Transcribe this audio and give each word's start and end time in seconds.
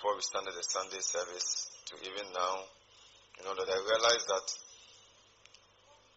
before 0.00 0.16
we 0.16 0.24
started 0.24 0.56
the 0.56 0.64
Sunday 0.64 1.04
service 1.04 1.68
to 1.84 1.92
even 2.00 2.24
now, 2.32 2.64
you 3.36 3.44
know, 3.44 3.52
that 3.52 3.68
I 3.68 3.76
realized 3.84 4.26
that 4.32 4.48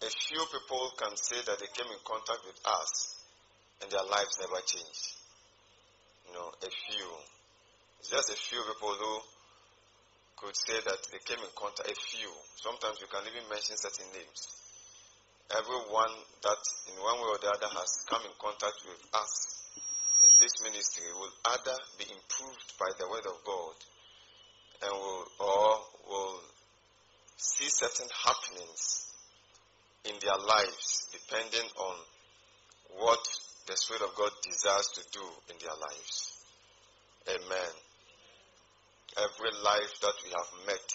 a 0.08 0.12
few 0.24 0.40
people 0.40 0.88
can 0.96 1.12
say 1.20 1.44
that 1.44 1.59
they 1.59 1.67
came 1.75 1.91
in 1.91 1.99
contact 2.07 2.47
with 2.47 2.55
us 2.63 3.19
and 3.83 3.91
their 3.91 4.07
lives 4.07 4.39
never 4.39 4.55
changed. 4.63 5.19
You 6.23 6.31
know, 6.31 6.47
a 6.63 6.71
few. 6.71 7.07
It's 7.99 8.07
just 8.07 8.31
a 8.31 8.39
few 8.39 8.64
people 8.71 8.96
who 8.96 9.14
could 10.39 10.55
say 10.55 10.79
that 10.79 11.04
they 11.11 11.20
came 11.27 11.43
in 11.43 11.52
contact, 11.52 11.91
a 11.91 11.97
few. 12.07 12.31
Sometimes 12.63 13.04
you 13.04 13.11
can 13.11 13.27
even 13.27 13.43
mention 13.52 13.75
certain 13.75 14.07
names. 14.15 14.47
Everyone 15.59 16.15
that 16.47 16.61
in 16.88 16.95
one 17.04 17.20
way 17.20 17.36
or 17.36 17.39
the 17.43 17.52
other 17.52 17.68
has 17.68 18.07
come 18.07 18.23
in 18.23 18.31
contact 18.39 18.79
with 18.88 19.04
us 19.11 19.52
this 20.44 20.60
ministry 20.62 21.07
will 21.16 21.32
either 21.55 21.78
be 21.98 22.04
improved 22.04 22.76
by 22.76 22.91
the 23.00 23.07
word 23.07 23.23
of 23.32 23.39
God 23.48 23.76
and 24.84 24.91
will 24.91 25.23
or 25.40 25.80
will 26.04 26.40
see 27.38 27.72
certain 27.72 28.12
happenings 28.12 29.08
in 30.03 30.12
their 30.20 30.36
lives 30.36 31.08
depending 31.16 31.64
on 31.80 31.95
what 33.00 33.23
the 33.67 33.76
Spirit 33.77 34.03
of 34.03 34.12
God 34.20 34.31
desires 34.44 34.91
to 35.00 35.02
do 35.16 35.23
in 35.48 35.55
their 35.64 35.80
lives. 35.80 36.36
Amen. 37.31 37.73
Every 39.16 39.53
life 39.64 39.94
that 40.03 40.17
we 40.28 40.30
have 40.36 40.52
met, 40.67 40.89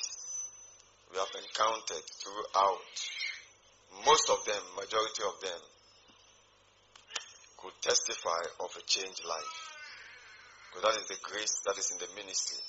we 1.08 1.16
have 1.16 1.32
encountered 1.40 2.04
throughout, 2.20 2.92
most 4.04 4.28
of 4.28 4.44
them, 4.44 4.60
majority 4.76 5.24
of 5.24 5.40
them, 5.40 5.60
could 7.58 7.74
testify 7.82 8.42
of 8.60 8.70
a 8.76 8.82
changed 8.86 9.24
life. 9.26 9.56
Because 10.70 10.94
that 10.94 11.00
is 11.00 11.08
the 11.08 11.20
grace 11.22 11.60
that 11.66 11.78
is 11.78 11.90
in 11.90 11.98
the 11.98 12.10
ministry. 12.14 12.62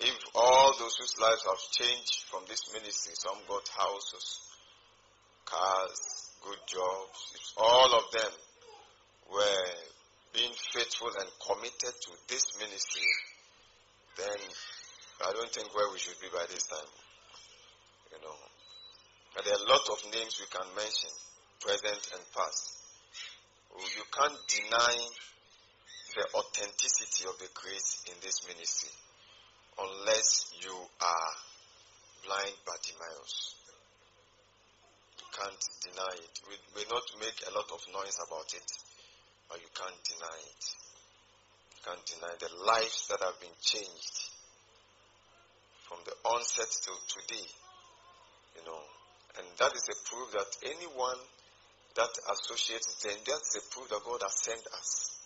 If 0.00 0.16
all 0.34 0.72
those 0.78 0.96
whose 0.96 1.20
lives 1.20 1.44
have 1.44 1.60
changed 1.76 2.24
from 2.32 2.44
this 2.48 2.72
ministry, 2.72 3.12
some 3.14 3.36
got 3.48 3.68
houses, 3.68 4.40
cars, 5.44 6.30
good 6.40 6.62
jobs, 6.66 7.18
if 7.36 7.44
all 7.58 7.90
of 7.98 8.04
them 8.12 8.32
were 9.28 9.66
being 10.32 10.52
faithful 10.72 11.12
and 11.20 11.28
committed 11.44 11.92
to 11.92 12.10
this 12.28 12.56
ministry, 12.58 13.10
then 14.16 14.40
I 15.26 15.32
don't 15.36 15.52
think 15.52 15.74
where 15.74 15.92
we 15.92 15.98
should 15.98 16.18
be 16.22 16.32
by 16.32 16.46
this 16.48 16.64
time. 16.64 16.90
You 18.12 18.24
know. 18.24 18.36
But 19.36 19.44
there 19.44 19.54
are 19.54 19.64
a 19.64 19.68
lot 19.68 19.84
of 19.92 20.00
names 20.12 20.40
we 20.40 20.48
can 20.48 20.66
mention, 20.74 21.12
present 21.60 22.02
and 22.16 22.24
past. 22.32 22.79
You 23.78 24.04
can't 24.10 24.40
deny 24.48 24.96
the 26.16 26.26
authenticity 26.34 27.24
of 27.28 27.38
the 27.38 27.48
grace 27.54 28.02
in 28.06 28.14
this 28.20 28.46
ministry 28.46 28.90
unless 29.78 30.52
you 30.60 30.74
are 30.74 31.32
blind 32.26 32.56
Bartimaeus 32.66 33.54
You 35.18 35.26
can't 35.32 35.64
deny 35.86 36.14
it. 36.18 36.34
We 36.50 36.56
may 36.74 36.86
not 36.90 37.06
make 37.20 37.38
a 37.46 37.54
lot 37.54 37.70
of 37.70 37.80
noise 37.94 38.18
about 38.26 38.50
it, 38.52 38.68
but 39.48 39.60
you 39.62 39.70
can't 39.72 40.02
deny 40.04 40.38
it. 40.50 40.64
You 41.72 41.80
can't 41.86 42.06
deny 42.06 42.34
the 42.42 42.50
lives 42.66 43.06
that 43.08 43.22
have 43.22 43.38
been 43.40 43.56
changed 43.62 44.18
from 45.86 45.98
the 46.04 46.14
onset 46.28 46.68
till 46.82 46.98
today. 47.06 47.48
You 48.58 48.64
know, 48.66 48.82
and 49.38 49.46
that 49.58 49.72
is 49.72 49.86
a 49.88 49.96
proof 50.10 50.32
that 50.32 50.50
anyone 50.66 51.22
that 52.00 52.16
associates 52.32 52.96
them, 53.04 53.12
that's 53.28 53.52
the 53.52 53.60
proof 53.68 53.92
that 53.92 54.00
God 54.00 54.24
has 54.24 54.32
sent 54.40 54.64
us. 54.72 55.20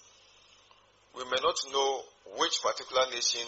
We 1.15 1.23
may 1.31 1.39
not 1.39 1.55
know 1.71 2.03
which 2.43 2.59
particular 2.59 3.07
nation 3.15 3.47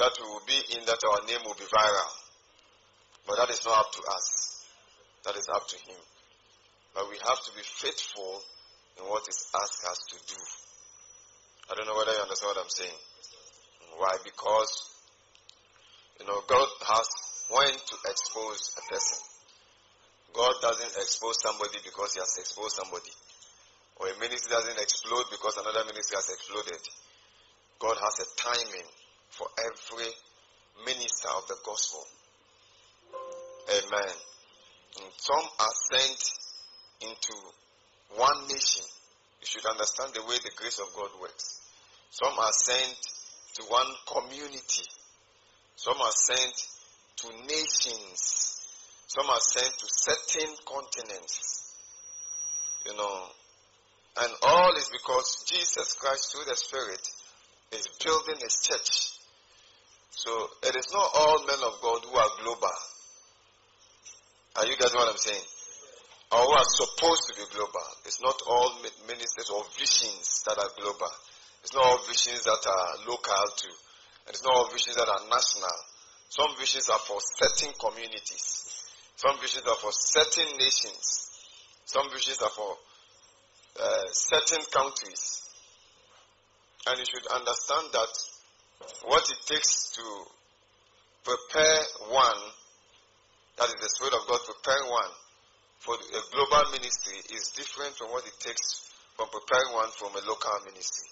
that 0.00 0.16
we 0.16 0.24
will 0.24 0.46
be 0.48 0.56
in 0.72 0.88
that 0.88 1.04
our 1.04 1.20
name 1.28 1.44
will 1.44 1.58
be 1.60 1.68
viral. 1.68 2.12
But 3.28 3.36
that 3.36 3.50
is 3.52 3.60
not 3.66 3.76
up 3.76 3.92
to 3.92 4.02
us. 4.08 4.64
That 5.28 5.36
is 5.36 5.44
up 5.52 5.68
to 5.68 5.76
Him. 5.76 6.00
But 6.94 7.10
we 7.10 7.20
have 7.20 7.40
to 7.44 7.52
be 7.52 7.60
faithful 7.60 8.40
in 8.96 9.04
what 9.04 9.28
is 9.28 9.52
asked 9.52 9.84
us 9.84 10.00
to 10.08 10.16
do. 10.32 10.40
I 11.68 11.74
don't 11.76 11.84
know 11.84 11.96
whether 12.00 12.16
you 12.16 12.24
understand 12.24 12.56
what 12.56 12.64
I'm 12.64 12.72
saying. 12.72 13.00
Why? 14.00 14.16
Because, 14.24 14.72
you 16.20 16.26
know, 16.26 16.40
God 16.48 16.68
has 16.88 17.08
when 17.52 17.76
to 17.76 17.94
expose 18.08 18.72
a 18.80 18.82
person. 18.88 19.37
God 20.32 20.54
doesn't 20.60 20.94
expose 20.96 21.40
somebody 21.42 21.78
because 21.84 22.14
He 22.14 22.20
has 22.20 22.36
exposed 22.38 22.76
somebody. 22.76 23.10
Or 23.96 24.06
a 24.08 24.18
ministry 24.20 24.50
doesn't 24.50 24.78
explode 24.78 25.24
because 25.30 25.56
another 25.58 25.84
ministry 25.86 26.16
has 26.16 26.28
exploded. 26.30 26.82
God 27.78 27.96
has 27.98 28.20
a 28.20 28.28
timing 28.36 28.88
for 29.30 29.46
every 29.58 30.10
minister 30.86 31.28
of 31.36 31.46
the 31.48 31.56
gospel. 31.64 32.04
Amen. 33.70 34.14
And 35.02 35.10
some 35.16 35.44
are 35.58 35.76
sent 35.92 36.32
into 37.00 37.34
one 38.16 38.48
nation. 38.48 38.84
You 39.40 39.46
should 39.46 39.66
understand 39.66 40.14
the 40.14 40.22
way 40.22 40.36
the 40.42 40.50
grace 40.56 40.78
of 40.78 40.88
God 40.94 41.10
works. 41.20 41.60
Some 42.10 42.38
are 42.38 42.52
sent 42.52 42.98
to 43.54 43.62
one 43.64 43.86
community. 44.06 44.86
Some 45.76 46.00
are 46.00 46.12
sent 46.12 46.54
to 47.16 47.28
nations. 47.46 48.57
Some 49.08 49.28
are 49.30 49.40
sent 49.40 49.72
to 49.72 49.86
certain 49.88 50.54
continents. 50.68 51.74
You 52.86 52.96
know. 52.96 53.24
And 54.20 54.32
all 54.42 54.76
is 54.76 54.90
because 54.92 55.44
Jesus 55.48 55.94
Christ 55.94 56.32
through 56.32 56.44
the 56.44 56.56
Spirit 56.56 57.00
is 57.72 57.88
building 58.04 58.36
his 58.40 58.60
church. 58.60 59.16
So 60.10 60.30
it 60.64 60.76
is 60.76 60.92
not 60.92 61.08
all 61.14 61.46
men 61.46 61.62
of 61.64 61.80
God 61.80 62.04
who 62.04 62.16
are 62.16 62.30
global. 62.42 62.78
Are 64.56 64.66
you 64.66 64.76
getting 64.76 64.98
what 64.98 65.08
I'm 65.08 65.16
saying? 65.16 65.46
Or 66.32 66.40
who 66.44 66.52
are 66.52 66.68
supposed 66.68 67.22
to 67.28 67.34
be 67.40 67.46
global. 67.54 67.88
It's 68.04 68.20
not 68.20 68.36
all 68.46 68.76
ministers 69.06 69.48
or 69.48 69.64
visions 69.78 70.42
that 70.46 70.58
are 70.58 70.70
global. 70.76 71.12
It's 71.62 71.72
not 71.72 71.84
all 71.84 71.98
visions 72.08 72.44
that 72.44 72.60
are 72.60 73.08
local 73.08 73.44
too. 73.56 73.72
It's 74.28 74.42
not 74.42 74.54
all 74.54 74.68
visions 74.70 74.96
that 74.96 75.08
are 75.08 75.24
national. 75.30 75.78
Some 76.28 76.56
visions 76.58 76.90
are 76.90 76.98
for 76.98 77.20
certain 77.40 77.72
communities. 77.78 78.77
Some 79.18 79.34
visions 79.40 79.66
are 79.66 79.74
for 79.82 79.90
certain 79.90 80.46
nations. 80.58 81.26
Some 81.86 82.06
visions 82.14 82.38
are 82.38 82.54
for 82.54 82.76
uh, 83.82 84.06
certain 84.12 84.62
countries. 84.70 85.42
And 86.86 87.00
you 87.00 87.04
should 87.04 87.26
understand 87.26 87.90
that 87.98 88.14
what 89.10 89.26
it 89.26 89.42
takes 89.44 89.90
to 89.98 90.06
prepare 91.24 91.82
one 92.14 92.42
that 93.58 93.66
is 93.66 93.78
the 93.82 93.90
Spirit 93.90 94.14
of 94.14 94.28
God 94.30 94.38
preparing 94.46 94.88
one 94.88 95.10
for 95.80 95.94
a 95.98 96.22
global 96.30 96.70
ministry 96.70 97.18
is 97.34 97.50
different 97.58 97.96
from 97.98 98.14
what 98.14 98.24
it 98.24 98.38
takes 98.38 98.86
from 99.16 99.26
preparing 99.34 99.74
one 99.74 99.90
from 99.98 100.14
a 100.14 100.22
local 100.30 100.62
ministry. 100.64 101.10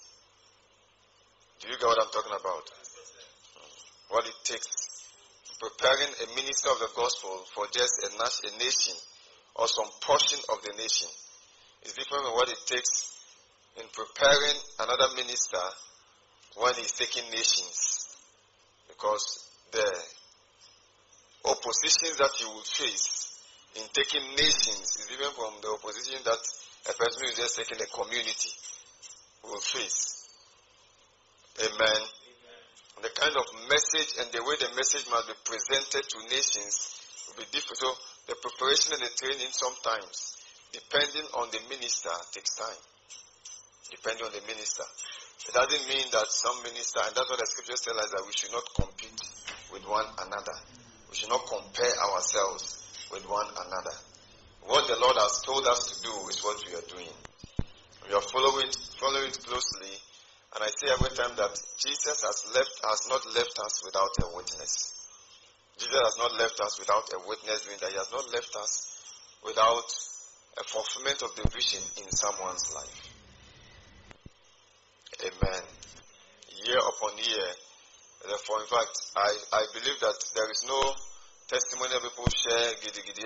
Do 1.59 1.67
you 1.67 1.75
get 1.75 1.87
what 1.87 1.99
I'm 1.99 2.11
talking 2.15 2.39
about? 2.39 2.71
What 4.07 4.25
it 4.25 4.35
takes 4.45 4.86
preparing 5.59 6.13
a 6.21 6.27
minister 6.35 6.69
of 6.69 6.79
the 6.79 6.89
gospel 6.95 7.43
for 7.53 7.65
just 7.73 7.93
a, 8.05 8.57
nation 8.57 8.93
or 9.55 9.67
some 9.67 9.89
portion 10.01 10.39
of 10.53 10.61
the 10.61 10.73
nation 10.77 11.09
is 11.83 11.93
different 11.93 12.25
from 12.25 12.33
what 12.33 12.49
it 12.49 12.61
takes 12.65 13.17
in 13.77 13.85
preparing 13.93 14.57
another 14.79 15.15
minister 15.15 15.65
when 16.57 16.73
he's 16.75 16.93
taking 16.93 17.25
nations. 17.31 18.17
Because 18.87 19.49
the 19.71 19.87
oppositions 21.45 22.17
that 22.17 22.33
you 22.39 22.49
will 22.49 22.65
face 22.65 23.41
in 23.75 23.83
taking 23.93 24.25
nations 24.35 24.97
is 24.99 25.07
different 25.09 25.33
from 25.33 25.53
the 25.61 25.69
opposition 25.69 26.19
that 26.25 26.39
a 26.89 26.93
person 26.93 27.21
who 27.21 27.29
is 27.29 27.37
just 27.37 27.57
taking 27.57 27.81
a 27.81 27.89
community 27.89 28.53
will 29.43 29.59
face. 29.59 30.29
Amen. 31.59 32.01
The 33.01 33.13
kind 33.13 33.35
of 33.37 33.45
message 33.69 34.17
and 34.17 34.27
the 34.33 34.41
way 34.41 34.57
the 34.57 34.73
message 34.73 35.05
must 35.09 35.29
be 35.29 35.37
presented 35.45 36.01
to 36.01 36.17
nations 36.33 36.97
will 37.27 37.37
be 37.37 37.45
different. 37.53 37.77
So 37.77 37.93
the 38.25 38.35
preparation 38.41 38.97
and 38.97 39.03
the 39.05 39.13
training 39.13 39.53
sometimes, 39.53 40.33
depending 40.73 41.29
on 41.37 41.53
the 41.53 41.61
minister, 41.69 42.09
takes 42.33 42.57
time. 42.57 42.81
Depending 43.93 44.25
on 44.25 44.33
the 44.33 44.41
minister. 44.49 44.83
It 45.47 45.53
doesn't 45.53 45.85
mean 45.87 46.09
that 46.11 46.27
some 46.27 46.59
minister, 46.63 46.99
and 47.05 47.15
that's 47.15 47.29
what 47.29 47.39
the 47.39 47.45
scriptures 47.45 47.79
tell 47.85 47.95
us, 48.01 48.11
that 48.11 48.25
we 48.25 48.33
should 48.33 48.51
not 48.51 48.65
compete 48.75 49.21
with 49.71 49.85
one 49.87 50.03
another. 50.27 50.57
We 51.07 51.15
should 51.15 51.29
not 51.29 51.45
compare 51.47 51.93
ourselves 52.11 52.83
with 53.13 53.23
one 53.29 53.47
another. 53.47 53.95
What 54.67 54.87
the 54.91 54.99
Lord 54.99 55.15
has 55.15 55.39
told 55.45 55.63
us 55.67 55.93
to 55.93 55.95
do 56.03 56.11
is 56.27 56.43
what 56.43 56.59
we 56.67 56.75
are 56.75 56.87
doing. 56.89 57.15
We 58.09 58.13
are 58.15 58.25
following, 58.27 58.67
following 58.99 59.31
closely. 59.31 59.95
And 60.57 60.65
I 60.65 60.73
say 60.73 60.89
every 60.89 61.13
time 61.13 61.37
that 61.37 61.53
Jesus 61.77 62.17
has 62.25 62.49
left, 62.49 62.81
has 62.81 63.05
not 63.13 63.21
left 63.37 63.53
us 63.61 63.77
without 63.85 64.09
a 64.25 64.35
witness. 64.35 64.89
Jesus 65.77 66.01
has 66.01 66.17
not 66.17 66.33
left 66.33 66.57
us 66.59 66.79
without 66.81 67.05
a 67.13 67.21
witness, 67.29 67.61
meaning 67.69 67.77
that 67.85 67.93
he 67.93 67.97
has 68.01 68.09
not 68.09 68.25
left 68.33 68.55
us 68.57 68.97
without 69.45 69.85
a 70.57 70.63
fulfillment 70.65 71.21
of 71.21 71.29
the 71.37 71.45
vision 71.53 71.85
in 72.01 72.09
someone's 72.09 72.73
life. 72.73 72.99
Amen. 75.29 75.63
Year 76.65 76.81
upon 76.81 77.13
year. 77.21 77.49
Therefore, 78.25 78.57
in 78.65 78.69
fact, 78.73 78.97
I, 79.13 79.29
I 79.61 79.63
believe 79.77 79.99
that 80.01 80.17
there 80.33 80.49
is 80.49 80.65
no 80.65 80.81
testimony 81.53 82.01
people 82.01 82.33
share 82.33 82.73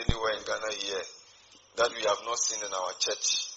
anywhere 0.04 0.36
in 0.36 0.44
Ghana 0.44 0.72
here 0.84 1.06
that 1.80 1.96
we 1.96 2.04
have 2.04 2.20
not 2.28 2.38
seen 2.44 2.60
in 2.60 2.74
our 2.76 2.92
church. 3.00 3.51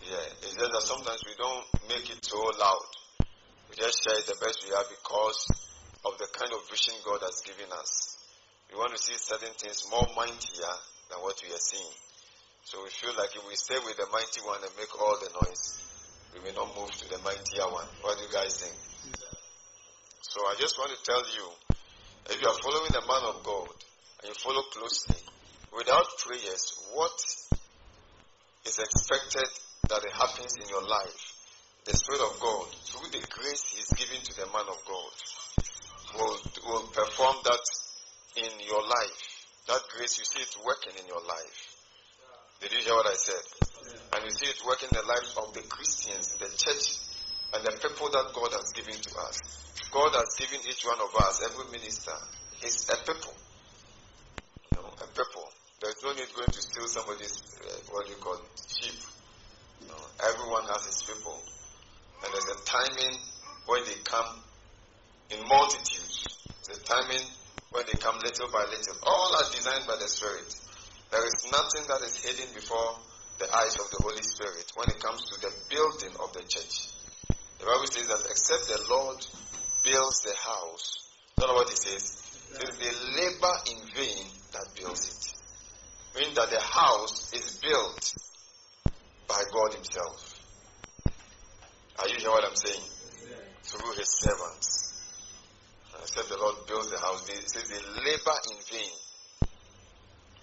Yeah, 0.00 0.24
it's 0.42 0.56
just 0.56 0.72
that 0.72 0.84
sometimes 0.88 1.20
we 1.28 1.36
don't 1.36 1.66
make 1.88 2.08
it 2.08 2.24
so 2.24 2.40
loud. 2.56 2.88
We 3.68 3.76
just 3.76 4.00
share 4.00 4.16
the 4.24 4.38
best 4.40 4.64
we 4.64 4.72
have 4.72 4.88
because 4.88 5.44
of 6.08 6.16
the 6.16 6.26
kind 6.32 6.52
of 6.56 6.64
vision 6.72 6.96
God 7.04 7.20
has 7.20 7.44
given 7.44 7.68
us. 7.76 8.16
We 8.72 8.78
want 8.80 8.96
to 8.96 9.00
see 9.02 9.14
certain 9.20 9.52
things 9.60 9.84
more 9.90 10.06
mightier 10.16 10.74
than 11.12 11.20
what 11.20 11.36
we 11.44 11.52
are 11.52 11.60
seeing. 11.60 11.94
So 12.64 12.80
we 12.82 12.90
feel 12.90 13.12
like 13.18 13.34
if 13.36 13.44
we 13.44 13.54
stay 13.56 13.76
with 13.84 14.00
the 14.00 14.08
mighty 14.08 14.40
one 14.40 14.62
and 14.64 14.72
make 14.80 14.92
all 14.96 15.16
the 15.20 15.30
noise, 15.36 15.84
we 16.32 16.40
may 16.48 16.54
not 16.56 16.72
move 16.72 16.90
to 16.90 17.06
the 17.10 17.18
mightier 17.20 17.68
one. 17.68 17.88
What 18.00 18.16
do 18.16 18.24
you 18.24 18.32
guys 18.32 18.56
think? 18.56 18.76
So 20.22 20.40
I 20.46 20.54
just 20.56 20.78
want 20.78 20.96
to 20.96 21.00
tell 21.04 21.24
you, 21.34 21.44
if 22.30 22.40
you 22.40 22.48
are 22.48 22.58
following 22.62 22.92
the 22.94 23.04
man 23.04 23.24
of 23.34 23.42
God 23.42 23.74
and 24.22 24.32
you 24.32 24.36
follow 24.38 24.62
closely, 24.72 25.18
without 25.76 26.06
prayers, 26.24 26.78
what 26.94 27.14
is 28.64 28.78
expected 28.78 29.50
that 29.88 30.04
it 30.04 30.12
happens 30.12 30.56
in 30.60 30.68
your 30.68 30.82
life, 30.86 31.20
the 31.84 31.96
Spirit 31.96 32.20
of 32.20 32.40
God, 32.40 32.68
through 32.84 33.10
the 33.10 33.24
grace 33.28 33.74
He's 33.74 33.90
giving 33.96 34.20
to 34.20 34.34
the 34.36 34.46
man 34.52 34.68
of 34.68 34.78
God, 34.84 35.12
will, 36.14 36.36
will 36.66 36.86
perform 36.92 37.36
that 37.44 37.64
in 38.36 38.52
your 38.66 38.82
life. 38.82 39.20
That 39.68 39.82
grace, 39.96 40.18
you 40.18 40.24
see 40.24 40.40
it 40.42 40.54
working 40.64 40.92
in 40.98 41.06
your 41.06 41.22
life. 41.22 41.70
Did 42.60 42.72
you 42.72 42.80
hear 42.84 42.94
what 42.94 43.06
I 43.06 43.16
said? 43.16 43.44
Yeah. 43.88 44.16
And 44.16 44.24
you 44.24 44.32
see 44.32 44.46
it 44.46 44.60
working 44.66 44.88
in 44.92 44.96
the 45.00 45.06
lives 45.08 45.32
of 45.40 45.54
the 45.54 45.64
Christians, 45.64 46.36
the 46.36 46.50
church, 46.52 47.00
and 47.54 47.64
the 47.64 47.72
people 47.80 48.10
that 48.12 48.32
God 48.34 48.52
has 48.52 48.68
given 48.76 49.00
to 49.00 49.12
us. 49.26 49.38
God 49.90 50.12
has 50.14 50.36
given 50.38 50.60
each 50.68 50.84
one 50.84 51.00
of 51.00 51.14
us, 51.16 51.42
every 51.42 51.72
minister, 51.72 52.14
is 52.62 52.86
a 52.92 52.96
people. 53.00 53.34
You 54.76 54.82
know, 54.82 54.92
a 54.92 55.06
people. 55.08 55.48
There's 55.80 56.02
no 56.04 56.12
need 56.12 56.28
going 56.36 56.52
to 56.52 56.62
steal 56.62 56.86
somebody's, 56.86 57.40
uh, 57.64 57.72
what 57.90 58.06
do 58.06 58.12
you 58.12 58.18
call 58.18 58.36
sheep. 58.68 59.00
Know, 59.88 60.02
everyone 60.28 60.64
has 60.68 60.84
his 60.84 61.02
people. 61.02 61.38
And 62.24 62.32
there's 62.32 62.50
a 62.52 62.64
timing 62.64 63.16
when 63.66 63.84
they 63.84 63.96
come 64.04 64.42
in 65.30 65.40
multitudes. 65.48 66.26
There's 66.66 66.78
a 66.78 66.84
timing 66.84 67.24
when 67.72 67.84
they 67.86 67.94
come 67.94 68.18
little 68.18 68.50
by 68.52 68.64
little. 68.68 68.96
All 69.02 69.36
are 69.36 69.50
designed 69.52 69.86
by 69.86 69.96
the 69.96 70.08
Spirit. 70.08 70.52
There 71.10 71.24
is 71.26 71.48
nothing 71.50 71.88
that 71.88 72.02
is 72.02 72.16
hidden 72.20 72.54
before 72.54 72.98
the 73.38 73.48
eyes 73.56 73.78
of 73.78 73.90
the 73.90 74.00
Holy 74.02 74.22
Spirit 74.22 74.70
when 74.76 74.90
it 74.90 75.00
comes 75.00 75.24
to 75.24 75.40
the 75.40 75.52
building 75.70 76.12
of 76.20 76.32
the 76.32 76.44
church. 76.44 76.92
The 77.58 77.66
Bible 77.66 77.86
says 77.88 78.06
that 78.08 78.26
except 78.28 78.68
the 78.68 78.84
Lord 78.88 79.24
builds 79.84 80.20
the 80.22 80.36
house, 80.36 81.08
don't 81.38 81.48
know 81.48 81.54
what 81.54 81.72
it 81.72 81.78
says. 81.78 82.20
It 82.52 82.68
the 82.68 82.92
labor 83.16 83.54
in 83.70 83.78
vain 83.94 84.26
that 84.52 84.66
builds 84.76 85.08
it 85.08 85.40
meaning 86.14 86.34
that 86.34 86.50
the 86.50 86.60
house 86.60 87.32
is 87.32 87.58
built 87.62 88.14
by 89.30 89.42
God 89.54 89.74
Himself. 89.74 90.34
Are 92.02 92.08
you 92.08 92.18
hearing 92.18 92.34
what 92.34 92.44
I'm 92.44 92.56
saying? 92.56 92.82
Through 93.62 93.94
His 93.94 94.10
servants. 94.18 94.90
I 95.94 96.06
said 96.06 96.24
the 96.26 96.38
Lord 96.38 96.66
builds 96.66 96.90
the 96.90 96.98
house. 96.98 97.28
It 97.28 97.46
says 97.50 97.68
they 97.70 97.82
labor 98.02 98.38
in 98.50 98.58
vain 98.66 98.94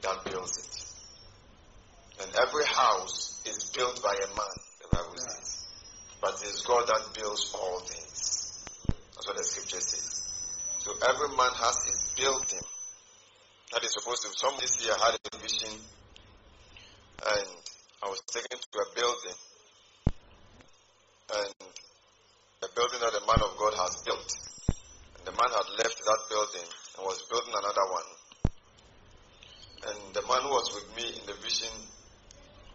that 0.04 0.26
builds 0.30 0.56
it. 0.56 2.24
And 2.24 2.30
every 2.36 2.66
house 2.66 3.44
is 3.46 3.72
built 3.76 4.02
by 4.02 4.14
a 4.14 4.28
man, 4.36 4.58
the 4.82 4.88
Bible 4.88 5.18
says. 5.18 5.68
But 6.22 6.34
it 6.42 6.48
is 6.48 6.64
God 6.66 6.88
that 6.88 7.14
builds 7.14 7.52
all 7.54 7.80
things. 7.82 8.48
That's 9.16 9.28
what 9.28 9.38
the 9.38 9.44
scripture 9.44 9.82
says. 9.82 10.24
So 10.80 10.94
every 11.10 11.30
man 11.36 11.52
has 11.60 11.76
his 11.86 12.10
building 12.16 12.66
that 13.74 13.84
is 13.84 13.94
supposed 13.94 14.24
to. 14.24 14.30
Some 14.38 14.56
this 14.60 14.84
year 14.84 14.94
had 14.94 15.16
a 15.16 15.38
vision, 15.38 15.74
and 17.28 17.50
I 18.08 18.10
was 18.10 18.24
taken 18.32 18.56
to 18.56 18.78
a 18.80 18.88
building, 18.96 19.36
and 21.28 21.52
the 22.64 22.72
building 22.72 23.04
that 23.04 23.12
the 23.12 23.26
man 23.28 23.44
of 23.44 23.52
God 23.60 23.76
has 23.84 24.00
built. 24.08 24.32
And 25.20 25.28
the 25.28 25.36
man 25.36 25.52
had 25.52 25.68
left 25.76 26.00
that 26.00 26.22
building 26.32 26.68
and 26.96 27.04
was 27.04 27.20
building 27.28 27.52
another 27.52 27.84
one. 27.92 28.10
And 29.92 30.00
the 30.16 30.24
man 30.24 30.40
who 30.40 30.56
was 30.56 30.72
with 30.72 30.88
me 30.96 31.20
in 31.20 31.24
the 31.28 31.36
vision 31.44 31.76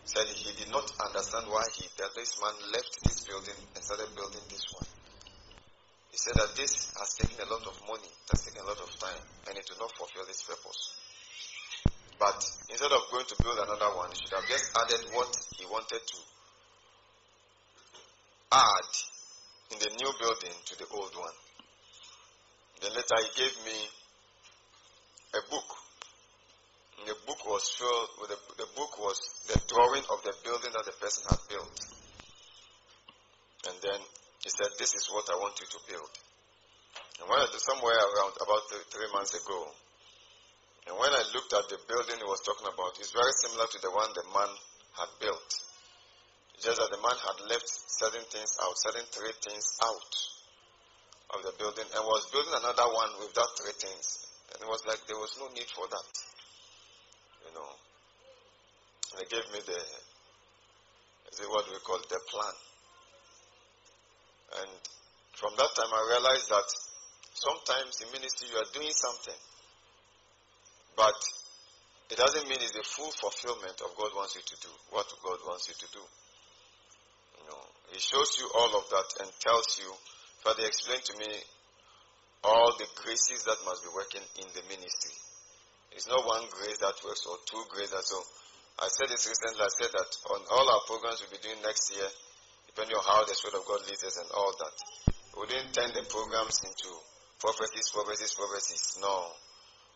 said 0.05 0.29
he 0.29 0.53
did 0.53 0.69
not 0.69 0.85
understand 1.01 1.49
why 1.49 1.65
he 1.81 1.89
that 1.97 2.13
this 2.13 2.37
man 2.37 2.53
left 2.77 2.93
this 3.01 3.25
building 3.25 3.57
and 3.73 3.81
started 3.81 4.13
building 4.13 4.45
this 4.53 4.69
one. 4.77 4.91
He 6.13 6.21
said 6.21 6.37
that 6.37 6.53
this 6.61 6.93
has 6.93 7.09
taken 7.17 7.41
a 7.41 7.49
lot 7.49 7.65
of 7.65 7.81
money, 7.89 8.05
it 8.05 8.29
has 8.37 8.45
taken 8.45 8.61
a 8.61 8.69
lot 8.69 8.85
of 8.85 8.93
time, 9.01 9.25
and 9.49 9.57
it 9.57 9.65
will 9.73 9.89
not 9.89 9.97
fulfill 9.97 10.29
its 10.29 10.45
purpose. 10.45 11.02
But 12.23 12.39
instead 12.71 12.95
of 12.95 13.03
going 13.11 13.27
to 13.27 13.37
build 13.43 13.59
another 13.59 13.99
one, 13.99 14.15
he 14.15 14.23
should 14.23 14.39
have 14.39 14.47
just 14.47 14.71
added 14.79 15.11
what 15.11 15.27
he 15.59 15.67
wanted 15.67 15.99
to 16.07 16.19
add 18.55 18.91
in 19.75 19.79
the 19.83 19.91
new 19.99 20.13
building 20.23 20.55
to 20.55 20.79
the 20.79 20.87
old 20.95 21.11
one. 21.19 21.35
Then 22.79 22.95
later 22.95 23.19
he 23.27 23.31
gave 23.35 23.55
me 23.67 23.75
a 25.35 25.43
book. 25.51 25.67
And 27.03 27.11
the 27.11 27.19
book 27.27 27.43
was 27.43 27.67
filled 27.75 28.11
with 28.23 28.31
the, 28.31 28.39
the 28.55 28.71
book 28.79 29.03
was 29.03 29.19
the 29.51 29.59
drawing 29.67 30.07
of 30.07 30.23
the 30.23 30.35
building 30.47 30.71
that 30.79 30.87
the 30.87 30.95
person 31.03 31.27
had 31.27 31.43
built. 31.51 31.75
And 33.67 33.75
then 33.83 33.99
he 34.47 34.51
said, 34.55 34.71
This 34.79 34.95
is 34.95 35.11
what 35.11 35.27
I 35.27 35.35
want 35.43 35.59
you 35.59 35.67
to 35.67 35.81
build. 35.91 36.13
And 37.19 37.27
when 37.27 37.43
I, 37.43 37.51
somewhere 37.59 37.99
around 37.99 38.39
about 38.39 38.63
three 38.95 39.11
months 39.11 39.35
ago, 39.35 39.75
and 40.87 40.99
when 40.99 41.13
I 41.15 41.23
looked 41.31 41.55
at 41.55 41.67
the 41.71 41.79
building 41.87 42.19
he 42.19 42.27
was 42.27 42.43
talking 42.43 42.67
about, 42.67 42.99
it's 42.99 43.15
very 43.15 43.31
similar 43.47 43.71
to 43.71 43.79
the 43.79 43.93
one 43.95 44.11
the 44.19 44.27
man 44.35 44.51
had 44.99 45.11
built. 45.23 45.51
Just 46.59 46.79
that 46.79 46.91
the 46.91 47.03
man 47.03 47.15
had 47.15 47.39
left 47.51 47.71
certain 47.71 48.27
things 48.31 48.51
out, 48.63 48.75
certain 48.83 49.07
three 49.15 49.35
things 49.47 49.67
out 49.83 50.13
of 51.39 51.41
the 51.47 51.55
building, 51.59 51.87
and 51.87 52.03
was 52.03 52.27
building 52.35 52.55
another 52.55 52.87
one 52.91 53.13
with 53.23 53.35
three 53.35 53.77
things. 53.79 54.27
And 54.55 54.63
it 54.63 54.69
was 54.69 54.83
like 54.87 55.01
there 55.07 55.19
was 55.19 55.33
no 55.39 55.47
need 55.55 55.71
for 55.71 55.87
that. 55.87 56.11
You 57.47 57.53
know. 57.55 57.71
And 59.15 59.17
they 59.23 59.29
gave 59.31 59.47
me 59.55 59.63
the, 59.63 59.79
is 61.31 61.39
it 61.41 61.49
what 61.49 61.67
we 61.71 61.79
call 61.87 62.03
the 62.03 62.21
plan. 62.27 62.57
And 64.61 64.71
from 65.39 65.55
that 65.57 65.73
time, 65.79 65.93
I 65.95 66.03
realized 66.11 66.51
that 66.51 66.69
sometimes 67.33 68.03
in 68.03 68.13
ministry 68.13 68.51
you 68.51 68.59
are 68.61 68.71
doing 68.75 68.93
something, 68.93 69.41
but 70.97 71.17
it 72.11 72.17
doesn't 72.19 72.49
mean 72.49 72.61
it's 72.61 72.77
the 72.77 72.85
full 72.85 73.11
fulfillment 73.17 73.81
of 73.81 73.97
God 73.97 74.13
wants 74.17 74.37
you 74.37 74.45
to 74.45 74.57
do, 74.61 74.73
what 74.91 75.09
God 75.25 75.41
wants 75.49 75.69
you 75.69 75.75
to 75.81 75.89
do. 75.93 76.05
You 77.41 77.45
know, 77.49 77.63
He 77.93 78.01
shows 78.01 78.37
you 78.39 78.51
all 78.53 78.77
of 78.77 78.85
that 78.91 79.09
and 79.25 79.29
tells 79.41 79.81
you, 79.81 79.89
Father, 80.45 80.67
explain 80.67 81.01
to 81.01 81.15
me 81.19 81.31
all 82.45 82.75
the 82.77 82.89
graces 83.01 83.45
that 83.47 83.57
must 83.65 83.83
be 83.83 83.91
working 83.95 84.23
in 84.43 84.49
the 84.53 84.63
ministry. 84.69 85.15
It's 85.95 86.09
not 86.09 86.25
one 86.25 86.49
grace 86.51 86.79
that 86.81 86.97
works 87.05 87.25
or 87.29 87.37
two 87.45 87.63
graces. 87.69 88.09
So 88.09 88.19
I 88.81 88.89
said 88.89 89.09
this 89.13 89.29
recently. 89.29 89.61
I 89.61 89.73
said 89.77 89.93
that 89.93 90.11
on 90.33 90.41
all 90.51 90.67
our 90.69 90.83
programs 90.89 91.21
we'll 91.21 91.37
be 91.37 91.45
doing 91.45 91.61
next 91.63 91.93
year, 91.93 92.09
depending 92.67 92.97
on 92.97 93.05
how 93.05 93.23
the 93.29 93.37
Spirit 93.37 93.61
of 93.61 93.69
God 93.69 93.85
leads 93.85 94.03
us 94.03 94.17
and 94.17 94.29
all 94.33 94.53
that. 94.57 94.77
We 95.37 95.47
didn't 95.49 95.73
turn 95.73 95.93
the 95.93 96.05
programs 96.09 96.65
into 96.65 96.91
prophecies, 97.41 97.93
prophecies, 97.93 98.33
prophecies. 98.35 98.99
No. 99.01 99.33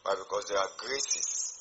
Why? 0.06 0.14
Because 0.14 0.46
there 0.46 0.62
are 0.62 0.70
graces. 0.78 1.58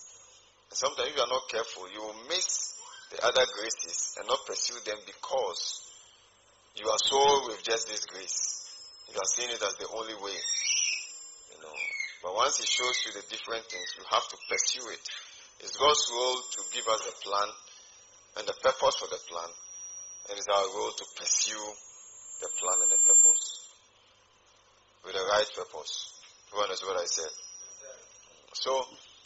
And 0.70 0.78
sometimes 0.78 1.10
if 1.10 1.18
you 1.18 1.24
are 1.25 1.34
not 1.34 1.50
careful, 1.50 1.90
you 1.90 1.98
will 1.98 2.30
miss 2.30 2.78
the 3.10 3.18
other 3.25 3.42
graces 3.58 4.22
and 4.22 4.30
not 4.30 4.46
pursue 4.46 4.78
them 4.86 5.02
because 5.02 5.82
you 6.78 6.86
are 6.86 7.02
so 7.10 7.50
with 7.50 7.66
just 7.66 7.90
this 7.90 8.06
grace. 8.06 8.70
You 9.10 9.18
are 9.18 9.32
seeing 9.34 9.50
it 9.50 9.66
as 9.66 9.74
the 9.82 9.90
only 9.98 10.14
way. 10.14 10.38
You 11.54 11.60
know. 11.66 11.74
But 12.22 12.38
once 12.38 12.62
he 12.62 12.70
shows 12.70 12.94
you 13.10 13.18
the 13.18 13.25
different 13.34 13.66
things, 13.66 13.90
you 13.98 14.06
have 14.14 14.30
to 14.30 14.38
pursue 14.46 14.94
it. 14.94 15.02
It's 15.66 15.78
God's 15.82 16.06
role 16.14 16.38
to 16.38 16.62
give 16.70 16.86
us 16.86 17.02
a 17.02 17.16
plan 17.25 17.50
and 18.38 18.46
the 18.46 18.58
purpose 18.62 19.02
for 19.02 19.10
the 19.10 19.22
plan 19.25 19.50
And 20.30 20.38
it 20.38 20.42
is 20.44 20.50
our 20.54 20.70
role 20.70 20.94
to 20.94 21.06
pursue 21.18 21.66
the 22.46 22.50
plan 22.62 22.78
and 22.86 22.92
the 22.94 23.02
purpose 23.10 23.74
with 25.02 25.14
the 25.18 25.25
right 25.34 25.50
purpose. 25.56 26.14
You 26.54 26.62
understand 26.62 26.94
what 26.94 27.02
I 27.02 27.10
said? 27.10 27.34
So 28.56 28.72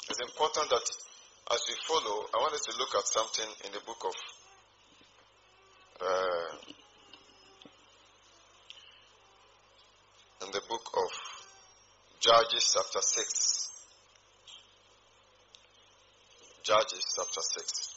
it's 0.10 0.20
important 0.20 0.70
that 0.70 0.88
as 1.54 1.62
we 1.70 1.76
follow, 1.88 2.26
I 2.34 2.38
want 2.42 2.54
us 2.54 2.62
to 2.66 2.78
look 2.78 2.94
at 2.96 3.06
something 3.06 3.50
in 3.66 3.72
the 3.72 3.80
book 3.86 4.04
of 4.06 4.16
uh, 6.02 6.56
in 10.46 10.52
the 10.52 10.62
book 10.68 10.90
of 10.98 11.12
Judges 12.20 12.74
chapter 12.74 13.02
six. 13.02 13.70
Judges 16.64 17.06
chapter 17.16 17.42
six, 17.42 17.96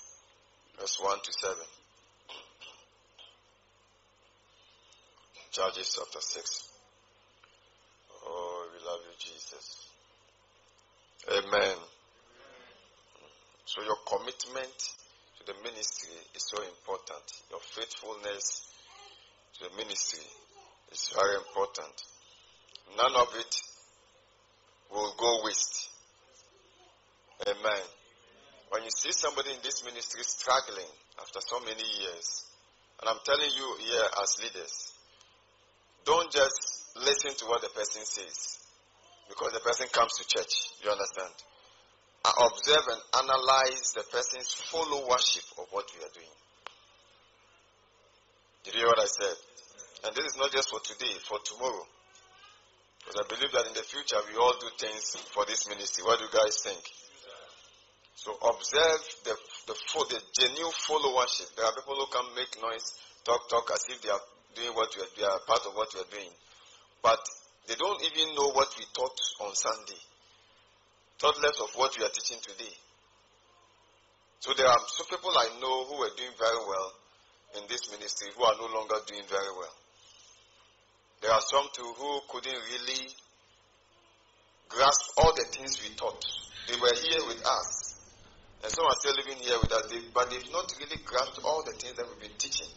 verse 0.79 0.99
one 1.01 1.19
to 1.25 1.33
seven. 1.33 1.67
Judges 5.53 5.99
chapter 5.99 6.19
6. 6.19 6.69
Oh, 8.25 8.69
we 8.73 8.87
love 8.87 9.01
you, 9.05 9.13
Jesus. 9.19 9.92
Amen. 11.31 11.77
So 13.65 13.81
your 13.83 13.97
commitment 14.07 14.77
to 15.39 15.47
the 15.47 15.55
ministry 15.63 16.11
is 16.35 16.43
so 16.51 16.61
important. 16.63 17.23
Your 17.51 17.61
faithfulness 17.61 18.67
to 19.55 19.71
the 19.71 19.77
ministry 19.77 20.27
is 20.91 21.13
very 21.15 21.37
important. 21.37 21.95
None 22.97 23.15
of 23.15 23.29
it 23.39 23.55
will 24.91 25.15
go 25.17 25.45
waste. 25.45 25.91
Amen. 27.47 27.85
When 28.71 28.83
you 28.83 28.91
see 28.91 29.13
somebody 29.13 29.51
in 29.51 29.59
this 29.63 29.85
ministry 29.85 30.23
struggling 30.25 30.91
after 31.21 31.39
so 31.41 31.61
many 31.61 31.85
years, 32.01 32.47
and 33.01 33.09
I'm 33.09 33.23
telling 33.25 33.51
you 33.57 33.77
here 33.79 34.07
as 34.23 34.43
leaders, 34.43 34.93
don't 36.05 36.33
just 36.33 36.97
listen 36.97 37.35
to 37.37 37.45
what 37.47 37.63
the 37.63 37.69
person 37.69 38.03
says 38.05 38.59
because 39.29 39.53
the 39.53 39.61
person 39.61 39.87
comes 39.93 40.13
to 40.19 40.25
church. 40.27 40.73
You 40.83 40.91
understand? 40.91 41.35
I 42.25 42.31
observe 42.47 42.87
and 42.87 43.03
analyze 43.27 43.93
the 43.95 44.07
person's 44.11 44.55
followership 44.71 45.47
of 45.59 45.67
what 45.71 45.91
we 45.95 46.05
are 46.05 46.15
doing. 46.15 46.35
Did 48.65 48.75
you 48.75 48.81
hear 48.87 48.89
what 48.89 49.03
I 49.03 49.11
said? 49.11 49.37
And 50.07 50.15
this 50.15 50.27
is 50.27 50.37
not 50.39 50.53
just 50.53 50.71
for 50.71 50.79
today, 50.81 51.15
for 51.27 51.39
tomorrow. 51.43 51.87
Because 53.03 53.19
I 53.19 53.27
believe 53.27 53.51
that 53.51 53.67
in 53.67 53.75
the 53.75 53.83
future 53.83 54.23
we 54.31 54.39
all 54.39 54.55
do 54.61 54.71
things 54.79 55.19
for 55.35 55.45
this 55.47 55.67
ministry. 55.69 56.05
What 56.07 56.19
do 56.23 56.27
you 56.27 56.35
guys 56.35 56.63
think? 56.63 56.83
So 58.15 58.31
observe 58.39 59.03
the 59.27 59.35
the, 59.67 59.75
the 59.75 60.21
genuine 60.39 60.75
followership. 60.87 61.55
There 61.57 61.67
are 61.67 61.75
people 61.75 61.99
who 61.99 62.07
can 62.07 62.27
make 62.39 62.55
noise, 62.63 62.95
talk, 63.25 63.51
talk 63.51 63.71
as 63.75 63.87
if 63.91 64.03
they 64.03 64.11
are 64.11 64.23
doing 64.55 64.75
what 64.75 64.95
you 64.95 65.03
are, 65.03 65.13
they 65.17 65.25
are 65.25 65.41
part 65.47 65.67
of 65.67 65.75
what 65.75 65.93
you 65.95 66.01
are 66.01 66.11
doing. 66.11 66.31
But 67.03 67.19
they 67.69 67.75
don't 67.75 68.03
even 68.03 68.35
know 68.35 68.51
what 68.53 68.69
we 68.79 68.85
taught 68.93 69.19
on 69.41 69.55
Sunday. 69.55 70.01
Thought 71.19 71.43
less 71.43 71.61
of 71.61 71.71
what 71.77 71.97
we 71.99 72.05
are 72.05 72.11
teaching 72.11 72.39
today. 72.43 72.75
So 74.41 74.53
there 74.55 74.67
are 74.67 74.79
some 74.89 75.07
people 75.07 75.31
I 75.31 75.55
know 75.61 75.85
who 75.87 76.03
are 76.03 76.15
doing 76.17 76.35
very 76.39 76.59
well 76.67 76.93
in 77.57 77.63
this 77.69 77.91
ministry 77.93 78.29
who 78.37 78.43
are 78.43 78.57
no 78.59 78.67
longer 78.75 78.97
doing 79.07 79.23
very 79.31 79.53
well. 79.55 79.75
There 81.23 81.31
are 81.31 81.41
some 81.41 81.69
too 81.73 81.95
who 81.97 82.21
couldn't 82.29 82.59
really 82.59 83.07
grasp 84.69 85.13
all 85.19 85.33
the 85.37 85.45
things 85.45 85.79
we 85.83 85.95
taught. 85.95 86.25
They 86.67 86.75
were 86.75 86.95
here 86.95 87.23
with 87.29 87.45
us. 87.47 87.95
And 88.65 88.73
some 88.73 88.87
are 88.87 88.99
still 88.99 89.15
living 89.15 89.39
here 89.39 89.59
with 89.61 89.71
us, 89.71 89.93
but 90.15 90.31
they've 90.31 90.53
not 90.53 90.73
really 90.79 91.03
grasped 91.05 91.41
all 91.45 91.63
the 91.65 91.73
things 91.73 91.97
that 91.97 92.07
we've 92.09 92.29
been 92.29 92.39
teaching. 92.39 92.71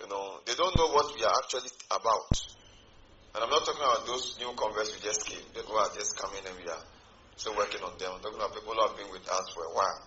You 0.00 0.08
know, 0.08 0.38
they 0.46 0.54
don't 0.54 0.76
know 0.76 0.88
what 0.94 1.14
we 1.16 1.24
are 1.24 1.34
actually 1.42 1.70
about. 1.90 2.30
And 3.34 3.44
I'm 3.44 3.50
not 3.50 3.64
talking 3.64 3.82
about 3.82 4.06
those 4.06 4.36
new 4.38 4.52
converts 4.56 4.94
we 4.94 5.00
just 5.00 5.26
came, 5.26 5.42
people 5.54 5.74
who 5.74 5.78
are 5.78 5.92
just 5.94 6.16
coming 6.16 6.40
and 6.46 6.56
we 6.56 6.68
are 6.70 6.82
still 7.36 7.56
working 7.56 7.82
on 7.82 7.92
them. 7.98 8.12
I'm 8.14 8.20
talking 8.20 8.38
about 8.38 8.54
people 8.54 8.74
who 8.74 8.80
have 8.80 8.96
been 8.96 9.10
with 9.12 9.28
us 9.28 9.46
for 9.54 9.64
a 9.64 9.72
while. 9.74 10.02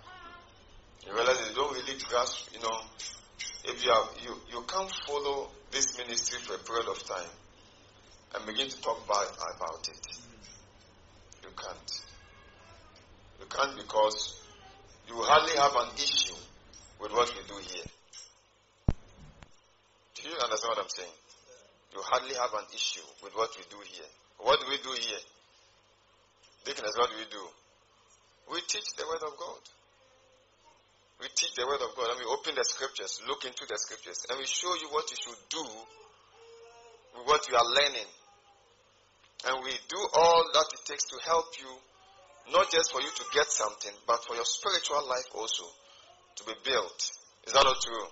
You 1.06 1.14
realize 1.14 1.38
they 1.48 1.54
don't 1.54 1.74
really 1.74 1.98
grasp, 2.10 2.50
you 2.54 2.60
know, 2.60 2.78
if 3.66 3.86
you 3.86 3.92
have, 3.92 4.10
you, 4.24 4.34
you 4.52 4.66
can't 4.68 4.92
follow 5.08 5.50
this 5.72 5.98
ministry 5.98 6.40
for 6.40 6.56
a 6.56 6.60
period 6.60 6.88
of 6.90 6.98
time 7.08 7.32
and 8.36 8.46
begin 8.46 8.70
to 8.70 8.82
talk 8.82 9.08
bad 9.08 9.28
about 9.56 9.88
it. 9.88 10.08
You 11.44 11.50
can't. 11.56 11.92
You 13.40 13.46
can't 13.50 13.76
because 13.78 14.42
you 15.08 15.16
hardly 15.18 15.58
have 15.58 15.76
an 15.76 15.94
issue 15.96 16.36
with 17.00 17.12
what 17.12 17.34
we 17.36 17.42
do 17.48 17.60
here. 17.62 17.86
Do 20.16 20.30
you 20.30 20.36
understand 20.36 20.70
what 20.70 20.84
I'm 20.84 20.90
saying? 20.90 21.21
You 21.94 22.02
hardly 22.04 22.36
have 22.36 22.54
an 22.56 22.68
issue 22.74 23.04
with 23.24 23.36
what 23.36 23.52
we 23.58 23.64
do 23.68 23.80
here. 23.84 24.12
What 24.40 24.60
do 24.60 24.66
we 24.70 24.78
do 24.80 24.96
here? 24.96 25.24
Deaconess, 26.66 26.96
what 26.98 27.10
do 27.12 27.18
we 27.18 27.28
do? 27.28 27.44
We 28.52 28.62
teach 28.68 28.96
the 28.96 29.06
Word 29.08 29.24
of 29.28 29.36
God. 29.38 29.64
We 31.20 31.28
teach 31.36 31.54
the 31.56 31.68
Word 31.68 31.82
of 31.84 31.92
God 31.96 32.16
and 32.16 32.20
we 32.20 32.26
open 32.26 32.56
the 32.56 32.64
Scriptures, 32.64 33.22
look 33.28 33.46
into 33.46 33.66
the 33.68 33.78
Scriptures, 33.78 34.26
and 34.30 34.40
we 34.40 34.46
show 34.48 34.74
you 34.82 34.90
what 34.90 35.06
you 35.12 35.18
should 35.20 35.42
do 35.50 35.64
with 37.14 37.28
what 37.28 37.46
you 37.50 37.56
are 37.56 37.70
learning. 37.76 38.10
And 39.46 39.64
we 39.64 39.74
do 39.90 40.02
all 40.14 40.42
that 40.54 40.68
it 40.74 40.82
takes 40.86 41.06
to 41.12 41.18
help 41.26 41.50
you, 41.60 41.72
not 42.54 42.72
just 42.72 42.92
for 42.92 43.02
you 43.02 43.10
to 43.10 43.26
get 43.34 43.48
something, 43.50 43.94
but 44.08 44.24
for 44.26 44.36
your 44.36 44.46
spiritual 44.46 45.08
life 45.08 45.30
also 45.36 45.66
to 46.38 46.44
be 46.46 46.54
built. 46.64 47.00
Is 47.46 47.54
that 47.54 47.64
not 47.66 47.82
true? 47.82 48.08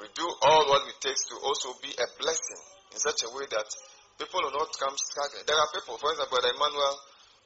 We 0.00 0.08
do 0.16 0.24
all 0.24 0.64
what 0.72 0.88
it 0.88 0.96
takes 1.04 1.28
to 1.28 1.36
also 1.44 1.76
be 1.84 1.92
a 1.92 2.08
blessing 2.16 2.62
in 2.92 2.98
such 2.98 3.20
a 3.20 3.30
way 3.36 3.44
that 3.52 3.68
people 4.16 4.40
will 4.40 4.56
not 4.56 4.72
come 4.80 4.96
struggling. 4.96 5.44
There 5.44 5.60
are 5.60 5.70
people, 5.76 6.00
for 6.00 6.08
example, 6.16 6.40
Emmanuel, 6.40 6.96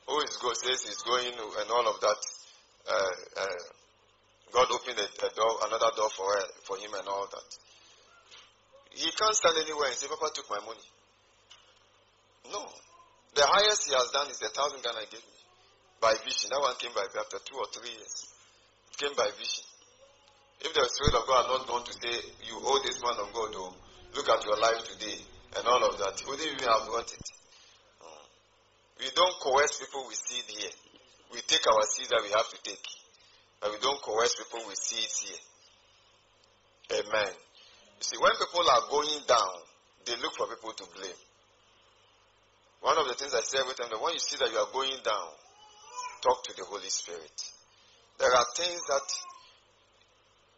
who 0.06 0.22
is 0.22 0.38
go, 0.38 0.54
says 0.54 0.86
he's 0.86 1.02
going 1.02 1.34
and 1.34 1.68
all 1.74 1.86
of 1.90 1.98
that. 1.98 2.20
Uh, 2.86 3.14
uh, 3.42 3.62
God 4.54 4.70
opened 4.70 5.02
a, 5.02 5.08
a, 5.26 5.30
door, 5.34 5.52
another 5.66 5.90
door 5.98 6.10
for 6.14 6.30
her, 6.30 6.46
for 6.62 6.76
him 6.78 6.94
and 6.94 7.08
all 7.10 7.26
that. 7.26 7.48
He 8.94 9.10
can't 9.10 9.34
stand 9.34 9.58
anywhere 9.58 9.90
and 9.90 9.98
say, 9.98 10.06
Papa 10.06 10.30
took 10.30 10.46
my 10.46 10.62
money. 10.62 10.86
No. 12.54 12.62
The 13.34 13.42
highest 13.50 13.90
he 13.90 13.98
has 13.98 14.14
done 14.14 14.30
is 14.30 14.38
the 14.38 14.54
thousand 14.54 14.78
Ghana 14.78 15.02
he 15.02 15.18
gave 15.18 15.26
me. 15.26 15.38
By 15.98 16.14
vision. 16.22 16.54
That 16.54 16.62
one 16.62 16.78
came 16.78 16.94
by 16.94 17.02
after 17.02 17.42
two 17.42 17.58
or 17.58 17.66
three 17.74 17.90
years. 17.90 18.30
It 18.94 18.96
came 19.02 19.16
by 19.18 19.26
vision. 19.34 19.66
If 20.64 20.72
the 20.72 20.88
Spirit 20.88 21.14
of 21.20 21.28
God 21.28 21.44
had 21.44 21.52
not 21.52 21.68
gone 21.68 21.84
to 21.84 21.92
say, 21.92 22.16
you 22.48 22.56
owe 22.56 22.80
this 22.80 22.96
man 23.04 23.20
of 23.20 23.28
God, 23.36 23.52
oh, 23.52 23.76
look 24.16 24.28
at 24.32 24.44
your 24.48 24.56
life 24.56 24.80
today, 24.88 25.20
and 25.60 25.68
all 25.68 25.84
of 25.84 26.00
that, 26.00 26.16
wouldn't 26.24 26.40
even 26.40 26.64
have 26.64 26.88
got 26.88 27.04
it. 27.04 27.26
Hmm. 28.00 28.24
We 28.96 29.12
don't 29.12 29.36
coerce 29.44 29.76
people 29.76 30.08
with 30.08 30.16
seed 30.16 30.48
here. 30.48 30.72
We 31.36 31.44
take 31.44 31.68
our 31.68 31.84
seeds 31.92 32.08
that 32.08 32.24
we 32.24 32.32
have 32.32 32.48
to 32.48 32.58
take. 32.64 32.86
But 33.60 33.76
we 33.76 33.78
don't 33.84 34.00
coerce 34.00 34.40
people 34.40 34.64
with 34.64 34.80
seeds 34.80 35.28
here. 35.28 35.42
Amen. 37.04 37.32
You 38.00 38.04
see, 38.08 38.16
when 38.16 38.32
people 38.40 38.64
are 38.64 38.88
going 38.88 39.20
down, 39.28 39.54
they 40.08 40.16
look 40.16 40.32
for 40.32 40.48
people 40.48 40.72
to 40.72 40.86
blame. 40.96 41.20
One 42.80 42.96
of 42.96 43.08
the 43.08 43.14
things 43.14 43.36
I 43.36 43.40
say 43.44 43.60
every 43.60 43.76
time 43.76 43.92
that 43.92 44.00
when 44.00 44.12
you 44.12 44.20
see 44.20 44.36
that 44.40 44.48
you 44.48 44.56
are 44.56 44.72
going 44.72 44.96
down, 45.04 45.28
talk 46.24 46.44
to 46.44 46.56
the 46.56 46.64
Holy 46.64 46.88
Spirit. 46.88 47.36
There 48.18 48.32
are 48.32 48.46
things 48.56 48.80
that 48.88 49.04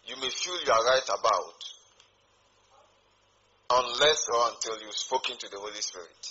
you 0.07 0.17
may 0.17 0.31
feel 0.31 0.55
you 0.55 0.73
are 0.73 0.85
right 0.87 1.09
about 1.11 1.59
unless 3.71 4.29
or 4.31 4.55
until 4.55 4.79
you've 4.87 4.95
spoken 4.97 5.37
to 5.37 5.49
the 5.51 5.59
Holy 5.59 5.83
Spirit. 5.83 6.23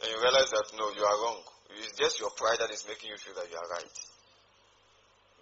And 0.00 0.10
you 0.10 0.16
realize 0.16 0.50
that 0.50 0.72
no, 0.76 0.88
you 0.96 1.04
are 1.04 1.18
wrong. 1.24 1.40
It's 1.76 1.92
just 1.96 2.20
your 2.20 2.30
pride 2.30 2.58
that 2.60 2.72
is 2.72 2.84
making 2.88 3.10
you 3.10 3.16
feel 3.16 3.34
that 3.34 3.50
you 3.50 3.56
are 3.56 3.68
right. 3.68 3.96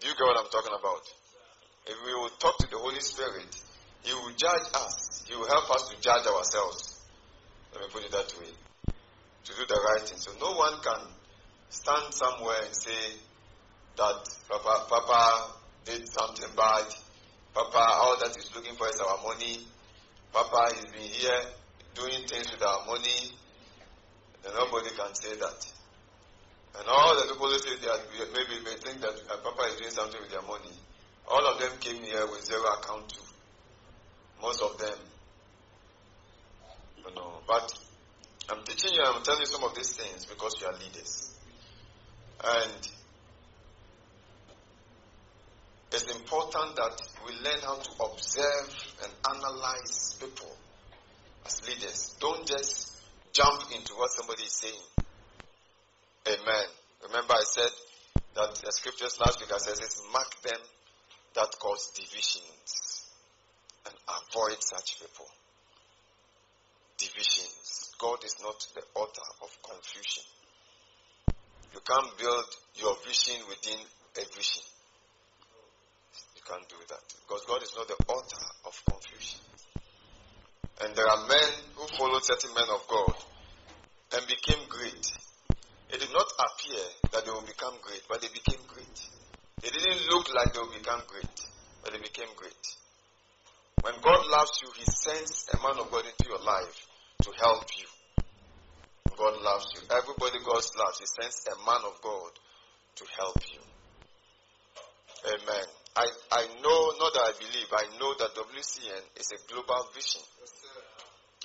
Do 0.00 0.08
you 0.08 0.14
get 0.14 0.26
what 0.26 0.38
I'm 0.38 0.50
talking 0.50 0.74
about? 0.74 1.06
If 1.86 1.96
we 2.04 2.14
will 2.14 2.34
talk 2.38 2.58
to 2.58 2.66
the 2.66 2.78
Holy 2.78 3.00
Spirit, 3.00 3.54
He 4.02 4.12
will 4.12 4.34
judge 4.34 4.66
us. 4.74 5.24
He 5.28 5.36
will 5.36 5.46
help 5.46 5.70
us 5.70 5.88
to 5.90 6.00
judge 6.00 6.26
ourselves. 6.26 7.00
Let 7.72 7.82
me 7.82 7.88
put 7.92 8.04
it 8.04 8.10
that 8.10 8.34
way. 8.40 8.50
To 8.50 9.50
do 9.54 9.62
the 9.66 9.80
right 9.94 10.02
thing. 10.02 10.18
So 10.18 10.32
no 10.40 10.52
one 10.58 10.74
can 10.82 11.06
stand 11.70 12.14
somewhere 12.14 12.58
and 12.66 12.74
say 12.74 13.18
that 13.96 14.28
Papa, 14.50 14.86
Papa 14.88 15.52
did 15.84 16.08
something 16.08 16.48
bad 16.56 16.86
Papa, 17.54 17.84
all 18.00 18.16
that 18.20 18.34
he's 18.34 18.54
looking 18.54 18.74
for 18.76 18.88
is 18.88 19.00
our 19.00 19.18
money. 19.22 19.60
Papa, 20.32 20.74
he's 20.74 20.90
been 20.92 21.02
here 21.02 21.40
doing 21.94 22.26
things 22.26 22.50
with 22.50 22.62
our 22.62 22.86
money. 22.86 23.32
And 24.44 24.54
nobody 24.54 24.90
can 24.96 25.14
say 25.14 25.36
that. 25.36 25.72
And 26.78 26.88
all 26.88 27.14
the 27.16 27.32
people 27.32 27.48
who 27.48 27.58
say 27.58 27.76
that 27.84 28.00
maybe 28.32 28.64
may 28.64 28.74
think 28.80 29.00
that 29.02 29.14
uh, 29.30 29.36
Papa 29.44 29.62
is 29.68 29.76
doing 29.76 29.90
something 29.90 30.20
with 30.20 30.30
their 30.30 30.42
money. 30.42 30.72
All 31.28 31.46
of 31.46 31.60
them 31.60 31.72
came 31.80 32.02
here 32.02 32.26
with 32.26 32.44
zero 32.44 32.64
account 32.80 33.08
too. 33.10 33.22
Most 34.40 34.62
of 34.62 34.78
them. 34.78 34.98
You 36.96 37.14
know, 37.14 37.40
but 37.46 37.72
I'm 38.50 38.64
teaching 38.64 38.94
you, 38.94 39.02
I'm 39.04 39.22
telling 39.22 39.40
you 39.40 39.46
some 39.46 39.64
of 39.64 39.74
these 39.74 39.94
things 39.96 40.24
because 40.26 40.54
you 40.60 40.66
are 40.66 40.72
leaders. 40.72 41.30
And 42.42 42.88
it's 45.94 46.14
important 46.14 46.76
that 46.76 46.96
we 47.26 47.34
learn 47.44 47.60
how 47.60 47.76
to 47.76 47.90
observe 48.04 48.94
and 49.04 49.12
analyze 49.36 50.16
people 50.20 50.56
as 51.46 51.68
leaders. 51.68 52.16
Don't 52.20 52.46
just 52.46 52.96
jump 53.32 53.62
into 53.74 53.92
what 53.94 54.10
somebody 54.10 54.44
is 54.44 54.52
saying. 54.52 54.84
Amen. 56.28 56.66
Remember, 57.06 57.34
I 57.34 57.42
said 57.42 57.70
that 58.36 58.54
the 58.64 58.72
scriptures 58.72 59.18
last 59.20 59.40
week 59.40 59.52
I 59.52 59.58
said 59.58 59.74
it's 59.84 60.02
mark 60.12 60.40
them 60.42 60.60
that 61.34 61.50
cause 61.58 61.92
divisions 61.94 63.10
and 63.86 63.94
avoid 64.08 64.62
such 64.62 65.00
people. 65.00 65.26
Divisions. 66.98 67.92
God 67.98 68.24
is 68.24 68.36
not 68.40 68.64
the 68.74 68.82
author 68.94 69.28
of 69.42 69.50
confusion. 69.62 70.24
You 71.74 71.80
can't 71.84 72.16
build 72.18 72.44
your 72.76 72.96
vision 73.04 73.36
within 73.48 73.78
a 74.16 74.24
vision. 74.36 74.62
You 76.42 76.54
can't 76.54 76.68
do 76.68 76.76
that. 76.88 77.02
Because 77.22 77.44
God 77.46 77.62
is 77.62 77.70
not 77.76 77.86
the 77.86 77.98
author 78.10 78.46
of 78.66 78.74
confusion. 78.90 79.38
And 80.82 80.94
there 80.96 81.06
are 81.06 81.28
men 81.28 81.50
who 81.76 81.86
followed 81.94 82.24
certain 82.24 82.50
men 82.54 82.66
of 82.74 82.82
God 82.88 83.14
and 84.18 84.26
became 84.26 84.58
great. 84.68 85.06
it 85.90 86.00
did 86.00 86.12
not 86.12 86.26
appear 86.42 86.82
that 87.12 87.24
they 87.24 87.30
will 87.30 87.46
become 87.46 87.74
great, 87.82 88.02
but 88.08 88.20
they 88.20 88.28
became 88.28 88.58
great. 88.66 88.98
They 89.62 89.70
didn't 89.70 90.02
look 90.10 90.34
like 90.34 90.52
they 90.52 90.58
will 90.58 90.74
become 90.74 91.02
great, 91.06 91.30
but 91.84 91.92
they 91.92 92.00
became 92.00 92.34
great. 92.34 92.64
When 93.82 93.94
God 94.02 94.26
loves 94.26 94.58
you, 94.62 94.70
He 94.74 94.84
sends 94.84 95.46
a 95.54 95.62
man 95.62 95.78
of 95.78 95.90
God 95.92 96.02
into 96.02 96.26
your 96.26 96.42
life 96.42 96.86
to 97.22 97.30
help 97.38 97.66
you. 97.78 97.86
God 99.16 99.40
loves 99.42 99.66
you. 99.74 99.82
Everybody 99.94 100.38
God 100.42 100.62
loves, 100.78 100.98
He 100.98 101.06
sends 101.06 101.46
a 101.46 101.56
man 101.64 101.82
of 101.86 102.00
God 102.02 102.32
to 102.96 103.04
help 103.16 103.38
you. 103.52 103.60
Amen. 105.30 105.66
I, 105.96 106.08
I 106.32 106.42
know, 106.64 106.78
not 106.96 107.12
that 107.12 107.26
I 107.28 107.32
believe, 107.36 107.68
I 107.68 107.84
know 108.00 108.14
that 108.16 108.32
WCN 108.32 109.04
is 109.20 109.28
a 109.36 109.38
global 109.52 109.88
vision. 109.94 110.22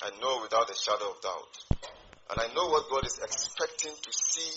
I 0.04 0.10
know 0.22 0.39
without 0.42 0.70
a 0.70 0.77
shadow 0.77 1.12
of 1.12 1.20
doubt. 1.20 1.54
And 2.32 2.39
I 2.39 2.48
know 2.56 2.68
what 2.72 2.88
God 2.89 3.04
is 3.06 3.20
expecting 3.20 3.92
to 3.92 4.12
see 4.12 4.51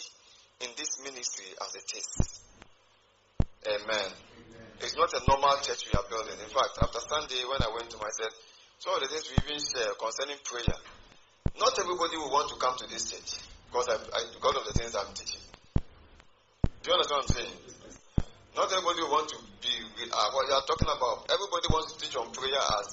in 0.62 0.70
this 0.76 1.02
ministry 1.02 1.46
as 1.58 1.74
it 1.74 1.90
is. 1.96 2.40
Amen. 3.66 3.82
Amen. 3.82 4.10
It's 4.80 4.96
not 4.96 5.10
a 5.12 5.26
normal 5.26 5.58
church 5.62 5.90
we 5.90 5.94
are 5.98 6.06
building. 6.08 6.38
In 6.38 6.50
fact, 6.54 6.78
after 6.82 7.00
Sunday, 7.10 7.42
when 7.50 7.62
I 7.62 7.70
went 7.74 7.90
to 7.90 7.98
my 7.98 8.10
said, 8.14 8.30
some 8.78 8.94
of 8.94 9.00
the 9.02 9.08
things 9.08 9.26
we 9.26 9.42
even 9.42 9.58
share 9.58 9.90
concerning 9.98 10.38
prayer, 10.44 10.78
not 11.58 11.74
everybody 11.78 12.16
will 12.16 12.30
want 12.30 12.48
to 12.54 12.56
come 12.62 12.78
to 12.78 12.86
this 12.86 13.10
church 13.10 13.42
because, 13.66 13.90
I, 13.90 13.96
I, 13.98 14.20
because 14.32 14.54
of 14.54 14.64
the 14.70 14.74
things 14.78 14.94
I'm 14.94 15.10
teaching. 15.18 15.42
Do 16.82 16.90
you 16.90 16.94
understand 16.94 17.20
what 17.20 17.26
I'm 17.26 17.34
saying? 17.36 17.56
Not 18.56 18.72
everybody 18.72 19.02
will 19.02 19.14
want 19.14 19.28
to 19.30 19.39
uh, 20.08 20.28
what 20.32 20.48
you 20.48 20.54
are 20.54 20.64
talking 20.64 20.88
about. 20.88 21.28
Everybody 21.28 21.66
wants 21.68 21.92
to 21.92 21.94
teach 22.00 22.16
on 22.16 22.32
prayer 22.32 22.62
as 22.80 22.88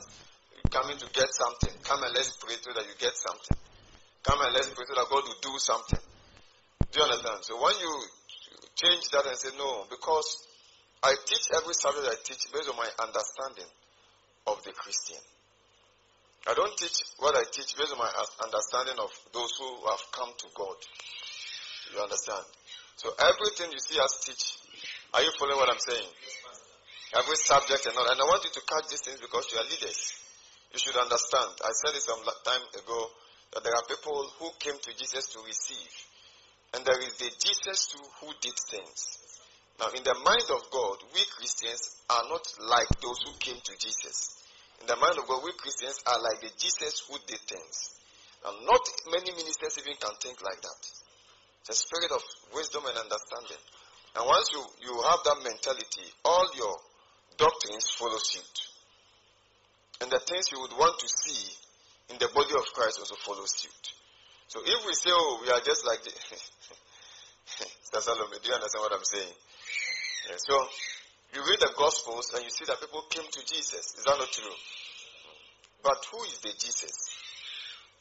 coming 0.69 0.97
to 0.97 1.07
get 1.13 1.31
something. 1.31 1.71
Come 1.83 2.03
and 2.03 2.13
let's 2.13 2.35
pray 2.35 2.55
so 2.59 2.73
that 2.75 2.83
you 2.83 2.95
get 2.99 3.15
something. 3.15 3.57
Come 4.23 4.39
and 4.43 4.53
let's 4.53 4.67
pray 4.75 4.83
so 4.83 4.95
that 4.95 5.07
God 5.07 5.23
will 5.23 5.41
do 5.41 5.55
something. 5.59 6.03
Do 6.91 6.93
you 6.99 7.05
understand? 7.05 7.39
So 7.47 7.55
when 7.61 7.75
you 7.79 7.93
change 8.75 9.07
that 9.15 9.25
and 9.25 9.37
say 9.37 9.55
no, 9.57 9.87
because 9.89 10.47
I 11.03 11.15
teach 11.25 11.47
every 11.55 11.73
subject 11.73 12.07
I 12.09 12.17
teach 12.23 12.51
based 12.51 12.69
on 12.69 12.75
my 12.75 12.89
understanding 12.99 13.69
of 14.47 14.63
the 14.63 14.71
Christian. 14.73 15.21
I 16.47 16.53
don't 16.53 16.75
teach 16.77 17.03
what 17.19 17.35
I 17.35 17.43
teach 17.51 17.75
based 17.75 17.91
on 17.91 17.99
my 17.99 18.11
understanding 18.43 18.95
of 18.99 19.11
those 19.33 19.51
who 19.59 19.69
have 19.91 20.03
come 20.11 20.31
to 20.31 20.47
God. 20.55 20.77
You 21.93 22.01
understand? 22.01 22.45
So 22.95 23.11
everything 23.19 23.71
you 23.71 23.79
see 23.79 23.99
us 23.99 24.23
teach, 24.25 24.57
are 25.13 25.21
you 25.21 25.31
following 25.37 25.57
what 25.57 25.69
I'm 25.69 25.79
saying? 25.79 26.07
Every 27.15 27.37
subject 27.39 27.85
and 27.87 27.95
all. 27.95 28.09
And 28.11 28.19
I 28.19 28.25
want 28.27 28.43
you 28.43 28.51
to 28.51 28.63
catch 28.67 28.91
these 28.91 29.03
things 29.03 29.21
because 29.21 29.47
you 29.51 29.59
are 29.59 29.67
leaders. 29.69 30.11
You 30.75 30.79
should 30.79 30.99
understand. 30.99 31.55
I 31.63 31.71
said 31.71 31.95
it 31.95 32.03
some 32.03 32.19
time 32.43 32.65
ago 32.75 32.99
that 33.53 33.63
there 33.63 33.75
are 33.75 33.87
people 33.87 34.27
who 34.39 34.51
came 34.59 34.75
to 34.75 34.91
Jesus 34.91 35.31
to 35.31 35.39
receive. 35.47 35.93
And 36.75 36.83
there 36.83 36.99
is 36.99 37.15
the 37.15 37.31
Jesus 37.39 37.87
too 37.95 38.03
who 38.19 38.35
did 38.43 38.57
things. 38.67 39.23
Now, 39.79 39.87
in 39.95 40.03
the 40.03 40.17
mind 40.25 40.49
of 40.51 40.67
God, 40.73 40.97
we 41.13 41.23
Christians 41.37 42.01
are 42.09 42.25
not 42.27 42.43
like 42.67 42.89
those 42.99 43.23
who 43.23 43.31
came 43.39 43.61
to 43.61 43.73
Jesus. 43.79 44.43
In 44.81 44.87
the 44.87 44.97
mind 44.97 45.15
of 45.17 45.27
God, 45.27 45.45
we 45.45 45.53
Christians 45.55 46.01
are 46.05 46.19
like 46.19 46.41
the 46.41 46.51
Jesus 46.59 47.07
who 47.07 47.15
did 47.25 47.39
things. 47.47 47.95
And 48.43 48.65
not 48.65 48.83
many 49.09 49.31
ministers 49.31 49.79
even 49.79 49.95
can 49.95 50.13
think 50.19 50.43
like 50.43 50.59
that. 50.59 50.81
It's 51.61 51.71
a 51.71 51.77
spirit 51.77 52.11
of 52.11 52.21
wisdom 52.53 52.83
and 52.85 52.97
understanding. 52.97 53.61
And 54.17 54.25
once 54.25 54.49
you, 54.51 54.61
you 54.81 54.93
have 55.07 55.21
that 55.23 55.39
mentality, 55.45 56.09
all 56.25 56.47
your 56.57 56.75
doctrines 57.37 57.89
follow 57.97 58.17
suit. 58.17 58.57
And 60.01 60.11
the 60.11 60.19
things 60.19 60.51
you 60.51 60.59
would 60.61 60.73
want 60.77 60.99
to 60.99 61.07
see 61.07 61.57
in 62.09 62.17
the 62.19 62.29
body 62.33 62.53
of 62.53 62.65
Christ 62.73 62.99
also 62.99 63.15
follow 63.25 63.45
suit. 63.45 63.93
So 64.47 64.61
if 64.63 64.85
we 64.85 64.93
say, 64.93 65.09
oh, 65.11 65.39
we 65.41 65.49
are 65.51 65.61
just 65.65 65.85
like 65.85 66.03
the 66.03 66.11
do 67.57 68.47
you 68.47 68.53
understand 68.53 68.83
what 68.83 68.93
I'm 68.93 69.03
saying? 69.03 69.33
So 70.37 70.67
you 71.33 71.41
read 71.41 71.59
the 71.59 71.71
Gospels 71.77 72.31
and 72.35 72.43
you 72.43 72.49
see 72.49 72.65
that 72.67 72.79
people 72.79 73.03
came 73.09 73.23
to 73.23 73.41
Jesus. 73.47 73.95
Is 73.97 74.03
that 74.03 74.17
not 74.19 74.31
true? 74.31 74.57
But 75.83 76.03
who 76.11 76.23
is 76.23 76.39
the 76.39 76.51
Jesus? 76.51 77.17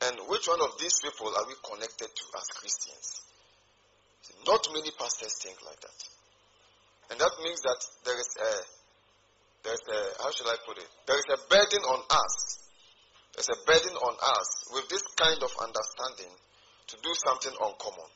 And 0.03 0.19
which 0.29 0.47
one 0.47 0.61
of 0.61 0.79
these 0.79 1.01
people 1.01 1.29
are 1.29 1.47
we 1.47 1.55
connected 1.63 2.11
to 2.11 2.25
as 2.37 2.47
Christians? 2.59 3.23
Not 4.47 4.67
many 4.75 4.91
pastors 4.99 5.35
think 5.43 5.57
like 5.65 5.81
that. 5.81 6.01
And 7.11 7.21
that 7.21 7.33
means 7.43 7.61
that 7.63 7.81
there 8.05 8.19
is 8.19 8.31
a, 8.37 8.51
there's 9.67 9.83
a, 9.91 10.01
how 10.23 10.31
should 10.31 10.47
I 10.47 10.55
put 10.63 10.79
it? 10.79 10.87
There 11.11 11.19
is 11.19 11.27
a 11.35 11.39
burden 11.51 11.83
on 11.91 12.01
us. 12.07 12.35
There's 13.35 13.51
a 13.51 13.59
burden 13.67 13.99
on 13.99 14.15
us 14.15 14.49
with 14.71 14.87
this 14.89 15.03
kind 15.19 15.43
of 15.43 15.51
understanding 15.59 16.31
to 16.31 16.95
do 17.03 17.13
something 17.27 17.51
uncommon. 17.51 18.11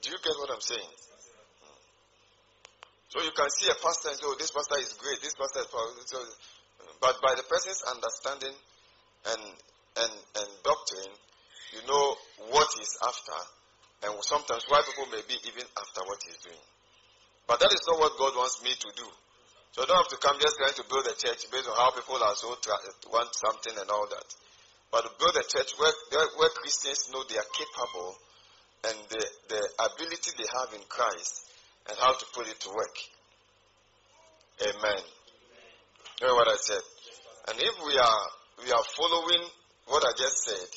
Do 0.00 0.08
you 0.08 0.18
get 0.24 0.34
what 0.40 0.50
I'm 0.56 0.64
saying? 0.64 0.92
Hmm. 1.60 1.80
So 3.12 3.16
you 3.20 3.32
can 3.36 3.48
see 3.60 3.68
a 3.68 3.76
pastor 3.76 4.08
and 4.08 4.16
say, 4.16 4.24
oh, 4.24 4.36
this 4.40 4.50
pastor 4.56 4.80
is 4.80 4.96
great, 4.96 5.20
this 5.20 5.36
pastor 5.36 5.60
is 5.60 5.68
powerful. 5.68 6.00
But 6.96 7.20
by 7.20 7.36
the 7.36 7.44
person's 7.44 7.84
understanding 7.84 8.56
and, 9.28 9.42
and, 10.00 10.12
and 10.16 10.48
doctrine, 10.64 11.12
you 11.76 11.84
know 11.84 12.16
what 12.56 12.68
he's 12.72 12.94
after, 13.04 13.38
and 14.08 14.16
sometimes 14.24 14.64
why 14.72 14.80
people 14.80 15.12
may 15.12 15.20
be 15.28 15.36
even 15.44 15.66
after 15.76 16.00
what 16.08 16.24
he's 16.24 16.40
doing. 16.40 16.64
But 17.44 17.60
that 17.60 17.68
is 17.68 17.84
not 17.84 18.00
what 18.00 18.16
God 18.16 18.32
wants 18.32 18.64
me 18.64 18.72
to 18.72 18.90
do. 18.96 19.08
So 19.72 19.82
I 19.82 19.86
don't 19.86 19.96
have 19.96 20.12
to 20.12 20.20
come 20.20 20.36
just 20.40 20.56
trying 20.56 20.78
to 20.78 20.84
build 20.88 21.06
a 21.06 21.16
church 21.16 21.48
based 21.50 21.68
on 21.68 21.76
how 21.76 21.90
people 21.92 22.16
are 22.20 22.36
so 22.36 22.54
tra- 22.60 23.12
want 23.12 23.34
something 23.34 23.74
and 23.76 23.90
all 23.90 24.06
that. 24.08 24.28
But 24.90 25.02
to 25.02 25.10
build 25.18 25.36
a 25.36 25.44
church 25.44 25.74
where, 25.76 25.92
where 26.38 26.52
Christians 26.60 27.10
know 27.12 27.22
they 27.28 27.36
are 27.36 27.50
capable 27.52 28.16
and 28.88 28.96
the, 29.10 29.22
the 29.48 29.60
ability 29.90 30.30
they 30.38 30.48
have 30.62 30.72
in 30.74 30.84
Christ 30.88 31.50
and 31.88 31.98
how 31.98 32.12
to 32.14 32.24
put 32.32 32.48
it 32.48 32.58
to 32.60 32.70
work. 32.70 32.96
Amen. 34.62 35.02
Hear 36.20 36.32
what 36.32 36.48
I 36.48 36.56
said? 36.56 36.84
And 37.48 37.60
if 37.60 37.74
we 37.84 37.98
are 37.98 38.22
we 38.64 38.72
are 38.72 38.84
following 38.96 39.44
what 39.86 40.02
I 40.02 40.12
just 40.16 40.44
said, 40.44 40.68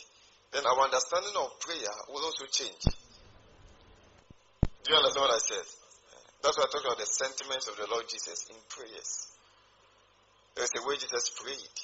then 0.52 0.65
our 0.65 0.84
understanding 0.84 1.34
of 1.39 1.60
prayer 1.62 1.95
will 2.10 2.25
also 2.25 2.45
change. 2.52 2.84
Do 4.84 4.91
you 4.91 4.97
understand 4.97 5.21
what 5.21 5.36
I 5.36 5.39
said? 5.39 5.65
That's 6.41 6.58
why 6.58 6.65
I 6.65 6.71
talk 6.71 6.86
about 6.86 6.97
the 6.97 7.06
sentiments 7.06 7.67
of 7.67 7.75
the 7.75 7.88
Lord 7.91 8.08
Jesus 8.08 8.47
in 8.49 8.56
prayers. 8.69 9.28
There's 10.56 10.71
a 10.75 10.88
way 10.88 10.95
Jesus 10.95 11.30
prayed. 11.36 11.78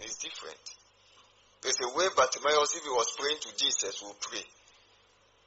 It's 0.00 0.18
different. 0.18 0.58
There's 1.62 1.80
a 1.80 1.90
way 1.96 2.06
Bartimaeus, 2.14 2.76
if 2.76 2.82
he 2.82 2.90
was 2.90 3.08
praying 3.16 3.38
to 3.40 3.50
Jesus, 3.56 4.02
will 4.02 4.16
pray. 4.20 4.42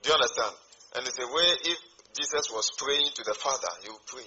Do 0.01 0.09
you 0.09 0.15
understand? 0.15 0.55
And 0.95 1.05
there's 1.05 1.19
a 1.19 1.27
way 1.27 1.47
if 1.63 1.79
Jesus 2.15 2.49
was 2.51 2.71
praying 2.77 3.11
to 3.15 3.23
the 3.23 3.35
Father, 3.35 3.69
he 3.83 3.89
will 3.89 4.01
pray. 4.07 4.25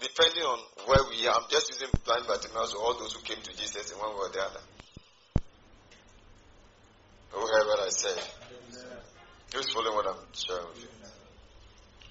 Depending 0.00 0.44
on 0.44 0.58
where 0.86 1.02
we 1.10 1.26
are, 1.26 1.34
I'm 1.34 1.50
just 1.50 1.68
using 1.68 1.88
blind 2.06 2.24
Bartimaeus 2.26 2.72
or 2.74 2.80
all 2.82 2.98
those 2.98 3.12
who 3.12 3.22
came 3.22 3.42
to 3.42 3.52
Jesus 3.56 3.90
in 3.90 3.98
one 3.98 4.14
way 4.14 4.30
or 4.30 4.32
the 4.32 4.40
other. 4.40 4.64
Who 7.32 7.40
heard 7.40 7.66
what 7.66 7.80
I 7.80 7.90
said? 7.90 8.22
Who's 9.52 9.70
following 9.72 9.94
what 9.94 10.06
I'm 10.06 10.22
sharing 10.32 10.68
with 10.68 10.80
you? 10.80 10.97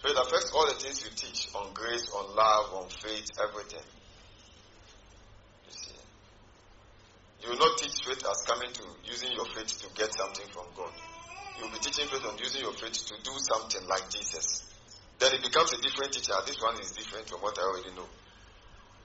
So 0.02 0.10
it 0.10 0.18
affects 0.18 0.52
all 0.54 0.68
the 0.68 0.78
things 0.78 1.02
you 1.02 1.10
teach 1.16 1.50
on 1.56 1.74
grace, 1.74 2.10
on 2.14 2.36
love, 2.36 2.84
on 2.84 2.90
faith, 2.90 3.26
everything. 3.42 3.86
You 5.66 5.74
see. 5.74 5.98
You 7.44 7.50
will 7.52 7.60
not 7.60 7.78
teach 7.78 8.06
faith 8.06 8.24
as 8.26 8.42
coming 8.46 8.72
to 8.74 8.84
using 9.10 9.32
your 9.34 9.46
faith 9.46 9.74
to 9.82 9.88
get 9.98 10.14
something 10.14 10.46
from 10.54 10.66
God. 10.76 10.94
You 11.58 11.66
will 11.66 11.74
be 11.74 11.80
teaching 11.80 12.06
faith 12.08 12.26
on 12.26 12.38
using 12.38 12.62
your 12.62 12.74
faith 12.74 12.94
to 12.94 13.16
do 13.24 13.34
something 13.42 13.88
like 13.88 14.10
Jesus. 14.10 14.70
Then 15.20 15.34
it 15.34 15.42
becomes 15.42 15.74
a 15.74 15.82
different 15.82 16.14
teacher. 16.14 16.34
This 16.46 16.62
one 16.62 16.78
is 16.80 16.92
different 16.92 17.28
from 17.30 17.42
what 17.42 17.58
I 17.58 17.64
already 17.64 17.96
know. 17.98 18.06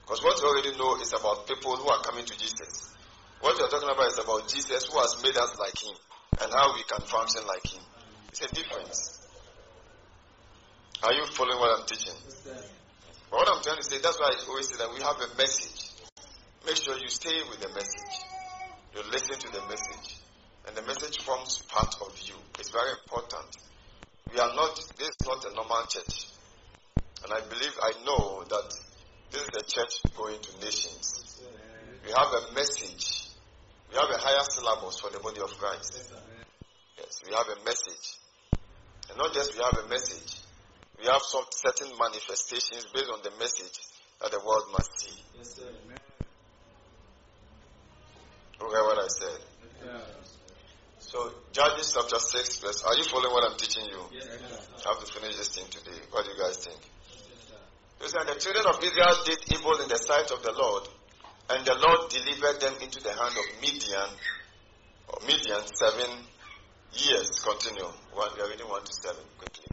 Because 0.05 0.21
what 0.23 0.37
you 0.37 0.45
already 0.47 0.77
know 0.77 1.01
is 1.01 1.13
about 1.13 1.47
people 1.47 1.75
who 1.77 1.89
are 1.89 2.03
coming 2.03 2.25
to 2.25 2.37
Jesus. 2.37 2.93
What 3.41 3.57
you 3.57 3.65
are 3.65 3.69
talking 3.69 3.89
about 3.89 4.07
is 4.07 4.19
about 4.19 4.47
Jesus 4.47 4.85
who 4.85 4.99
has 4.99 5.17
made 5.23 5.35
us 5.37 5.57
like 5.57 5.77
him 5.81 5.95
and 6.41 6.53
how 6.53 6.75
we 6.75 6.83
can 6.83 7.01
function 7.01 7.41
like 7.47 7.65
him. 7.65 7.81
It's 8.29 8.41
a 8.41 8.53
difference. 8.53 9.22
Are 11.03 11.11
you 11.11 11.25
following 11.35 11.59
what 11.59 11.79
I'm 11.79 11.85
teaching? 11.85 12.15
But 13.27 13.35
what 13.35 13.49
I'm 13.51 13.61
trying 13.61 13.75
to 13.75 13.83
say, 13.83 13.99
that's 13.99 14.17
why 14.19 14.31
I 14.31 14.39
always 14.47 14.69
say 14.69 14.77
that 14.77 14.87
we 14.87 15.03
have 15.03 15.19
a 15.19 15.35
message. 15.35 15.91
Make 16.65 16.77
sure 16.77 16.95
you 16.97 17.09
stay 17.09 17.43
with 17.49 17.59
the 17.59 17.67
message. 17.75 18.23
You 18.95 19.03
listen 19.11 19.35
to 19.35 19.49
the 19.51 19.67
message. 19.67 20.15
And 20.65 20.77
the 20.77 20.81
message 20.83 21.19
forms 21.19 21.59
part 21.67 21.93
of 22.07 22.15
you. 22.23 22.35
It's 22.57 22.71
very 22.71 22.87
important. 23.03 23.51
We 24.31 24.39
are 24.39 24.55
not, 24.55 24.79
this 24.95 25.11
is 25.11 25.27
not 25.27 25.43
a 25.43 25.53
normal 25.53 25.83
church. 25.91 26.31
And 27.25 27.33
I 27.33 27.41
believe, 27.51 27.75
I 27.83 27.91
know 28.05 28.43
that 28.47 28.71
this 29.31 29.41
is 29.43 29.53
a 29.59 29.63
church 29.67 30.15
going 30.15 30.39
to 30.39 30.51
nations. 30.63 31.43
We 32.05 32.13
have 32.15 32.31
a 32.31 32.53
message. 32.55 33.27
We 33.91 33.99
have 33.99 34.07
a 34.09 34.19
higher 34.23 34.45
syllabus 34.55 34.99
for 35.01 35.11
the 35.11 35.19
body 35.19 35.41
of 35.41 35.51
Christ. 35.59 36.13
Yes, 36.97 37.19
we 37.27 37.35
have 37.35 37.47
a 37.59 37.59
message. 37.65 38.15
And 39.09 39.17
not 39.17 39.33
just 39.33 39.53
we 39.53 39.61
have 39.61 39.83
a 39.83 39.89
message, 39.89 40.42
we 40.99 41.05
have 41.05 41.21
some 41.23 41.45
certain 41.51 41.89
manifestations 41.97 42.85
based 42.93 43.09
on 43.11 43.21
the 43.23 43.31
message 43.39 43.79
that 44.21 44.31
the 44.31 44.39
world 44.39 44.65
must 44.71 44.91
see. 44.99 45.17
Yes, 45.37 45.55
sir. 45.55 45.69
Hear 48.59 48.83
what 48.83 48.97
I 48.97 49.07
said? 49.07 49.39
So, 50.99 51.19
Judges 51.51 51.91
chapter 51.93 52.17
6, 52.17 52.59
verse. 52.59 52.81
Are 52.87 52.95
you 52.95 53.03
following 53.03 53.33
what 53.33 53.43
I'm 53.51 53.57
teaching 53.57 53.85
you? 53.85 54.01
Yes, 54.13 54.25
I 54.31 54.89
have 54.89 55.03
to 55.03 55.07
finish 55.11 55.35
this 55.35 55.49
thing 55.49 55.67
today. 55.69 55.99
What 56.11 56.25
do 56.25 56.31
you 56.31 56.39
guys 56.39 56.57
think? 56.63 56.79
Listen, 57.99 58.25
the 58.25 58.39
children 58.39 58.65
of 58.65 58.81
Israel 58.81 59.15
did 59.25 59.39
evil 59.51 59.77
in 59.83 59.89
the 59.89 59.99
sight 59.99 60.31
of 60.31 60.41
the 60.43 60.53
Lord, 60.55 60.83
and 61.51 61.65
the 61.65 61.75
Lord 61.75 62.09
delivered 62.09 62.61
them 62.61 62.75
into 62.81 63.03
the 63.03 63.11
hand 63.11 63.35
of 63.35 63.45
Midian, 63.61 64.09
or 65.11 65.19
Midian, 65.27 65.63
seven 65.75 66.09
years. 66.93 67.43
Continue. 67.43 67.91
One, 68.13 68.31
we 68.35 68.41
are 68.41 68.49
reading 68.49 68.69
one 68.69 68.83
to 68.83 68.93
seven 68.93 69.23
quickly. 69.37 69.72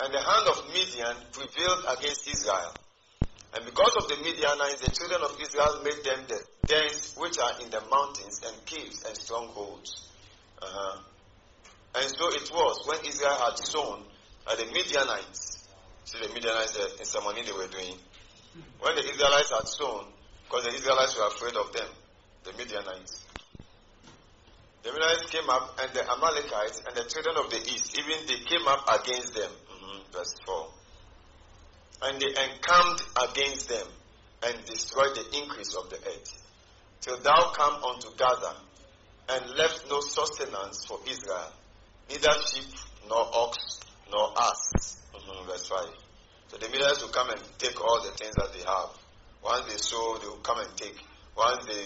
And 0.00 0.14
the 0.14 0.20
hand 0.20 0.48
of 0.48 0.64
Midian 0.72 1.16
prevailed 1.30 1.84
against 1.98 2.26
Israel. 2.26 2.74
And 3.52 3.66
because 3.66 3.96
of 3.96 4.08
the 4.08 4.16
Midianites, 4.16 4.80
the 4.80 4.88
children 4.96 5.20
of 5.20 5.36
Israel 5.38 5.82
made 5.84 6.00
them 6.04 6.24
the 6.26 6.40
dens 6.66 7.14
which 7.18 7.38
are 7.38 7.60
in 7.60 7.68
the 7.68 7.82
mountains 7.90 8.40
and 8.46 8.64
caves 8.64 9.04
and 9.04 9.14
strongholds. 9.14 10.08
Uh-huh. 10.62 11.00
And 11.96 12.08
so 12.08 12.32
it 12.32 12.48
was 12.48 12.86
when 12.86 13.04
Israel 13.04 13.36
had 13.44 13.58
sown 13.58 14.00
at 14.50 14.56
the 14.56 14.66
Midianites. 14.72 15.68
See 16.04 16.18
the 16.18 16.32
Midianites 16.32 16.78
uh, 16.78 16.96
in 16.98 17.04
ceremony 17.04 17.42
they 17.42 17.52
were 17.52 17.68
doing. 17.68 17.98
When 18.80 18.94
the 18.94 19.04
Israelites 19.04 19.50
had 19.50 19.68
sown, 19.68 20.06
because 20.44 20.64
the 20.64 20.72
Israelites 20.72 21.18
were 21.18 21.26
afraid 21.26 21.56
of 21.56 21.72
them, 21.72 21.88
the 22.44 22.52
Midianites. 22.56 23.26
The 24.82 24.92
Midianites 24.92 25.26
came 25.28 25.50
up, 25.50 25.76
and 25.82 25.92
the 25.92 26.08
Amalekites 26.08 26.82
and 26.86 26.96
the 26.96 27.04
children 27.04 27.36
of 27.36 27.50
the 27.50 27.60
east, 27.68 27.98
even 27.98 28.26
they 28.26 28.40
came 28.48 28.66
up 28.66 28.88
against 28.88 29.34
them 29.34 29.50
verse 30.12 30.34
4. 30.44 30.66
And 32.02 32.20
they 32.20 32.28
encamped 32.28 33.04
against 33.30 33.68
them 33.68 33.86
and 34.46 34.64
destroyed 34.64 35.14
the 35.14 35.42
increase 35.42 35.74
of 35.74 35.90
the 35.90 35.96
earth, 35.96 36.42
till 37.00 37.18
thou 37.18 37.52
come 37.54 37.82
unto 37.84 38.08
Gaza, 38.16 38.54
and 39.28 39.50
left 39.56 39.84
no 39.88 40.00
sustenance 40.00 40.86
for 40.86 40.98
Israel, 41.08 41.52
neither 42.08 42.32
sheep 42.46 42.74
nor 43.08 43.28
ox 43.32 43.80
nor 44.10 44.32
ass. 44.36 44.96
Mm-hmm, 45.14 45.46
verse 45.46 45.66
5. 45.68 45.86
So 46.48 46.56
the 46.56 46.68
Midianites 46.68 47.02
will 47.02 47.10
come 47.10 47.30
and 47.30 47.40
take 47.58 47.80
all 47.80 48.02
the 48.02 48.10
things 48.18 48.34
that 48.36 48.52
they 48.52 48.64
have. 48.64 48.90
Once 49.42 49.70
they 49.70 49.78
sow, 49.78 50.18
they 50.20 50.26
will 50.26 50.42
come 50.42 50.58
and 50.58 50.76
take. 50.76 50.98
Once 51.36 51.64
they 51.66 51.84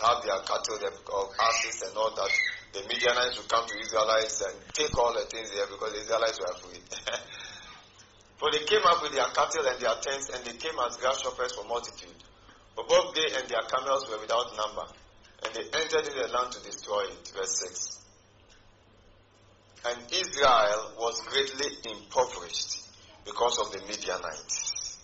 have 0.00 0.22
their 0.22 0.38
cattle, 0.46 0.78
their 0.78 0.90
asses 0.90 1.82
and 1.82 1.96
all 1.96 2.14
that, 2.14 2.30
the 2.72 2.82
Midianites 2.86 3.36
will 3.36 3.48
come 3.50 3.66
to 3.66 3.78
Israelites 3.78 4.40
and 4.42 4.54
take 4.72 4.96
all 4.98 5.12
the 5.14 5.26
things 5.26 5.50
there 5.50 5.66
because 5.66 5.92
the 5.92 6.00
Israelites 6.00 6.38
were 6.38 6.52
afraid. 6.54 6.82
For 8.36 8.50
they 8.50 8.64
came 8.64 8.82
up 8.84 9.02
with 9.02 9.12
their 9.12 9.28
cattle 9.30 9.66
and 9.66 9.80
their 9.80 9.94
tents, 10.02 10.30
and 10.30 10.44
they 10.44 10.56
came 10.58 10.74
as 10.84 10.96
grasshoppers 10.96 11.54
for 11.54 11.64
multitude. 11.64 12.18
But 12.76 12.88
both 12.88 13.14
they 13.14 13.26
and 13.38 13.48
their 13.48 13.62
camels 13.62 14.08
were 14.10 14.18
without 14.18 14.56
number, 14.56 14.86
and 15.44 15.54
they 15.54 15.64
entered 15.78 16.06
into 16.06 16.18
the 16.18 16.28
land 16.28 16.52
to 16.52 16.62
destroy 16.62 17.04
it. 17.04 17.32
Verse 17.34 17.60
6. 17.60 18.00
And 19.86 19.98
Israel 20.10 20.92
was 20.98 21.20
greatly 21.28 21.70
impoverished 21.92 22.82
because 23.24 23.58
of 23.58 23.72
the 23.72 23.80
Midianites. 23.86 24.98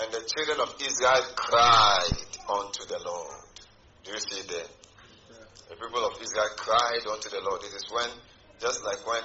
And 0.00 0.12
the 0.12 0.28
children 0.34 0.60
of 0.60 0.74
Israel 0.80 1.22
cried 1.36 2.18
unto 2.48 2.84
the 2.86 3.00
Lord. 3.04 3.54
Do 4.04 4.10
you 4.10 4.18
see 4.18 4.42
there? 4.48 4.66
The 5.68 5.76
people 5.76 6.04
of 6.04 6.20
Israel 6.20 6.50
cried 6.56 7.06
unto 7.10 7.30
the 7.30 7.40
Lord. 7.48 7.62
It 7.62 7.74
is 7.74 7.86
when, 7.90 8.10
just 8.60 8.84
like 8.84 9.06
when, 9.06 9.22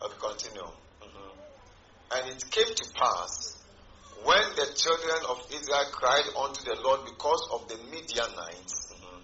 I'll 0.00 0.08
continue. 0.08 0.66
And 2.14 2.30
it 2.30 2.44
came 2.50 2.74
to 2.74 2.84
pass 2.94 3.56
when 4.24 4.42
the 4.56 4.72
children 4.74 5.18
of 5.28 5.46
Israel 5.52 5.84
cried 5.92 6.24
unto 6.38 6.64
the 6.64 6.80
Lord 6.82 7.00
because 7.04 7.48
of 7.52 7.68
the 7.68 7.76
Midianites, 7.90 8.94
mm-hmm, 8.94 9.20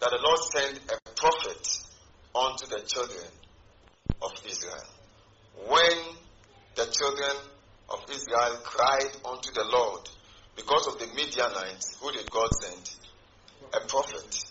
that 0.00 0.10
the 0.10 0.20
Lord 0.22 0.40
sent 0.40 0.78
a 0.92 1.10
prophet 1.16 1.78
unto 2.34 2.66
the 2.66 2.86
children 2.86 3.26
of 4.22 4.32
Israel. 4.46 4.84
When 5.68 6.16
the 6.76 6.86
children 6.86 7.36
of 7.88 8.04
Israel 8.10 8.58
cried 8.62 9.10
unto 9.24 9.52
the 9.52 9.64
Lord 9.64 10.08
because 10.56 10.86
of 10.86 10.98
the 10.98 11.06
Midianites, 11.08 11.96
who 12.00 12.12
did 12.12 12.30
God 12.30 12.48
send? 12.60 12.90
A 13.72 13.80
prophet. 13.88 14.44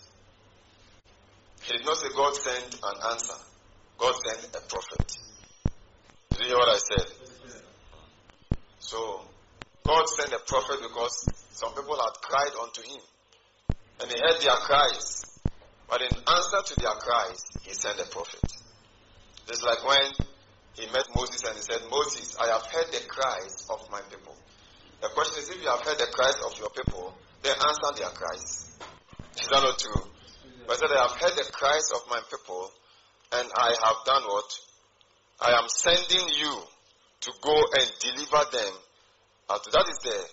He 1.62 1.72
did 1.72 1.86
not 1.86 1.96
say 1.96 2.08
God 2.14 2.34
sent 2.34 2.74
an 2.74 3.12
answer. 3.12 3.38
God 3.98 4.14
sent 4.26 4.54
a 4.54 4.60
prophet. 4.68 5.23
Did 6.34 6.42
you 6.42 6.46
hear 6.48 6.58
what 6.58 6.68
I 6.68 6.78
said? 6.78 7.06
So, 8.80 9.20
God 9.86 10.08
sent 10.08 10.32
a 10.32 10.38
prophet 10.38 10.82
because 10.82 11.30
some 11.54 11.72
people 11.74 11.94
had 11.94 12.14
cried 12.22 12.54
unto 12.60 12.82
him. 12.82 13.00
And 14.00 14.10
he 14.10 14.18
heard 14.18 14.40
their 14.42 14.58
cries. 14.66 15.38
But 15.88 16.02
in 16.02 16.10
answer 16.10 16.60
to 16.66 16.78
their 16.80 16.94
cries, 16.98 17.38
he 17.62 17.72
sent 17.72 18.00
a 18.00 18.06
prophet. 18.10 18.42
Just 19.46 19.62
like 19.62 19.86
when 19.86 20.10
he 20.74 20.86
met 20.90 21.06
Moses 21.14 21.44
and 21.44 21.54
he 21.54 21.62
said, 21.62 21.86
Moses, 21.88 22.36
I 22.40 22.48
have 22.48 22.66
heard 22.66 22.90
the 22.90 23.06
cries 23.06 23.66
of 23.70 23.86
my 23.92 24.00
people. 24.10 24.34
The 25.00 25.08
question 25.14 25.38
is, 25.38 25.50
if 25.50 25.62
you 25.62 25.70
have 25.70 25.82
heard 25.82 25.98
the 25.98 26.10
cries 26.10 26.34
of 26.50 26.58
your 26.58 26.70
people, 26.70 27.14
then 27.42 27.54
answer 27.54 28.02
their 28.02 28.10
cries. 28.10 28.74
Is 29.38 29.48
that 29.52 29.62
not 29.62 29.78
true? 29.78 30.02
But 30.66 30.78
said, 30.78 30.90
I 30.90 31.06
have 31.06 31.14
heard 31.20 31.36
the 31.36 31.46
cries 31.52 31.86
of 31.94 32.10
my 32.10 32.20
people, 32.28 32.72
and 33.32 33.46
I 33.54 33.68
have 33.84 33.98
done 34.06 34.22
what? 34.24 34.50
I 35.40 35.52
am 35.52 35.68
sending 35.68 36.28
you 36.28 36.62
to 37.20 37.32
go 37.42 37.56
and 37.78 37.90
deliver 38.00 38.50
them. 38.52 38.72
Out. 39.50 39.64
That 39.72 39.86
is 39.88 39.98
the 40.02 40.28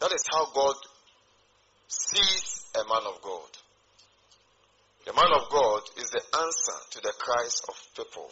that 0.00 0.12
is 0.12 0.24
how 0.30 0.52
God 0.52 0.74
sees 1.88 2.66
a 2.74 2.84
man 2.88 3.06
of 3.06 3.20
God. 3.22 3.50
The 5.04 5.12
man 5.12 5.32
of 5.32 5.50
God 5.50 5.82
is 5.96 6.10
the 6.10 6.22
answer 6.38 6.78
to 6.92 7.00
the 7.02 7.12
cries 7.18 7.60
of 7.68 7.74
people, 7.96 8.30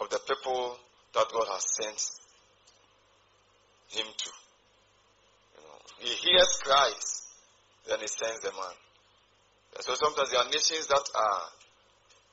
of 0.00 0.10
the 0.10 0.20
people 0.28 0.76
that 1.14 1.26
God 1.32 1.46
has 1.52 1.64
sent 1.80 2.00
him 3.88 4.06
to. 4.16 4.30
You 5.56 5.62
know, 5.64 5.78
he 5.98 6.08
hears 6.08 6.60
cries, 6.62 7.22
then 7.88 8.00
he 8.00 8.06
sends 8.08 8.40
the 8.40 8.52
man. 8.52 8.76
So 9.80 9.94
sometimes 9.94 10.30
there 10.30 10.40
are 10.40 10.46
nations 10.50 10.86
that 10.88 11.08
are 11.14 11.42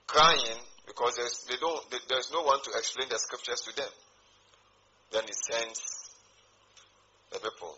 crying 0.07 0.59
because 0.87 1.19
there's, 1.19 1.43
they 1.51 1.59
don't, 1.59 1.83
there's 2.07 2.31
no 2.31 2.41
one 2.47 2.63
to 2.63 2.71
explain 2.79 3.11
the 3.11 3.19
scriptures 3.19 3.61
to 3.67 3.75
them. 3.75 3.91
Then 5.11 5.23
he 5.27 5.35
sends 5.35 5.83
the 7.29 7.39
people. 7.43 7.75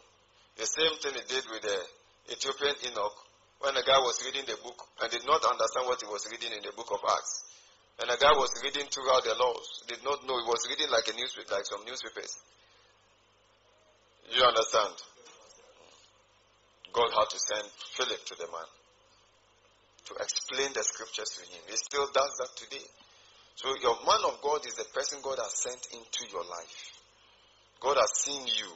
The 0.55 0.69
same 0.69 0.93
thing 1.01 1.17
he 1.17 1.25
did 1.25 1.43
with 1.49 1.65
the 1.65 1.77
Ethiopian 2.29 2.77
eunuch 2.85 3.17
when 3.65 3.73
the 3.73 3.83
guy 3.83 3.97
was 3.99 4.21
reading 4.23 4.45
the 4.45 4.55
book 4.61 4.77
and 5.01 5.09
did 5.09 5.25
not 5.25 5.41
understand 5.41 5.89
what 5.89 5.99
he 5.99 6.07
was 6.07 6.23
reading 6.29 6.53
in 6.53 6.61
the 6.61 6.71
book 6.77 6.93
of 6.93 7.01
Acts. 7.01 7.49
And 7.99 8.07
the 8.07 8.15
guy 8.15 8.31
was 8.31 8.53
reading 8.63 8.87
throughout 8.87 9.25
the 9.25 9.35
laws, 9.35 9.83
did 9.89 9.99
not 10.05 10.23
know 10.23 10.39
he 10.39 10.47
was 10.47 10.63
reading 10.69 10.87
like 10.87 11.09
a 11.11 11.15
newspaper, 11.17 11.59
like 11.59 11.67
some 11.67 11.83
newspapers. 11.83 12.31
You 14.31 14.45
understand? 14.45 14.95
God 16.93 17.09
had 17.11 17.27
to 17.27 17.39
send 17.41 17.65
Philip 17.97 18.21
to 18.31 18.35
the 18.37 18.47
man 18.47 18.69
to 20.09 20.15
explain 20.17 20.73
the 20.73 20.81
scriptures 20.81 21.29
to 21.37 21.41
him. 21.45 21.61
He 21.69 21.77
still 21.77 22.09
does 22.09 22.33
that 22.41 22.49
today. 22.57 22.85
So 23.55 23.69
your 23.81 23.95
man 24.01 24.25
of 24.25 24.41
God 24.41 24.65
is 24.65 24.73
the 24.73 24.89
person 24.89 25.19
God 25.21 25.37
has 25.37 25.53
sent 25.53 25.85
into 25.93 26.25
your 26.33 26.41
life. 26.41 26.81
God 27.79 27.97
has 28.01 28.09
seen 28.17 28.41
you 28.41 28.71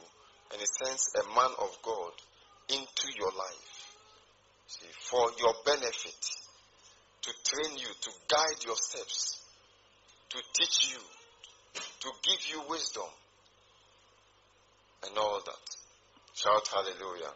and 0.52 0.60
he 0.60 0.66
sends 0.66 1.10
a 1.18 1.26
man 1.34 1.50
of 1.58 1.70
God 1.82 2.12
into 2.70 3.08
your 3.18 3.32
life. 3.34 3.70
See, 4.68 4.86
for 5.10 5.30
your 5.38 5.54
benefit, 5.66 6.22
to 7.22 7.30
train 7.44 7.78
you, 7.78 7.88
to 7.88 8.10
guide 8.28 8.64
your 8.64 8.76
steps, 8.76 9.40
to 10.30 10.38
teach 10.54 10.92
you, 10.92 11.00
to 11.74 12.10
give 12.22 12.40
you 12.52 12.62
wisdom, 12.68 13.10
and 15.06 15.18
all 15.18 15.40
that. 15.44 15.64
Shout 16.34 16.68
hallelujah. 16.68 16.96
hallelujah. 17.02 17.34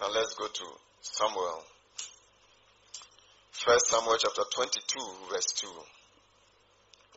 Now 0.00 0.08
let's 0.10 0.34
go 0.34 0.46
to 0.46 0.64
Samuel. 1.00 1.64
First 3.60 3.92
Samuel 3.92 4.16
chapter 4.16 4.40
22, 4.56 5.28
verse 5.28 5.52
2. 5.52 5.68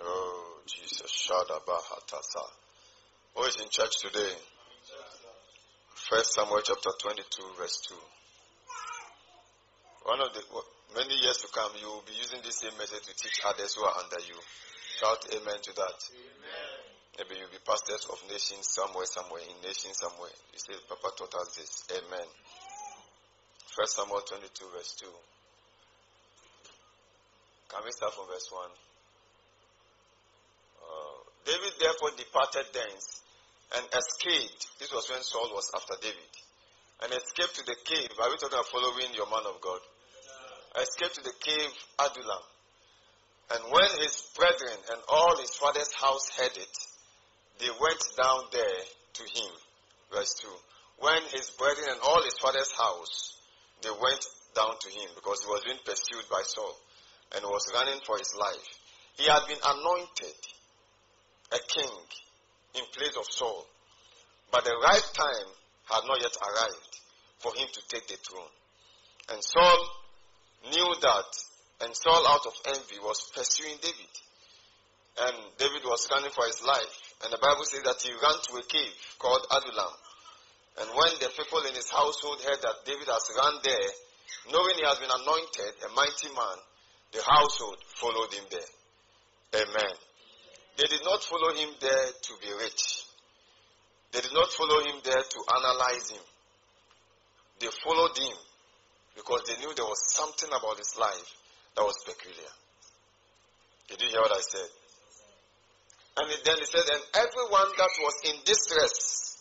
Oh, 0.03 0.59
Jesus. 0.67 1.07
Shadabahatasa. 1.07 2.43
Who 3.35 3.43
is 3.47 3.55
in 3.63 3.69
church 3.71 3.95
today? 4.03 4.33
First 5.95 6.33
Samuel 6.33 6.59
chapter 6.59 6.91
22, 6.99 7.23
verse 7.55 7.79
2. 7.87 7.95
One 10.03 10.19
of 10.19 10.35
the 10.35 10.43
many 10.99 11.15
years 11.23 11.37
to 11.37 11.47
come, 11.47 11.71
you 11.79 11.87
will 11.87 12.03
be 12.03 12.11
using 12.19 12.43
this 12.43 12.59
same 12.59 12.75
message 12.77 13.07
to 13.07 13.15
teach 13.15 13.39
others 13.47 13.79
who 13.79 13.87
are 13.87 14.03
under 14.03 14.19
you. 14.27 14.35
Shout 14.99 15.23
amen 15.31 15.63
to 15.63 15.71
that. 15.79 15.97
Amen. 16.11 17.23
Maybe 17.23 17.39
you'll 17.39 17.55
be 17.55 17.63
pastors 17.63 18.03
of 18.11 18.19
nations 18.27 18.67
somewhere, 18.67 19.07
somewhere, 19.07 19.47
in 19.47 19.63
nations 19.63 19.95
somewhere. 19.95 20.35
You 20.51 20.59
say, 20.59 20.75
Papa 20.91 21.07
taught 21.15 21.39
us 21.39 21.55
this. 21.55 21.87
Amen. 22.03 22.27
First 23.79 23.95
Samuel 23.95 24.27
22, 24.27 24.51
verse 24.75 24.91
2. 24.99 25.07
Can 27.73 27.81
we 27.81 27.89
start 27.89 28.13
from 28.13 28.29
verse 28.29 28.45
1? 28.53 28.69
Uh, 30.77 31.17
David 31.41 31.73
therefore 31.81 32.13
departed 32.13 32.69
thence 32.69 33.25
and 33.73 33.81
escaped. 33.97 34.77
This 34.77 34.93
was 34.93 35.09
when 35.09 35.25
Saul 35.25 35.49
was 35.57 35.73
after 35.73 35.97
David. 35.97 36.33
And 37.01 37.09
escaped 37.17 37.57
to 37.57 37.65
the 37.65 37.73
cave. 37.81 38.13
Are 38.21 38.29
we 38.29 38.37
talking 38.37 38.61
about 38.61 38.69
following 38.69 39.09
your 39.17 39.25
man 39.25 39.49
of 39.49 39.57
God? 39.57 39.81
escaped 40.85 41.17
to 41.17 41.25
the 41.25 41.33
cave 41.41 41.73
Adullam. 41.97 42.45
And 43.57 43.61
when 43.73 43.89
his 44.05 44.21
brethren 44.37 44.77
and 44.93 45.01
all 45.09 45.33
his 45.41 45.57
father's 45.57 45.93
house 45.97 46.29
heard 46.37 46.53
it, 46.53 46.77
they 47.57 47.73
went 47.73 48.01
down 48.13 48.53
there 48.53 48.81
to 49.17 49.23
him. 49.33 49.51
Verse 50.13 50.33
2. 50.45 50.47
When 51.01 51.21
his 51.33 51.49
brethren 51.57 51.89
and 51.89 52.01
all 52.05 52.21
his 52.21 52.37
father's 52.37 52.71
house, 52.77 53.33
they 53.81 53.89
went 53.89 54.21
down 54.53 54.77
to 54.77 54.89
him 54.93 55.09
because 55.17 55.41
he 55.41 55.49
was 55.49 55.65
being 55.65 55.81
pursued 55.81 56.29
by 56.29 56.41
Saul 56.45 56.77
and 57.35 57.43
was 57.45 57.71
running 57.73 57.99
for 58.05 58.17
his 58.17 58.33
life. 58.39 58.67
He 59.17 59.25
had 59.25 59.45
been 59.47 59.61
anointed 59.63 60.39
a 61.53 61.59
king 61.67 61.93
in 62.75 62.83
place 62.97 63.15
of 63.17 63.25
Saul, 63.29 63.65
but 64.51 64.63
the 64.65 64.73
right 64.73 65.07
time 65.13 65.49
had 65.85 66.07
not 66.07 66.21
yet 66.21 66.35
arrived 66.41 66.93
for 67.39 67.53
him 67.55 67.67
to 67.71 67.81
take 67.89 68.07
the 68.07 68.17
throne. 68.17 68.53
And 69.29 69.43
Saul 69.43 69.79
knew 70.71 70.95
that, 71.01 71.29
and 71.81 71.95
Saul, 71.95 72.23
out 72.27 72.45
of 72.47 72.55
envy, 72.67 72.99
was 73.03 73.31
pursuing 73.35 73.77
David. 73.81 74.13
And 75.19 75.35
David 75.59 75.83
was 75.85 76.07
running 76.09 76.31
for 76.31 76.45
his 76.47 76.63
life. 76.65 76.95
And 77.23 77.31
the 77.31 77.37
Bible 77.37 77.63
says 77.65 77.83
that 77.85 78.01
he 78.01 78.11
ran 78.11 78.37
to 78.49 78.51
a 78.57 78.65
cave 78.65 78.95
called 79.19 79.45
Adullam. 79.51 79.93
And 80.81 80.89
when 80.97 81.13
the 81.21 81.29
people 81.37 81.61
in 81.69 81.75
his 81.75 81.91
household 81.91 82.41
heard 82.41 82.61
that 82.65 82.81
David 82.85 83.05
has 83.05 83.29
run 83.37 83.61
there, 83.61 83.89
knowing 84.49 84.75
he 84.75 84.85
has 84.87 84.97
been 84.97 85.13
anointed, 85.13 85.73
a 85.85 85.89
mighty 85.93 86.33
man, 86.33 86.57
the 87.13 87.21
household 87.21 87.77
followed 87.95 88.33
him 88.33 88.45
there. 88.49 89.61
Amen. 89.61 89.93
They 90.77 90.87
did 90.89 91.01
not 91.05 91.21
follow 91.23 91.53
him 91.53 91.69
there 91.79 92.07
to 92.09 92.33
be 92.41 92.49
rich. 92.59 93.05
They 94.11 94.21
did 94.21 94.33
not 94.33 94.49
follow 94.49 94.81
him 94.81 94.97
there 95.03 95.21
to 95.21 95.39
analyze 95.55 96.09
him. 96.09 96.25
They 97.59 97.67
followed 97.85 98.17
him 98.17 98.37
because 99.15 99.41
they 99.45 99.57
knew 99.61 99.73
there 99.75 99.85
was 99.85 100.01
something 100.13 100.49
about 100.49 100.77
his 100.77 100.97
life 100.99 101.29
that 101.75 101.83
was 101.83 101.95
peculiar. 102.05 102.53
Did 103.89 104.01
you 104.01 104.09
hear 104.09 104.21
what 104.21 104.33
I 104.33 104.41
said? 104.41 104.69
And 106.17 106.29
then 106.29 106.57
he 106.57 106.65
said, 106.65 106.85
and 106.93 107.03
everyone 107.13 107.69
that 107.77 107.93
was 108.01 108.15
in 108.25 108.37
distress, 108.45 109.37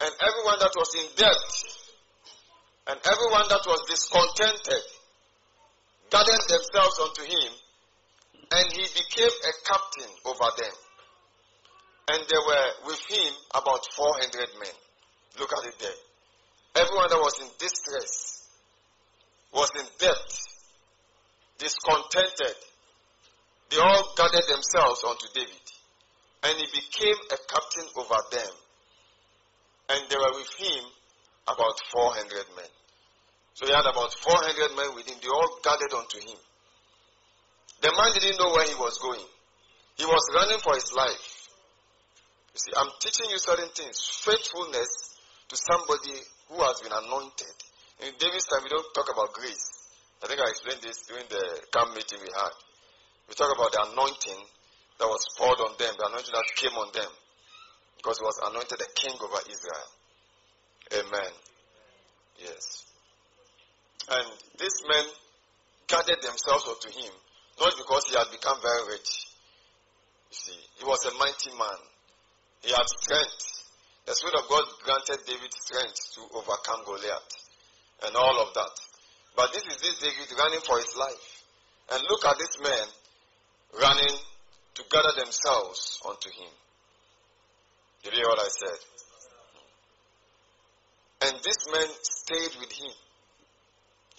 and 0.00 0.12
everyone 0.20 0.58
that 0.60 0.72
was 0.76 0.90
in 0.96 1.08
debt, 1.16 1.48
and 2.88 2.98
everyone 3.04 3.48
that 3.48 3.64
was 3.64 3.80
discontented, 3.88 4.84
gathered 6.12 6.44
themselves 6.46 7.00
unto 7.00 7.24
him, 7.24 7.52
and 8.52 8.66
he 8.72 8.84
became 8.84 9.32
a 9.32 9.52
captain 9.64 10.12
over 10.28 10.48
them. 10.60 10.76
And 12.12 12.20
there 12.28 12.44
were 12.44 12.68
with 12.92 13.00
him 13.08 13.32
about 13.54 13.80
400 13.96 14.60
men. 14.60 14.76
Look 15.40 15.50
at 15.56 15.64
it 15.64 15.78
there. 15.80 16.84
Everyone 16.84 17.08
that 17.08 17.16
was 17.16 17.40
in 17.40 17.48
distress, 17.58 18.44
was 19.54 19.70
in 19.80 19.86
debt, 19.98 20.28
discontented, 21.58 22.56
they 23.70 23.78
all 23.78 24.12
gathered 24.14 24.48
themselves 24.48 25.02
unto 25.08 25.26
David. 25.32 25.66
And 26.44 26.58
he 26.58 26.66
became 26.66 27.16
a 27.30 27.38
captain 27.48 27.88
over 27.96 28.20
them. 28.32 28.52
And 29.88 30.10
there 30.10 30.18
were 30.18 30.36
with 30.36 30.52
him 30.58 30.84
about 31.48 31.80
400 31.92 32.44
men. 32.56 32.68
So 33.54 33.66
he 33.66 33.72
had 33.72 33.84
about 33.84 34.12
400 34.14 34.76
men 34.76 34.94
with 34.96 35.06
him. 35.08 35.18
They 35.20 35.28
all 35.28 35.60
gathered 35.62 35.92
unto 35.92 36.18
him. 36.18 36.38
The 37.82 37.92
man 37.92 38.10
didn't 38.14 38.38
know 38.38 38.52
where 38.54 38.66
he 38.66 38.74
was 38.78 38.98
going. 39.02 39.26
He 39.98 40.06
was 40.06 40.24
running 40.34 40.60
for 40.62 40.74
his 40.74 40.88
life. 40.94 41.48
You 42.54 42.60
see, 42.60 42.72
I'm 42.76 42.90
teaching 43.00 43.28
you 43.28 43.38
certain 43.38 43.68
things. 43.74 43.96
Faithfulness 44.24 45.18
to 45.48 45.56
somebody 45.56 46.16
who 46.48 46.56
has 46.62 46.80
been 46.80 46.92
anointed. 46.92 47.56
In 48.00 48.12
David's 48.18 48.46
time, 48.48 48.64
we 48.64 48.70
don't 48.70 48.86
talk 48.94 49.08
about 49.12 49.32
grace. 49.32 49.82
I 50.22 50.28
think 50.28 50.40
I 50.40 50.48
explained 50.48 50.82
this 50.82 51.02
during 51.08 51.26
the 51.28 51.42
camp 51.72 51.96
meeting 51.96 52.20
we 52.22 52.30
had. 52.32 52.54
We 53.28 53.34
talk 53.34 53.52
about 53.52 53.72
the 53.72 53.82
anointing 53.92 54.40
that 54.98 55.08
was 55.08 55.24
poured 55.36 55.60
on 55.60 55.74
them, 55.78 55.92
the 55.98 56.06
anointing 56.06 56.34
that 56.34 56.46
came 56.56 56.76
on 56.78 56.92
them. 56.94 57.10
Because 57.96 58.18
he 58.18 58.24
was 58.24 58.38
anointed 58.46 58.78
a 58.80 58.88
king 58.94 59.16
over 59.18 59.40
Israel. 59.50 59.88
Amen. 61.02 61.32
Yes. 62.38 62.91
And 64.10 64.26
these 64.58 64.82
men 64.88 65.06
gathered 65.86 66.22
themselves 66.22 66.66
unto 66.66 66.90
him, 66.90 67.12
not 67.60 67.76
because 67.76 68.08
he 68.08 68.16
had 68.16 68.30
become 68.30 68.58
very 68.60 68.98
rich. 68.98 69.28
You 70.30 70.36
see, 70.36 70.58
he 70.78 70.84
was 70.84 71.04
a 71.06 71.14
mighty 71.18 71.50
man. 71.56 71.80
He 72.62 72.70
had 72.70 72.86
strength. 72.86 73.62
The 74.06 74.14
Spirit 74.14 74.40
of 74.42 74.48
God 74.48 74.64
granted 74.82 75.24
David 75.26 75.52
strength 75.54 76.14
to 76.14 76.20
overcome 76.34 76.84
Goliath 76.84 77.30
and 78.06 78.16
all 78.16 78.42
of 78.42 78.54
that. 78.54 78.74
But 79.36 79.52
this 79.52 79.62
is 79.64 79.76
this 79.78 79.98
David 80.00 80.32
running 80.38 80.60
for 80.66 80.78
his 80.78 80.96
life. 80.96 81.44
And 81.92 82.02
look 82.08 82.24
at 82.26 82.38
this 82.38 82.58
man 82.62 82.86
running 83.80 84.16
to 84.74 84.82
gather 84.90 85.14
themselves 85.20 86.00
unto 86.08 86.30
him. 86.30 86.50
You 88.04 88.10
hear 88.10 88.26
what 88.26 88.40
I 88.40 88.48
said? 88.48 88.80
And 91.28 91.36
this 91.44 91.70
man 91.70 91.88
stayed 92.02 92.58
with 92.58 92.72
him. 92.72 92.92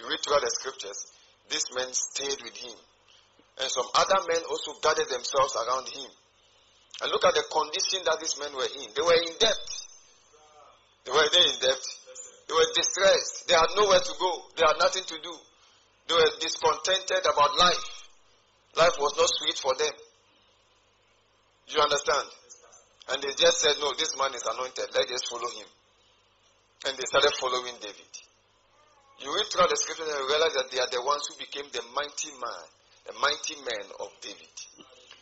You 0.04 0.12
read 0.12 0.20
throughout 0.20 0.44
the 0.44 0.52
scriptures, 0.52 1.00
this 1.48 1.64
man 1.72 1.88
stayed 1.96 2.44
with 2.44 2.60
him. 2.60 2.76
And 3.64 3.72
some 3.72 3.88
other 3.96 4.20
men 4.28 4.44
also 4.52 4.76
gathered 4.84 5.08
themselves 5.08 5.56
around 5.56 5.88
him. 5.88 6.12
And 7.00 7.08
look 7.08 7.24
at 7.24 7.32
the 7.40 7.48
condition 7.48 8.04
that 8.04 8.20
these 8.20 8.36
men 8.36 8.52
were 8.52 8.68
in. 8.68 8.92
They 8.92 9.00
were 9.00 9.16
in 9.16 9.32
debt. 9.40 9.64
They 11.08 11.12
were 11.16 11.24
they 11.32 11.48
in 11.48 11.58
debt. 11.64 11.84
They 12.52 12.54
were 12.54 12.68
distressed. 12.76 13.48
They 13.48 13.56
had 13.56 13.72
nowhere 13.80 14.04
to 14.04 14.14
go. 14.20 14.32
They 14.60 14.68
had 14.68 14.76
nothing 14.76 15.08
to 15.08 15.18
do. 15.24 15.34
They 16.12 16.16
were 16.20 16.32
discontented 16.36 17.24
about 17.24 17.56
life. 17.56 17.88
Life 18.76 19.00
was 19.00 19.16
not 19.16 19.32
sweet 19.32 19.56
for 19.56 19.72
them. 19.80 19.96
You 21.72 21.80
understand? 21.80 22.28
And 23.08 23.24
they 23.24 23.32
just 23.40 23.64
said, 23.64 23.80
No, 23.80 23.96
this 23.96 24.12
man 24.20 24.36
is 24.36 24.44
anointed. 24.44 24.92
Let 24.92 25.08
us 25.16 25.24
follow 25.32 25.48
him. 25.48 25.70
And 26.92 26.98
they 27.00 27.08
started 27.08 27.32
following 27.40 27.80
David. 27.80 28.12
You 29.22 29.30
read 29.34 29.48
through 29.52 29.70
the 29.70 29.78
scripture 29.78 30.10
and 30.10 30.18
you 30.18 30.28
realize 30.28 30.56
that 30.58 30.72
they 30.72 30.80
are 30.82 30.90
the 30.90 31.04
ones 31.06 31.28
who 31.30 31.38
became 31.38 31.70
the 31.70 31.84
mighty 31.94 32.32
man, 32.34 32.66
the 33.06 33.16
mighty 33.22 33.56
men 33.62 33.86
of 34.00 34.10
David. 34.22 34.56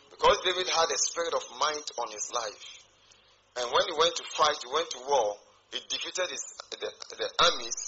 Because 0.10 0.38
David 0.46 0.70
had 0.70 0.88
a 0.92 0.98
spirit 0.98 1.34
of 1.34 1.44
might 1.60 1.88
on 2.00 2.10
his 2.12 2.32
life. 2.34 2.66
And 3.58 3.68
when 3.68 3.84
he 3.90 3.96
went 4.00 4.16
to 4.16 4.26
fight, 4.32 4.56
he 4.64 4.70
went 4.72 4.90
to 4.96 5.02
war, 5.08 5.36
he 5.72 5.80
defeated 5.90 6.30
his, 6.32 6.44
the, 6.72 6.88
the 7.20 7.30
armies 7.44 7.80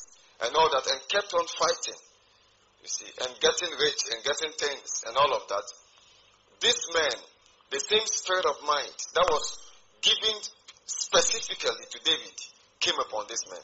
and 0.43 0.55
all 0.55 0.69
that 0.71 0.87
and 0.91 0.99
kept 1.07 1.33
on 1.33 1.45
fighting. 1.47 1.99
You 2.83 2.89
see, 2.91 3.11
and 3.23 3.31
getting 3.39 3.71
rich 3.79 4.01
and 4.11 4.19
getting 4.23 4.51
things 4.59 5.07
and 5.07 5.15
all 5.15 5.31
of 5.33 5.47
that. 5.47 5.67
This 6.59 6.83
man, 6.93 7.15
the 7.71 7.79
same 7.79 8.05
spirit 8.05 8.45
of 8.45 8.59
might 8.67 8.99
that 9.15 9.27
was 9.31 9.57
given 10.01 10.35
specifically 10.85 11.85
to 11.91 11.99
David, 12.03 12.37
came 12.79 12.99
upon 12.99 13.25
this 13.29 13.39
man. 13.49 13.63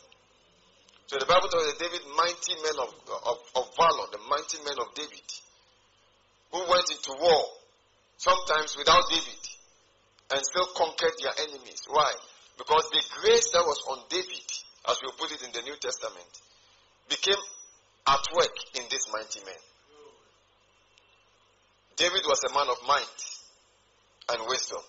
So 1.09 1.17
the 1.17 1.25
Bible 1.25 1.49
tells 1.49 1.65
us 1.73 1.81
David, 1.81 2.05
mighty 2.13 2.53
men 2.61 2.77
of, 2.85 2.93
of, 3.09 3.37
of 3.57 3.65
valor, 3.73 4.13
the 4.13 4.21
mighty 4.29 4.61
men 4.61 4.77
of 4.77 4.93
David, 4.93 5.25
who 6.53 6.61
went 6.69 6.85
into 6.85 7.17
war, 7.17 7.49
sometimes 8.21 8.77
without 8.77 9.01
David, 9.09 9.41
and 10.29 10.45
still 10.45 10.69
conquered 10.77 11.17
their 11.17 11.33
enemies. 11.49 11.81
Why? 11.89 12.13
Because 12.61 12.85
the 12.93 13.01
grace 13.25 13.49
that 13.57 13.65
was 13.65 13.81
on 13.89 14.05
David, 14.13 14.45
as 14.85 15.01
we 15.01 15.09
put 15.17 15.33
it 15.33 15.41
in 15.41 15.49
the 15.49 15.65
New 15.65 15.73
Testament, 15.81 16.29
became 17.09 17.41
at 18.05 18.21
work 18.37 18.53
in 18.77 18.85
this 18.93 19.09
mighty 19.09 19.41
man. 19.49 19.63
David 21.97 22.21
was 22.29 22.37
a 22.45 22.53
man 22.53 22.69
of 22.69 22.77
might 22.85 23.17
and 24.29 24.45
wisdom. 24.45 24.85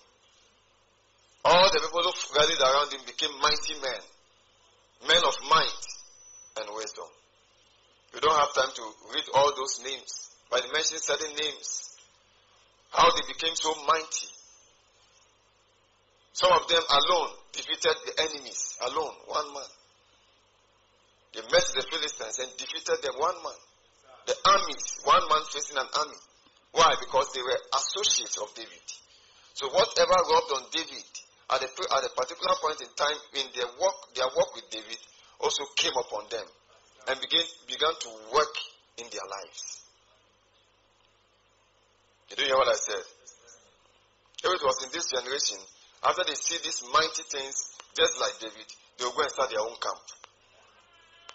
All 1.45 1.65
the 1.73 1.81
people 1.81 2.05
who 2.05 2.13
gathered 2.37 2.61
around 2.61 2.93
him 2.93 3.01
became 3.09 3.33
mighty 3.41 3.73
men, 3.81 4.01
men 5.09 5.23
of 5.25 5.33
might 5.49 5.90
and 6.61 6.75
wisdom. 6.75 7.09
We 8.13 8.19
don't 8.19 8.37
have 8.37 8.53
time 8.53 8.73
to 8.75 8.83
read 9.13 9.25
all 9.33 9.51
those 9.55 9.81
names, 9.83 10.31
but 10.49 10.61
he 10.61 10.71
mentioned 10.71 11.01
certain 11.01 11.33
names. 11.35 11.95
How 12.91 13.09
they 13.15 13.25
became 13.27 13.55
so 13.55 13.73
mighty. 13.87 14.27
Some 16.33 16.51
of 16.51 16.67
them 16.67 16.83
alone 16.83 17.31
defeated 17.53 17.95
the 18.05 18.13
enemies, 18.19 18.77
alone, 18.81 19.15
one 19.27 19.53
man. 19.53 19.71
They 21.33 21.41
met 21.41 21.67
the 21.71 21.83
Philistines 21.87 22.39
and 22.39 22.51
defeated 22.57 22.99
them, 23.03 23.15
one 23.17 23.35
man. 23.43 23.59
The 24.27 24.35
armies, 24.45 24.99
one 25.03 25.23
man 25.29 25.43
facing 25.51 25.77
an 25.77 25.87
army. 25.87 26.19
Why? 26.71 26.95
Because 26.99 27.31
they 27.33 27.41
were 27.41 27.59
associates 27.75 28.37
of 28.37 28.53
David. 28.55 28.87
So 29.53 29.67
whatever 29.71 30.15
rubbed 30.15 30.51
on 30.55 30.63
David 30.71 31.07
at 31.51 31.63
a, 31.63 31.67
at 31.67 32.03
a 32.07 32.11
particular 32.15 32.55
point 32.59 32.79
in 32.81 32.91
time 32.95 33.19
in 33.39 33.47
their 33.55 33.71
work, 33.79 33.97
their 34.15 34.27
work 34.35 34.55
with 34.55 34.69
David 34.71 34.99
also 35.41 35.65
came 35.75 35.93
upon 35.97 36.29
them 36.29 36.45
and 37.09 37.19
began, 37.19 37.43
began 37.67 37.93
to 37.99 38.09
work 38.33 38.55
in 38.97 39.05
their 39.09 39.27
lives. 39.27 39.81
You 42.37 42.45
hear 42.45 42.55
what 42.55 42.69
I 42.69 42.79
said? 42.79 43.03
If 44.43 44.49
it 44.49 44.63
was 44.63 44.83
in 44.85 44.89
this 44.93 45.11
generation, 45.11 45.57
after 46.03 46.23
they 46.25 46.33
see 46.33 46.57
these 46.63 46.81
mighty 46.93 47.23
things, 47.29 47.75
just 47.93 48.21
like 48.21 48.39
David, 48.39 48.65
they 48.97 49.05
will 49.05 49.13
go 49.13 49.21
and 49.21 49.31
start 49.31 49.49
their 49.49 49.61
own 49.61 49.75
camp. 49.77 50.01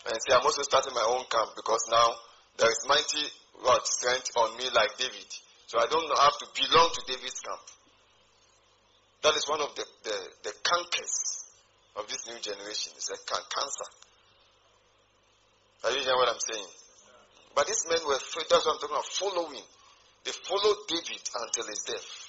And 0.07 0.17
say, 0.23 0.35
I'm 0.35 0.43
also 0.43 0.63
starting 0.63 0.95
my 0.95 1.07
own 1.07 1.27
camp 1.31 1.55
because 1.55 1.87
now 1.91 2.15
there 2.59 2.71
is 2.71 2.87
mighty 2.89 3.27
what 3.63 3.87
strength 3.87 4.31
on 4.37 4.57
me 4.57 4.65
like 4.75 4.97
David. 4.99 5.27
So 5.67 5.79
I 5.79 5.87
don't 5.91 6.07
have 6.07 6.39
to 6.39 6.47
belong 6.55 6.91
to 6.95 7.03
David's 7.07 7.41
camp. 7.41 7.63
That 9.23 9.35
is 9.35 9.49
one 9.49 9.61
of 9.61 9.75
the, 9.75 9.85
the, 10.05 10.17
the 10.45 10.53
cankers 10.63 11.36
of 11.97 12.09
this 12.09 12.27
new 12.29 12.39
generation. 12.41 12.93
It's 12.97 13.11
a 13.11 13.19
can- 13.25 13.49
cancer. 13.51 13.89
Are 15.85 15.91
you 15.93 16.01
hearing 16.03 16.19
what 16.19 16.29
I'm 16.29 16.41
saying? 16.41 16.71
But 17.55 17.67
these 17.67 17.85
men 17.89 18.01
were, 18.07 18.19
that's 18.21 18.37
what 18.37 18.75
I'm 18.75 18.81
talking 18.81 18.97
about, 18.97 19.07
following. 19.07 19.67
They 20.25 20.33
followed 20.33 20.77
David 20.89 21.23
until 21.23 21.67
his 21.69 21.83
death. 21.87 22.27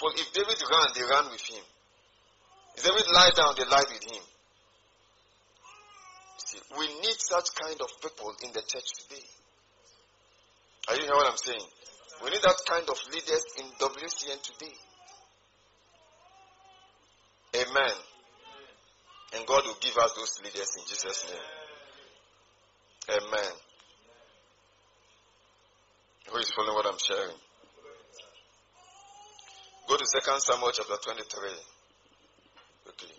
Follow, 0.00 0.12
if 0.16 0.32
David 0.32 0.60
ran, 0.70 0.88
they 0.94 1.04
ran 1.08 1.30
with 1.30 1.40
him. 1.40 1.64
If 2.76 2.84
David 2.84 3.06
lied 3.12 3.34
down, 3.34 3.54
they 3.56 3.64
lied 3.64 3.88
with 3.88 4.04
him. 4.04 4.22
See, 6.38 6.58
we 6.78 6.86
need 7.00 7.16
such 7.18 7.48
kind 7.60 7.80
of 7.80 7.88
people 8.00 8.32
in 8.44 8.52
the 8.52 8.60
church 8.60 8.88
today. 9.04 9.24
Are 10.88 10.94
you 10.96 11.02
hearing 11.02 11.16
what 11.16 11.30
I'm 11.30 11.36
saying? 11.36 11.64
We 12.24 12.30
need 12.30 12.42
that 12.42 12.60
kind 12.68 12.88
of 12.88 12.96
leaders 13.12 13.44
in 13.58 13.66
WCN 13.80 14.42
today. 14.42 14.76
Amen. 17.56 17.96
And 19.32 19.46
God 19.46 19.62
will 19.64 19.78
give 19.80 19.96
us 19.96 20.12
those 20.16 20.40
leaders 20.42 20.74
in 20.76 20.84
Jesus' 20.86 21.26
name. 21.30 21.48
Amen. 23.16 23.52
Who 26.30 26.38
is 26.38 26.50
following 26.50 26.74
what 26.74 26.86
I'm 26.86 26.98
sharing? 26.98 27.36
Go 29.88 29.96
to 29.96 30.06
2 30.06 30.20
Samuel 30.38 30.70
chapter 30.70 30.94
23. 31.02 31.50
Okay. 32.90 33.14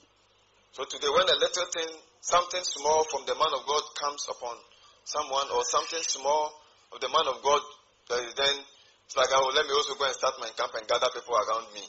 So 0.72 0.84
today, 0.88 1.12
when 1.12 1.28
a 1.28 1.36
little 1.40 1.68
thing, 1.76 1.92
something 2.22 2.64
small 2.64 3.04
from 3.12 3.26
the 3.28 3.36
man 3.36 3.52
of 3.60 3.68
God 3.68 3.84
comes 4.00 4.28
upon 4.32 4.56
someone, 5.04 5.48
or 5.56 5.64
something 5.64 6.00
small 6.04 6.54
of 6.94 7.00
the 7.02 7.10
man 7.10 7.28
of 7.28 7.44
God, 7.44 7.62
then 8.08 8.24
it's 8.24 9.18
like, 9.18 9.28
oh, 9.32 9.52
let 9.56 9.66
me 9.66 9.74
also 9.74 9.96
go 9.96 10.06
and 10.06 10.16
start 10.16 10.36
my 10.40 10.48
camp 10.56 10.72
and 10.76 10.88
gather 10.88 11.08
people 11.14 11.36
around 11.36 11.74
me. 11.74 11.84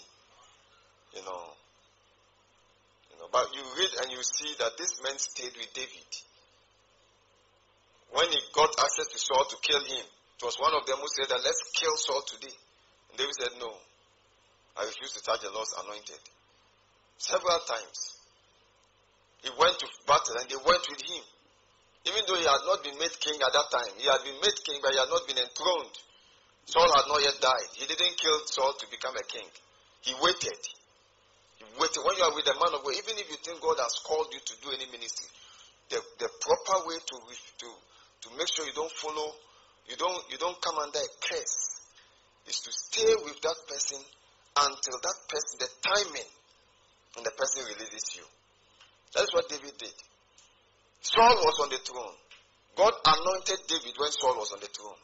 You 1.14 1.22
know. 1.22 1.61
But 3.32 3.48
you 3.56 3.64
read 3.80 3.92
and 4.04 4.12
you 4.12 4.20
see 4.20 4.52
that 4.60 4.76
this 4.76 5.00
man 5.00 5.16
stayed 5.16 5.56
with 5.56 5.72
David. 5.72 6.10
When 8.12 8.28
he 8.28 8.38
got 8.52 8.68
access 8.76 9.08
to 9.08 9.18
Saul 9.18 9.48
to 9.48 9.56
kill 9.64 9.80
him, 9.80 10.04
it 10.04 10.44
was 10.44 10.60
one 10.60 10.76
of 10.76 10.84
them 10.84 11.00
who 11.00 11.08
said 11.16 11.32
that 11.32 11.40
let's 11.40 11.64
kill 11.72 11.96
Saul 11.96 12.20
today. 12.28 12.52
And 13.08 13.16
David 13.16 13.32
said, 13.40 13.56
No. 13.56 13.72
I 14.76 14.84
refuse 14.84 15.16
to 15.16 15.24
touch 15.24 15.40
the 15.40 15.48
Lord's 15.48 15.72
anointed. 15.80 16.20
Several 17.16 17.60
times. 17.64 18.20
He 19.40 19.50
went 19.56 19.80
to 19.80 19.86
battle 20.06 20.36
and 20.36 20.48
they 20.52 20.60
went 20.60 20.84
with 20.92 21.00
him. 21.00 21.24
Even 22.04 22.22
though 22.28 22.36
he 22.36 22.44
had 22.44 22.62
not 22.68 22.84
been 22.84 22.98
made 23.00 23.16
king 23.16 23.40
at 23.40 23.52
that 23.52 23.68
time, 23.72 23.96
he 23.96 24.06
had 24.12 24.20
been 24.28 24.36
made 24.44 24.58
king, 24.64 24.76
but 24.84 24.92
he 24.92 24.98
had 25.00 25.08
not 25.08 25.24
been 25.24 25.40
enthroned. 25.40 25.96
Saul 26.68 26.90
had 26.92 27.08
not 27.08 27.22
yet 27.24 27.40
died. 27.40 27.70
He 27.80 27.86
didn't 27.88 28.16
kill 28.20 28.38
Saul 28.44 28.74
to 28.76 28.86
become 28.92 29.16
a 29.16 29.24
king. 29.24 29.48
He 30.02 30.12
waited. 30.20 30.60
Wait, 31.80 31.94
when 32.04 32.16
you 32.16 32.24
are 32.24 32.34
with 32.34 32.44
the 32.44 32.56
man 32.60 32.72
of 32.76 32.84
God, 32.84 32.94
even 32.96 33.16
if 33.16 33.30
you 33.30 33.38
think 33.40 33.60
God 33.60 33.80
has 33.80 33.96
called 34.04 34.28
you 34.32 34.40
to 34.40 34.54
do 34.60 34.68
any 34.76 34.84
ministry, 34.92 35.28
the, 35.88 36.00
the 36.20 36.28
proper 36.40 36.88
way 36.88 36.96
to, 37.00 37.16
to, 37.64 37.68
to 37.68 38.28
make 38.36 38.48
sure 38.52 38.66
you 38.66 38.76
don't 38.76 38.92
follow, 38.92 39.32
you 39.88 39.96
don't, 39.96 40.20
you 40.30 40.36
don't 40.36 40.60
come 40.60 40.76
under 40.78 41.00
a 41.00 41.10
curse, 41.24 41.80
is 42.46 42.60
to 42.60 42.70
stay 42.72 43.12
with 43.24 43.40
that 43.40 43.56
person 43.68 43.98
until 44.56 44.96
that 45.00 45.18
person, 45.28 45.54
the 45.64 45.70
timing, 45.80 46.30
and 47.16 47.24
the 47.24 47.32
person 47.32 47.64
releases 47.64 48.16
you. 48.16 48.26
That's 49.14 49.32
what 49.32 49.48
David 49.48 49.76
did. 49.78 49.96
Saul 51.00 51.36
was 51.40 51.56
on 51.62 51.70
the 51.70 51.80
throne. 51.80 52.16
God 52.76 52.92
anointed 53.04 53.60
David 53.68 53.94
when 53.96 54.12
Saul 54.12 54.36
was 54.36 54.52
on 54.52 54.60
the 54.60 54.72
throne. 54.72 55.00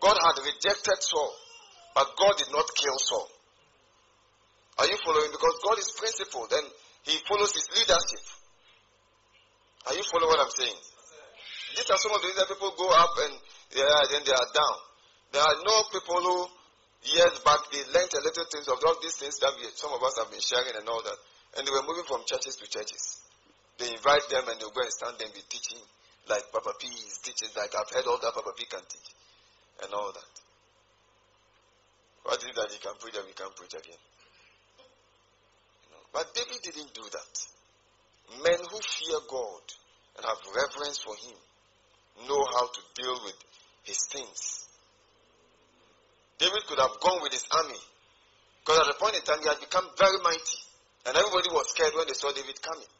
God 0.00 0.16
had 0.20 0.42
rejected 0.42 0.98
Saul, 1.00 1.34
but 1.94 2.06
God 2.18 2.34
did 2.38 2.50
not 2.52 2.66
kill 2.74 2.98
Saul. 2.98 3.28
Are 4.78 4.88
you 4.88 4.98
following? 5.04 5.30
Because 5.30 5.56
God 5.62 5.78
is 5.78 5.90
principled 5.94 6.50
and 6.52 6.66
He 7.06 7.14
follows 7.28 7.54
His 7.54 7.68
leadership. 7.74 8.24
Are 9.86 9.94
you 9.94 10.04
following 10.10 10.32
what 10.34 10.42
I'm 10.42 10.54
saying? 10.54 10.80
These 11.76 11.90
are 11.90 12.00
some 12.00 12.14
of 12.14 12.22
the 12.22 12.28
reasons 12.30 12.48
people 12.48 12.72
go 12.78 12.88
up 12.90 13.14
and 13.28 13.34
yeah, 13.74 14.02
then 14.10 14.22
they 14.24 14.34
are 14.34 14.50
down. 14.54 14.76
There 15.34 15.42
are 15.42 15.58
no 15.66 15.76
people 15.90 16.22
who 16.22 16.36
years 17.04 17.36
back 17.44 17.60
they 17.68 17.82
learned 17.92 18.14
a 18.14 18.22
little 18.24 18.48
things 18.48 18.66
of 18.70 18.78
all 18.80 18.96
these 19.02 19.18
things 19.18 19.36
that 19.42 19.52
we, 19.58 19.68
some 19.74 19.92
of 19.92 20.00
us 20.00 20.16
have 20.18 20.30
been 20.30 20.40
sharing 20.40 20.78
and 20.78 20.86
all 20.88 21.02
that. 21.02 21.18
And 21.58 21.66
they 21.66 21.72
were 21.74 21.84
moving 21.84 22.06
from 22.06 22.22
churches 22.26 22.56
to 22.56 22.66
churches. 22.70 23.22
They 23.78 23.90
invite 23.90 24.26
them 24.30 24.46
and 24.48 24.56
they'll 24.58 24.74
go 24.74 24.82
and 24.82 24.94
stand 24.94 25.18
and 25.20 25.34
be 25.34 25.42
teaching 25.50 25.82
like 26.28 26.48
Papa 26.52 26.72
P 26.80 26.88
is 26.88 27.20
teaching, 27.20 27.52
like 27.56 27.74
I've 27.76 27.90
heard 27.92 28.06
all 28.08 28.18
that 28.22 28.32
Papa 28.32 28.52
P 28.56 28.64
can 28.64 28.80
teach. 28.88 29.10
And 29.82 29.92
all 29.92 30.12
that. 30.12 30.34
What 32.22 32.38
is 32.40 32.48
it 32.48 32.56
that 32.56 32.72
he 32.72 32.78
can 32.78 32.94
preach 32.96 33.16
and 33.18 33.26
we 33.26 33.34
can 33.36 33.52
preach 33.52 33.74
again? 33.74 34.00
But 36.14 36.32
David 36.32 36.62
didn't 36.62 36.94
do 36.94 37.02
that. 37.02 37.34
Men 38.42 38.60
who 38.70 38.78
fear 38.78 39.18
God 39.28 39.64
and 40.16 40.24
have 40.24 40.38
reverence 40.54 41.02
for 41.02 41.14
Him 41.16 41.36
know 42.28 42.42
how 42.54 42.66
to 42.70 42.80
deal 42.94 43.18
with 43.26 43.36
His 43.82 43.98
things. 44.10 44.64
David 46.38 46.66
could 46.66 46.78
have 46.78 46.98
gone 47.00 47.22
with 47.22 47.32
his 47.32 47.46
army 47.52 47.78
because 48.60 48.78
at 48.82 48.88
the 48.90 48.98
point 48.98 49.14
in 49.14 49.22
time 49.22 49.40
he 49.40 49.48
had 49.48 49.60
become 49.60 49.86
very 49.96 50.18
mighty 50.24 50.60
and 51.06 51.14
everybody 51.14 51.48
was 51.52 51.70
scared 51.70 51.94
when 51.94 52.08
they 52.08 52.16
saw 52.16 52.32
David 52.32 52.58
coming. 52.60 52.90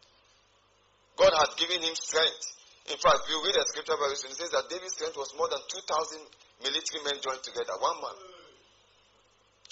God 1.16 1.32
had 1.34 1.50
given 1.58 1.82
him 1.82 1.94
strength. 1.94 2.56
In 2.90 2.98
fact, 3.00 3.24
you 3.32 3.40
read 3.40 3.56
the 3.56 3.64
scripture 3.68 3.96
very 3.96 4.14
soon, 4.16 4.30
it 4.32 4.38
says 4.38 4.52
that 4.52 4.68
David's 4.68 4.92
strength 4.92 5.16
was 5.16 5.32
more 5.40 5.48
than 5.48 5.60
2,000 5.72 6.20
military 6.62 7.00
men 7.04 7.16
joined 7.24 7.42
together, 7.42 7.74
one 7.80 7.96
man. 8.00 8.18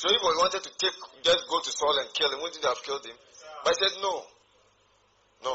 So 0.00 0.08
if 0.08 0.20
he 0.20 0.32
wanted 0.40 0.64
to 0.64 0.72
take, 0.80 0.96
just 1.22 1.44
go 1.46 1.60
to 1.60 1.70
Saul 1.70 1.96
and 2.00 2.08
kill 2.16 2.32
him, 2.32 2.40
wouldn't 2.40 2.56
he 2.56 2.66
have 2.66 2.80
killed 2.82 3.04
him? 3.04 3.18
But 3.64 3.70
I 3.70 3.76
said, 3.78 3.94
No. 4.02 4.22
No. 5.44 5.54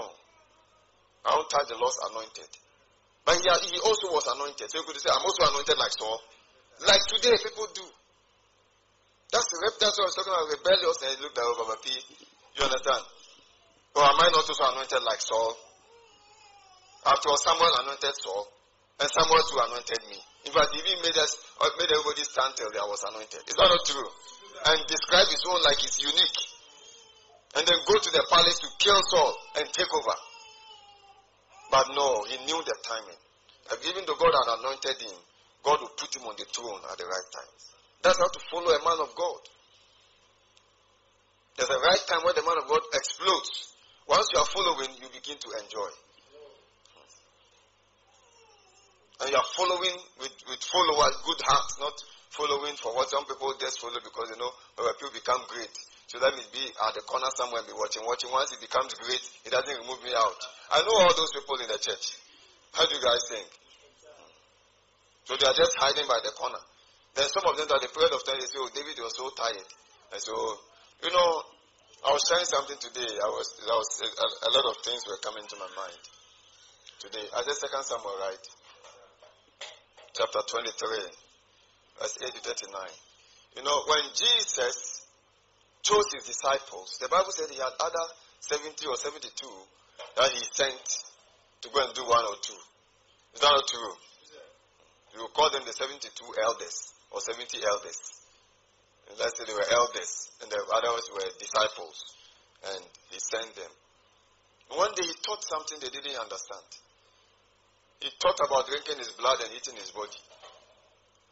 I 1.27 1.35
don't 1.35 1.49
touch 1.51 1.67
the 1.67 1.75
Lord's 1.75 1.99
anointed. 2.07 2.49
But 3.27 3.35
he, 3.43 3.75
he 3.75 3.79
also 3.83 4.07
was 4.15 4.23
anointed. 4.31 4.71
So 4.71 4.79
you 4.79 4.85
could 4.87 4.95
say, 4.95 5.11
I'm 5.11 5.23
also 5.27 5.43
anointed 5.43 5.75
like 5.75 5.91
Saul. 5.91 6.19
Like 6.87 7.03
today, 7.11 7.35
people 7.43 7.67
do. 7.75 7.83
That's 9.27 9.43
the 9.51 9.57
that's 9.75 9.99
what 9.99 10.07
I 10.07 10.07
was 10.07 10.15
talking 10.15 10.31
about 10.31 10.47
rebellious 10.55 10.99
and 11.03 11.11
he 11.11 11.17
looked 11.19 11.35
over 11.35 11.75
oh, 11.75 11.83
P. 11.83 11.91
You 11.91 12.63
understand? 12.63 13.03
Or 13.99 14.07
am 14.07 14.15
I 14.23 14.31
not 14.31 14.47
also 14.47 14.55
anointed 14.55 15.03
like 15.03 15.19
Saul? 15.19 15.51
After 17.11 17.27
all, 17.27 17.39
Samuel 17.43 17.75
anointed 17.83 18.15
Saul, 18.23 18.47
and 19.03 19.09
Samuel 19.11 19.43
too 19.51 19.59
anointed 19.59 20.01
me. 20.07 20.19
In 20.47 20.51
fact, 20.55 20.71
he 20.71 20.79
even 20.79 21.03
made 21.03 21.19
us 21.19 21.35
made 21.75 21.91
everybody 21.91 22.23
stand 22.23 22.55
till 22.55 22.71
I 22.71 22.87
was 22.87 23.03
anointed. 23.03 23.43
Is 23.51 23.55
that 23.59 23.67
not 23.67 23.83
true? 23.83 24.09
And 24.71 24.79
describe 24.87 25.27
his 25.27 25.43
own 25.51 25.59
like 25.59 25.83
it's 25.83 25.99
unique 25.99 26.39
and 27.55 27.63
then 27.65 27.79
go 27.87 27.95
to 27.95 28.11
the 28.11 28.23
palace 28.29 28.59
to 28.59 28.67
kill 28.79 28.99
Saul 29.07 29.33
and 29.57 29.65
take 29.71 29.93
over. 29.93 30.17
But 31.71 31.87
no, 31.95 32.23
he 32.27 32.37
knew 32.45 32.59
the 32.63 32.75
timing. 32.83 33.21
And 33.71 33.79
even 33.85 34.03
though 34.07 34.15
God 34.15 34.31
had 34.31 34.59
anointed 34.59 34.97
him, 35.01 35.17
God 35.63 35.81
will 35.81 35.95
put 35.99 36.15
him 36.15 36.23
on 36.23 36.35
the 36.37 36.45
throne 36.51 36.79
at 36.91 36.97
the 36.97 37.05
right 37.05 37.29
time. 37.31 37.53
That's 38.03 38.19
how 38.19 38.27
to 38.27 38.39
follow 38.51 38.71
a 38.71 38.81
man 38.83 38.99
of 39.03 39.11
God. 39.15 39.41
There's 41.57 41.69
a 41.69 41.79
right 41.81 42.03
time 42.07 42.21
when 42.23 42.35
the 42.35 42.45
man 42.45 42.57
of 42.61 42.69
God 42.69 42.81
explodes. 42.93 43.73
Once 44.07 44.29
you 44.31 44.39
are 44.39 44.45
following, 44.45 44.93
you 45.01 45.09
begin 45.11 45.35
to 45.35 45.49
enjoy. 45.59 45.91
And 49.19 49.31
you 49.31 49.37
are 49.37 49.51
following 49.57 49.97
with, 50.21 50.35
with 50.47 50.61
followers, 50.63 51.17
good 51.25 51.41
hearts, 51.41 51.75
not 51.81 51.97
following 52.29 52.75
for 52.77 52.93
what 52.93 53.09
some 53.09 53.25
people 53.25 53.51
just 53.59 53.81
follow 53.81 53.97
because 53.97 54.29
you 54.29 54.37
know 54.37 54.51
people 54.77 55.09
become 55.13 55.41
great. 55.49 55.73
So 56.07 56.19
let 56.23 56.35
me 56.39 56.43
be 56.55 56.63
at 56.63 56.95
the 56.95 57.03
corner 57.03 57.27
somewhere 57.35 57.59
and 57.59 57.67
be 57.67 57.75
watching, 57.75 58.03
watching. 58.07 58.31
Once 58.31 58.55
it 58.55 58.63
becomes 58.63 58.95
great, 58.95 59.19
it 59.43 59.51
doesn't 59.51 59.75
remove 59.83 59.99
me 60.07 60.15
out. 60.15 60.39
I 60.71 60.79
know 60.87 61.03
all 61.03 61.11
those 61.11 61.35
people 61.35 61.59
in 61.59 61.67
the 61.67 61.75
church. 61.83 62.15
How 62.71 62.87
do 62.87 62.95
you 62.95 63.03
guys 63.03 63.27
think? 63.27 63.47
So 65.27 65.35
they 65.35 65.43
are 65.43 65.57
just 65.59 65.75
hiding 65.75 66.07
by 66.07 66.23
the 66.23 66.31
corner. 66.31 66.63
Then 67.11 67.27
some 67.27 67.43
of 67.43 67.59
them 67.59 67.67
at 67.67 67.83
the 67.83 67.91
period 67.91 68.15
of 68.15 68.23
time 68.23 68.39
they 68.39 68.47
say, 68.47 68.55
Oh, 68.55 68.71
David 68.71 68.95
was 69.03 69.19
so 69.19 69.27
tired. 69.35 69.67
And 70.15 70.21
so, 70.23 70.31
oh, 70.31 70.55
you 71.03 71.11
know, 71.11 71.29
I 72.07 72.15
was 72.15 72.23
sharing 72.23 72.47
something 72.47 72.79
today. 72.79 73.11
I 73.19 73.27
was, 73.27 73.47
I 73.67 73.75
was 73.75 73.89
a, 73.99 74.27
a 74.47 74.49
lot 74.55 74.65
of 74.71 74.79
things 74.87 75.03
were 75.03 75.19
coming 75.19 75.43
to 75.43 75.55
my 75.59 75.67
mind 75.75 75.99
today. 77.03 77.27
I 77.35 77.43
said 77.43 77.67
second 77.67 77.83
Samuel, 77.83 78.15
right? 78.23 78.45
Chapter 80.15 80.39
23, 80.39 80.71
verse 81.99 82.15
8 82.23 82.31
to 82.31 82.41
39. 82.47 83.59
You 83.59 83.63
know, 83.67 83.75
when 83.91 84.07
Jesus 84.15 85.06
chose 85.83 86.05
his 86.13 86.25
disciples. 86.25 86.97
The 87.01 87.09
Bible 87.09 87.31
said 87.31 87.49
he 87.49 87.57
had 87.57 87.73
other 87.79 88.05
70 88.39 88.85
or 88.87 88.95
72 88.95 89.29
that 90.17 90.31
he 90.31 90.41
sent 90.51 90.85
to 91.61 91.69
go 91.73 91.83
and 91.83 91.93
do 91.93 92.05
one 92.05 92.25
or 92.25 92.37
two. 92.41 92.59
Is 93.33 93.41
that 93.41 93.51
not 93.51 93.67
true? 93.67 93.95
You 95.15 95.21
will 95.21 95.33
call 95.33 95.49
them 95.49 95.63
the 95.65 95.73
72 95.73 96.09
elders 96.43 96.93
or 97.11 97.21
70 97.21 97.57
elders. 97.65 97.99
And 99.09 99.17
let's 99.19 99.37
say 99.37 99.45
they 99.45 99.53
were 99.53 99.71
elders 99.71 100.29
and 100.41 100.51
the 100.51 100.59
others 100.73 101.09
were 101.13 101.29
disciples. 101.39 101.97
And 102.73 102.83
he 103.09 103.19
sent 103.19 103.55
them. 103.55 103.71
One 104.75 104.91
day 104.95 105.07
he 105.07 105.15
taught 105.23 105.43
something 105.47 105.79
they 105.79 105.89
didn't 105.89 106.19
understand. 106.19 106.67
He 108.01 108.09
taught 108.19 108.37
about 108.45 108.67
drinking 108.67 108.99
his 108.99 109.11
blood 109.15 109.39
and 109.41 109.53
eating 109.55 109.75
his 109.79 109.91
body. 109.91 110.19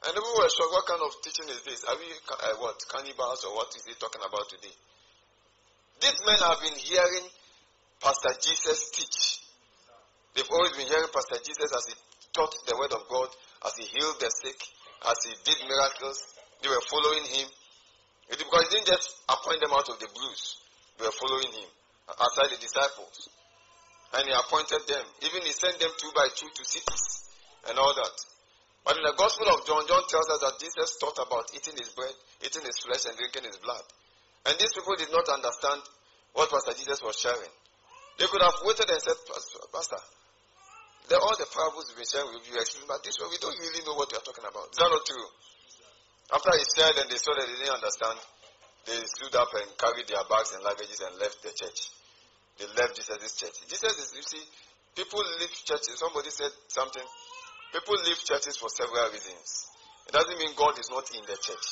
And 0.04 0.12
people 0.12 0.36
were 0.36 0.52
shocked, 0.52 0.74
what 0.76 0.86
kind 0.86 1.02
of 1.02 1.12
teaching 1.24 1.48
is 1.50 1.62
this? 1.64 1.84
Are 1.86 1.96
we, 1.96 2.10
uh, 2.12 2.60
what, 2.60 2.78
cannibals 2.92 3.46
or 3.48 3.56
what 3.56 3.72
is 3.76 3.86
he 3.88 3.94
talking 3.96 4.22
about 4.22 4.50
today? 4.50 4.76
These 6.02 6.20
men 6.28 6.40
have 6.44 6.60
been 6.60 6.76
hearing 6.76 7.26
Pastor 8.04 8.36
Jesus 8.44 8.92
teach. 8.92 9.40
They've 10.36 10.52
always 10.52 10.76
been 10.76 10.88
hearing 10.92 11.08
Pastor 11.14 11.40
Jesus 11.40 11.72
as 11.72 11.86
he 11.88 11.96
taught 12.36 12.54
the 12.68 12.76
word 12.76 12.92
of 12.92 13.08
God, 13.08 13.30
as 13.66 13.74
he 13.80 13.88
healed 13.88 14.20
the 14.20 14.30
sick, 14.30 14.60
as 15.08 15.18
he 15.24 15.34
did 15.48 15.64
miracles. 15.64 16.20
They 16.62 16.70
were 16.70 16.84
following 16.92 17.24
him. 17.32 17.48
Because 18.30 18.68
he 18.68 18.76
didn't 18.76 18.88
just 18.92 19.16
appoint 19.30 19.62
them 19.62 19.72
out 19.72 19.88
of 19.88 19.98
the 20.00 20.10
blues. 20.12 20.60
They 21.00 21.06
were 21.06 21.16
following 21.16 21.52
him, 21.56 21.70
aside 22.10 22.52
the 22.52 22.60
disciples. 22.60 23.30
And 24.14 24.28
he 24.28 24.34
appointed 24.34 24.84
them. 24.88 25.06
Even 25.24 25.42
he 25.48 25.54
sent 25.56 25.80
them 25.80 25.92
two 25.98 26.12
by 26.16 26.28
two 26.36 26.50
to 26.52 26.64
cities 26.66 27.06
and 27.70 27.80
all 27.80 27.94
that. 27.96 28.16
But 28.86 29.02
in 29.02 29.04
the 29.04 29.18
Gospel 29.18 29.50
of 29.50 29.66
John, 29.66 29.82
John 29.90 30.06
tells 30.06 30.30
us 30.30 30.40
that 30.46 30.62
Jesus 30.62 31.02
taught 31.02 31.18
about 31.18 31.50
eating 31.58 31.74
his 31.74 31.90
bread, 31.98 32.14
eating 32.46 32.62
his 32.62 32.78
flesh, 32.86 33.10
and 33.10 33.18
drinking 33.18 33.50
his 33.50 33.58
blood. 33.58 33.82
And 34.46 34.54
these 34.62 34.78
people 34.78 34.94
did 34.94 35.10
not 35.10 35.26
understand 35.26 35.82
what 36.38 36.54
Pastor 36.54 36.78
Jesus 36.78 37.02
was 37.02 37.18
sharing. 37.18 37.50
They 38.22 38.30
could 38.30 38.46
have 38.46 38.62
waited 38.62 38.86
and 38.86 39.02
said, 39.02 39.18
Pastor, 39.74 39.98
the, 41.10 41.18
all 41.18 41.34
the 41.34 41.50
parables 41.50 41.90
we've 41.90 42.06
been 42.06 42.14
sharing 42.14 42.30
with 42.30 42.46
you, 42.46 42.62
explain, 42.62 42.86
but 42.86 43.02
this 43.02 43.18
one 43.18 43.34
we 43.34 43.42
don't 43.42 43.58
really 43.58 43.82
know 43.90 43.98
what 43.98 44.10
you're 44.14 44.26
talking 44.26 44.46
about. 44.46 44.70
Is 44.70 44.78
that 44.78 44.90
not 44.90 45.02
true? 45.06 45.30
After 46.34 46.54
he 46.58 46.66
shared 46.66 46.98
and 47.02 47.10
they 47.10 47.18
saw 47.18 47.34
that 47.38 47.46
they 47.46 47.58
didn't 47.58 47.78
understand, 47.78 48.18
they 48.86 48.98
stood 49.06 49.34
up 49.34 49.50
and 49.54 49.70
carried 49.82 50.06
their 50.10 50.26
bags 50.30 50.54
and 50.54 50.62
luggages 50.62 51.02
and 51.06 51.14
left 51.18 51.42
the 51.42 51.54
church. 51.54 51.90
They 52.62 52.70
left 52.78 52.98
Jesus' 52.98 53.34
church. 53.38 53.58
Jesus 53.66 53.94
is, 53.98 54.10
you 54.14 54.26
see, 54.26 54.46
people 54.94 55.22
leave 55.42 55.54
churches. 55.66 55.98
Somebody 55.98 56.30
said 56.30 56.54
something 56.70 57.06
People 57.74 57.96
leave 58.06 58.20
churches 58.24 58.58
for 58.58 58.70
several 58.70 59.12
reasons. 59.12 59.68
It 60.08 60.14
doesn't 60.14 60.38
mean 60.38 60.54
God 60.56 60.78
is 60.78 60.90
not 60.90 61.10
in 61.16 61.24
the 61.26 61.38
church. 61.38 61.68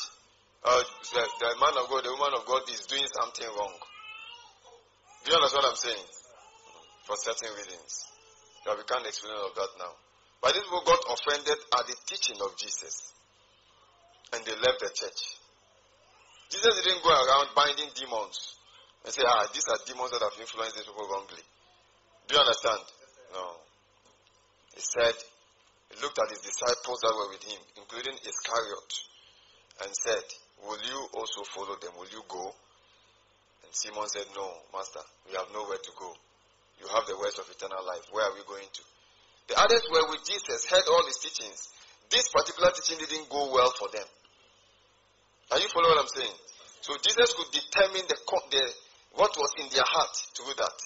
Uh, 0.64 0.80
the, 1.14 1.24
the, 1.44 1.50
man 1.60 1.76
of 1.76 1.92
God, 1.92 2.04
the 2.08 2.16
woman 2.16 2.40
of 2.40 2.48
God 2.48 2.64
is 2.72 2.88
doing 2.88 3.06
something 3.12 3.48
wrong. 3.52 3.76
Do 5.24 5.32
you 5.32 5.38
understand 5.38 5.64
what 5.64 5.76
I'm 5.76 5.84
saying? 5.84 6.08
For 7.04 7.16
certain 7.20 7.52
reasons. 7.56 8.08
But 8.66 8.80
we 8.80 8.84
can't 8.88 9.06
explain 9.06 9.36
all 9.36 9.52
of 9.52 9.56
that 9.56 9.72
now. 9.76 9.92
But 10.40 10.56
these 10.56 10.64
people 10.64 10.88
got 10.88 11.04
offended 11.12 11.60
at 11.78 11.84
the 11.88 11.96
teaching 12.08 12.40
of 12.40 12.56
Jesus. 12.56 13.12
And 14.32 14.44
they 14.48 14.56
left 14.56 14.80
the 14.80 14.92
church. 14.96 15.22
Jesus 16.50 16.74
didn't 16.84 17.04
go 17.04 17.12
around 17.12 17.52
binding 17.56 17.92
demons 17.96 18.56
and 19.04 19.14
say, 19.14 19.24
ah, 19.28 19.48
these 19.54 19.68
are 19.68 19.80
demons 19.84 20.12
that 20.12 20.24
have 20.24 20.36
influenced 20.40 20.76
these 20.76 20.88
people 20.88 21.08
wrongly. 21.12 21.44
Do 22.28 22.36
you 22.36 22.42
understand? 22.42 22.82
No. 23.36 23.60
He 24.76 24.82
said, 24.82 25.16
he 25.94 26.02
looked 26.02 26.18
at 26.18 26.30
his 26.34 26.42
disciples 26.42 27.00
that 27.06 27.14
were 27.14 27.30
with 27.30 27.46
him, 27.46 27.62
including 27.78 28.18
Iscariot, 28.18 28.92
and 29.86 29.92
said, 29.94 30.26
Will 30.66 30.82
you 30.82 31.00
also 31.14 31.46
follow 31.54 31.78
them? 31.78 31.94
Will 32.02 32.10
you 32.10 32.26
go? 32.26 32.50
And 33.62 33.72
Simon 33.74 34.10
said, 34.10 34.26
No, 34.34 34.50
Master, 34.74 35.06
we 35.30 35.38
have 35.38 35.54
nowhere 35.54 35.78
to 35.78 35.92
go. 35.94 36.10
You 36.82 36.90
have 36.90 37.06
the 37.06 37.18
words 37.18 37.38
of 37.38 37.46
eternal 37.46 37.86
life. 37.86 38.10
Where 38.10 38.26
are 38.26 38.34
we 38.34 38.42
going 38.50 38.66
to? 38.66 38.84
The 39.54 39.60
others 39.60 39.86
were 39.92 40.10
with 40.10 40.26
Jesus, 40.26 40.66
heard 40.66 40.88
all 40.90 41.06
his 41.06 41.22
teachings. 41.22 41.70
This 42.10 42.26
particular 42.34 42.74
teaching 42.74 42.98
didn't 42.98 43.30
go 43.30 43.54
well 43.54 43.70
for 43.78 43.90
them. 43.94 44.08
Are 45.52 45.60
you 45.62 45.70
following 45.70 45.94
what 45.94 46.10
I'm 46.10 46.16
saying? 46.16 46.38
So 46.82 46.98
Jesus 46.98 47.38
could 47.38 47.52
determine 47.54 48.08
the, 48.10 48.18
the 48.18 48.64
what 49.14 49.30
was 49.38 49.52
in 49.62 49.70
their 49.70 49.86
heart 49.86 50.16
to 50.34 50.42
do 50.42 50.54
that. 50.58 50.78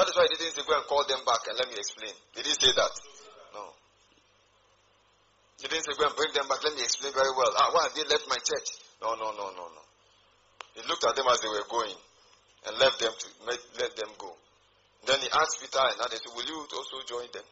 That 0.00 0.08
is 0.08 0.16
why 0.16 0.24
he 0.24 0.40
didn't 0.40 0.56
say, 0.56 0.64
Go 0.64 0.72
and 0.72 0.88
call 0.88 1.04
them 1.04 1.20
back 1.28 1.44
and 1.52 1.58
let 1.58 1.68
me 1.68 1.76
explain. 1.76 2.14
Did 2.32 2.46
he 2.48 2.54
say 2.56 2.72
that? 2.72 2.94
He 5.62 5.68
didn't 5.68 5.84
say, 5.86 5.94
go 5.96 6.06
and 6.06 6.16
bring 6.16 6.32
them 6.34 6.48
back. 6.48 6.62
Let 6.64 6.74
me 6.74 6.82
explain 6.82 7.14
very 7.14 7.30
well. 7.36 7.52
Ah, 7.56 7.70
why 7.72 7.86
have 7.86 7.94
they 7.94 8.04
left 8.04 8.26
my 8.28 8.38
church? 8.42 8.68
No, 9.00 9.14
no, 9.14 9.30
no, 9.32 9.54
no, 9.54 9.64
no. 9.70 9.82
He 10.74 10.82
looked 10.88 11.04
at 11.06 11.14
them 11.14 11.26
as 11.30 11.38
they 11.40 11.48
were 11.48 11.66
going 11.70 11.94
and 12.66 12.78
left 12.78 12.98
them 12.98 13.12
to 13.14 13.26
let 13.78 13.92
them 13.94 14.10
go. 14.18 14.34
Then 15.06 15.20
he 15.20 15.28
asked 15.30 15.60
Peter 15.60 15.78
and 15.78 16.00
others, 16.00 16.24
will 16.34 16.48
you 16.48 16.58
also 16.74 16.98
join 17.06 17.28
them? 17.30 17.46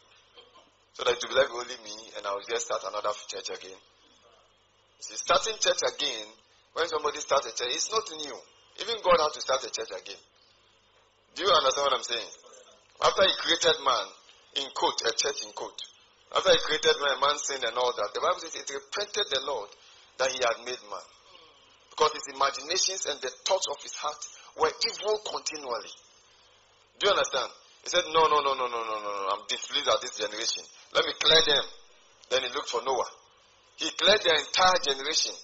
So 0.94 1.04
that 1.04 1.16
it 1.16 1.22
will 1.22 1.30
be 1.30 1.40
like 1.40 1.52
only 1.52 1.78
me 1.84 1.96
and 2.16 2.26
I 2.26 2.32
will 2.32 2.44
just 2.48 2.66
start 2.66 2.82
another 2.84 3.12
church 3.28 3.48
again. 3.48 3.78
See, 5.00 5.16
starting 5.16 5.56
church 5.60 5.82
again, 5.86 6.26
when 6.74 6.88
somebody 6.88 7.20
starts 7.20 7.46
a 7.46 7.52
church, 7.54 7.76
it's 7.76 7.92
not 7.92 8.04
new. 8.12 8.38
Even 8.80 8.96
God 9.04 9.20
had 9.20 9.32
to 9.36 9.40
start 9.40 9.62
a 9.64 9.70
church 9.70 9.92
again. 9.92 10.20
Do 11.36 11.44
you 11.44 11.50
understand 11.52 11.84
what 11.86 11.96
I'm 11.96 12.06
saying? 12.06 12.30
After 13.04 13.22
he 13.24 13.34
created 13.40 13.76
man, 13.84 14.06
in 14.56 14.68
quote, 14.74 15.00
a 15.04 15.12
church 15.16 15.44
in 15.44 15.52
quote, 15.52 15.76
after 16.34 16.50
he 16.52 16.60
created 16.64 16.96
man, 17.00 17.20
man 17.20 17.36
sinned 17.36 17.64
and 17.64 17.76
all 17.76 17.92
that. 17.92 18.10
The 18.16 18.20
Bible 18.24 18.40
says 18.40 18.56
it 18.56 18.68
repented 18.72 19.28
the 19.28 19.42
Lord 19.44 19.68
that 20.18 20.32
he 20.32 20.40
had 20.40 20.64
made 20.64 20.80
man. 20.88 21.06
Because 21.92 22.16
his 22.16 22.32
imaginations 22.32 23.04
and 23.04 23.20
the 23.20 23.28
thoughts 23.44 23.68
of 23.68 23.76
his 23.84 23.92
heart 23.92 24.16
were 24.56 24.72
evil 24.72 25.20
continually. 25.28 25.92
Do 27.00 27.08
you 27.08 27.12
understand? 27.12 27.52
He 27.84 27.92
said, 27.92 28.08
No, 28.16 28.32
no, 28.32 28.40
no, 28.40 28.56
no, 28.56 28.64
no, 28.64 28.80
no, 28.80 28.96
no, 29.02 29.10
no. 29.12 29.22
I'm 29.36 29.44
displeased 29.44 29.88
at 29.92 30.00
this 30.00 30.16
generation. 30.16 30.64
Let 30.96 31.04
me 31.04 31.12
clear 31.20 31.42
them. 31.44 31.64
Then 32.32 32.40
he 32.46 32.50
looked 32.56 32.72
for 32.72 32.80
Noah. 32.80 33.10
He 33.76 33.90
cleared 33.92 34.22
the 34.24 34.32
entire 34.32 34.78
generation. 34.80 35.36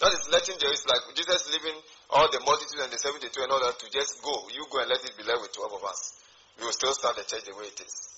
That 0.00 0.12
is 0.12 0.28
letting 0.30 0.60
is 0.60 0.84
like 0.86 1.02
Jesus 1.16 1.50
leaving 1.50 1.74
all 2.10 2.28
the 2.30 2.40
multitude 2.44 2.84
and 2.84 2.92
the 2.92 2.98
72 2.98 3.32
and 3.32 3.50
all 3.50 3.64
that 3.64 3.78
to 3.80 3.86
just 3.90 4.22
go. 4.22 4.34
You 4.52 4.66
go 4.70 4.84
and 4.84 4.90
let 4.90 5.02
it 5.02 5.16
be 5.16 5.24
left 5.24 5.40
with 5.42 5.52
12 5.56 5.72
of 5.72 5.84
us. 5.88 6.20
We 6.58 6.66
will 6.66 6.76
still 6.76 6.94
start 6.94 7.16
the 7.16 7.24
church 7.24 7.48
the 7.48 7.56
way 7.56 7.66
it 7.66 7.80
is. 7.80 8.17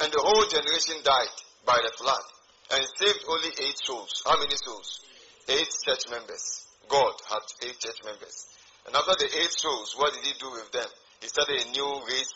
And 0.00 0.12
the 0.12 0.20
whole 0.22 0.46
generation 0.48 0.96
died 1.04 1.36
by 1.66 1.78
the 1.82 1.92
flood 1.98 2.24
and 2.72 2.84
saved 2.96 3.24
only 3.28 3.50
eight 3.60 3.78
souls. 3.84 4.22
How 4.24 4.38
many 4.38 4.56
souls? 4.56 5.00
Eight 5.48 5.68
church 5.84 6.08
members. 6.10 6.66
God 6.88 7.14
had 7.28 7.44
eight 7.68 7.78
church 7.78 8.00
members. 8.04 8.48
And 8.86 8.96
after 8.96 9.14
the 9.18 9.28
eight 9.30 9.52
souls, 9.52 9.94
what 9.96 10.12
did 10.14 10.24
he 10.24 10.32
do 10.40 10.50
with 10.50 10.70
them? 10.72 10.88
He 11.20 11.28
started 11.28 11.60
a 11.60 11.70
new 11.70 12.02
race 12.08 12.34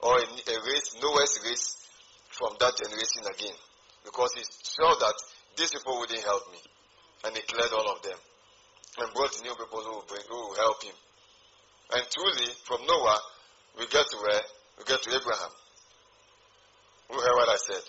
or 0.00 0.18
a, 0.18 0.26
race, 0.26 0.96
Noah's 1.00 1.38
race 1.44 1.86
from 2.30 2.56
that 2.58 2.76
generation 2.76 3.22
again. 3.30 3.56
Because 4.04 4.34
he 4.34 4.42
saw 4.44 4.94
that 4.98 5.14
these 5.56 5.70
people 5.70 5.98
wouldn't 5.98 6.24
help 6.24 6.50
me. 6.50 6.58
And 7.24 7.36
he 7.36 7.42
cleared 7.42 7.72
all 7.72 7.94
of 7.94 8.02
them. 8.02 8.18
And 8.98 9.14
brought 9.14 9.32
new 9.42 9.54
people 9.54 9.80
who 9.80 10.02
bring, 10.08 10.22
who 10.28 10.36
will 10.36 10.56
help 10.56 10.82
him. 10.82 10.94
And 11.94 12.02
truly, 12.10 12.50
from 12.64 12.86
Noah, 12.86 13.20
we 13.78 13.86
get 13.86 14.06
to 14.06 14.16
where? 14.18 14.42
We 14.78 14.84
get 14.84 15.02
to 15.02 15.10
Abraham. 15.14 15.50
Who 17.10 17.20
heard 17.20 17.36
what 17.36 17.48
I 17.48 17.56
said? 17.56 17.84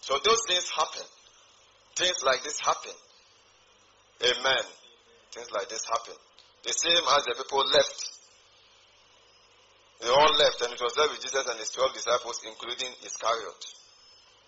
So 0.00 0.18
those 0.22 0.42
things 0.46 0.68
happen. 0.70 1.06
Things 1.96 2.22
like 2.24 2.42
this 2.42 2.60
happen. 2.60 2.92
Amen. 4.22 4.64
Things 5.32 5.50
like 5.52 5.68
this 5.68 5.84
happen. 5.86 6.14
The 6.64 6.72
same 6.72 7.04
as 7.16 7.24
the 7.24 7.34
people 7.36 7.64
left. 7.72 8.16
They 10.00 10.08
all 10.08 10.32
left, 10.36 10.60
and 10.60 10.72
it 10.72 10.80
was 10.80 10.94
there 10.94 11.08
with 11.08 11.22
Jesus 11.24 11.46
and 11.46 11.58
his 11.58 11.70
12 11.70 11.94
disciples, 11.94 12.42
including 12.44 12.92
Iscariot. 13.00 13.62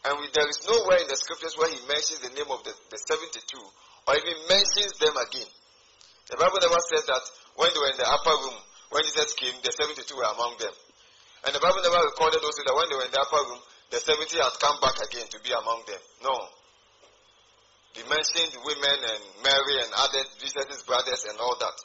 And 0.04 0.20
we, 0.20 0.28
there 0.30 0.46
is 0.46 0.60
nowhere 0.68 1.02
in 1.02 1.08
the 1.08 1.16
scriptures 1.16 1.56
where 1.58 1.72
he 1.72 1.80
mentions 1.88 2.20
the 2.20 2.30
name 2.30 2.48
of 2.52 2.62
the, 2.62 2.72
the 2.90 2.98
72 3.00 3.42
or 4.06 4.14
even 4.14 4.36
mentions 4.46 4.94
them 5.00 5.16
again. 5.16 5.50
The 6.30 6.36
Bible 6.36 6.60
never 6.60 6.80
said 6.92 7.04
that 7.08 7.24
when 7.56 7.72
they 7.72 7.80
were 7.80 7.92
in 7.92 8.00
the 8.00 8.08
upper 8.08 8.36
room, 8.46 8.58
when 8.92 9.02
Jesus 9.02 9.32
came, 9.34 9.56
the 9.64 9.72
72 9.72 10.04
were 10.14 10.28
among 10.28 10.56
them. 10.60 10.72
And 11.46 11.54
the 11.54 11.62
Bible 11.62 11.82
never 11.82 12.02
recorded 12.02 12.42
also 12.42 12.62
that 12.66 12.74
when 12.74 12.88
they 12.90 12.98
were 12.98 13.06
in 13.06 13.14
the 13.14 13.22
upper 13.22 13.42
room, 13.46 13.62
the 13.90 14.00
70 14.02 14.26
had 14.36 14.54
come 14.58 14.78
back 14.82 14.98
again 15.00 15.26
to 15.30 15.38
be 15.40 15.54
among 15.54 15.86
them. 15.86 16.02
No. 16.22 16.34
They 17.94 18.04
mentioned 18.10 18.52
women 18.62 18.98
and 19.06 19.22
Mary 19.42 19.76
and 19.82 19.90
other 19.94 20.22
Jesus' 20.38 20.82
brothers 20.84 21.24
and 21.30 21.38
all 21.38 21.56
that. 21.58 21.76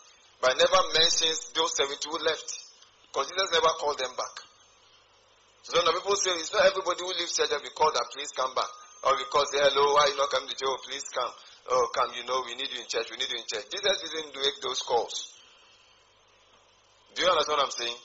But 0.42 0.58
never 0.60 0.82
mentions 0.98 1.54
those 1.56 1.78
70 1.80 1.96
who 2.10 2.18
left. 2.20 2.50
Because 3.08 3.30
Jesus 3.30 3.50
never 3.54 3.72
called 3.78 3.98
them 4.02 4.12
back. 4.18 4.36
So 5.64 5.80
now 5.80 5.96
people 5.96 6.18
say 6.20 6.36
it's 6.36 6.52
not 6.52 6.68
everybody 6.68 7.00
who 7.00 7.14
leaves 7.16 7.38
church 7.38 7.48
that 7.48 7.64
we 7.64 7.72
call 7.72 7.88
that 7.94 8.12
please 8.12 8.34
come 8.36 8.52
back. 8.52 8.68
Or 9.08 9.16
because 9.16 9.48
hello, 9.56 9.96
why 9.96 10.12
you 10.12 10.18
not 10.20 10.28
coming 10.34 10.52
to 10.52 10.58
church? 10.60 10.82
Please 10.90 11.08
come. 11.14 11.32
Oh, 11.72 11.88
come, 11.96 12.12
you 12.20 12.28
know, 12.28 12.44
we 12.44 12.56
need 12.60 12.68
you 12.68 12.84
in 12.84 12.88
church, 12.92 13.08
we 13.08 13.16
need 13.16 13.32
you 13.32 13.40
in 13.40 13.48
church. 13.48 13.72
Jesus 13.72 13.96
didn't 14.04 14.36
make 14.36 14.60
those 14.60 14.84
calls. 14.84 15.32
Do 17.16 17.24
you 17.24 17.30
understand 17.32 17.58
what 17.58 17.66
I'm 17.66 17.72
saying? 17.72 17.96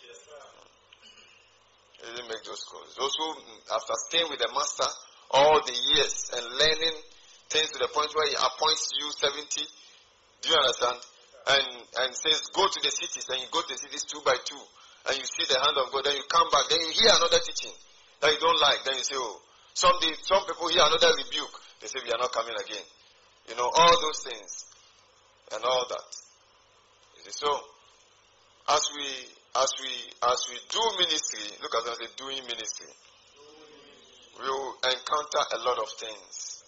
He 1.99 2.07
didn't 2.15 2.31
make 2.31 2.45
those 2.47 2.63
calls. 2.65 2.95
Those 2.95 3.15
who, 3.19 3.27
mm, 3.43 3.61
after 3.75 3.95
staying 4.09 4.31
with 4.31 4.39
the 4.39 4.51
master 4.55 4.87
all 5.31 5.59
the 5.61 5.77
years 5.95 6.31
and 6.33 6.45
learning 6.57 6.97
things 7.51 7.71
to 7.75 7.79
the 7.79 7.91
point 7.91 8.15
where 8.15 8.29
he 8.29 8.37
appoints 8.39 8.93
you 8.95 9.11
70, 9.11 9.67
do 10.43 10.49
you 10.49 10.57
understand? 10.57 10.99
And, 11.49 11.69
and 12.05 12.11
says, 12.15 12.53
go 12.53 12.69
to 12.69 12.81
the 12.83 12.93
cities, 12.93 13.27
and 13.33 13.41
you 13.41 13.49
go 13.51 13.63
to 13.63 13.73
the 13.73 13.81
cities 13.81 14.05
two 14.05 14.21
by 14.25 14.37
two, 14.45 14.61
and 15.09 15.17
you 15.17 15.25
see 15.25 15.49
the 15.49 15.59
hand 15.59 15.77
of 15.81 15.91
God, 15.91 16.05
then 16.05 16.15
you 16.15 16.27
come 16.29 16.49
back, 16.53 16.69
then 16.69 16.81
you 16.81 16.93
hear 16.93 17.09
another 17.09 17.41
teaching 17.41 17.73
that 18.21 18.31
you 18.31 18.41
don't 18.41 18.61
like, 18.61 18.85
then 18.85 19.01
you 19.01 19.05
say, 19.05 19.17
oh, 19.17 19.41
some, 19.73 19.97
some 20.23 20.45
people 20.45 20.69
hear 20.69 20.85
another 20.85 21.17
rebuke, 21.17 21.57
they 21.81 21.89
say, 21.89 22.05
we 22.05 22.13
are 22.13 22.21
not 22.21 22.33
coming 22.33 22.55
again. 22.55 22.85
You 23.49 23.57
know, 23.57 23.65
all 23.65 23.97
those 24.03 24.21
things 24.29 24.67
and 25.57 25.65
all 25.65 25.87
that. 25.89 26.09
So, 27.33 27.49
as 28.69 28.83
we 28.97 29.05
as 29.59 29.71
we 29.83 29.91
as 30.23 30.41
we 30.51 30.57
do 30.71 30.83
ministry, 30.99 31.43
look 31.63 31.75
at 31.75 31.91
us 31.91 31.99
say 31.99 32.07
doing 32.17 32.43
ministry. 32.47 32.87
will 34.39 34.75
encounter 34.85 35.43
a 35.55 35.59
lot 35.67 35.79
of 35.79 35.89
things. 35.99 36.63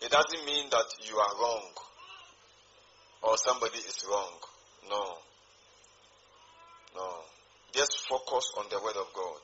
It 0.00 0.10
doesn't 0.10 0.44
mean 0.46 0.68
that 0.70 0.88
you 1.08 1.16
are 1.16 1.34
wrong 1.40 1.68
or 3.22 3.36
somebody 3.36 3.78
is 3.78 4.04
wrong. 4.08 4.32
No. 4.88 5.04
No. 6.94 7.08
Just 7.74 8.06
focus 8.08 8.52
on 8.58 8.66
the 8.70 8.80
Word 8.80 8.96
of 8.96 9.12
God 9.12 9.40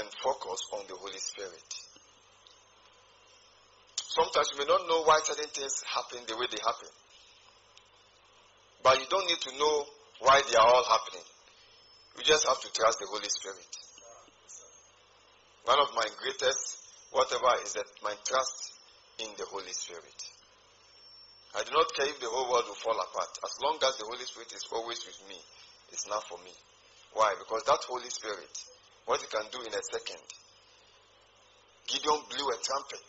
and 0.00 0.08
focus 0.22 0.60
on 0.72 0.84
the 0.88 0.96
Holy 0.96 1.18
Spirit. 1.18 1.68
Sometimes 3.96 4.50
you 4.52 4.58
may 4.58 4.68
not 4.68 4.86
know 4.88 5.02
why 5.04 5.20
certain 5.24 5.48
things 5.48 5.82
happen 5.88 6.20
the 6.26 6.36
way 6.36 6.46
they 6.50 6.60
happen. 6.60 6.88
But 8.82 8.98
you 9.00 9.06
don't 9.08 9.26
need 9.26 9.40
to 9.40 9.58
know 9.58 9.86
why 10.22 10.40
they 10.46 10.56
are 10.56 10.66
all 10.70 10.86
happening. 10.86 11.26
You 12.16 12.22
just 12.24 12.46
have 12.46 12.60
to 12.62 12.70
trust 12.72 12.98
the 13.02 13.10
Holy 13.10 13.28
Spirit. 13.28 13.66
One 15.64 15.78
of 15.78 15.90
my 15.94 16.06
greatest, 16.22 16.78
whatever, 17.10 17.50
is 17.62 17.74
that 17.74 17.86
my 18.02 18.14
trust 18.26 18.72
in 19.18 19.30
the 19.38 19.46
Holy 19.46 19.72
Spirit. 19.74 20.20
I 21.54 21.62
do 21.64 21.72
not 21.74 21.92
care 21.94 22.08
if 22.08 22.18
the 22.18 22.30
whole 22.30 22.50
world 22.50 22.64
will 22.66 22.80
fall 22.80 22.96
apart. 22.96 23.32
As 23.44 23.54
long 23.62 23.76
as 23.82 23.98
the 23.98 24.08
Holy 24.08 24.24
Spirit 24.24 24.52
is 24.54 24.64
always 24.72 25.04
with 25.04 25.20
me, 25.28 25.36
it's 25.92 26.08
not 26.08 26.24
for 26.28 26.38
me. 26.42 26.54
Why? 27.12 27.34
Because 27.38 27.62
that 27.66 27.82
Holy 27.86 28.08
Spirit, 28.08 28.50
what 29.04 29.20
he 29.20 29.26
can 29.28 29.44
do 29.52 29.60
in 29.60 29.74
a 29.74 29.82
second, 29.92 30.22
Gideon 31.86 32.24
blew 32.30 32.46
a 32.48 32.58
trumpet, 32.62 33.08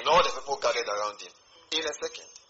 and 0.00 0.08
all 0.08 0.22
the 0.24 0.32
people 0.32 0.58
gathered 0.58 0.88
around 0.88 1.20
him 1.20 1.34
in 1.76 1.84
a 1.86 1.94
second. 2.02 2.43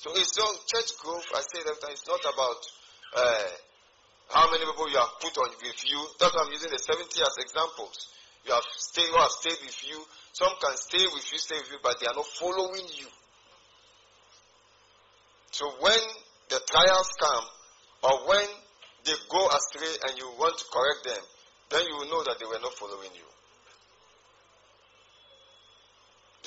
So 0.00 0.08
it's 0.16 0.32
not 0.32 0.48
church 0.64 0.96
growth. 1.04 1.28
I 1.36 1.44
say 1.44 1.60
that 1.60 1.76
it's 1.92 2.08
not 2.08 2.24
about 2.24 2.60
uh, 3.20 3.48
how 4.32 4.48
many 4.48 4.64
people 4.64 4.88
you 4.88 4.96
have 4.96 5.12
put 5.20 5.36
on 5.36 5.52
with 5.60 5.80
you. 5.84 6.00
That's 6.16 6.32
why 6.32 6.40
I'm 6.40 6.52
using 6.56 6.72
the 6.72 6.80
70 6.80 7.04
as 7.20 7.36
examples. 7.44 8.08
You 8.48 8.56
have 8.56 8.64
stayed, 8.80 9.12
who 9.12 9.20
have 9.20 9.34
stayed 9.44 9.60
with 9.60 9.76
you. 9.84 10.00
Some 10.32 10.56
can 10.56 10.72
stay 10.80 11.04
with 11.04 11.28
you, 11.28 11.36
stay 11.36 11.60
with 11.60 11.68
you, 11.76 11.80
but 11.84 12.00
they 12.00 12.08
are 12.08 12.16
not 12.16 12.24
following 12.32 12.88
you. 12.96 13.12
So 15.52 15.68
when 15.84 16.00
the 16.48 16.60
trials 16.64 17.10
come, 17.20 17.44
or 18.08 18.24
when 18.24 18.48
they 19.04 19.12
go 19.28 19.42
astray 19.52 19.92
and 20.08 20.16
you 20.16 20.32
want 20.40 20.56
to 20.56 20.64
correct 20.72 21.12
them, 21.12 21.24
then 21.76 21.84
you 21.84 21.94
will 22.00 22.08
know 22.08 22.24
that 22.24 22.40
they 22.40 22.48
were 22.48 22.62
not 22.64 22.72
following 22.80 23.12
you. 23.12 23.28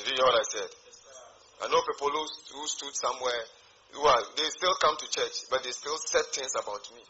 Did 0.01 0.09
you 0.09 0.15
hear 0.17 0.25
what 0.25 0.41
I 0.41 0.45
said? 0.49 0.82
I 1.61 1.69
know 1.69 1.81
people 1.85 2.09
who, 2.09 2.25
who 2.57 2.67
stood 2.67 2.95
somewhere, 2.95 3.43
are, 4.01 4.23
they 4.35 4.49
still 4.49 4.73
come 4.81 4.97
to 4.97 5.07
church, 5.09 5.45
but 5.51 5.63
they 5.63 5.71
still 5.71 5.97
said 6.09 6.25
things 6.33 6.55
about 6.57 6.81
me. 6.95 7.03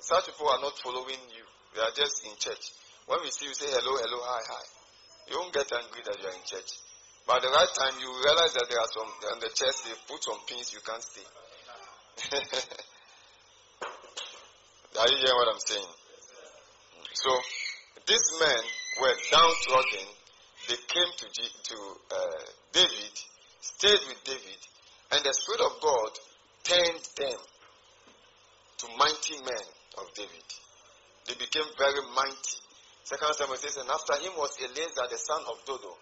Such 0.00 0.26
people 0.26 0.48
are 0.48 0.60
not 0.60 0.78
following 0.78 1.18
you. 1.34 1.44
They 1.74 1.82
are 1.82 1.90
just 1.96 2.24
in 2.24 2.36
church. 2.38 2.70
When 3.06 3.20
we 3.22 3.30
see 3.30 3.46
you 3.46 3.54
say 3.54 3.66
hello, 3.68 3.96
hello, 3.98 4.20
hi, 4.22 4.42
hi. 4.46 4.64
You 5.28 5.38
won't 5.40 5.52
get 5.52 5.72
angry 5.72 6.02
that 6.06 6.20
you 6.20 6.28
are 6.28 6.34
in 6.36 6.44
church. 6.46 6.78
But 7.26 7.36
at 7.40 7.48
the 7.48 7.56
right 7.56 7.72
time, 7.72 7.96
you 8.00 8.12
realize 8.12 8.52
that 8.54 8.68
there 8.68 8.78
are 8.78 8.86
some, 8.92 9.08
on 9.32 9.40
the 9.40 9.48
chest, 9.56 9.84
they 9.88 9.96
put 10.06 10.22
some 10.22 10.38
pins, 10.46 10.72
you 10.72 10.80
can't 10.84 11.02
see. 11.02 11.24
are 15.00 15.08
you 15.08 15.16
hearing 15.18 15.36
what 15.40 15.48
I'm 15.48 15.60
saying? 15.64 15.88
So, 17.16 17.40
these 18.06 18.30
men 18.40 18.64
were 19.00 19.16
downtrodden. 19.32 20.06
They 20.68 20.80
came 20.88 21.10
to, 21.16 21.26
G, 21.32 21.42
to 21.44 21.76
uh, 22.10 22.44
David, 22.72 23.14
stayed 23.60 24.00
with 24.08 24.24
David, 24.24 24.60
and 25.12 25.20
the 25.24 25.32
Spirit 25.32 25.60
of 25.60 25.80
God 25.80 26.10
turned 26.64 27.04
them 27.16 27.40
to 28.78 28.86
mighty 28.96 29.36
men 29.44 29.66
of 29.98 30.06
David. 30.14 30.48
They 31.26 31.34
became 31.34 31.68
very 31.78 32.00
mighty. 32.14 32.58
Second 33.04 33.34
Samuel 33.34 33.56
says, 33.56 33.76
and 33.76 33.90
after 33.90 34.16
him 34.24 34.32
was 34.36 34.56
Eleazar 34.60 35.06
the 35.10 35.18
son 35.20 35.42
of 35.52 35.60
Dodo, 35.66 35.92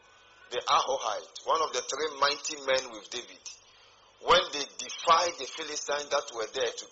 the 0.51 0.63
Ahohite, 0.63 1.47
one 1.47 1.63
of 1.63 1.73
the 1.75 1.83
three 1.83 2.11
mighty 2.21 2.57
men 2.63 2.93
with 2.95 3.11
David. 3.11 3.43
When 4.23 4.43
they 4.53 4.63
defied 4.79 5.35
the 5.39 5.51
Philistines 5.51 6.07
that 6.11 6.31
were 6.35 6.47
there 6.55 6.71
to 6.71 6.87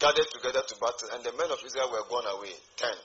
gather 0.00 0.26
together 0.34 0.62
to 0.66 0.74
battle, 0.82 1.08
and 1.14 1.22
the 1.22 1.32
men 1.38 1.50
of 1.50 1.62
Israel 1.62 1.90
were 1.94 2.02
gone 2.10 2.26
away, 2.26 2.54
ten. 2.76 2.98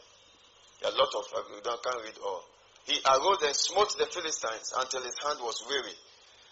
A 0.86 0.89
lot 0.89 1.11
of, 1.13 1.26
uh, 1.34 1.41
you 1.53 1.61
can't 1.61 2.01
read 2.01 2.18
all. 2.26 2.43
He 2.88 2.99
arose 3.05 3.43
and 3.43 3.55
smote 3.55 3.97
the 3.97 4.07
Philistines 4.07 4.73
until 4.77 5.03
his 5.03 5.15
hand 5.23 5.39
was 5.41 5.63
weary, 5.67 5.95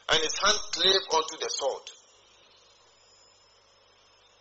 and 0.10 0.20
his 0.22 0.38
hand 0.38 0.60
clave 0.72 1.08
unto 1.12 1.38
the 1.40 1.50
sword. 1.50 1.88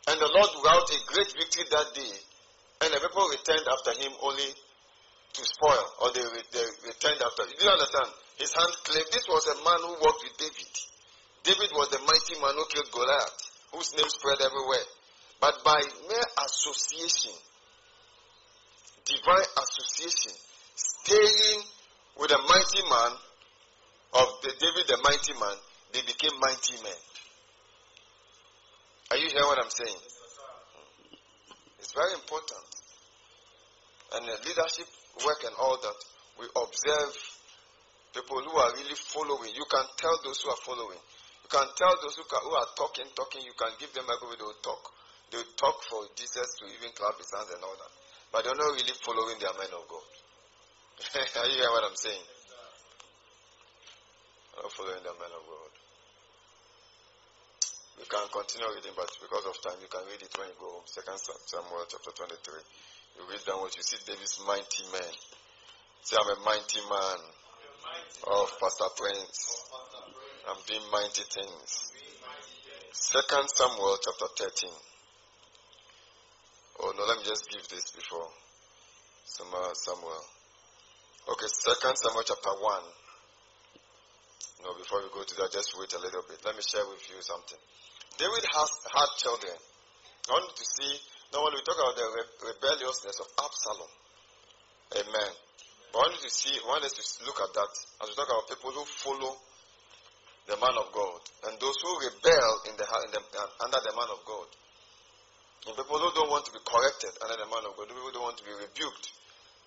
And 0.09 0.21
the 0.21 0.31
Lord 0.35 0.51
wrought 0.65 0.91
a 0.91 0.99
great 1.07 1.33
victory 1.33 1.65
that 1.71 1.95
day 1.95 2.19
and 2.85 2.93
the 2.93 3.01
people 3.01 3.29
returned 3.33 3.65
after 3.65 3.93
him 3.97 4.13
only 4.21 4.51
to 5.33 5.43
spoil, 5.45 5.87
or 6.03 6.13
they, 6.13 6.21
they 6.21 6.67
returned 6.85 7.21
after. 7.23 7.49
You 7.49 7.57
do 7.57 7.69
understand? 7.69 8.13
His 8.37 8.53
hand 8.53 8.73
clave. 8.85 9.09
this 9.11 9.27
was 9.29 9.47
a 9.49 9.57
man 9.65 9.81
who 9.89 9.95
worked 10.05 10.21
with 10.21 10.37
David. 10.37 10.75
David 11.49 11.71
was 11.73 11.89
the 11.91 12.03
mighty 12.05 12.37
man 12.45 12.55
who 12.55 12.67
killed 12.69 12.93
Goliath, 12.93 13.41
whose 13.73 13.95
name 13.97 14.09
spread 14.09 14.41
everywhere. 14.45 14.87
But 15.41 15.65
by 15.65 15.81
mere 16.09 16.29
association, 16.45 17.33
divine 19.09 19.49
association, 19.65 20.35
staying 20.77 21.63
with 22.19 22.31
a 22.31 22.39
mighty 22.39 22.83
man 22.89 23.13
of 24.15 24.29
the 24.43 24.53
David, 24.59 24.87
the 24.89 24.99
mighty 25.03 25.35
man, 25.35 25.57
they 25.93 26.03
became 26.03 26.39
mighty 26.41 26.83
men. 26.83 27.01
Are 29.11 29.17
you 29.17 29.29
hearing 29.29 29.47
what 29.47 29.59
I'm 29.59 29.71
saying? 29.71 30.01
It's 31.79 31.93
very 31.93 32.15
important 32.15 32.65
and 34.15 34.27
leadership 34.47 34.87
work 35.27 35.43
and 35.43 35.55
all 35.59 35.79
that, 35.83 35.99
we 36.39 36.47
observe 36.55 37.15
people 38.15 38.39
who 38.47 38.55
are 38.55 38.71
really 38.79 38.95
following. 38.95 39.51
You 39.55 39.67
can 39.67 39.87
tell 39.99 40.15
those 40.23 40.39
who 40.43 40.51
are 40.51 40.63
following. 40.63 40.99
You 41.43 41.51
can 41.51 41.67
tell 41.75 41.95
those 42.03 42.15
who, 42.15 42.25
can, 42.31 42.41
who 42.47 42.55
are 42.55 42.71
talking, 42.79 43.07
talking. 43.15 43.43
You 43.43 43.55
can 43.59 43.75
give 43.79 43.91
them 43.95 44.07
everybody 44.07 44.39
they 44.39 44.49
will 44.49 44.63
talk. 44.63 44.83
They 45.31 45.39
will 45.43 45.55
talk 45.59 45.83
for 45.91 46.07
Jesus 46.15 46.47
to 46.63 46.65
even 46.79 46.95
clap 46.95 47.19
his 47.19 47.31
hands 47.35 47.51
and 47.55 47.63
all 47.63 47.75
that. 47.75 47.93
But 48.31 48.47
they're 48.47 48.59
not 48.59 48.75
really 48.75 48.97
following 49.03 49.39
their 49.43 49.55
men 49.59 49.71
of 49.75 49.83
God. 49.91 50.07
are 51.37 51.49
you 51.49 51.61
hearing 51.61 51.75
what 51.77 51.85
I'm 51.85 51.97
saying? 51.97 52.27
They're 54.55 54.63
not 54.65 54.73
following 54.73 55.05
their 55.05 55.19
men 55.21 55.33
of 55.37 55.45
God. 55.45 55.73
You 58.01 58.07
can 58.09 58.27
continue 58.33 58.69
reading, 58.75 58.97
but 58.97 59.11
because 59.21 59.45
of 59.47 59.57
time, 59.63 59.79
you 59.85 59.91
can 59.93 60.03
read 60.09 60.23
it 60.23 60.33
when 60.35 60.49
you 60.49 60.59
go 60.59 60.81
home. 60.81 60.87
Second 60.89 61.21
Samuel 61.21 61.87
chapter 61.87 62.11
23. 62.11 63.21
You 63.21 63.23
read 63.31 63.45
down 63.47 63.61
what 63.61 63.77
you 63.77 63.85
see 63.85 64.01
David's 64.03 64.41
mighty 64.43 64.85
men. 64.91 65.13
Say, 66.03 66.17
I'm 66.19 66.35
a 66.35 66.39
mighty 66.43 66.83
man 66.89 67.21
of 68.35 68.47
Pastor 68.59 68.91
Prince. 68.97 69.71
I'm 70.49 70.59
doing 70.67 70.83
mighty 70.91 71.23
things. 71.23 71.93
Second 72.93 73.47
Samuel 73.53 73.99
chapter 74.01 74.49
13. 74.49 74.71
Oh 76.81 76.93
no, 76.97 77.05
let 77.07 77.19
me 77.19 77.25
just 77.25 77.49
give 77.51 77.63
this 77.69 77.93
before 77.93 78.29
Samuel. 79.25 80.34
Okay, 81.25 81.49
Second 81.49 81.97
Samuel 81.97 82.29
chapter 82.29 82.53
1. 82.53 84.61
No, 84.65 84.77
before 84.77 85.01
we 85.01 85.09
go 85.13 85.25
to 85.25 85.35
that, 85.41 85.53
just 85.53 85.73
wait 85.77 85.93
a 85.93 86.01
little 86.01 86.25
bit. 86.29 86.41
Let 86.45 86.57
me 86.57 86.61
share 86.61 86.85
with 86.89 87.01
you 87.09 87.17
something. 87.25 87.57
David 88.21 88.45
has 88.45 88.71
had 88.93 89.09
children. 89.17 89.57
I 90.29 90.33
want 90.33 90.53
you 90.53 90.57
to 90.57 90.67
see 90.69 90.93
now, 91.35 91.43
when 91.43 91.59
we 91.59 91.67
talk 91.67 91.75
about 91.75 91.99
the 91.99 92.07
re- 92.15 92.55
rebelliousness 92.55 93.19
of 93.19 93.27
Absalom, 93.43 93.91
amen. 95.03 95.33
But 95.91 95.99
I 95.99 96.03
want 96.07 96.15
you 96.23 96.29
to 96.29 96.31
see, 96.31 96.55
I 96.55 96.63
want 96.71 96.87
us 96.87 96.95
to 96.95 97.03
look 97.27 97.43
at 97.43 97.51
that 97.59 97.73
as 97.75 98.07
we 98.07 98.15
talk 98.15 98.31
about 98.31 98.47
people 98.47 98.71
who 98.71 98.87
follow 98.87 99.35
the 100.47 100.55
man 100.63 100.79
of 100.79 100.95
God 100.95 101.19
and 101.51 101.59
those 101.59 101.75
who 101.83 101.91
rebel 102.07 102.53
in 102.71 102.79
the, 102.79 102.87
in 102.87 103.11
the 103.19 103.43
under 103.67 103.81
the 103.83 103.93
man 103.99 104.15
of 104.15 104.23
God. 104.23 104.47
And 105.67 105.75
people 105.75 105.99
who 105.99 106.15
don't 106.15 106.31
want 106.31 106.47
to 106.47 106.55
be 106.55 106.63
corrected 106.63 107.19
under 107.19 107.35
the 107.35 107.51
man 107.51 107.67
of 107.67 107.75
God, 107.75 107.91
people 107.91 108.07
who 108.07 108.15
don't 108.15 108.31
want 108.31 108.39
to 108.39 108.47
be 108.47 108.55
rebuked 108.55 109.11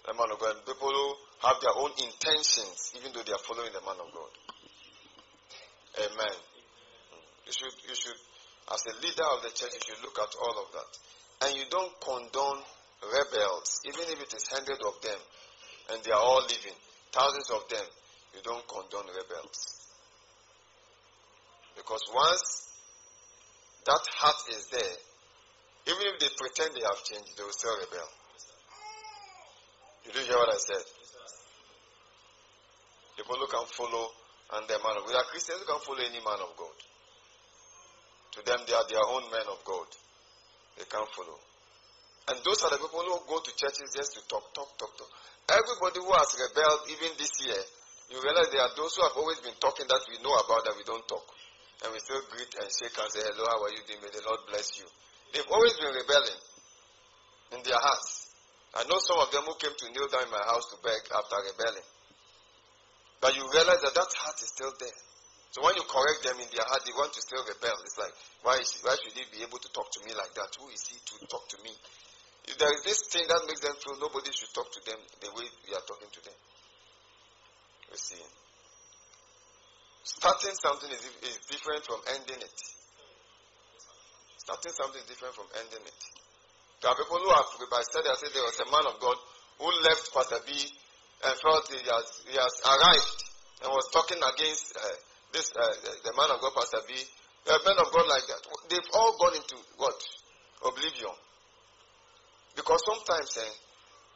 the 0.07 0.13
man 0.15 0.31
of 0.31 0.39
God, 0.39 0.55
people 0.63 0.87
who 0.87 1.07
have 1.43 1.59
their 1.59 1.75
own 1.75 1.91
intentions 1.99 2.95
even 2.95 3.11
though 3.11 3.27
they 3.27 3.35
are 3.35 3.43
following 3.43 3.75
the 3.75 3.83
man 3.83 3.99
of 3.99 4.07
God. 4.15 4.31
Amen. 5.99 6.37
You 7.45 7.51
should, 7.51 7.75
you 7.83 7.95
should, 7.95 8.19
as 8.71 8.81
a 8.87 8.95
leader 9.03 9.27
of 9.35 9.43
the 9.43 9.51
church, 9.51 9.75
you 9.75 9.83
should 9.83 10.03
look 10.03 10.15
at 10.15 10.31
all 10.39 10.63
of 10.63 10.71
that 10.71 10.91
and 11.43 11.59
you 11.59 11.67
don't 11.69 11.91
condone 11.99 12.63
rebels, 13.03 13.83
even 13.85 14.07
if 14.09 14.17
it 14.23 14.31
is 14.33 14.47
hundreds 14.47 14.79
of 14.79 14.95
them, 15.03 15.19
and 15.91 16.03
they 16.03 16.11
are 16.11 16.23
all 16.23 16.41
living, 16.41 16.75
thousands 17.11 17.49
of 17.51 17.67
them, 17.69 17.85
you 18.33 18.41
don't 18.43 18.65
condone 18.67 19.11
rebels. 19.11 19.85
Because 21.75 22.01
once 22.13 22.73
that 23.85 24.03
heart 24.17 24.41
is 24.49 24.67
there, 24.71 24.97
even 25.87 26.03
if 26.15 26.19
they 26.19 26.27
pretend 26.35 26.75
they 26.75 26.83
have 26.83 27.03
changed, 27.03 27.37
they 27.37 27.43
will 27.43 27.51
still 27.51 27.77
rebel. 27.77 28.09
You 30.07 30.13
do 30.15 30.19
hear 30.23 30.39
what 30.39 30.55
I 30.55 30.57
said? 30.57 30.85
People 33.19 33.35
who 33.43 33.47
can 33.51 33.67
follow 33.75 34.07
and 34.55 34.63
the 34.63 34.79
man 34.79 34.95
of 34.95 35.03
God. 35.03 35.11
We 35.11 35.19
are 35.19 35.27
Christians 35.27 35.59
who 35.59 35.67
can 35.67 35.83
follow 35.83 35.99
any 35.99 36.23
man 36.23 36.39
of 36.39 36.55
God. 36.55 36.77
To 38.37 38.39
them, 38.47 38.63
they 38.63 38.71
are 38.71 38.87
their 38.87 39.03
own 39.03 39.27
men 39.27 39.43
of 39.51 39.59
God. 39.67 39.89
They 40.79 40.87
can't 40.87 41.11
follow. 41.11 41.35
And 42.31 42.39
those 42.47 42.63
are 42.63 42.71
the 42.71 42.79
people 42.79 43.03
who 43.03 43.19
go 43.27 43.43
to 43.43 43.51
churches 43.55 43.91
just 43.91 44.15
to 44.15 44.21
talk, 44.31 44.47
talk, 44.55 44.71
talk, 44.79 44.95
talk. 44.95 45.11
everybody 45.51 45.99
who 45.99 46.11
has 46.15 46.31
rebelled 46.39 46.87
even 46.87 47.11
this 47.19 47.35
year, 47.43 47.59
you 48.07 48.23
realize 48.23 48.47
there 48.51 48.63
are 48.63 48.75
those 48.79 48.95
who 48.95 49.03
have 49.03 49.15
always 49.19 49.43
been 49.43 49.55
talking 49.59 49.87
that 49.91 50.03
we 50.07 50.23
know 50.23 50.35
about 50.39 50.63
that 50.63 50.75
we 50.79 50.87
don't 50.87 51.03
talk. 51.07 51.27
And 51.83 51.91
we 51.91 51.99
still 51.99 52.23
greet 52.31 52.51
and 52.63 52.67
shake 52.71 52.95
and 52.95 53.11
say, 53.11 53.27
hello, 53.27 53.43
how 53.43 53.59
are 53.67 53.73
you 53.75 53.83
doing? 53.83 53.99
May 53.99 54.11
the 54.15 54.23
Lord 54.23 54.47
bless 54.47 54.79
you. 54.79 54.87
They've 55.35 55.51
always 55.51 55.75
been 55.75 55.91
rebelling 55.91 56.39
in 57.51 57.59
their 57.67 57.79
hearts. 57.79 58.26
I 58.77 58.85
know 58.85 59.01
some 59.01 59.17
of 59.17 59.33
them 59.33 59.41
who 59.49 59.57
came 59.57 59.73
to 59.73 59.85
kneel 59.89 60.05
down 60.05 60.29
in 60.29 60.31
my 60.31 60.45
house 60.45 60.69
to 60.69 60.77
beg 60.85 61.01
after 61.09 61.37
rebelling. 61.49 61.89
But 63.17 63.33
you 63.33 63.41
realize 63.49 63.81
that 63.81 63.97
that 63.97 64.11
heart 64.13 64.37
is 64.37 64.53
still 64.53 64.69
there. 64.77 64.99
So 65.49 65.65
when 65.65 65.73
you 65.73 65.81
correct 65.89 66.21
them 66.21 66.37
in 66.37 66.45
their 66.53 66.61
heart, 66.61 66.85
they 66.85 66.93
want 66.93 67.09
to 67.17 67.21
still 67.25 67.41
rebel. 67.41 67.73
It's 67.81 67.97
like, 67.97 68.13
why, 68.45 68.61
is, 68.61 68.69
why 68.85 68.93
should 69.01 69.17
he 69.17 69.25
be 69.33 69.41
able 69.41 69.57
to 69.57 69.69
talk 69.73 69.89
to 69.97 70.01
me 70.05 70.13
like 70.13 70.29
that? 70.37 70.53
Who 70.61 70.69
is 70.69 70.85
he 70.85 71.01
to 71.01 71.15
talk 71.25 71.49
to 71.49 71.57
me? 71.65 71.73
If 72.45 72.61
there 72.61 72.69
is 72.69 72.85
this 72.85 73.01
thing 73.09 73.25
that 73.25 73.41
makes 73.49 73.65
them 73.65 73.73
feel 73.81 73.97
nobody 73.97 74.29
should 74.29 74.53
talk 74.53 74.69
to 74.69 74.81
them 74.85 75.01
the 75.25 75.33
way 75.33 75.49
we 75.65 75.73
are 75.73 75.85
talking 75.89 76.13
to 76.13 76.21
them. 76.21 76.37
You 77.89 77.97
see. 77.97 78.21
Starting 80.05 80.53
something 80.53 80.91
is, 80.93 81.01
is 81.25 81.37
different 81.49 81.81
from 81.81 81.99
ending 82.13 82.45
it. 82.45 82.59
Starting 84.37 84.71
something 84.77 85.01
is 85.01 85.09
different 85.09 85.33
from 85.33 85.49
ending 85.57 85.81
it. 85.81 86.01
There 86.81 86.91
are 86.91 86.97
people 86.97 87.17
who 87.17 87.31
have, 87.33 87.49
said, 87.57 88.05
I 88.05 88.15
said 88.21 88.29
there 88.33 88.45
was 88.45 88.59
a 88.61 88.69
man 88.69 88.85
of 88.85 89.01
God 89.01 89.17
who 89.57 89.67
left 89.81 90.13
Pastor 90.13 90.37
B 90.45 90.53
and 90.53 91.33
felt 91.41 91.65
he 91.73 91.81
has, 91.81 92.07
he 92.29 92.37
has 92.37 92.53
arrived 92.61 93.19
and 93.65 93.73
was 93.73 93.89
talking 93.89 94.21
against 94.21 94.77
uh, 94.77 94.97
this, 95.33 95.49
uh, 95.57 95.73
the, 95.81 95.91
the, 96.05 96.13
man 96.13 96.29
of 96.29 96.37
God, 96.37 96.53
Pastor 96.53 96.85
B. 96.85 96.93
There 97.45 97.57
are 97.57 97.65
men 97.65 97.81
of 97.81 97.89
God 97.89 98.05
like 98.05 98.25
that. 98.29 98.41
They've 98.69 98.91
all 98.93 99.17
gone 99.17 99.35
into 99.41 99.57
what? 99.81 99.97
Oblivion. 100.61 101.17
Because 102.53 102.81
sometimes 102.85 103.29
eh, 103.41 103.53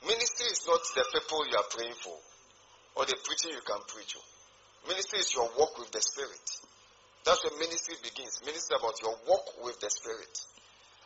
ministry 0.05 0.53
is 0.53 0.61
not 0.69 0.81
the 0.93 1.05
people 1.17 1.41
you 1.49 1.57
are 1.57 1.69
praying 1.73 1.97
for 1.97 2.17
or 2.97 3.05
the 3.05 3.17
preaching 3.25 3.57
you 3.57 3.65
can 3.65 3.81
preach. 3.89 4.17
Ministry 4.85 5.19
is 5.19 5.33
your 5.33 5.49
walk 5.57 5.77
with 5.77 5.89
the 5.91 6.01
Spirit. 6.01 6.45
That's 7.25 7.41
where 7.45 7.57
ministry 7.57 7.95
begins. 8.01 8.41
Ministry 8.45 8.77
about 8.77 8.97
your 9.01 9.15
walk 9.29 9.45
with 9.63 9.79
the 9.79 9.89
Spirit. 9.89 10.33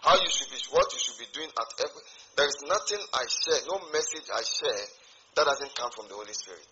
How 0.06 0.22
you 0.22 0.30
should 0.30 0.54
be, 0.54 0.62
what 0.70 0.86
you 0.94 1.02
should 1.02 1.18
be 1.18 1.26
doing 1.34 1.50
at 1.50 1.70
every. 1.82 2.04
There 2.38 2.46
is 2.46 2.62
nothing 2.62 3.02
I 3.10 3.26
share, 3.26 3.58
no 3.66 3.82
message 3.90 4.30
I 4.30 4.46
share 4.46 4.86
that 5.34 5.50
doesn't 5.50 5.74
come 5.74 5.90
from 5.98 6.06
the 6.08 6.14
Holy 6.14 6.34
Spirit. 6.38 6.70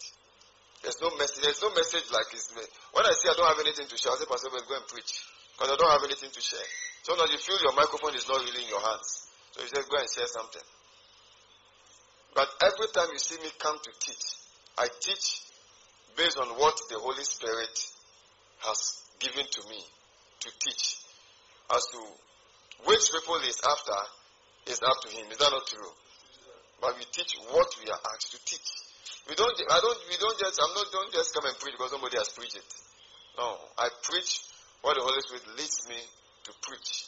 There's 0.86 1.02
no 1.02 1.10
message. 1.18 1.42
There's 1.42 1.64
no 1.64 1.74
message 1.74 2.06
like 2.12 2.30
this. 2.30 2.54
When 2.94 3.06
I 3.08 3.14
say 3.18 3.32
I 3.32 3.36
don't 3.40 3.50
have 3.50 3.58
anything 3.64 3.88
to 3.88 3.98
share, 3.98 4.14
I 4.14 4.22
say, 4.22 4.30
Pastor, 4.30 4.52
well, 4.54 4.62
go 4.68 4.76
and 4.78 4.86
preach 4.86 5.26
because 5.56 5.72
I 5.72 5.76
don't 5.80 5.94
have 5.96 6.06
anything 6.06 6.30
to 6.30 6.42
share. 6.44 6.68
So 7.08 7.16
now 7.16 7.26
you 7.26 7.40
feel 7.40 7.58
your 7.64 7.74
microphone 7.74 8.14
is 8.14 8.28
not 8.28 8.44
really 8.44 8.68
in 8.68 8.70
your 8.70 8.84
hands. 8.84 9.32
So 9.56 9.64
you 9.64 9.70
said, 9.72 9.88
go 9.90 9.98
and 9.98 10.10
share 10.12 10.30
something. 10.30 10.66
But 12.36 12.50
every 12.62 12.90
time 12.94 13.10
you 13.16 13.22
see 13.22 13.40
me 13.42 13.50
come 13.58 13.80
to 13.80 13.92
teach, 13.98 14.26
I 14.78 14.92
teach 15.02 15.42
based 16.18 16.38
on 16.38 16.54
what 16.60 16.76
the 16.92 17.00
Holy 17.00 17.24
Spirit 17.24 17.74
has 18.68 19.08
given 19.20 19.46
to 19.48 19.62
me 19.70 19.80
to 20.42 20.50
teach. 20.60 21.00
As 21.72 21.82
to 21.96 22.00
which 22.86 23.06
people 23.12 23.40
is 23.46 23.60
after 23.62 24.00
is 24.68 24.82
up 24.82 24.98
to 25.06 25.10
him. 25.14 25.30
Is 25.32 25.38
that 25.38 25.52
not 25.52 25.66
true? 25.68 25.92
But 26.82 26.98
we 26.98 27.06
teach 27.12 27.38
what 27.52 27.70
we 27.80 27.90
are 27.90 28.02
asked 28.14 28.32
to 28.34 28.40
teach. 28.44 28.70
We 29.30 29.36
don't 29.36 29.56
I 29.72 29.80
don't 29.80 30.00
we 30.10 30.18
don't 30.20 30.38
just 30.40 30.60
I'm 30.60 30.74
not 30.76 30.88
don't 30.92 31.14
just 31.14 31.34
come 31.34 31.46
and 31.46 31.58
preach 31.60 31.74
because 31.78 31.92
somebody 31.92 32.18
has 32.18 32.30
preached 32.30 32.58
it. 32.58 32.70
No. 33.38 33.58
I 33.78 33.90
preach 34.04 34.44
what 34.82 34.96
the 34.96 35.04
Holy 35.04 35.22
Spirit 35.22 35.48
leads 35.56 35.88
me 35.88 35.96
to 36.44 36.52
preach. 36.62 37.08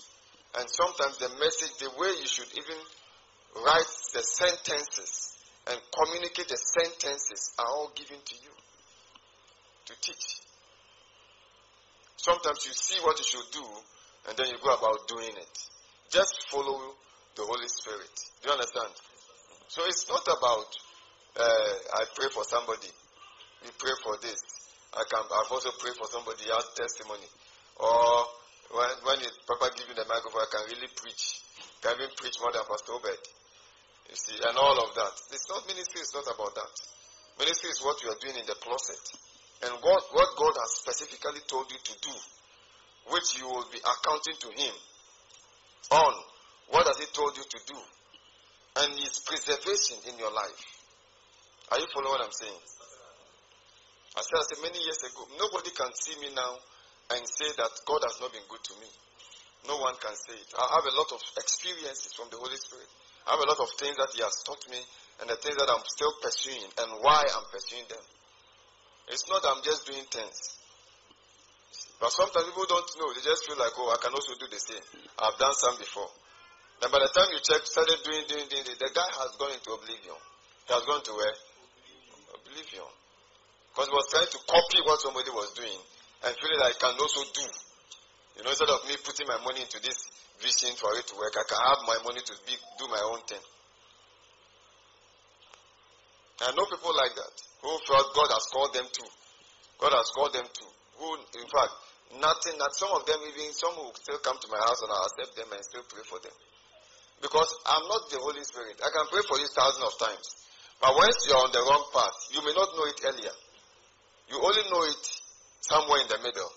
And 0.58 0.66
sometimes 0.70 1.18
the 1.18 1.30
message, 1.44 1.76
the 1.84 1.92
way 2.00 2.08
you 2.16 2.28
should 2.28 2.48
even 2.56 2.80
write 3.60 3.92
the 4.16 4.24
sentences 4.24 5.36
and 5.68 5.78
communicate 5.92 6.48
the 6.48 6.56
sentences 6.56 7.52
are 7.60 7.68
all 7.68 7.92
given 7.96 8.18
to 8.24 8.36
you 8.36 8.54
to 9.86 9.94
teach. 10.02 10.40
Sometimes 12.16 12.66
you 12.66 12.74
see 12.74 13.00
what 13.04 13.20
you 13.20 13.26
should 13.26 13.52
do 13.52 13.66
and 14.28 14.38
then 14.38 14.48
you 14.48 14.58
go 14.62 14.74
about 14.74 15.08
doing 15.08 15.34
it. 15.36 15.56
Just 16.12 16.50
follow 16.50 16.96
the 17.36 17.44
Holy 17.44 17.68
Spirit. 17.68 18.14
Do 18.42 18.50
you 18.50 18.54
understand? 18.54 18.94
So 19.68 19.82
it's 19.86 20.08
not 20.08 20.24
about 20.24 20.70
uh, 21.36 21.74
I 22.00 22.06
pray 22.16 22.30
for 22.32 22.44
somebody. 22.48 22.88
We 23.64 23.70
pray 23.78 23.96
for 24.04 24.16
this. 24.22 24.40
I 24.96 25.04
can. 25.10 25.24
I've 25.26 25.52
also 25.52 25.72
prayed 25.82 26.00
for 26.00 26.08
somebody 26.08 26.48
else 26.48 26.72
testimony, 26.76 27.28
or 27.76 28.00
when, 28.72 28.90
when 29.04 29.20
it, 29.20 29.34
Papa 29.44 29.76
give 29.76 29.90
you 29.92 29.98
the 30.00 30.08
microphone, 30.08 30.42
I 30.42 30.50
can 30.50 30.64
really 30.72 30.88
preach. 30.96 31.44
Can 31.84 32.00
even 32.00 32.16
preach 32.16 32.40
more 32.40 32.56
than 32.56 32.64
Pastor 32.64 32.96
Obed. 32.96 33.20
You 34.10 34.16
see, 34.16 34.38
and 34.38 34.56
all 34.58 34.78
of 34.80 34.96
that. 34.96 35.14
It's 35.34 35.50
not 35.50 35.66
ministry, 35.68 36.02
it's 36.02 36.14
not 36.14 36.30
about 36.30 36.54
that. 36.56 36.74
Ministry 37.40 37.70
is 37.70 37.82
what 37.84 38.00
you 38.04 38.10
are 38.10 38.20
doing 38.22 38.38
in 38.38 38.46
the 38.46 38.56
closet. 38.62 39.02
And 39.66 39.74
what, 39.82 40.04
what 40.14 40.30
God 40.38 40.54
has 40.56 40.72
specifically 40.84 41.42
told 41.48 41.72
you 41.72 41.80
to 41.80 41.94
do, 42.00 42.16
which 43.12 43.38
you 43.38 43.46
will 43.48 43.68
be 43.72 43.80
accounting 43.80 44.38
to 44.40 44.50
Him 44.56 44.76
on. 45.92 46.14
What 46.70 46.88
has 46.88 46.98
He 46.98 47.06
told 47.14 47.38
you 47.38 47.44
to 47.44 47.60
do? 47.68 47.80
And 48.82 48.92
His 49.00 49.20
preservation 49.26 49.98
in 50.10 50.18
your 50.18 50.34
life. 50.34 50.62
Are 51.72 51.80
you 51.80 51.88
following 51.94 52.12
what 52.18 52.26
I'm 52.26 52.36
saying? 52.36 52.62
I 54.16 54.22
said, 54.24 54.40
I 54.40 54.46
said 54.48 54.62
many 54.64 54.80
years 54.80 55.02
ago, 55.04 55.28
nobody 55.38 55.72
can 55.76 55.92
see 55.94 56.16
me 56.22 56.32
now 56.34 56.54
and 57.12 57.22
say 57.28 57.52
that 57.58 57.72
God 57.86 58.02
has 58.08 58.18
not 58.22 58.32
been 58.32 58.48
good 58.50 58.64
to 58.64 58.74
me. 58.80 58.90
No 59.68 59.78
one 59.82 59.98
can 59.98 60.14
say 60.14 60.38
it. 60.38 60.50
I 60.56 60.66
have 60.78 60.86
a 60.86 60.96
lot 60.96 61.10
of 61.14 61.22
experiences 61.38 62.14
from 62.14 62.30
the 62.30 62.38
Holy 62.38 62.58
Spirit. 62.58 62.88
I 63.28 63.34
have 63.34 63.42
a 63.42 63.50
lot 63.50 63.60
of 63.60 63.70
things 63.78 63.98
that 63.98 64.14
He 64.14 64.22
has 64.22 64.40
taught 64.46 64.62
me 64.70 64.78
and 65.22 65.30
the 65.30 65.38
things 65.42 65.58
that 65.58 65.70
I'm 65.70 65.84
still 65.90 66.14
pursuing 66.22 66.70
and 66.80 66.90
why 67.02 67.22
I'm 67.22 67.48
pursuing 67.50 67.86
them. 67.90 68.02
It's 69.10 69.26
not 69.30 69.42
that 69.42 69.52
I'm 69.54 69.64
just 69.64 69.86
doing 69.86 70.06
things. 70.10 70.38
But 72.00 72.12
sometimes 72.12 72.52
people 72.52 72.68
don't 72.68 72.90
know. 73.00 73.10
They 73.16 73.24
just 73.24 73.48
feel 73.48 73.56
like, 73.58 73.72
oh, 73.80 73.90
I 73.92 73.98
can 74.04 74.12
also 74.12 74.36
do 74.36 74.48
the 74.52 74.60
same. 74.60 74.84
I've 75.20 75.40
done 75.40 75.56
some 75.56 75.80
before. 75.80 76.12
And 76.84 76.92
by 76.92 77.00
the 77.00 77.12
time 77.16 77.32
you 77.32 77.40
check, 77.40 77.64
started 77.64 78.04
doing, 78.04 78.28
doing, 78.28 78.48
doing, 78.52 78.68
the 78.68 78.92
guy 78.92 79.10
has 79.24 79.32
gone 79.40 79.56
into 79.56 79.72
oblivion. 79.72 80.20
He 80.68 80.72
has 80.76 80.84
gone 80.84 81.04
to 81.08 81.14
where? 81.16 81.36
Oblivion. 82.36 82.90
Because 83.72 83.88
he 83.88 83.96
was 83.96 84.08
trying 84.12 84.32
to 84.32 84.40
copy 84.44 84.80
what 84.84 85.00
somebody 85.00 85.32
was 85.32 85.56
doing 85.56 85.80
and 86.28 86.32
feeling 86.36 86.60
like 86.60 86.76
I 86.76 86.92
can 86.92 87.00
also 87.00 87.24
do. 87.32 87.48
You 88.36 88.42
know, 88.44 88.52
instead 88.52 88.68
of 88.68 88.84
me 88.88 89.00
putting 89.00 89.28
my 89.32 89.40
money 89.48 89.64
into 89.64 89.80
this 89.80 90.12
vision 90.44 90.76
for 90.76 90.92
it 91.00 91.08
to 91.08 91.16
work, 91.16 91.32
I 91.40 91.48
can 91.48 91.60
have 91.64 91.80
my 91.88 91.98
money 92.04 92.20
to 92.20 92.34
be, 92.44 92.60
do 92.76 92.92
my 92.92 93.00
own 93.08 93.24
thing. 93.24 93.40
I 96.44 96.52
know 96.52 96.68
people 96.68 96.92
like 96.92 97.16
that 97.16 97.36
who 97.64 97.72
felt 97.88 98.12
God 98.12 98.30
has 98.36 98.46
called 98.52 98.74
them 98.76 98.88
to. 98.92 99.04
God 99.80 99.94
has 99.96 100.12
called 100.12 100.34
them 100.36 100.44
to. 100.44 100.66
Who, 101.00 101.08
in 101.16 101.48
fact, 101.48 101.74
nothing 102.22 102.56
that 102.62 102.72
some 102.78 102.92
of 102.94 103.06
them 103.06 103.20
even 103.26 103.54
some 103.54 103.76
will 103.78 103.94
still 103.98 104.22
come 104.22 104.38
to 104.38 104.50
my 104.52 104.62
house 104.62 104.82
and 104.82 104.92
I'll 104.92 105.10
accept 105.10 105.34
them 105.36 105.50
and 105.52 105.62
still 105.66 105.86
pray 105.90 106.06
for 106.06 106.20
them. 106.22 106.36
Because 107.22 107.50
I'm 107.66 107.86
not 107.88 108.10
the 108.12 108.20
Holy 108.20 108.44
Spirit. 108.44 108.78
I 108.84 108.90
can 108.92 109.08
pray 109.10 109.24
for 109.26 109.40
you 109.40 109.48
thousands 109.50 109.86
of 109.88 109.94
times. 109.98 110.26
But 110.82 110.94
once 110.94 111.18
you're 111.26 111.40
on 111.40 111.52
the 111.52 111.64
wrong 111.64 111.86
path, 111.96 112.18
you 112.36 112.44
may 112.44 112.54
not 112.54 112.70
know 112.76 112.86
it 112.86 113.00
earlier. 113.08 113.36
You 114.30 114.38
only 114.44 114.64
know 114.70 114.84
it 114.86 115.04
somewhere 115.62 116.02
in 116.02 116.10
the 116.10 116.20
middle, 116.22 116.52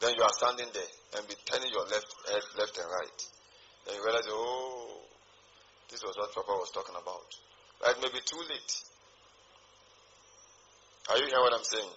then 0.00 0.14
you 0.14 0.22
are 0.22 0.34
standing 0.36 0.68
there 0.74 0.92
and 1.16 1.26
be 1.26 1.34
turning 1.46 1.72
your 1.72 1.86
left 1.86 2.10
head 2.28 2.42
left 2.58 2.78
and 2.78 2.90
right. 2.90 3.18
Then 3.86 3.94
you 3.96 4.04
realize, 4.04 4.26
oh, 4.28 5.00
this 5.90 6.02
was 6.02 6.14
what 6.16 6.34
Papa 6.34 6.52
was 6.52 6.70
talking 6.70 6.94
about. 6.94 7.26
But 7.80 7.96
it 7.96 8.02
may 8.02 8.10
be 8.12 8.22
too 8.24 8.42
late. 8.48 8.72
Are 11.08 11.18
you 11.18 11.26
hearing 11.26 11.42
what 11.42 11.54
I'm 11.54 11.64
saying? 11.64 11.90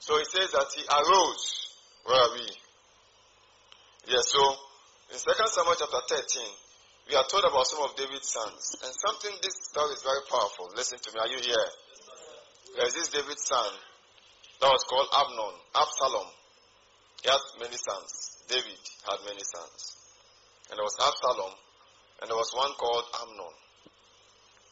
So 0.00 0.16
it 0.16 0.26
says 0.30 0.50
that 0.52 0.68
he 0.74 0.82
arose. 0.86 1.74
Where 2.04 2.16
are 2.16 2.32
we? 2.34 2.46
Yes, 4.08 4.32
so 4.32 4.40
in 5.12 5.18
2 5.18 5.22
Samuel 5.22 5.76
chapter 5.76 6.02
13, 6.08 6.42
we 7.08 7.16
are 7.16 7.24
told 7.28 7.44
about 7.44 7.66
some 7.66 7.82
of 7.84 7.96
David's 7.96 8.28
sons. 8.28 8.76
And 8.84 8.92
something 8.92 9.32
this 9.42 9.56
story 9.72 9.92
is 9.92 10.02
very 10.02 10.24
powerful. 10.28 10.70
Listen 10.76 10.98
to 11.00 11.08
me. 11.12 11.20
Are 11.20 11.28
you 11.28 11.40
here? 11.40 11.68
There 12.76 12.86
is 12.86 12.94
this 12.94 13.08
David's 13.08 13.44
son 13.44 13.72
that 14.60 14.68
was 14.68 14.84
called 14.84 15.08
Amnon, 15.12 15.56
Absalom. 15.74 16.28
He 17.22 17.28
had 17.28 17.42
many 17.60 17.76
sons. 17.76 18.44
David 18.48 18.80
had 19.08 19.18
many 19.24 19.42
sons. 19.42 19.96
And 20.70 20.76
there 20.76 20.84
was 20.84 20.96
Absalom, 21.00 21.54
and 22.20 22.30
there 22.30 22.36
was 22.36 22.52
one 22.54 22.72
called 22.76 23.04
Amnon. 23.24 23.54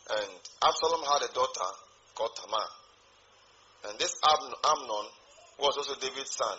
And 0.07 0.33
Absalom 0.63 1.03
had 1.03 1.29
a 1.29 1.33
daughter 1.33 1.71
called 2.15 2.37
Tamar. 2.37 2.69
And 3.89 3.99
this 3.99 4.15
Amnon, 4.25 5.07
who 5.59 5.63
was 5.63 5.77
also 5.79 5.95
David's 6.01 6.35
son, 6.35 6.59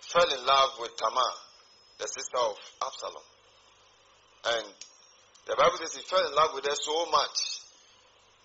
fell 0.00 0.28
in 0.28 0.46
love 0.46 0.70
with 0.80 0.96
Tamar, 0.96 1.32
the 1.98 2.06
sister 2.06 2.38
of 2.38 2.56
Absalom. 2.84 3.26
And 4.44 4.66
the 5.46 5.56
Bible 5.56 5.76
says 5.78 5.94
he 5.96 6.02
fell 6.02 6.26
in 6.26 6.34
love 6.34 6.52
with 6.54 6.64
her 6.64 6.76
so 6.76 7.06
much 7.10 7.60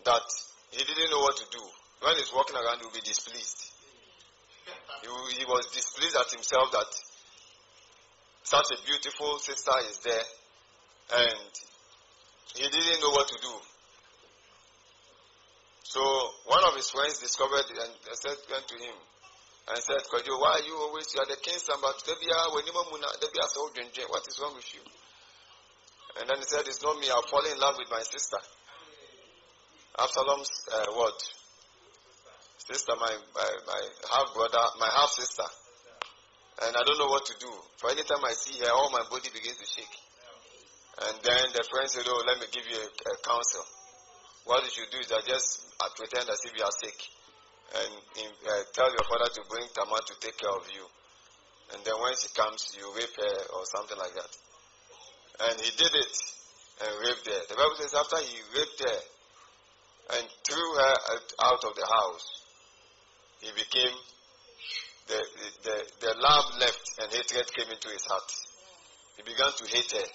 that 0.06 0.24
he 0.72 0.84
didn't 0.84 1.12
know 1.12 1.20
what 1.20 1.38
to 1.38 1.46
do. 1.52 1.64
When 2.02 2.16
he's 2.16 2.32
walking 2.34 2.56
around, 2.56 2.80
he'll 2.80 2.92
be 2.92 3.04
displeased. 3.04 3.72
He, 5.02 5.08
he 5.40 5.46
was 5.46 5.68
displeased 5.74 6.16
at 6.16 6.32
himself 6.32 6.72
that 6.72 6.92
such 8.44 8.72
a 8.72 8.86
beautiful 8.86 9.40
sister 9.40 9.72
is 9.90 10.00
there. 10.00 10.28
And 11.12 11.52
he 12.56 12.64
didn't 12.64 13.02
know 13.02 13.12
what 13.12 13.28
to 13.28 13.38
do. 13.42 13.54
So 15.90 16.06
one 16.46 16.62
of 16.70 16.78
his 16.78 16.86
friends 16.94 17.18
discovered 17.18 17.66
and 17.66 17.90
said, 18.14 18.38
went 18.46 18.68
to 18.70 18.78
him 18.78 18.94
and 19.74 19.78
said, 19.82 20.06
Kojo, 20.06 20.38
why 20.38 20.62
are 20.62 20.66
you 20.70 20.78
always, 20.78 21.10
you 21.18 21.20
are 21.20 21.26
the 21.26 21.42
king's 21.42 21.66
son, 21.66 21.82
but 21.82 21.98
what 22.06 22.14
is 24.30 24.38
wrong 24.38 24.54
with 24.54 24.70
you? 24.70 24.86
And 26.22 26.30
then 26.30 26.38
he 26.38 26.46
said, 26.46 26.62
it's 26.70 26.86
not 26.86 26.94
me, 27.02 27.10
I've 27.10 27.26
fallen 27.26 27.50
in 27.50 27.58
love 27.58 27.74
with 27.82 27.90
my 27.90 28.06
sister. 28.06 28.38
Absalom's 29.98 30.54
uh, 30.70 30.94
what? 30.94 31.18
Sister, 32.70 32.94
my, 32.94 33.14
my, 33.34 33.50
my 33.66 33.82
half 34.14 34.30
brother, 34.38 34.62
my 34.78 34.90
half 34.94 35.10
sister. 35.10 35.50
And 36.70 36.76
I 36.78 36.84
don't 36.86 37.00
know 37.00 37.10
what 37.10 37.26
to 37.26 37.36
do. 37.42 37.50
For 37.78 37.90
any 37.90 38.04
time 38.04 38.22
I 38.22 38.34
see 38.38 38.62
her, 38.62 38.70
all 38.70 38.92
my 38.94 39.02
body 39.10 39.34
begins 39.34 39.58
to 39.58 39.66
shake. 39.66 39.98
And 41.02 41.18
then 41.24 41.50
the 41.50 41.66
friend 41.66 41.90
said, 41.90 42.06
Oh, 42.06 42.24
let 42.28 42.38
me 42.38 42.46
give 42.52 42.68
you 42.70 42.78
a, 42.78 42.86
a 42.86 43.18
counsel. 43.26 43.79
What 44.50 44.66
you 44.66 44.74
should 44.74 44.90
do 44.90 44.98
is 44.98 45.14
I 45.14 45.22
just 45.30 45.62
pretend 45.94 46.26
as 46.26 46.42
if 46.42 46.58
you 46.58 46.66
are 46.66 46.74
sick. 46.82 46.98
And 47.70 47.94
uh, 48.50 48.66
tell 48.74 48.90
your 48.90 49.06
father 49.06 49.30
to 49.30 49.42
bring 49.46 49.70
Tamar 49.78 50.02
to 50.02 50.16
take 50.26 50.42
care 50.42 50.50
of 50.50 50.66
you. 50.74 50.90
And 51.70 51.86
then 51.86 51.94
when 52.02 52.18
she 52.18 52.34
comes, 52.34 52.74
you 52.74 52.82
rape 52.98 53.14
her 53.14 53.38
or 53.54 53.62
something 53.70 53.94
like 53.94 54.10
that. 54.18 54.32
And 55.46 55.62
he 55.62 55.70
did 55.78 55.94
it 55.94 56.16
and 56.82 56.90
raped 56.98 57.30
her. 57.30 57.42
The 57.46 57.62
Bible 57.62 57.78
says 57.78 57.94
after 57.94 58.18
he 58.26 58.42
raped 58.58 58.82
her 58.90 59.00
and 60.18 60.26
threw 60.42 60.68
her 60.82 60.96
out 61.46 61.62
of 61.70 61.78
the 61.78 61.86
house, 61.86 62.26
he 63.46 63.54
became, 63.54 63.94
the, 65.14 65.22
the, 65.62 65.78
the 66.10 66.12
love 66.26 66.58
left 66.58 66.90
and 67.06 67.14
hatred 67.14 67.54
came 67.54 67.70
into 67.70 67.90
his 67.94 68.02
heart. 68.10 68.34
He 69.14 69.22
began 69.22 69.54
to 69.54 69.66
hate 69.70 69.94
her. 69.94 70.10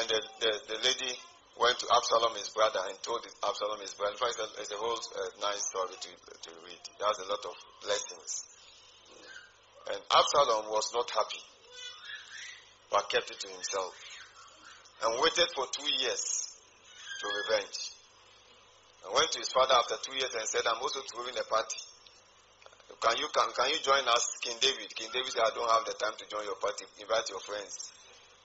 And 0.00 0.08
the, 0.08 0.20
the, 0.40 0.52
the 0.72 0.78
lady 0.88 1.20
went 1.60 1.78
to 1.78 1.86
Absalom, 1.92 2.34
his 2.36 2.48
brother, 2.50 2.80
and 2.88 2.96
told 3.02 3.26
Absalom, 3.44 3.80
his 3.80 3.94
brother. 3.94 4.12
In 4.12 4.18
fact, 4.18 4.40
it's 4.58 4.72
a, 4.72 4.80
whole 4.80 4.96
uh, 4.96 5.30
nice 5.40 5.68
story 5.68 5.92
to, 5.92 6.10
to 6.16 6.50
read. 6.64 6.80
It 6.80 7.00
has 7.04 7.18
a 7.20 7.28
lot 7.28 7.42
of 7.44 7.54
lessons. 7.84 8.44
And 9.92 10.00
Absalom 10.14 10.70
was 10.70 10.88
not 10.94 11.10
happy, 11.10 11.42
but 12.90 13.10
kept 13.10 13.30
it 13.30 13.40
to 13.40 13.48
himself. 13.48 13.92
And 15.02 15.20
waited 15.20 15.50
for 15.54 15.66
two 15.74 15.90
years 16.00 16.56
to 17.20 17.26
revenge. 17.26 17.78
And 19.04 19.14
went 19.14 19.32
to 19.34 19.38
his 19.42 19.50
father 19.50 19.74
after 19.74 19.98
two 20.06 20.14
years 20.14 20.30
and 20.32 20.46
said, 20.46 20.62
I'm 20.64 20.80
also 20.80 21.02
throwing 21.10 21.34
a 21.34 21.44
party. 21.50 21.82
Can 23.02 23.18
you, 23.18 23.26
can, 23.34 23.50
can 23.50 23.68
you 23.74 23.82
join 23.82 24.06
us, 24.06 24.38
King 24.40 24.56
David? 24.62 24.94
King 24.94 25.10
David 25.10 25.32
said, 25.34 25.42
I 25.42 25.50
don't 25.50 25.66
have 25.66 25.84
the 25.84 25.98
time 25.98 26.14
to 26.14 26.24
join 26.30 26.46
your 26.46 26.54
party. 26.62 26.86
Invite 27.02 27.26
your 27.30 27.42
friends. 27.42 27.90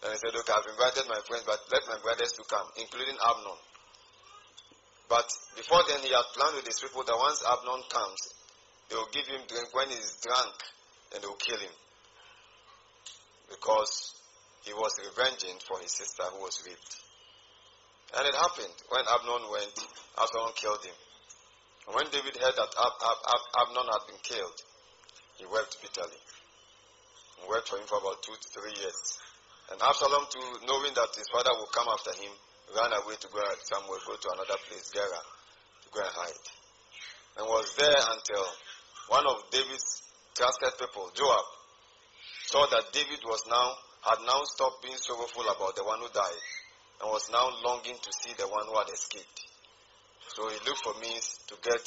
And 0.04 0.14
he 0.14 0.18
said, 0.22 0.34
Look, 0.34 0.50
I've 0.50 0.70
invited 0.70 1.10
my 1.10 1.22
friends, 1.26 1.45
but 1.45 1.60
let 1.72 1.84
my 1.89 1.98
brothers 2.04 2.34
to 2.38 2.43
come, 2.45 2.68
including 2.78 3.18
Amnon. 3.18 3.60
But 5.10 5.28
before 5.56 5.82
then, 5.88 6.04
he 6.04 6.12
had 6.12 6.28
planned 6.36 6.56
with 6.60 6.68
his 6.68 6.80
people 6.80 7.04
that 7.04 7.18
once 7.18 7.41
Amnon 7.41 7.82
comes, 7.89 8.22
they 8.89 8.95
will 8.95 9.10
give 9.12 9.26
him 9.26 9.41
drink. 9.48 9.74
When 9.74 9.89
he's 9.89 10.20
drunk, 10.22 10.54
then 11.12 11.22
they 11.22 11.28
will 11.28 11.41
kill 11.41 11.60
him. 11.60 11.76
Because 13.50 14.16
he 14.68 14.74
was 14.76 14.91
revenging 15.00 15.58
for 15.64 15.80
his 15.80 15.95
sister 15.95 16.24
who 16.36 16.43
was 16.43 16.60
raped. 16.68 16.93
And 18.16 18.28
it 18.28 18.36
happened. 18.36 18.76
When 18.91 19.04
Amnon 19.08 19.50
went, 19.52 19.76
Absalom 20.20 20.54
killed 20.56 20.84
him. 20.84 20.95
And 21.88 21.95
when 21.95 22.08
David 22.12 22.36
heard 22.36 22.56
that 22.56 22.72
Ab- 22.76 23.02
Ab- 23.02 23.26
Ab- 23.32 23.52
Amnon 23.64 23.88
had 23.88 24.04
been 24.12 24.22
killed, 24.24 24.60
he 25.39 25.45
wept 25.48 25.80
bitterly. 25.82 26.20
He 27.39 27.45
wept 27.48 27.68
for 27.68 27.80
him 27.80 27.88
for 27.88 28.00
about 28.00 28.24
two 28.24 28.36
to 28.36 28.48
three 28.52 28.76
years. 28.76 29.20
And 29.72 29.82
Absalom, 29.82 30.26
too, 30.32 30.47
knowing 30.63 30.93
that 30.95 31.11
his 31.15 31.28
father 31.28 31.51
would 31.59 31.72
come 31.76 31.88
after 31.91 32.15
him, 32.15 32.32
ran 32.76 32.91
away 33.03 33.15
to 33.20 33.28
go 33.28 33.39
somewhere, 33.68 33.99
go 34.07 34.15
to 34.15 34.30
another 34.32 34.59
place, 34.68 34.91
Gera, 34.95 35.22
to 35.84 35.88
go 35.91 35.99
and 35.99 36.15
hide. 36.15 36.47
And 37.38 37.45
was 37.47 37.68
there 37.76 37.99
until 38.15 38.45
one 39.11 39.28
of 39.28 39.43
David's 39.51 40.01
trusted 40.36 40.72
people, 40.80 41.11
Joab, 41.15 41.47
saw 42.47 42.63
that 42.72 42.91
David 42.95 43.20
was 43.28 43.43
now, 43.51 43.76
had 44.07 44.24
now 44.24 44.39
stopped 44.47 44.84
being 44.84 44.95
sorrowful 44.95 45.43
about 45.51 45.76
the 45.76 45.84
one 45.84 45.99
who 45.99 46.07
died, 46.15 46.43
and 47.03 47.11
was 47.11 47.28
now 47.30 47.51
longing 47.63 47.99
to 47.99 48.11
see 48.24 48.32
the 48.39 48.47
one 48.47 48.65
who 48.72 48.76
had 48.80 48.88
escaped. 48.88 49.47
So 50.32 50.47
he 50.47 50.57
looked 50.63 50.84
for 50.84 50.95
means 51.01 51.39
to 51.47 51.55
get 51.59 51.82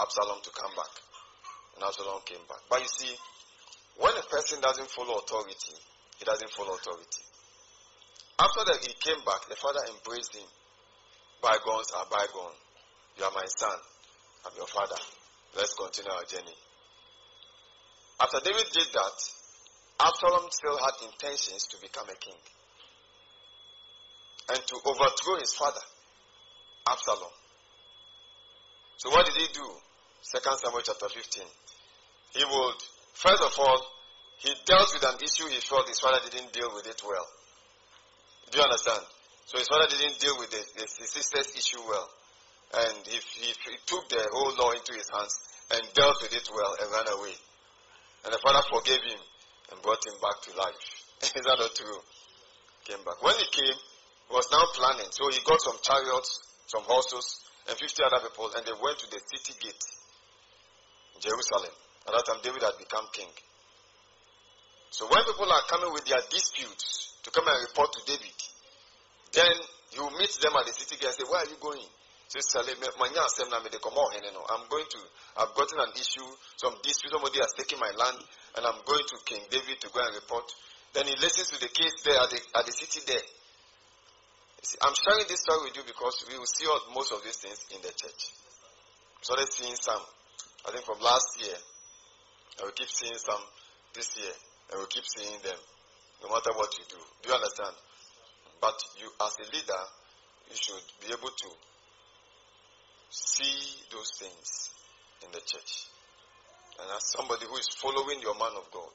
Absalom 0.00 0.40
to 0.40 0.50
come 0.56 0.72
back. 0.76 0.94
And 1.76 1.84
Absalom 1.84 2.24
came 2.24 2.44
back. 2.48 2.64
But 2.68 2.80
you 2.80 2.88
see, 2.88 3.12
when 3.98 4.16
a 4.16 4.24
person 4.30 4.60
doesn't 4.60 4.88
follow 4.90 5.18
authority, 5.20 5.76
he 6.18 6.24
doesn't 6.24 6.50
follow 6.50 6.74
authority. 6.74 7.25
After 8.38 8.64
that, 8.66 8.84
he 8.84 8.92
came 9.00 9.24
back. 9.24 9.48
The 9.48 9.56
father 9.56 9.80
embraced 9.88 10.36
him. 10.36 10.48
Bygones 11.40 11.92
are 11.96 12.06
bygone. 12.10 12.56
You 13.16 13.24
are 13.24 13.32
my 13.32 13.46
son. 13.46 13.78
I'm 14.44 14.52
your 14.56 14.66
father. 14.66 15.00
Let's 15.56 15.74
continue 15.74 16.12
our 16.12 16.24
journey. 16.24 16.56
After 18.20 18.40
David 18.44 18.66
did 18.72 18.88
that, 18.92 19.16
Absalom 20.00 20.48
still 20.50 20.76
had 20.76 20.94
intentions 21.08 21.66
to 21.72 21.80
become 21.80 22.08
a 22.08 22.16
king 22.16 22.36
and 24.48 24.60
to 24.60 24.76
overthrow 24.84 25.38
his 25.40 25.54
father, 25.54 25.80
Absalom. 26.88 27.32
So 28.98 29.10
what 29.10 29.26
did 29.26 29.34
he 29.34 29.48
do? 29.52 29.66
2 30.32 30.38
Samuel 30.42 30.82
chapter 30.84 31.08
15. 31.08 31.44
He 32.36 32.44
would, 32.44 32.78
first 33.14 33.42
of 33.42 33.52
all, 33.58 33.80
he 34.38 34.52
dealt 34.66 34.92
with 34.92 35.04
an 35.04 35.16
issue 35.24 35.48
he 35.48 35.60
felt 35.60 35.88
his 35.88 36.00
father 36.00 36.20
didn't 36.30 36.52
deal 36.52 36.70
with 36.74 36.86
it 36.86 37.00
well. 37.06 37.26
Do 38.50 38.58
you 38.58 38.64
understand? 38.64 39.02
So 39.46 39.58
his 39.58 39.68
father 39.68 39.86
didn't 39.90 40.18
deal 40.18 40.38
with 40.38 40.50
the, 40.50 40.62
the, 40.74 40.86
his 40.86 41.10
sister's 41.10 41.54
issue 41.54 41.82
well. 41.86 42.08
And 42.74 42.98
he, 43.06 43.18
he, 43.38 43.54
he, 43.54 43.74
took 43.86 44.08
the 44.10 44.22
whole 44.34 44.54
law 44.58 44.74
into 44.74 44.92
his 44.94 45.06
hands 45.06 45.38
and 45.70 45.82
dealt 45.94 46.18
with 46.22 46.34
it 46.34 46.48
well 46.50 46.74
and 46.82 46.90
ran 46.90 47.06
away. 47.14 47.34
And 48.26 48.34
the 48.34 48.42
father 48.42 48.62
forgave 48.66 49.02
him 49.06 49.22
and 49.70 49.82
brought 49.82 50.02
him 50.02 50.18
back 50.18 50.42
to 50.42 50.50
life. 50.58 50.82
Is 51.38 51.42
that 51.46 51.58
not 51.58 51.74
true? 51.74 52.00
Came 52.90 53.02
back. 53.06 53.22
When 53.22 53.38
he 53.38 53.46
came, 53.54 53.78
he 53.78 54.32
was 54.34 54.50
now 54.50 54.66
planning. 54.74 55.10
So 55.14 55.30
he 55.30 55.38
got 55.46 55.62
some 55.62 55.78
chariots, 55.82 56.42
some 56.66 56.82
horses, 56.82 57.46
and 57.70 57.78
50 57.78 58.02
other 58.02 58.26
people, 58.26 58.50
and 58.54 58.66
they 58.66 58.74
went 58.78 58.98
to 58.98 59.10
the 59.10 59.20
city 59.30 59.54
gate 59.62 59.84
in 61.14 61.20
Jerusalem. 61.22 61.74
At 62.06 62.14
that 62.14 62.26
time, 62.26 62.42
David 62.42 62.62
had 62.62 62.78
become 62.78 63.06
king. 63.14 63.30
So 64.96 65.04
when 65.12 65.20
people 65.28 65.52
are 65.52 65.64
coming 65.68 65.92
with 65.92 66.08
their 66.08 66.24
disputes, 66.32 66.96
to 67.26 67.34
come 67.34 67.42
and 67.50 67.58
report 67.66 67.90
to 67.90 68.00
David. 68.06 68.38
Then 69.34 69.50
you 69.98 70.06
meet 70.14 70.30
them 70.38 70.54
at 70.54 70.64
the 70.70 70.72
city 70.72 70.94
gate 70.94 71.10
and 71.10 71.18
say, 71.18 71.26
Where 71.26 71.42
are 71.42 71.50
you 71.50 71.58
going? 71.58 71.82
I'm 71.82 72.42
going 74.70 74.88
to, 74.90 75.00
I've 75.38 75.54
gotten 75.54 75.78
an 75.78 75.92
issue, 75.94 76.26
some 76.58 76.74
dispute, 76.82 77.10
somebody 77.10 77.38
has 77.42 77.54
taken 77.58 77.78
my 77.78 77.90
land, 77.98 78.18
and 78.56 78.66
I'm 78.66 78.78
going 78.86 79.06
to 79.10 79.16
King 79.26 79.42
David 79.50 79.78
to 79.82 79.88
go 79.90 80.02
and 80.02 80.14
report. 80.14 80.46
Then 80.94 81.06
he 81.06 81.14
listens 81.18 81.50
to 81.50 81.58
the 81.58 81.70
case 81.70 82.02
there 82.02 82.18
at 82.18 82.30
the, 82.30 82.40
at 82.58 82.66
the 82.66 82.72
city 82.72 83.00
there. 83.06 83.26
See, 84.62 84.78
I'm 84.82 84.94
sharing 84.94 85.26
this 85.26 85.42
story 85.42 85.70
with 85.70 85.76
you 85.78 85.84
because 85.86 86.24
we 86.30 86.38
will 86.38 86.50
see 86.50 86.66
most 86.94 87.12
of 87.12 87.22
these 87.22 87.38
things 87.38 87.58
in 87.74 87.82
the 87.82 87.90
church. 87.94 88.30
So 89.22 89.34
let's 89.34 89.54
see 89.58 89.70
some. 89.78 90.02
I 90.66 90.70
think 90.74 90.84
from 90.84 90.98
last 91.02 91.42
year, 91.42 91.58
I 92.62 92.64
will 92.66 92.74
keep 92.74 92.90
seeing 92.90 93.18
some 93.18 93.42
this 93.94 94.14
year, 94.18 94.34
and 94.70 94.80
we 94.80 94.86
keep 94.90 95.06
seeing 95.06 95.38
them 95.42 95.58
no 96.22 96.28
matter 96.28 96.52
what 96.56 96.70
you 96.78 96.84
do. 96.88 97.00
Do 97.22 97.28
you 97.30 97.34
understand? 97.34 97.76
But 98.60 98.76
you, 98.98 99.08
as 99.20 99.34
a 99.38 99.46
leader, 99.52 99.82
you 100.50 100.56
should 100.56 100.86
be 101.04 101.12
able 101.12 101.30
to 101.30 101.48
see 103.10 103.58
those 103.92 104.10
things 104.18 104.70
in 105.22 105.30
the 105.32 105.42
church. 105.44 105.86
And 106.80 106.88
as 106.92 107.04
somebody 107.16 107.46
who 107.46 107.56
is 107.56 107.68
following 107.80 108.20
your 108.20 108.34
man 108.34 108.52
of 108.56 108.68
God, 108.72 108.92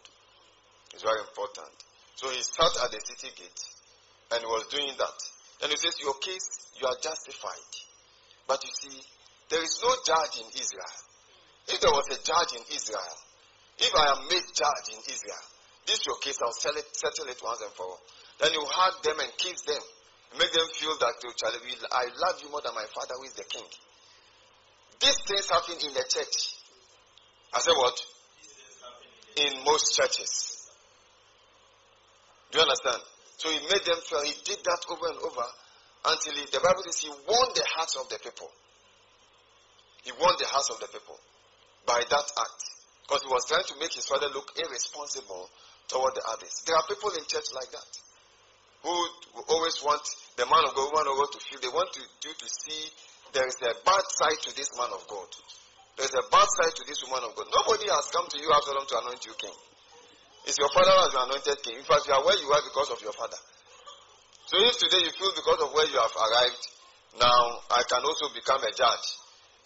it's 0.93 1.03
very 1.03 1.21
important. 1.21 1.73
So 2.15 2.29
he 2.29 2.41
sat 2.41 2.73
at 2.83 2.91
the 2.91 3.01
city 3.01 3.31
gate 3.33 3.61
and 4.31 4.43
was 4.45 4.67
doing 4.69 4.93
that. 4.97 5.17
And 5.63 5.71
he 5.71 5.77
says, 5.77 5.95
Your 6.01 6.13
case, 6.19 6.73
you 6.79 6.87
are 6.87 6.97
justified. 7.01 7.71
But 8.47 8.63
you 8.63 8.73
see, 8.73 8.97
there 9.49 9.63
is 9.63 9.79
no 9.81 9.91
judge 10.05 10.41
in 10.41 10.47
Israel. 10.53 10.97
If 11.67 11.79
there 11.79 11.91
was 11.91 12.07
a 12.11 12.19
judge 12.23 12.59
in 12.59 12.63
Israel, 12.75 13.15
if 13.77 13.93
I 13.95 14.05
am 14.13 14.27
made 14.29 14.45
judge 14.53 14.87
in 14.93 15.01
Israel, 15.07 15.45
this 15.87 15.99
is 15.99 16.05
your 16.05 16.17
case, 16.17 16.37
I'll 16.41 16.51
settle 16.53 16.79
it, 16.79 16.87
settle 16.95 17.27
it 17.27 17.41
once 17.43 17.61
and 17.61 17.73
for 17.73 17.85
all. 17.85 18.01
Then 18.39 18.53
you 18.53 18.63
hug 18.65 19.03
them 19.03 19.19
and 19.19 19.31
kiss 19.37 19.61
them. 19.61 19.81
Make 20.39 20.51
them 20.53 20.67
feel 20.73 20.95
that 20.99 21.15
I 21.91 22.05
love 22.15 22.41
you 22.41 22.49
more 22.49 22.61
than 22.61 22.73
my 22.73 22.85
father 22.95 23.15
who 23.19 23.25
is 23.25 23.33
the 23.33 23.43
king. 23.43 23.67
These 25.01 25.17
things 25.27 25.49
happen 25.49 25.75
in 25.81 25.93
the 25.93 26.05
church. 26.07 26.55
I 27.53 27.59
said 27.59 27.75
what? 27.75 27.97
In 29.35 29.65
most 29.65 29.95
churches. 29.95 30.69
Do 32.51 32.59
you 32.59 32.63
understand? 32.63 33.01
So 33.37 33.49
he 33.49 33.59
made 33.67 33.83
them 33.83 33.99
feel, 34.07 34.23
he 34.23 34.35
did 34.45 34.63
that 34.63 34.81
over 34.87 35.07
and 35.07 35.17
over 35.19 35.47
until 36.05 36.33
he, 36.33 36.45
the 36.51 36.61
Bible 36.63 36.83
says 36.85 36.99
he 36.99 37.09
won 37.09 37.47
the 37.55 37.65
hearts 37.75 37.97
of 37.97 38.07
the 38.07 38.19
people. 38.19 38.49
He 40.03 40.11
won 40.19 40.35
the 40.39 40.47
hearts 40.47 40.69
of 40.69 40.79
the 40.79 40.87
people 40.87 41.17
by 41.85 41.99
that 42.07 42.27
act. 42.39 42.61
Because 43.03 43.21
he 43.23 43.29
was 43.29 43.45
trying 43.47 43.65
to 43.67 43.75
make 43.79 43.93
his 43.93 44.05
father 44.05 44.27
look 44.29 44.51
irresponsible 44.55 45.49
toward 45.91 46.15
the 46.15 46.23
others. 46.31 46.63
There 46.63 46.75
are 46.75 46.87
people 46.87 47.11
in 47.19 47.27
church 47.27 47.51
like 47.51 47.71
that 47.75 47.91
who 48.87 48.95
always 49.51 49.77
want 49.83 50.01
the 50.39 50.47
man 50.47 50.63
of 50.65 50.73
God, 50.73 50.89
woman 50.89 51.11
of 51.11 51.15
God 51.19 51.29
to 51.35 51.39
feel. 51.43 51.59
They 51.61 51.69
want 51.69 51.91
to, 51.93 52.01
you 52.01 52.33
to 52.33 52.47
see 52.47 52.81
there 53.35 53.45
is 53.45 53.59
a 53.61 53.75
bad 53.85 54.03
side 54.17 54.39
to 54.47 54.55
this 54.55 54.71
man 54.79 54.89
of 54.95 55.03
God. 55.05 55.29
There's 55.99 56.15
a 56.15 56.25
bad 56.31 56.47
side 56.47 56.73
to 56.79 56.83
this 56.87 57.03
woman 57.05 57.27
of 57.29 57.35
God. 57.35 57.45
Nobody 57.51 57.91
has 57.91 58.09
come 58.09 58.25
to 58.25 58.37
you, 58.39 58.49
Absalom, 58.49 58.87
to 58.87 58.95
anoint 59.05 59.21
you 59.27 59.35
king. 59.37 59.53
It's 60.47 60.57
your 60.57 60.71
father 60.73 60.89
who 60.89 61.01
has 61.05 61.13
been 61.13 61.25
anointed 61.29 61.57
king. 61.61 61.77
In 61.77 61.85
fact, 61.85 62.07
you 62.09 62.15
are 62.17 62.23
where 62.25 62.39
you 62.39 62.49
are 62.49 62.63
because 62.65 62.89
of 62.89 62.99
your 63.05 63.13
father. 63.13 63.37
So 64.49 64.57
if 64.65 64.81
today 64.81 65.05
you 65.05 65.13
feel 65.13 65.31
because 65.37 65.61
of 65.61 65.69
where 65.75 65.85
you 65.85 65.99
have 66.01 66.15
arrived, 66.17 66.63
now 67.21 67.41
I 67.69 67.83
can 67.85 68.01
also 68.01 68.33
become 68.33 68.63
a 68.65 68.73
judge 68.73 69.07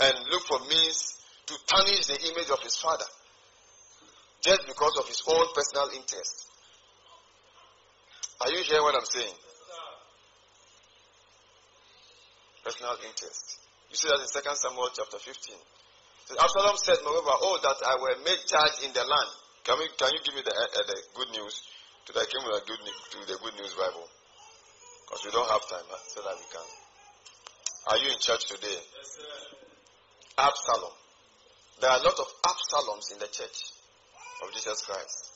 and 0.01 0.13
look 0.27 0.43
for 0.49 0.59
means 0.67 1.21
to 1.47 1.53
tarnish 1.69 2.09
the 2.11 2.19
image 2.33 2.51
of 2.51 2.59
his 2.59 2.75
father 2.75 3.07
just 4.45 4.61
because 4.69 4.93
of 5.01 5.09
his 5.09 5.25
own 5.25 5.49
personal 5.57 5.89
interest. 5.89 6.45
Are 8.45 8.51
you 8.53 8.61
hearing 8.61 8.85
what 8.85 8.93
I'm 8.93 9.09
saying? 9.09 9.33
Personal 12.61 12.93
interest. 13.01 13.57
You 13.89 13.97
see 13.97 14.05
that 14.05 14.21
in 14.21 14.29
2 14.29 14.45
Samuel 14.53 14.93
chapter 14.93 15.17
15. 15.17 15.33
So 16.29 16.37
Absalom 16.37 16.77
said, 16.77 17.01
moreover, 17.01 17.33
oh, 17.41 17.57
that 17.57 17.77
I 17.89 17.97
were 17.97 18.17
made 18.21 18.37
judge 18.45 18.85
in 18.85 18.93
the 18.93 19.01
land. 19.01 19.31
Can, 19.65 19.81
we, 19.81 19.89
can 19.97 20.13
you 20.13 20.21
give 20.21 20.37
me 20.37 20.45
the, 20.45 20.53
uh, 20.53 20.85
the 20.93 20.97
good 21.17 21.29
news? 21.33 21.65
Today 22.05 22.21
I 22.21 22.29
came 22.29 22.45
with, 22.45 22.61
a 22.61 22.63
good, 22.69 22.81
to 22.85 23.17
the 23.25 23.37
good 23.41 23.55
news 23.57 23.73
Bible. 23.73 24.05
Because 25.09 25.25
we 25.25 25.33
don't 25.33 25.49
have 25.49 25.65
time 25.69 25.89
huh, 25.89 26.01
so 26.05 26.21
that 26.21 26.37
we 26.37 26.45
can. 26.53 26.69
Are 27.89 27.97
you 27.97 28.13
in 28.13 28.19
church 28.21 28.45
today? 28.45 28.77
Yes, 28.77 29.09
sir. 29.09 29.25
Absalom. 30.37 30.93
There 31.81 31.89
are 31.89 31.97
a 31.97 32.05
lot 32.05 32.17
of 32.17 32.29
Absaloms 32.45 33.09
in 33.13 33.17
the 33.21 33.29
church 33.29 33.74
of 34.43 34.51
Jesus 34.51 34.81
Christ. 34.83 35.31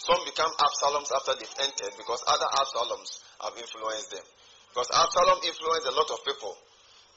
Some 0.00 0.24
become 0.24 0.48
Absaloms 0.56 1.12
after 1.12 1.36
they've 1.36 1.58
entered 1.60 1.92
because 2.00 2.24
other 2.24 2.48
Absaloms 2.56 3.20
have 3.44 3.56
influenced 3.56 4.10
them. 4.16 4.24
Because 4.72 4.88
Absalom 4.94 5.42
influenced 5.44 5.88
a 5.88 5.94
lot 5.98 6.08
of 6.14 6.24
people. 6.24 6.54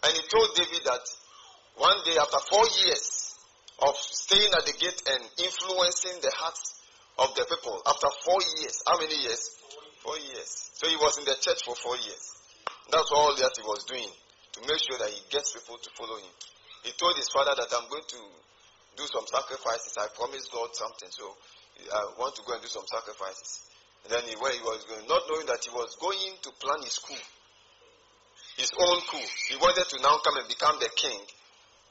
And 0.04 0.12
he 0.18 0.24
told 0.28 0.50
David 0.58 0.84
that 0.90 1.06
one 1.78 1.96
day 2.04 2.18
after 2.18 2.40
four 2.50 2.66
years 2.84 3.38
of 3.80 3.96
staying 3.96 4.52
at 4.52 4.66
the 4.66 4.74
gate 4.74 5.02
and 5.06 5.22
influencing 5.38 6.18
the 6.20 6.34
hearts 6.36 6.82
of 7.22 7.30
the 7.36 7.46
people, 7.46 7.78
after 7.86 8.10
four 8.26 8.42
years, 8.60 8.76
how 8.90 8.98
many 8.98 9.16
years? 9.22 9.44
Four 10.02 10.18
years. 10.18 10.50
So 10.76 10.90
he 10.90 10.98
was 10.98 11.18
in 11.22 11.26
the 11.26 11.38
church 11.40 11.62
for 11.64 11.76
four 11.78 11.96
years. 11.96 12.24
That's 12.92 13.12
all 13.14 13.32
that 13.38 13.54
he 13.56 13.64
was 13.64 13.86
doing 13.86 14.10
to 14.10 14.60
make 14.66 14.82
sure 14.82 14.98
that 14.98 15.10
he 15.14 15.22
gets 15.30 15.54
people 15.54 15.78
to 15.78 15.90
follow 15.96 16.18
him. 16.18 16.34
He 16.84 16.92
told 16.98 17.16
his 17.16 17.30
father 17.30 17.54
that 17.56 17.70
I'm 17.72 17.88
going 17.88 18.04
to 18.18 18.22
do 18.96 19.06
some 19.10 19.26
sacrifices. 19.28 19.98
I 19.98 20.08
promised 20.14 20.52
God 20.52 20.70
something, 20.74 21.10
so 21.12 21.26
uh, 21.30 21.98
I 21.98 22.20
want 22.20 22.36
to 22.38 22.44
go 22.46 22.54
and 22.54 22.62
do 22.62 22.70
some 22.70 22.86
sacrifices. 22.86 23.66
And 24.06 24.12
then 24.14 24.24
he, 24.28 24.36
where 24.38 24.52
he 24.52 24.62
was 24.62 24.84
going, 24.86 25.08
not 25.08 25.24
knowing 25.30 25.48
that 25.48 25.64
he 25.64 25.72
was 25.72 25.96
going 25.98 26.36
to 26.44 26.50
plan 26.60 26.84
his 26.84 27.00
coup, 27.00 27.24
his 28.60 28.72
own 28.76 29.00
coup. 29.08 29.28
He 29.50 29.56
wanted 29.58 29.88
to 29.90 29.98
now 30.04 30.20
come 30.22 30.38
and 30.38 30.48
become 30.48 30.78
the 30.80 30.92
king 30.94 31.20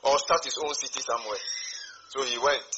or 0.05 0.19
start 0.19 0.45
his 0.45 0.59
own 0.61 0.75
city 0.75 1.01
somewhere. 1.01 1.43
So 2.13 2.23
he 2.29 2.37
went. 2.39 2.71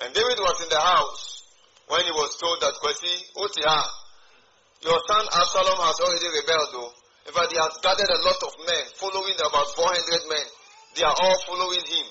And 0.00 0.12
David 0.14 0.38
was 0.38 0.60
in 0.62 0.68
the 0.68 0.80
house 0.80 1.42
when 1.88 2.04
he 2.04 2.12
was 2.12 2.36
told 2.36 2.60
that 2.60 2.76
Kwesi, 2.78 3.14
Otia, 3.36 3.64
oh, 3.64 3.74
ah, 3.74 3.88
your 4.84 5.00
son 5.08 5.24
Absalom 5.24 5.80
has 5.82 5.98
already 6.04 6.28
rebelled 6.30 6.70
though. 6.72 6.92
In 7.26 7.32
fact, 7.34 7.50
he 7.50 7.58
has 7.58 7.74
gathered 7.82 8.12
a 8.12 8.20
lot 8.22 8.38
of 8.44 8.52
men, 8.70 8.84
following 9.02 9.34
about 9.34 9.66
400 9.74 10.30
men. 10.30 10.46
They 10.94 11.02
are 11.02 11.16
all 11.16 11.38
following 11.48 11.82
him. 11.82 12.06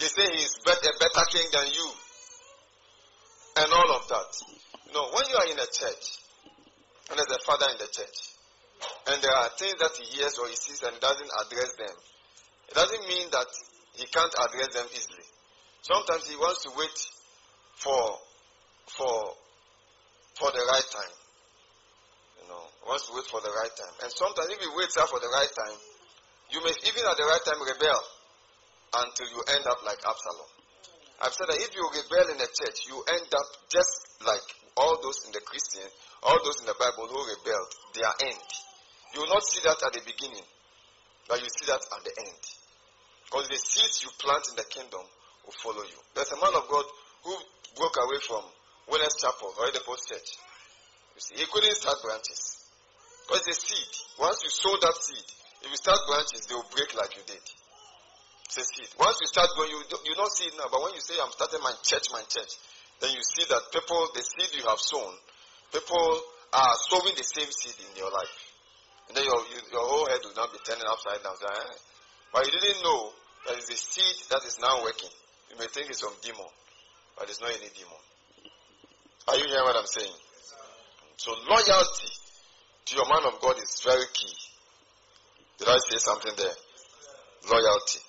They 0.00 0.08
say 0.08 0.24
he 0.32 0.40
is 0.40 0.56
a 0.64 0.92
better 0.96 1.26
king 1.28 1.44
than 1.52 1.68
you. 1.76 1.88
And 3.60 3.68
all 3.68 3.90
of 4.00 4.08
that. 4.08 4.30
No, 4.96 5.12
when 5.12 5.28
you 5.28 5.36
are 5.36 5.48
in 5.52 5.58
a 5.60 5.68
church, 5.68 6.04
and 7.10 7.18
there's 7.20 7.36
a 7.36 7.44
father 7.44 7.68
in 7.68 7.76
the 7.76 7.90
church, 7.92 8.18
and 9.12 9.20
there 9.20 9.36
are 9.36 9.50
things 9.60 9.76
that 9.76 9.92
he 10.00 10.16
hears 10.16 10.38
or 10.40 10.48
he 10.48 10.56
sees 10.56 10.80
and 10.82 10.96
doesn't 11.00 11.28
address 11.44 11.76
them, 11.76 11.96
it 12.68 12.74
doesn't 12.74 13.04
mean 13.08 13.28
that 13.30 13.46
he 13.92 14.06
can't 14.06 14.32
address 14.40 14.72
them 14.72 14.88
easily. 14.96 15.26
Sometimes 15.82 16.24
he 16.28 16.36
wants 16.36 16.64
to 16.64 16.70
wait 16.76 16.96
for 17.76 18.16
for 18.88 19.36
for 20.40 20.48
the 20.48 20.64
right 20.64 20.88
time. 20.96 21.14
You 22.40 22.48
know, 22.48 22.62
wants 22.88 23.04
to 23.04 23.12
wait 23.12 23.28
for 23.28 23.44
the 23.44 23.52
right 23.52 23.74
time. 23.76 23.94
And 24.00 24.10
sometimes 24.16 24.48
if 24.48 24.60
he 24.64 24.68
waits 24.80 24.96
out 24.96 25.12
for 25.12 25.20
the 25.20 25.28
right 25.28 25.52
time, 25.52 25.76
you 26.56 26.64
may 26.64 26.72
even 26.88 27.04
at 27.04 27.16
the 27.20 27.28
right 27.28 27.44
time 27.44 27.60
rebel 27.60 28.00
until 28.94 29.28
you 29.30 29.40
end 29.54 29.64
up 29.66 29.80
like 29.86 29.98
Absalom. 30.02 30.50
I've 31.20 31.36
said 31.36 31.52
that 31.52 31.60
if 31.60 31.70
you 31.76 31.84
rebel 31.84 32.32
in 32.32 32.38
the 32.40 32.48
church, 32.48 32.88
you 32.88 32.96
end 33.12 33.28
up 33.28 33.48
just 33.68 34.24
like 34.24 34.46
all 34.76 34.96
those 35.04 35.28
in 35.28 35.32
the 35.36 35.44
Christian, 35.44 35.84
all 36.24 36.38
those 36.40 36.64
in 36.64 36.66
the 36.66 36.78
Bible 36.80 37.06
who 37.12 37.20
rebelled, 37.20 37.72
their 37.92 38.14
end. 38.24 38.48
You 39.12 39.20
will 39.20 39.32
not 39.32 39.44
see 39.44 39.60
that 39.68 39.76
at 39.84 39.92
the 39.92 40.02
beginning, 40.06 40.46
but 41.28 41.42
you 41.42 41.48
see 41.52 41.68
that 41.68 41.82
at 41.82 42.02
the 42.02 42.14
end. 42.24 42.42
Because 43.28 43.46
the 43.52 43.60
seeds 43.60 44.02
you 44.02 44.10
plant 44.18 44.48
in 44.48 44.56
the 44.56 44.66
kingdom 44.72 45.04
will 45.44 45.58
follow 45.60 45.84
you. 45.84 45.98
There's 46.16 46.32
a 46.32 46.40
man 46.40 46.56
of 46.56 46.66
God 46.66 46.86
who 47.22 47.36
broke 47.76 48.00
away 48.00 48.18
from 48.26 48.42
Wellness 48.88 49.20
Chapel 49.20 49.54
or 49.60 49.70
the 49.70 49.84
Post 49.84 50.08
Church. 50.08 50.40
You 51.14 51.20
see, 51.20 51.36
he 51.38 51.46
couldn't 51.46 51.76
start 51.76 52.00
branches. 52.02 52.64
Because 53.28 53.44
the 53.44 53.54
seed, 53.54 53.90
once 54.18 54.42
you 54.42 54.50
sow 54.50 54.74
that 54.82 54.96
seed, 54.98 55.26
if 55.62 55.70
you 55.70 55.76
start 55.76 56.00
branches, 56.08 56.48
they 56.48 56.54
will 56.56 56.66
break 56.74 56.90
like 56.96 57.14
you 57.14 57.22
did. 57.28 57.44
It's. 58.56 58.96
Once 58.98 59.18
you 59.20 59.28
start 59.28 59.48
going, 59.56 59.70
you, 59.70 59.80
you 60.04 60.14
don't 60.14 60.32
see 60.32 60.46
it 60.50 60.54
now, 60.58 60.66
but 60.70 60.82
when 60.82 60.94
you 60.94 61.00
say, 61.00 61.14
I'm 61.22 61.30
starting 61.30 61.60
my 61.62 61.72
church, 61.82 62.10
my 62.10 62.22
church, 62.26 62.50
then 63.00 63.14
you 63.14 63.22
see 63.22 63.44
that 63.48 63.62
people, 63.72 64.10
the 64.14 64.22
seed 64.22 64.50
you 64.58 64.66
have 64.66 64.80
sown, 64.80 65.14
people 65.72 66.06
are 66.52 66.74
sowing 66.90 67.14
the 67.14 67.24
same 67.24 67.48
seed 67.50 67.78
in 67.78 67.96
your 67.96 68.10
life. 68.10 68.36
And 69.08 69.16
then 69.16 69.24
your, 69.24 69.38
you, 69.50 69.58
your 69.72 69.86
whole 69.86 70.06
head 70.06 70.20
will 70.22 70.34
not 70.34 70.52
be 70.52 70.58
turning 70.62 70.86
upside 70.86 71.22
down. 71.22 71.34
Eh? 71.34 71.74
But 72.32 72.46
you 72.46 72.52
didn't 72.52 72.82
know 72.82 73.10
that 73.46 73.58
is 73.58 73.70
a 73.70 73.78
seed 73.78 74.16
that 74.30 74.42
is 74.46 74.58
now 74.60 74.82
working. 74.82 75.10
You 75.50 75.58
may 75.58 75.66
think 75.66 75.90
it's 75.90 76.00
some 76.00 76.14
demon, 76.22 76.46
but 77.18 77.28
it's 77.28 77.40
not 77.40 77.50
any 77.50 77.70
demon. 77.74 78.02
Are 79.28 79.36
you 79.36 79.46
hearing 79.46 79.66
what 79.66 79.76
I'm 79.76 79.86
saying? 79.86 80.14
So 81.16 81.32
loyalty 81.48 82.10
to 82.86 82.94
your 82.94 83.08
man 83.08 83.32
of 83.32 83.40
God 83.40 83.56
is 83.58 83.82
very 83.84 84.06
key. 84.14 84.34
Did 85.58 85.68
I 85.68 85.78
say 85.78 85.98
something 85.98 86.32
there? 86.36 86.56
Loyalty. 87.50 88.00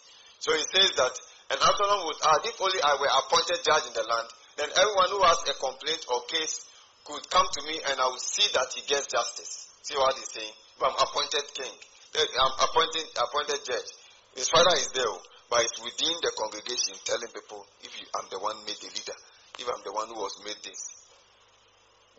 So 0.42 0.50
he 0.58 0.64
says 0.74 0.90
that, 0.98 1.14
and 1.54 1.60
Absalom 1.62 2.02
would 2.10 2.18
add, 2.26 2.42
if 2.50 2.58
only 2.58 2.82
I 2.82 2.98
were 2.98 3.14
appointed 3.14 3.62
judge 3.62 3.86
in 3.86 3.94
the 3.94 4.02
land, 4.02 4.28
then 4.58 4.70
everyone 4.74 5.10
who 5.14 5.22
has 5.22 5.38
a 5.46 5.54
complaint 5.54 6.02
or 6.10 6.26
case 6.26 6.66
could 7.06 7.22
come 7.30 7.46
to 7.46 7.62
me 7.70 7.78
and 7.78 8.02
I 8.02 8.10
would 8.10 8.26
see 8.26 8.50
that 8.58 8.74
he 8.74 8.82
gets 8.90 9.06
justice. 9.06 9.70
See 9.86 9.94
what 9.94 10.18
he's 10.18 10.34
saying? 10.34 10.50
If 10.50 10.82
I'm 10.82 10.98
appointed 10.98 11.46
king, 11.54 11.76
eh, 12.18 12.26
I'm 12.42 12.56
appointed, 12.58 13.06
appointed 13.22 13.62
judge. 13.70 13.90
His 14.34 14.50
father 14.50 14.74
is 14.82 14.90
there, 14.98 15.14
but 15.50 15.62
it's 15.62 15.78
within 15.78 16.16
the 16.26 16.32
congregation 16.34 16.98
telling 17.06 17.30
people, 17.30 17.62
if 17.86 17.94
you, 18.02 18.10
I'm 18.18 18.26
the 18.34 18.40
one 18.42 18.58
made 18.66 18.82
the 18.82 18.90
leader, 18.90 19.18
if 19.62 19.68
I'm 19.70 19.84
the 19.86 19.94
one 19.94 20.10
who 20.10 20.18
was 20.26 20.42
made 20.42 20.58
this. 20.66 20.82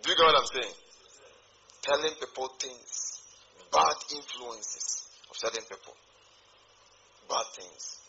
Do 0.03 0.11
you 0.11 0.16
get 0.16 0.27
what 0.31 0.39
I'm 0.39 0.51
saying? 0.55 0.75
Telling 1.83 2.14
people 2.23 2.55
things, 2.62 3.18
bad 3.75 3.99
influences 4.14 5.11
of 5.27 5.35
certain 5.35 5.66
people, 5.66 5.95
bad 7.27 7.47
things. 7.59 8.02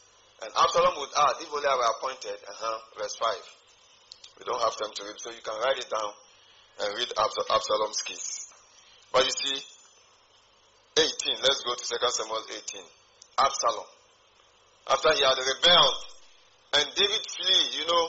And 0.43 0.51
Absalom 0.59 0.99
would 0.99 1.13
add, 1.15 1.39
if 1.39 1.47
only 1.47 1.67
I 1.71 1.75
were 1.79 1.91
appointed, 1.95 2.35
uh-huh, 2.35 2.99
verse 2.99 3.15
5. 3.15 3.31
We 4.39 4.43
don't 4.43 4.59
have 4.59 4.75
time 4.75 4.91
to 4.91 5.01
read, 5.07 5.15
so 5.15 5.31
you 5.31 5.39
can 5.39 5.55
write 5.63 5.79
it 5.79 5.87
down 5.87 6.11
and 6.83 6.89
read 6.99 7.07
Absalom's 7.15 8.03
case. 8.03 8.51
But 9.15 9.23
you 9.23 9.31
see, 9.31 9.55
18, 10.99 11.39
let's 11.47 11.63
go 11.63 11.71
to 11.79 11.85
2 11.85 11.95
Samuel 11.95 12.43
18. 12.43 12.59
Absalom. 13.39 13.87
After 14.91 15.15
he 15.15 15.23
had 15.23 15.39
rebelled, 15.39 15.99
and 16.75 16.85
David 16.91 17.23
flee, 17.23 17.79
you 17.79 17.87
know, 17.87 18.03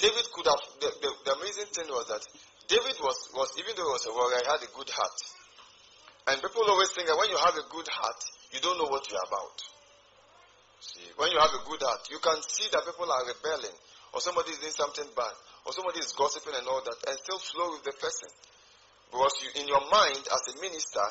David 0.00 0.24
could 0.32 0.48
have, 0.48 0.62
the, 0.80 0.88
the, 1.04 1.10
the 1.28 1.32
amazing 1.36 1.68
thing 1.76 1.92
was 1.92 2.08
that 2.08 2.24
David 2.72 2.96
was, 3.04 3.18
was, 3.36 3.52
even 3.60 3.76
though 3.76 3.84
he 3.84 3.94
was 4.00 4.06
a 4.08 4.12
warrior, 4.16 4.40
he 4.40 4.48
had 4.48 4.64
a 4.64 4.72
good 4.72 4.88
heart. 4.88 5.18
And 6.32 6.40
people 6.40 6.64
always 6.72 6.90
think 6.96 7.06
that 7.06 7.20
when 7.20 7.28
you 7.28 7.36
have 7.36 7.54
a 7.54 7.68
good 7.68 7.88
heart, 7.92 8.20
you 8.50 8.64
don't 8.64 8.78
know 8.80 8.88
what 8.88 9.04
you're 9.12 9.20
about. 9.28 9.75
See, 10.80 11.08
when 11.16 11.32
you 11.32 11.38
have 11.40 11.54
a 11.56 11.62
good 11.64 11.82
heart, 11.82 12.08
you 12.10 12.18
can 12.20 12.38
see 12.42 12.68
that 12.72 12.84
people 12.84 13.10
are 13.10 13.24
rebelling, 13.26 13.76
or 14.12 14.20
somebody 14.20 14.52
is 14.52 14.60
doing 14.60 14.76
something 14.76 15.08
bad, 15.16 15.34
or 15.64 15.72
somebody 15.72 16.00
is 16.00 16.12
gossiping 16.12 16.54
and 16.54 16.66
all 16.68 16.82
that, 16.84 16.98
and 17.08 17.16
still 17.18 17.40
flow 17.40 17.72
with 17.74 17.84
the 17.84 17.96
person. 17.96 18.30
Because 19.10 19.34
you, 19.42 19.48
in 19.62 19.66
your 19.68 19.82
mind, 19.90 20.22
as 20.28 20.42
a 20.52 20.60
minister, 20.60 21.06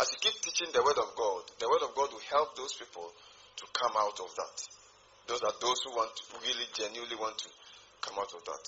as 0.00 0.12
you 0.12 0.18
keep 0.20 0.36
teaching 0.42 0.68
the 0.72 0.82
word 0.84 0.98
of 0.98 1.14
God, 1.16 1.42
the 1.58 1.68
word 1.68 1.82
of 1.82 1.94
God 1.96 2.12
will 2.12 2.26
help 2.28 2.56
those 2.56 2.74
people 2.76 3.08
to 3.56 3.64
come 3.72 3.96
out 3.96 4.18
of 4.20 4.28
that. 4.36 4.56
Those 5.26 5.42
are 5.42 5.56
those 5.60 5.80
who 5.84 5.96
want 5.96 6.12
to 6.14 6.22
really 6.44 6.68
genuinely 6.74 7.16
want 7.16 7.38
to 7.38 7.48
come 8.02 8.18
out 8.18 8.30
of 8.34 8.44
that. 8.44 8.64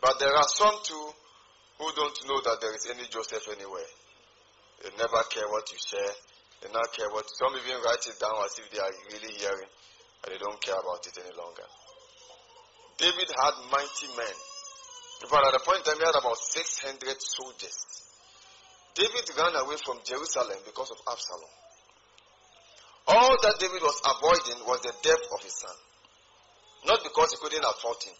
But 0.00 0.18
there 0.18 0.34
are 0.34 0.48
some 0.48 0.76
too 0.84 1.06
who 1.78 1.88
don't 1.96 2.18
know 2.28 2.40
that 2.44 2.60
there 2.60 2.74
is 2.74 2.86
any 2.90 3.08
Joseph 3.08 3.48
anywhere. 3.50 3.90
They 4.82 4.90
never 4.98 5.22
care 5.30 5.48
what 5.48 5.70
you 5.72 5.78
share. 5.78 6.14
They 6.62 6.70
not 6.70 6.94
care 6.94 7.10
what 7.10 7.26
some 7.26 7.58
even 7.58 7.82
write 7.82 8.06
it 8.06 8.18
down 8.22 8.38
as 8.46 8.54
if 8.58 8.70
they 8.70 8.78
are 8.78 8.94
really 9.10 9.34
hearing, 9.34 9.70
and 10.22 10.28
they 10.30 10.38
don't 10.38 10.60
care 10.62 10.78
about 10.78 11.02
it 11.02 11.18
any 11.18 11.34
longer. 11.34 11.66
David 12.98 13.28
had 13.34 13.54
mighty 13.66 14.08
men. 14.14 14.36
Fact, 15.26 15.46
at 15.46 15.54
the 15.58 15.62
point 15.66 15.82
in 15.82 15.84
time, 15.86 15.98
he 15.98 16.06
had 16.06 16.18
about 16.18 16.38
600 16.38 17.18
soldiers. 17.18 17.78
David 18.94 19.26
ran 19.38 19.54
away 19.58 19.76
from 19.82 19.98
Jerusalem 20.04 20.58
because 20.66 20.90
of 20.90 20.98
Absalom. 21.10 21.50
All 23.06 23.34
that 23.42 23.58
David 23.58 23.82
was 23.82 23.98
avoiding 24.06 24.66
was 24.66 24.82
the 24.82 24.94
death 25.02 25.24
of 25.34 25.42
his 25.42 25.54
son. 25.58 25.74
Not 26.86 27.02
because 27.02 27.30
he 27.32 27.38
couldn't 27.42 27.64
afford 27.64 27.98
him. 28.02 28.14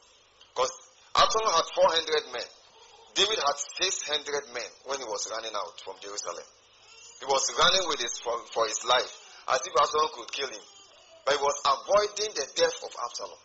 Because 0.54 0.72
Absalom 1.14 1.52
had 1.54 1.68
400 1.74 2.32
men. 2.32 2.48
David 3.14 3.38
had 3.38 3.56
600 3.82 4.54
men 4.54 4.70
when 4.86 4.98
he 4.98 5.04
was 5.04 5.30
running 5.30 5.54
out 5.54 5.74
from 5.84 5.94
Jerusalem. 6.00 6.46
He 7.22 7.26
was 7.30 7.46
running 7.54 7.86
with 7.86 8.02
his, 8.02 8.18
for, 8.18 8.34
for 8.50 8.66
his 8.66 8.82
life 8.82 9.06
as 9.46 9.62
if 9.62 9.70
Absalom 9.78 10.10
could 10.10 10.30
kill 10.34 10.50
him. 10.50 10.64
But 11.22 11.38
he 11.38 11.40
was 11.42 11.54
avoiding 11.62 12.34
the 12.34 12.46
death 12.58 12.74
of 12.82 12.90
Absalom. 12.98 13.38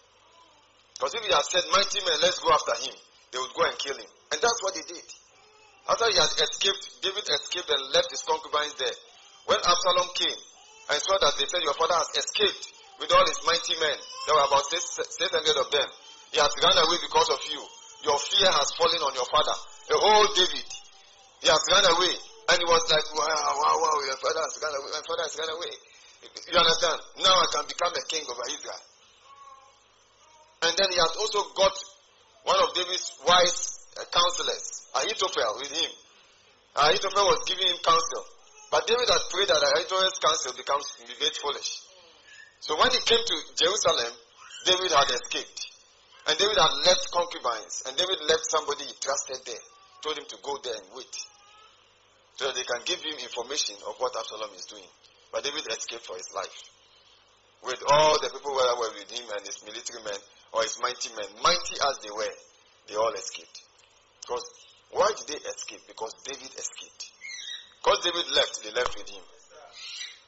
Because 0.98 1.14
if 1.14 1.22
he 1.22 1.30
had 1.30 1.46
said, 1.46 1.62
Mighty 1.70 2.02
men, 2.02 2.18
let's 2.26 2.42
go 2.42 2.50
after 2.50 2.74
him, 2.82 2.98
they 3.30 3.38
would 3.38 3.54
go 3.54 3.70
and 3.70 3.78
kill 3.78 3.94
him. 3.94 4.10
And 4.34 4.42
that's 4.42 4.62
what 4.66 4.74
they 4.74 4.82
did. 4.82 5.06
After 5.94 6.10
he 6.10 6.18
had 6.18 6.34
escaped, 6.42 7.06
David 7.06 7.22
escaped 7.30 7.70
and 7.70 7.94
left 7.94 8.10
his 8.10 8.26
concubines 8.26 8.74
there. 8.82 8.98
When 9.46 9.62
Absalom 9.62 10.10
came 10.18 10.42
and 10.90 10.98
saw 10.98 11.22
that 11.22 11.38
they 11.38 11.46
said, 11.46 11.62
Your 11.62 11.78
father 11.78 12.02
has 12.02 12.10
escaped 12.18 12.74
with 12.98 13.14
all 13.14 13.30
his 13.30 13.46
mighty 13.46 13.78
men, 13.78 13.98
there 14.26 14.36
were 14.42 14.48
about 14.50 14.66
600 14.74 14.82
of 15.54 15.70
them. 15.70 15.90
He 16.34 16.42
has 16.42 16.50
run 16.66 16.82
away 16.82 16.98
because 16.98 17.30
of 17.30 17.46
you. 17.46 17.62
Your 18.10 18.18
fear 18.18 18.50
has 18.50 18.74
fallen 18.74 19.06
on 19.06 19.14
your 19.14 19.30
father. 19.30 19.54
The 19.86 20.02
whole 20.02 20.28
David, 20.34 20.66
he 21.46 21.48
has 21.48 21.62
run 21.70 21.86
away. 21.94 22.18
And 22.48 22.58
he 22.60 22.68
was 22.68 22.84
like, 22.88 23.08
Wow, 23.12 23.52
wow, 23.60 23.76
wow, 23.76 23.96
your 24.08 24.20
father 24.24 24.40
has 24.40 24.56
run 24.64 24.72
away. 24.72 24.92
My 24.96 25.04
father 25.04 25.26
has 25.28 25.36
gone 25.36 25.52
away. 25.52 25.74
You 26.48 26.58
understand? 26.58 27.00
Now 27.20 27.36
I 27.36 27.48
can 27.52 27.66
become 27.68 27.92
a 27.92 28.04
king 28.08 28.24
over 28.24 28.46
Israel. 28.48 28.84
And 30.64 30.74
then 30.74 30.90
he 30.90 30.98
has 30.98 31.14
also 31.20 31.54
got 31.54 31.76
one 32.48 32.60
of 32.64 32.74
David's 32.74 33.14
wise 33.28 33.78
uh, 34.00 34.08
counselors, 34.10 34.88
Ahithophel, 34.96 35.60
with 35.60 35.72
him. 35.76 35.92
Ahithophel 36.76 37.26
was 37.36 37.44
giving 37.46 37.68
him 37.68 37.78
counsel. 37.84 38.24
But 38.72 38.88
David 38.88 39.08
had 39.12 39.24
prayed 39.30 39.52
that 39.52 39.62
Ahithophel's 39.62 40.20
counsel 40.20 40.54
becomes 40.56 40.88
made 41.04 41.36
foolish. 41.44 41.84
So 42.64 42.80
when 42.80 42.90
he 42.92 43.00
came 43.06 43.22
to 43.22 43.38
Jerusalem, 43.60 44.14
David 44.66 44.92
had 44.92 45.12
escaped. 45.12 45.68
And 46.28 46.36
David 46.40 46.58
had 46.58 46.74
left 46.88 47.06
concubines. 47.12 47.84
And 47.88 47.96
David 47.96 48.20
left 48.28 48.48
somebody 48.50 48.88
he 48.88 48.96
trusted 49.00 49.44
there. 49.46 49.64
Told 50.02 50.18
him 50.18 50.28
to 50.32 50.38
go 50.42 50.58
there 50.64 50.76
and 50.76 50.88
wait. 50.96 51.16
So 52.38 52.54
they 52.54 52.64
can 52.64 52.82
give 52.86 53.02
him 53.02 53.18
information 53.18 53.82
of 53.90 53.98
what 53.98 54.14
Absalom 54.14 54.54
is 54.54 54.70
doing. 54.70 54.86
But 55.34 55.44
David 55.44 55.66
escaped 55.74 56.06
for 56.06 56.16
his 56.16 56.30
life. 56.38 56.58
With 57.66 57.82
all 57.90 58.14
the 58.22 58.30
people 58.30 58.54
that 58.62 58.78
were 58.78 58.94
with 58.94 59.10
him 59.10 59.26
and 59.26 59.42
his 59.42 59.66
military 59.66 60.06
men, 60.06 60.22
or 60.54 60.62
his 60.62 60.78
mighty 60.78 61.10
men, 61.18 61.26
mighty 61.42 61.76
as 61.82 61.98
they 62.06 62.14
were, 62.14 62.36
they 62.88 62.96
all 62.96 63.12
escaped. 63.18 63.66
Because 64.22 64.46
why 64.94 65.10
did 65.18 65.28
they 65.34 65.42
escape? 65.50 65.82
Because 65.90 66.14
David 66.24 66.54
escaped. 66.54 67.10
Because 67.82 68.00
David 68.06 68.30
left, 68.38 68.62
they 68.64 68.72
left 68.72 68.94
with 68.94 69.10
him. 69.10 69.26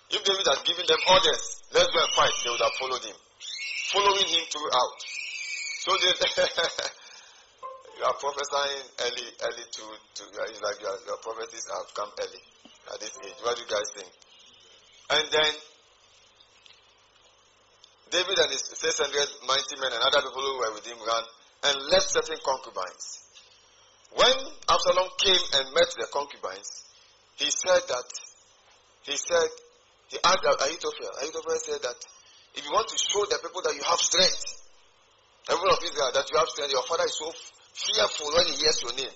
If 0.09 0.25
David 0.25 0.45
had 0.49 0.65
given 0.65 0.89
them 0.89 1.01
orders, 1.13 1.61
let's 1.77 1.93
go 1.93 2.01
and 2.01 2.13
fight, 2.17 2.33
they 2.41 2.49
would 2.49 2.65
have 2.65 2.73
followed 2.81 3.05
him. 3.05 3.17
Following 3.93 4.25
him 4.25 4.43
throughout. 4.49 4.97
So 5.85 5.93
they 5.93 6.13
you 7.99 8.05
are 8.07 8.15
prophesying 8.15 8.87
early, 9.03 9.27
early 9.43 9.65
to, 9.75 9.83
to 10.15 10.23
it's 10.47 10.63
like 10.63 10.79
your, 10.79 10.95
your 11.03 11.19
prophecies 11.19 11.67
have 11.67 11.91
come 11.91 12.07
early 12.15 12.43
at 12.95 12.97
this 13.03 13.11
age. 13.27 13.35
What 13.43 13.59
do 13.59 13.67
you 13.67 13.67
guys 13.67 13.91
think? 13.91 14.07
And 15.11 15.25
then 15.27 15.51
David 18.07 18.39
and 18.39 18.49
his 18.55 18.63
600 18.71 19.03
mighty 19.43 19.75
men 19.83 19.91
and 19.91 19.99
other 19.99 20.23
people 20.23 20.47
who 20.47 20.57
were 20.63 20.73
with 20.79 20.87
him 20.87 20.95
ran 20.95 21.25
and 21.67 21.75
left 21.91 22.07
certain 22.07 22.39
concubines. 22.39 23.19
When 24.15 24.37
Absalom 24.71 25.09
came 25.19 25.43
and 25.59 25.75
met 25.75 25.91
the 25.99 26.07
concubines, 26.07 26.87
he 27.35 27.51
said 27.51 27.83
that, 27.83 28.09
he 29.03 29.15
said, 29.19 29.49
he 30.07 30.17
asked 30.23 30.47
Ahithophel, 30.47 31.11
Ahithophel 31.19 31.59
said 31.59 31.81
that 31.83 31.99
if 32.55 32.63
you 32.63 32.71
want 32.71 32.87
to 32.89 32.97
show 32.97 33.27
the 33.27 33.37
people 33.43 33.61
that 33.61 33.75
you 33.75 33.83
have 33.83 33.99
strength, 33.99 34.55
the 35.45 35.53
people 35.53 35.69
of 35.69 35.83
Israel, 35.83 36.11
that 36.15 36.31
you 36.31 36.37
have 36.39 36.47
strength, 36.47 36.71
your 36.71 36.87
father 36.87 37.05
is 37.05 37.19
so 37.19 37.29
fearful 37.73 38.27
when 38.35 38.45
he 38.47 38.55
hears 38.59 38.81
your 38.81 38.95
name. 38.95 39.15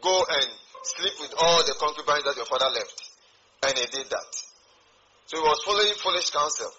Go 0.00 0.24
and 0.28 0.46
sleep 0.82 1.14
with 1.20 1.34
all 1.36 1.64
the 1.64 1.74
concubines 1.78 2.24
that 2.24 2.36
your 2.36 2.46
father 2.46 2.70
left. 2.72 3.10
And 3.62 3.76
he 3.76 3.86
did 3.86 4.08
that. 4.08 4.30
So 5.26 5.36
he 5.36 5.42
was 5.42 5.62
following 5.64 5.94
foolish 6.02 6.30
counsel 6.30 6.72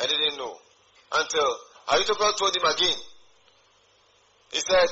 and 0.00 0.10
he 0.10 0.16
didn't 0.16 0.38
know. 0.38 0.56
Until 1.12 1.48
Ahithophel 1.88 2.32
told 2.34 2.56
him 2.56 2.64
again. 2.64 2.98
He 4.52 4.60
said, 4.60 4.88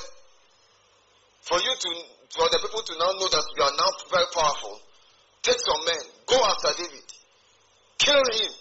for 1.43 1.59
you 1.59 1.73
to, 1.75 1.91
for 2.35 2.47
the 2.51 2.59
people 2.63 2.83
to 2.83 2.95
now 2.99 3.11
know 3.19 3.29
that 3.31 3.47
you 3.57 3.63
are 3.63 3.77
now 3.79 3.91
very 4.11 4.29
powerful, 4.35 4.79
take 5.43 5.59
some 5.59 5.83
men, 5.87 6.03
go 6.27 6.39
after 6.39 6.71
David, 6.83 7.07
kill 7.99 8.19
him, 8.19 8.53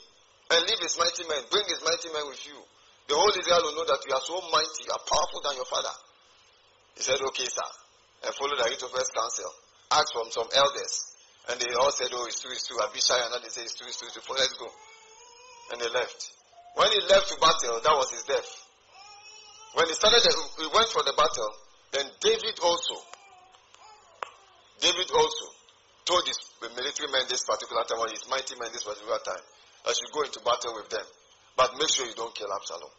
and 0.52 0.60
leave 0.66 0.82
his 0.82 0.98
mighty 0.98 1.26
men, 1.30 1.42
bring 1.50 1.66
his 1.68 1.82
mighty 1.84 2.10
men 2.14 2.26
with 2.30 2.42
you. 2.46 2.58
The 3.10 3.16
whole 3.16 3.34
Israel 3.34 3.62
will 3.66 3.76
know 3.82 3.88
that 3.90 4.02
you 4.08 4.14
are 4.14 4.26
so 4.26 4.38
mighty, 4.50 4.82
you 4.86 4.94
are 4.94 5.06
powerful 5.06 5.42
than 5.44 5.56
your 5.58 5.70
father. 5.70 5.94
He 6.96 7.02
said, 7.04 7.20
okay, 7.22 7.46
sir. 7.46 7.70
And 8.26 8.36
followed 8.36 8.60
Ahithophel's 8.60 9.12
counsel. 9.12 9.52
Asked 9.92 10.14
from 10.14 10.32
some 10.32 10.48
elders. 10.56 11.12
And 11.50 11.60
they 11.60 11.74
all 11.74 11.92
said, 11.92 12.14
oh, 12.14 12.26
it's 12.28 12.42
true, 12.42 12.52
it's 12.52 12.68
true. 12.68 12.78
Abishai 12.80 13.18
and 13.18 13.44
they 13.44 13.50
said, 13.50 13.66
it's 13.66 13.76
true, 13.76 13.88
it's 13.88 13.98
true, 13.98 14.08
it's. 14.08 14.22
Let's 14.22 14.54
go. 14.60 14.70
And 15.74 15.82
they 15.82 15.90
left. 15.90 16.32
When 16.76 16.92
he 16.92 17.00
left 17.10 17.28
to 17.30 17.36
battle, 17.42 17.82
that 17.82 17.96
was 17.98 18.12
his 18.12 18.24
death. 18.24 18.48
When 19.74 19.88
he 19.88 19.94
started, 19.94 20.22
he 20.22 20.68
went 20.72 20.90
for 20.92 21.04
the 21.04 21.16
battle, 21.16 21.52
then 21.92 22.08
David 22.20 22.60
also, 22.64 22.96
David 24.80 25.10
also 25.12 25.46
told 26.06 26.28
his 26.28 26.40
military 26.76 27.12
men 27.12 27.24
this 27.28 27.44
particular 27.44 27.84
time, 27.84 28.00
or 28.00 28.08
his 28.08 28.28
mighty 28.30 28.56
men 28.60 28.72
this 28.72 28.84
particular 28.84 29.20
time, 29.24 29.44
that 29.86 29.96
you 30.00 30.08
go 30.14 30.24
into 30.24 30.40
battle 30.44 30.76
with 30.76 30.90
them. 30.90 31.06
But 31.56 31.76
make 31.80 31.90
sure 31.90 32.06
you 32.08 32.16
don't 32.16 32.36
kill 32.36 32.52
Absalom. 32.52 32.92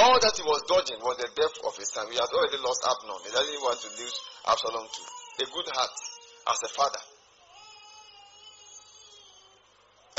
All 0.00 0.16
that 0.16 0.32
he 0.32 0.40
was 0.48 0.64
dodging 0.64 0.96
was 1.04 1.20
the 1.20 1.28
death 1.36 1.56
of 1.60 1.76
his 1.76 1.92
son. 1.92 2.08
He 2.08 2.16
had 2.16 2.32
already 2.32 2.56
lost 2.64 2.80
Absalom. 2.88 3.20
He 3.20 3.32
doesn't 3.36 3.60
want 3.60 3.84
to 3.84 3.88
lose 4.00 4.16
Absalom 4.48 4.88
too. 4.88 5.08
A 5.44 5.46
good 5.52 5.68
heart 5.76 5.96
as 6.48 6.58
a 6.64 6.70
father. 6.72 7.04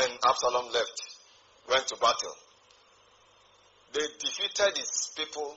And 0.06 0.12
Absalom 0.22 0.70
left 0.70 0.98
went 1.66 1.86
to 1.90 1.96
battle. 1.98 2.36
They 3.90 4.06
defeated 4.22 4.78
his 4.78 5.10
people 5.18 5.50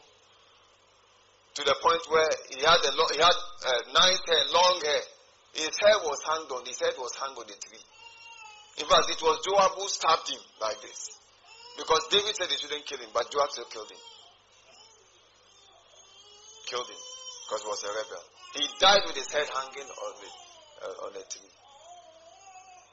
to 1.53 1.61
the 1.61 1.75
point 1.85 2.01
where 2.09 2.29
he 2.49 2.65
had 2.65 2.81
a 2.81 2.91
lo- 2.97 3.13
he 3.13 3.21
had 3.21 3.29
uh, 3.29 3.81
nice 3.93 4.25
hair, 4.25 4.43
long 4.49 4.81
hair. 4.81 5.03
His 5.53 5.77
hair 5.77 6.01
was 6.01 6.19
hanged 6.25 6.49
on. 6.49 6.65
His 6.65 6.81
head 6.81 6.97
was 6.97 7.13
hanged 7.15 7.37
on 7.37 7.45
the 7.45 7.57
tree. 7.61 7.85
In 8.81 8.89
fact, 8.89 9.05
it 9.07 9.21
was 9.21 9.37
Joab 9.45 9.77
who 9.77 9.87
stabbed 9.87 10.27
him 10.33 10.41
like 10.59 10.81
this, 10.81 11.13
because 11.77 12.01
David 12.09 12.35
said 12.35 12.49
he 12.49 12.57
shouldn't 12.57 12.85
kill 12.89 12.97
him, 12.97 13.13
but 13.13 13.29
Joab 13.31 13.53
still 13.53 13.69
killed 13.71 13.87
him. 13.87 14.01
Killed 16.65 16.89
him 16.89 17.01
because 17.45 17.61
he 17.61 17.69
was 17.69 17.83
a 17.85 17.91
rebel. 17.93 18.23
He 18.57 18.63
died 18.81 19.03
with 19.05 19.17
his 19.17 19.29
head 19.29 19.45
hanging 19.45 19.85
on 19.85 20.13
the 20.17 20.29
uh, 20.81 21.05
on 21.05 21.11
a 21.13 21.23
tree. 21.29 21.53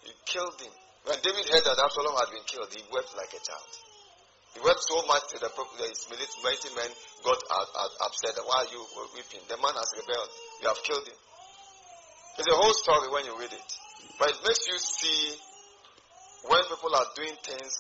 He 0.05 0.13
killed 0.29 0.61
him. 0.61 0.73
When 1.09 1.19
David 1.25 1.49
heard 1.49 1.65
that 1.65 1.81
Absalom 1.83 2.15
had 2.15 2.31
been 2.31 2.47
killed, 2.47 2.71
he 2.71 2.85
wept 2.93 3.17
like 3.17 3.33
a 3.33 3.43
child. 3.43 3.73
He 4.55 4.61
wept 4.61 4.85
so 4.85 5.03
much 5.09 5.33
that 5.41 5.51
his 5.51 6.35
mighty 6.45 6.71
men 6.77 6.91
got 7.25 7.41
upset. 8.07 8.37
Why 8.45 8.63
are 8.63 8.71
you 8.71 8.85
weeping? 9.17 9.41
The 9.49 9.57
man 9.57 9.75
has 9.75 9.91
rebelled. 9.97 10.31
You 10.61 10.69
have 10.69 10.83
killed 10.85 11.07
him. 11.09 11.19
It's 12.39 12.49
a 12.49 12.55
whole 12.55 12.75
story 12.75 13.09
when 13.09 13.25
you 13.25 13.35
read 13.39 13.53
it. 13.53 13.71
But 14.19 14.31
it 14.31 14.39
makes 14.45 14.69
you 14.69 14.79
see 14.79 15.37
when 16.49 16.63
people 16.69 16.95
are 16.95 17.07
doing 17.17 17.37
things 17.43 17.73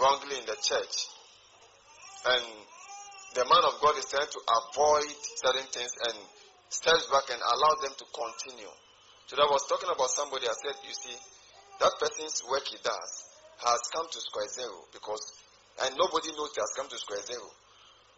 wrongly 0.00 0.38
in 0.38 0.46
the 0.46 0.56
church 0.60 0.96
and 2.26 2.44
the 3.36 3.44
man 3.44 3.64
of 3.68 3.76
God 3.84 3.92
is 4.00 4.08
trying 4.08 4.32
to 4.32 4.40
avoid 4.48 5.12
certain 5.36 5.68
things 5.68 5.92
and 6.08 6.16
steps 6.72 7.04
back 7.12 7.28
and 7.28 7.36
allow 7.36 7.72
them 7.84 7.92
to 8.00 8.06
continue. 8.08 8.72
So 9.28 9.36
I 9.36 9.44
was 9.44 9.60
talking 9.68 9.92
about 9.92 10.08
somebody, 10.08 10.48
I 10.48 10.56
said, 10.56 10.80
you 10.80 10.96
see, 10.96 11.12
that 11.76 11.92
person's 12.00 12.40
work 12.48 12.64
he 12.64 12.80
does 12.80 13.12
has 13.60 13.80
come 13.92 14.08
to 14.08 14.20
square 14.24 14.48
zero 14.48 14.88
because, 14.88 15.20
and 15.84 15.92
nobody 16.00 16.32
knows 16.32 16.48
it 16.56 16.64
has 16.64 16.72
come 16.80 16.88
to 16.88 16.96
square 16.96 17.20
zero. 17.28 17.44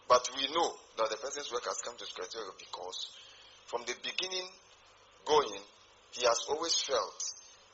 But 0.07 0.23
we 0.39 0.47
know 0.55 0.71
that 1.03 1.11
the 1.11 1.19
person's 1.19 1.51
work 1.51 1.66
has 1.66 1.83
come 1.83 1.99
to 1.99 2.07
square 2.07 2.31
zero 2.31 2.55
because 2.55 3.11
from 3.66 3.83
the 3.91 3.99
beginning 4.07 4.47
going, 5.27 5.59
he 6.14 6.23
has 6.31 6.47
always 6.47 6.79
felt 6.87 7.19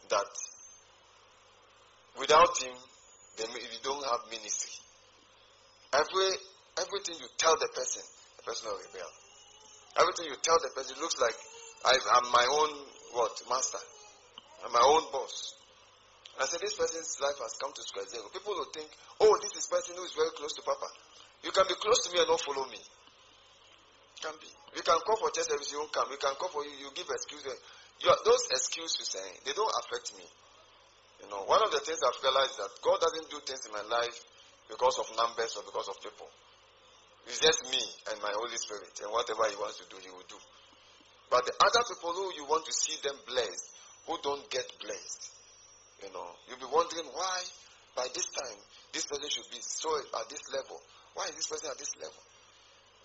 that 0.09 0.33
without 2.17 2.57
him, 2.57 2.73
you 3.37 3.81
don't 3.85 4.05
have 4.09 4.33
ministry. 4.33 4.73
Every 5.93 6.41
everything 6.79 7.17
you 7.21 7.29
tell 7.39 7.55
the 7.57 7.69
person, 7.75 8.03
the 8.39 8.43
person 8.43 8.71
will 8.71 8.81
rebel. 8.81 9.11
Everything 10.01 10.27
you 10.27 10.39
tell 10.43 10.59
the 10.59 10.71
person 10.75 10.99
it 10.99 11.01
looks 11.01 11.19
like 11.21 11.37
I, 11.85 11.95
am 12.19 12.27
my 12.33 12.47
own 12.49 12.71
what 13.15 13.35
master, 13.49 13.79
I'm 14.65 14.73
my 14.73 14.83
own 14.83 15.07
boss. 15.13 15.55
I 16.41 16.47
said, 16.51 16.59
this 16.59 16.75
person's 16.75 17.15
life 17.23 17.39
has 17.39 17.55
come 17.63 17.71
to 17.71 17.83
square 17.87 18.11
zero. 18.11 18.27
People 18.35 18.59
will 18.59 18.67
think, 18.75 18.91
oh, 19.23 19.31
this 19.39 19.55
is 19.55 19.71
person 19.71 19.95
who 19.95 20.03
is 20.03 20.19
very 20.19 20.35
close 20.35 20.51
to 20.59 20.63
Papa. 20.67 20.91
You 21.47 21.55
can 21.55 21.63
be 21.71 21.79
close 21.79 22.03
to 22.07 22.11
me 22.11 22.19
and 22.19 22.27
not 22.27 22.43
follow 22.43 22.67
me. 22.67 22.81
Can 24.19 24.35
be. 24.43 24.51
You 24.75 24.83
can 24.83 24.99
call 25.07 25.15
for 25.21 25.31
church 25.31 25.47
service, 25.47 25.71
you 25.71 25.79
won't 25.79 25.95
come. 25.95 26.11
You 26.11 26.19
can 26.19 26.35
call 26.35 26.51
for 26.51 26.67
you, 26.67 26.75
you 26.83 26.91
give 26.99 27.07
excuse. 27.07 27.47
Your, 28.03 28.17
those 28.27 28.43
excuses, 28.51 29.15
eh, 29.15 29.31
they 29.47 29.55
don't 29.55 29.71
affect 29.87 30.11
me. 30.19 30.27
You 31.23 31.31
know, 31.31 31.47
one 31.47 31.63
of 31.63 31.71
the 31.71 31.79
things 31.87 32.03
I've 32.03 32.19
realized 32.19 32.59
that 32.59 32.73
God 32.83 32.99
doesn't 32.99 33.31
do 33.31 33.39
things 33.47 33.63
in 33.69 33.73
my 33.73 33.85
life 33.87 34.19
because 34.67 34.99
of 34.99 35.07
numbers 35.15 35.55
or 35.55 35.63
because 35.63 35.87
of 35.87 36.01
people. 36.03 36.27
It's 37.27 37.41
just 37.41 37.65
me 37.73 37.81
and 38.13 38.21
my 38.21 38.33
Holy 38.37 38.57
Spirit, 38.57 38.93
and 39.01 39.11
whatever 39.11 39.49
He 39.49 39.57
wants 39.57 39.81
to 39.81 39.87
do, 39.89 39.97
He 40.03 40.11
will 40.13 40.29
do. 40.29 40.37
But 41.31 41.47
the 41.49 41.57
other 41.57 41.83
people 41.89 42.13
who 42.13 42.37
you 42.37 42.45
want 42.45 42.65
to 42.67 42.73
see 42.73 43.01
them 43.01 43.17
blessed, 43.27 43.67
who 44.07 44.15
don't 44.23 44.45
get 44.51 44.69
blessed, 44.85 45.33
you 46.05 46.13
know, 46.13 46.29
you'll 46.47 46.61
be 46.61 46.69
wondering 46.69 47.09
why 47.17 47.41
by 47.97 48.07
this 48.13 48.29
time 48.29 48.59
this 48.93 49.07
person 49.07 49.31
should 49.31 49.49
be 49.51 49.59
so 49.61 49.89
at 50.21 50.29
this 50.29 50.45
level. 50.53 50.77
Why 51.15 51.25
is 51.33 51.35
this 51.35 51.49
person 51.49 51.71
at 51.73 51.79
this 51.79 51.97
level? 51.97 52.23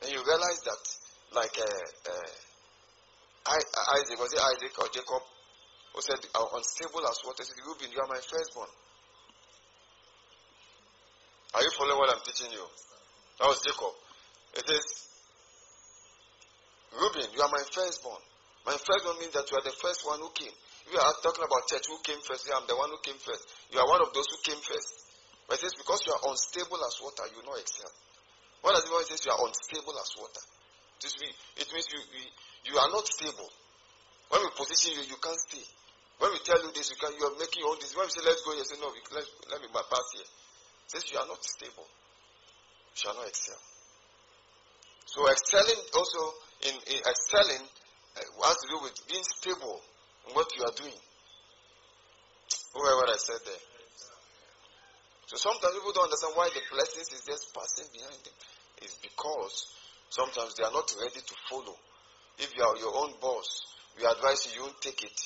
And 0.03 0.11
you 0.11 0.20
realize 0.20 0.59
that, 0.67 0.84
like 1.32 1.55
uh, 1.55 2.11
uh, 2.11 2.32
Isaac, 3.49 4.20
was 4.20 4.34
it 4.34 4.41
Isaac 4.41 4.74
or 4.80 4.88
Jacob, 4.91 5.24
who 5.95 6.01
said, 6.01 6.20
unstable 6.20 7.07
as 7.07 7.17
water? 7.24 7.43
Said, 7.43 7.57
Reuben, 7.65 7.91
you 7.91 7.99
are 8.03 8.07
my 8.07 8.20
firstborn. 8.20 8.70
Are 11.55 11.63
you 11.63 11.72
following 11.78 11.97
what 11.97 12.13
I'm 12.13 12.22
teaching 12.22 12.51
you? 12.51 12.65
That 13.39 13.47
was 13.47 13.61
Jacob. 13.63 13.95
It 14.56 14.66
is, 14.66 14.86
Reuben, 16.93 17.28
you 17.36 17.41
are 17.41 17.54
my 17.54 17.64
firstborn. 17.70 18.24
My 18.66 18.78
firstborn 18.78 19.20
means 19.22 19.34
that 19.34 19.45
you 19.50 19.56
are 19.58 19.66
the 19.66 19.78
first 19.78 20.06
one 20.06 20.20
who 20.20 20.30
came. 20.34 20.54
If 20.86 20.93
you 20.93 21.00
are 21.00 21.16
talking 21.22 21.45
about 21.45 21.70
church, 21.70 21.86
who 21.86 22.02
came 22.02 22.18
first? 22.26 22.50
Yeah, 22.50 22.58
I'm 22.58 22.66
the 22.66 22.76
one 22.76 22.89
who 22.89 22.97
came 23.06 23.18
first. 23.22 23.45
You 23.70 23.78
are 23.78 23.88
one 23.88 24.02
of 24.02 24.10
those 24.14 24.26
who 24.26 24.41
came 24.41 24.58
first. 24.58 25.06
But 25.45 25.62
it 25.62 25.70
says, 25.70 25.78
because 25.78 26.02
you 26.06 26.14
are 26.14 26.24
unstable 26.34 26.82
as 26.82 26.97
water, 27.02 27.26
you 27.30 27.41
will 27.41 27.54
not 27.54 27.62
excel. 27.62 27.89
What 28.62 28.74
does 28.74 28.86
it 28.86 28.91
mean? 28.91 29.02
It 29.06 29.10
says 29.14 29.22
you 29.26 29.32
are 29.34 29.41
unstable 29.45 29.95
as 29.97 30.10
water. 30.18 30.43
This 31.00 31.16
mean, 31.22 31.34
it 31.58 31.68
means 31.72 31.88
you, 31.93 32.02
you, 32.02 32.26
you 32.74 32.76
are 32.78 32.91
not 32.91 33.08
stable. 33.08 33.50
When 34.30 34.41
we 34.43 34.50
position 34.54 35.00
you, 35.00 35.04
you 35.08 35.18
can't 35.22 35.39
stay. 35.39 35.64
When 36.20 36.36
we 36.36 36.39
tell 36.43 36.60
you 36.60 36.70
this, 36.76 36.91
you, 36.91 37.00
can, 37.00 37.16
you 37.16 37.24
are 37.24 37.38
making 37.39 37.64
own 37.64 37.80
decision. 37.80 38.04
When 38.04 38.12
we 38.12 38.14
say 38.18 38.24
let's 38.28 38.43
go, 38.43 38.52
you 38.52 38.66
say 38.68 38.78
no, 38.82 38.91
let, 38.91 39.26
let 39.50 39.60
me 39.64 39.70
pass 39.72 40.08
here. 40.14 40.28
It 40.28 40.89
says 40.91 41.08
you 41.08 41.18
are 41.18 41.30
not 41.30 41.39
stable. 41.39 41.88
You 41.88 42.97
shall 43.00 43.16
not 43.16 43.32
excel. 43.32 43.58
So 45.10 45.26
excelling 45.26 45.82
also 45.97 46.22
in, 46.70 46.76
in 46.86 46.99
excelling 47.01 47.66
uh, 47.66 48.45
has 48.45 48.57
to 48.62 48.68
do 48.70 48.78
with 48.86 48.93
being 49.10 49.26
stable 49.26 49.82
in 50.30 50.36
what 50.38 50.45
you 50.53 50.62
are 50.62 50.76
doing. 50.78 50.99
Who 52.74 52.80
heard 52.86 52.97
what 53.01 53.10
I 53.10 53.18
said 53.18 53.41
there? 53.41 53.64
So 55.26 55.38
sometimes 55.38 55.74
people 55.74 55.97
don't 55.97 56.14
understand 56.14 56.38
why 56.38 56.49
the 56.53 56.62
blessings 56.70 57.10
is 57.10 57.26
just 57.26 57.49
passing 57.57 57.89
behind 57.89 58.22
them. 58.22 58.38
It's 58.86 59.01
because 59.01 59.74
sometimes 60.14 60.53
they 60.53 60.64
are 60.64 60.74
not 60.74 60.86
ready 61.01 61.22
to 61.26 61.36
follow. 61.49 61.78
If 62.38 62.53
you 62.53 62.62
are 62.62 62.78
your 62.78 62.93
own 62.93 63.18
boss, 63.18 63.66
we 63.97 64.05
advise 64.05 64.45
you, 64.45 64.62
you 64.62 64.62
won't 64.70 64.82
take 64.82 65.01
it. 65.01 65.20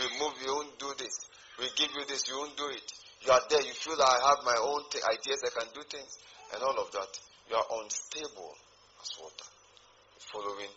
We 0.00 0.04
move, 0.16 0.32
you 0.40 0.52
won't 0.52 0.80
do 0.80 0.92
this. 0.96 1.28
We 1.60 1.68
give 1.76 1.92
you 1.92 2.08
this, 2.08 2.24
you 2.28 2.40
won't 2.40 2.56
do 2.56 2.68
it. 2.72 2.88
You 3.20 3.32
are 3.32 3.44
there, 3.48 3.60
you 3.60 3.72
feel 3.76 4.00
I 4.00 4.32
have 4.32 4.40
my 4.48 4.56
own 4.64 4.88
t- 4.88 5.04
ideas, 5.04 5.44
I 5.44 5.52
can 5.60 5.68
do 5.76 5.84
things, 5.88 6.24
and 6.56 6.62
all 6.64 6.80
of 6.80 6.88
that. 6.92 7.12
You 7.48 7.56
are 7.56 7.68
unstable 7.84 8.56
water. 9.20 9.48
Following 10.32 10.72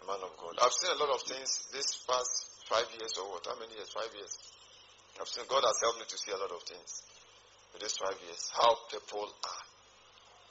a 0.00 0.02
man 0.04 0.20
of 0.26 0.32
God. 0.36 0.54
I've 0.58 0.74
seen 0.74 0.90
a 0.90 0.98
lot 0.98 1.14
of 1.14 1.22
things 1.22 1.70
this 1.70 2.02
past 2.04 2.66
five 2.66 2.88
years 2.98 3.14
or 3.22 3.30
what? 3.30 3.46
How 3.46 3.56
many 3.58 3.74
years? 3.78 3.90
Five 3.94 4.10
years. 4.16 4.34
I've 5.20 5.28
seen 5.28 5.44
God 5.48 5.64
has 5.64 5.78
helped 5.80 5.98
me 6.02 6.06
to 6.08 6.18
see 6.18 6.32
a 6.32 6.40
lot 6.40 6.52
of 6.52 6.62
things 6.66 6.90
in 7.74 7.78
these 7.80 7.96
five 7.96 8.18
years. 8.26 8.50
How 8.52 8.74
people 8.90 9.24
are. 9.24 9.64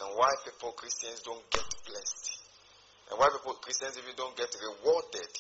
And 0.05 0.09
why 0.17 0.31
people, 0.43 0.71
Christians, 0.75 1.21
don't 1.23 1.43
get 1.51 1.67
blessed. 1.87 2.39
And 3.11 3.19
why 3.19 3.29
people, 3.31 3.55
Christians, 3.61 3.95
even 3.99 4.15
don't 4.17 4.35
get 4.35 4.51
rewarded 4.51 5.33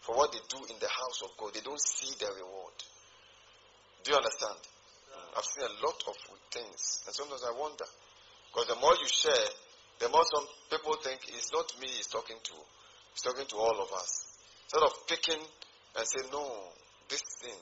for 0.00 0.16
what 0.16 0.32
they 0.32 0.42
do 0.48 0.60
in 0.70 0.78
the 0.80 0.88
house 0.88 1.22
of 1.22 1.36
God. 1.36 1.52
They 1.54 1.60
don't 1.60 1.80
see 1.80 2.10
the 2.18 2.30
reward. 2.32 2.76
Do 4.04 4.10
you 4.12 4.16
understand? 4.16 4.58
I've 5.36 5.44
seen 5.44 5.64
a 5.64 5.74
lot 5.84 5.98
of 6.08 6.16
things. 6.50 7.04
And 7.06 7.14
sometimes 7.14 7.42
I 7.44 7.52
wonder. 7.58 7.88
Because 8.50 8.68
the 8.68 8.80
more 8.80 8.92
you 9.00 9.08
share, 9.08 9.48
the 10.00 10.08
more 10.08 10.24
some 10.32 10.46
people 10.70 10.96
think 11.02 11.20
it's 11.28 11.52
not 11.52 11.68
me 11.80 11.88
he's 11.88 12.08
talking 12.08 12.36
to. 12.42 12.56
He's 13.12 13.22
talking 13.22 13.46
to 13.46 13.56
all 13.56 13.76
of 13.82 13.92
us. 13.92 14.26
Instead 14.66 14.84
of 14.88 14.92
picking 15.06 15.42
and 15.42 16.04
say, 16.06 16.22
no, 16.32 16.42
this 17.08 17.22
thing, 17.42 17.58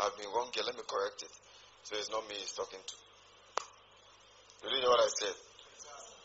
I've 0.00 0.16
been 0.18 0.30
wrong 0.34 0.50
here, 0.54 0.64
let 0.66 0.74
me 0.74 0.82
correct 0.86 1.22
it. 1.22 1.32
So 1.84 1.96
it's 1.96 2.10
not 2.10 2.26
me 2.28 2.34
he's 2.34 2.52
talking 2.52 2.80
to. 2.82 2.96
You 4.68 4.82
know 4.82 4.90
what 4.90 5.06
I 5.06 5.10
said? 5.22 5.36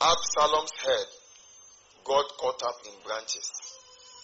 Absalom's 0.02 0.74
head 0.82 1.08
got 2.04 2.26
caught 2.42 2.62
up 2.66 2.82
in 2.84 2.96
branches 3.06 3.48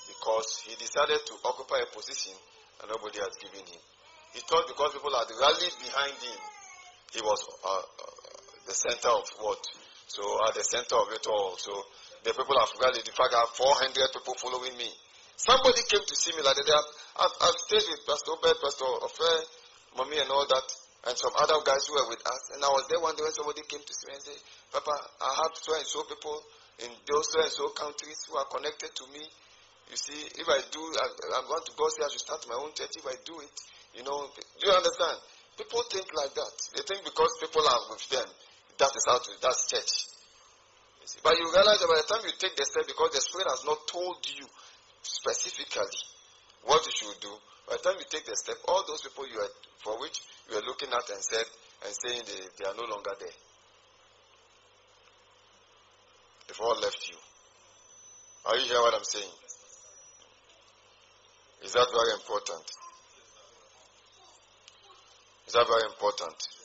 because 0.10 0.66
he 0.66 0.76
decided 0.76 1.22
to 1.24 1.34
occupy 1.46 1.80
a 1.80 1.90
position 1.94 2.34
and 2.82 2.90
nobody 2.90 3.22
had 3.22 3.32
given 3.40 3.64
him. 3.64 3.82
He 4.34 4.42
thought 4.42 4.68
because 4.68 4.94
people 4.94 5.14
had 5.14 5.30
rallied 5.30 5.78
behind 5.80 6.18
him, 6.20 6.40
he 7.14 7.22
was 7.22 7.42
uh, 7.64 7.70
uh, 7.70 7.84
the 8.68 8.74
center 8.74 9.10
of 9.10 9.26
what? 9.40 9.62
So 10.10 10.26
at 10.50 10.58
the 10.58 10.66
center 10.66 10.98
of 10.98 11.08
it 11.14 11.22
all. 11.30 11.54
So 11.62 11.72
the 12.26 12.34
people 12.34 12.58
have 12.58 12.74
rallied. 12.82 13.06
In 13.06 13.14
fact, 13.14 13.30
I 13.32 13.46
have 13.46 13.54
400 13.54 13.94
people 14.18 14.36
following 14.42 14.74
me. 14.76 14.90
Somebody 15.38 15.80
came 15.88 16.04
to 16.04 16.16
see 16.18 16.36
me 16.36 16.42
like 16.44 16.58
that. 16.58 16.86
I've, 17.16 17.36
I've 17.46 17.60
stayed 17.64 17.86
with 17.88 18.04
Pastor 18.04 18.36
Obed, 18.36 18.58
Pastor 18.60 18.90
Ofe, 19.08 19.32
Mommy, 19.96 20.20
and 20.20 20.28
all 20.28 20.44
that, 20.50 20.68
and 21.08 21.16
some 21.16 21.32
other 21.40 21.62
guys 21.64 21.86
who 21.88 21.96
were 21.96 22.10
with 22.12 22.20
us. 22.26 22.44
And 22.58 22.60
I 22.60 22.68
was 22.76 22.90
there 22.92 23.00
one 23.00 23.16
day 23.16 23.24
when 23.24 23.32
somebody 23.32 23.64
came 23.70 23.80
to 23.80 23.94
see 23.96 24.12
me 24.12 24.20
and 24.20 24.24
said, 24.26 24.42
Papa, 24.76 24.92
I 24.92 25.30
have 25.46 25.54
so 25.56 25.72
and 25.78 25.88
so 25.88 26.04
people 26.12 26.36
in 26.84 26.92
those 27.08 27.28
so 27.32 27.38
and 27.40 27.54
so 27.54 27.72
countries 27.72 28.20
who 28.28 28.36
are 28.36 28.50
connected 28.52 28.92
to 28.92 29.06
me. 29.16 29.24
You 29.94 29.98
see, 29.98 30.20
if 30.38 30.48
I 30.50 30.60
do, 30.74 30.82
I, 30.84 31.08
I 31.38 31.40
want 31.48 31.64
to 31.70 31.74
go 31.80 31.88
say 31.88 32.04
I 32.04 32.12
should 32.12 32.26
start 32.26 32.44
my 32.52 32.60
own 32.60 32.76
church. 32.76 33.00
If 33.00 33.08
I 33.08 33.16
do 33.24 33.40
it, 33.40 33.56
you 33.96 34.04
know, 34.04 34.28
do 34.36 34.64
you 34.68 34.74
understand? 34.76 35.18
People 35.56 35.82
think 35.88 36.08
like 36.14 36.36
that. 36.36 36.54
They 36.76 36.84
think 36.84 37.08
because 37.08 37.32
people 37.40 37.64
are 37.64 37.82
with 37.96 38.06
them, 38.12 38.28
that 38.80 38.96
is 38.96 39.04
how 39.06 39.20
to, 39.20 39.32
that's 39.44 39.68
church. 39.68 39.92
You 41.04 41.08
see, 41.08 41.20
but 41.20 41.36
you 41.36 41.52
realize 41.52 41.80
that 41.84 41.92
by 41.92 42.00
the 42.00 42.08
time 42.08 42.24
you 42.24 42.34
take 42.40 42.56
the 42.56 42.64
step, 42.64 42.88
because 42.88 43.12
the 43.12 43.22
Spirit 43.22 43.48
has 43.52 43.64
not 43.68 43.84
told 43.88 44.24
you 44.24 44.48
specifically 45.04 46.00
what 46.64 46.80
you 46.88 46.94
should 46.96 47.20
do, 47.20 47.32
by 47.68 47.76
the 47.76 47.84
time 47.84 48.00
you 48.00 48.08
take 48.08 48.24
the 48.24 48.36
step, 48.40 48.56
all 48.68 48.84
those 48.88 49.04
people 49.04 49.28
you 49.28 49.40
are, 49.40 49.52
for 49.84 50.00
which 50.00 50.24
you 50.48 50.56
are 50.56 50.66
looking 50.66 50.90
at 50.90 51.06
and 51.12 51.22
said 51.22 51.48
and 51.86 51.92
saying 51.92 52.24
they, 52.24 52.42
they 52.60 52.66
are 52.72 52.76
no 52.76 52.88
longer 52.88 53.12
there. 53.20 53.38
They've 56.48 56.64
all 56.64 56.80
left 56.80 57.04
you. 57.12 57.20
Are 58.48 58.58
you 58.58 58.66
hearing 58.66 58.82
what 58.82 58.96
I'm 58.96 59.04
saying? 59.04 59.36
Is 61.64 61.74
that 61.74 61.88
very 61.92 62.14
important? 62.16 62.64
Is 65.48 65.54
that 65.54 65.68
very 65.68 65.86
important? 65.92 66.59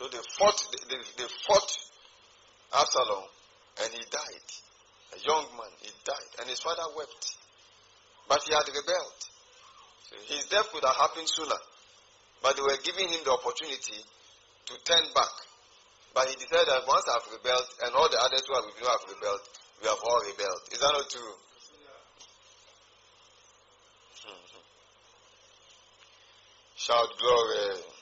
So 0.00 0.08
they 0.08 0.24
fought, 0.40 0.56
they, 0.88 0.96
they, 0.96 1.28
fought 1.44 1.70
Absalom, 2.72 3.28
and 3.84 3.92
he 3.92 4.00
died. 4.08 4.48
A 5.12 5.18
young 5.28 5.44
man, 5.60 5.68
he 5.84 5.92
died, 6.08 6.30
and 6.40 6.48
his 6.48 6.60
father 6.64 6.88
wept. 6.96 7.36
But 8.24 8.40
he 8.48 8.54
had 8.56 8.64
rebelled. 8.64 9.20
So 10.08 10.16
his 10.24 10.48
death 10.48 10.72
would 10.72 10.88
have 10.88 10.96
happened 10.96 11.28
sooner. 11.28 11.60
But 12.40 12.56
they 12.56 12.62
were 12.62 12.80
giving 12.80 13.12
him 13.12 13.20
the 13.28 13.32
opportunity 13.36 14.00
to 14.00 14.74
turn 14.88 15.04
back. 15.12 15.36
But 16.16 16.32
he 16.32 16.34
decided 16.40 16.72
that 16.72 16.88
once 16.88 17.04
I've 17.04 17.28
rebelled, 17.36 17.68
and 17.84 17.92
all 17.92 18.08
the 18.08 18.24
others 18.24 18.40
who 18.48 18.56
have, 18.56 18.72
have 18.72 19.04
rebelled, 19.04 19.44
we 19.82 19.88
have 19.88 20.00
all 20.00 20.20
rebelled. 20.24 20.64
Is 20.72 20.80
that 20.80 20.96
not 20.96 21.10
true? 21.12 21.36
Hmm, 24.24 24.32
hmm. 24.48 24.64
Shout 26.80 27.12
glory. 27.20 27.68
glory. 27.68 27.99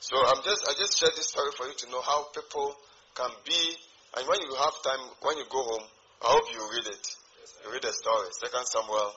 So 0.00 0.16
I'm 0.16 0.42
just 0.44 0.62
I 0.68 0.72
just 0.78 0.98
shared 0.98 1.16
this 1.16 1.28
story 1.28 1.50
for 1.56 1.66
you 1.66 1.74
to 1.74 1.86
know 1.90 2.02
how 2.02 2.28
people 2.34 2.76
can 3.14 3.30
be 3.44 3.62
and 4.16 4.26
when 4.28 4.40
you 4.40 4.54
have 4.54 4.74
time 4.84 5.02
when 5.22 5.36
you 5.36 5.44
go 5.50 5.62
home, 5.62 5.86
I 6.22 6.28
hope 6.32 6.46
you 6.52 6.60
read 6.72 6.86
it. 6.86 7.04
You 7.64 7.72
read 7.72 7.82
the 7.82 7.92
story. 7.92 8.28
Second 8.32 8.64
Samuel 8.66 9.12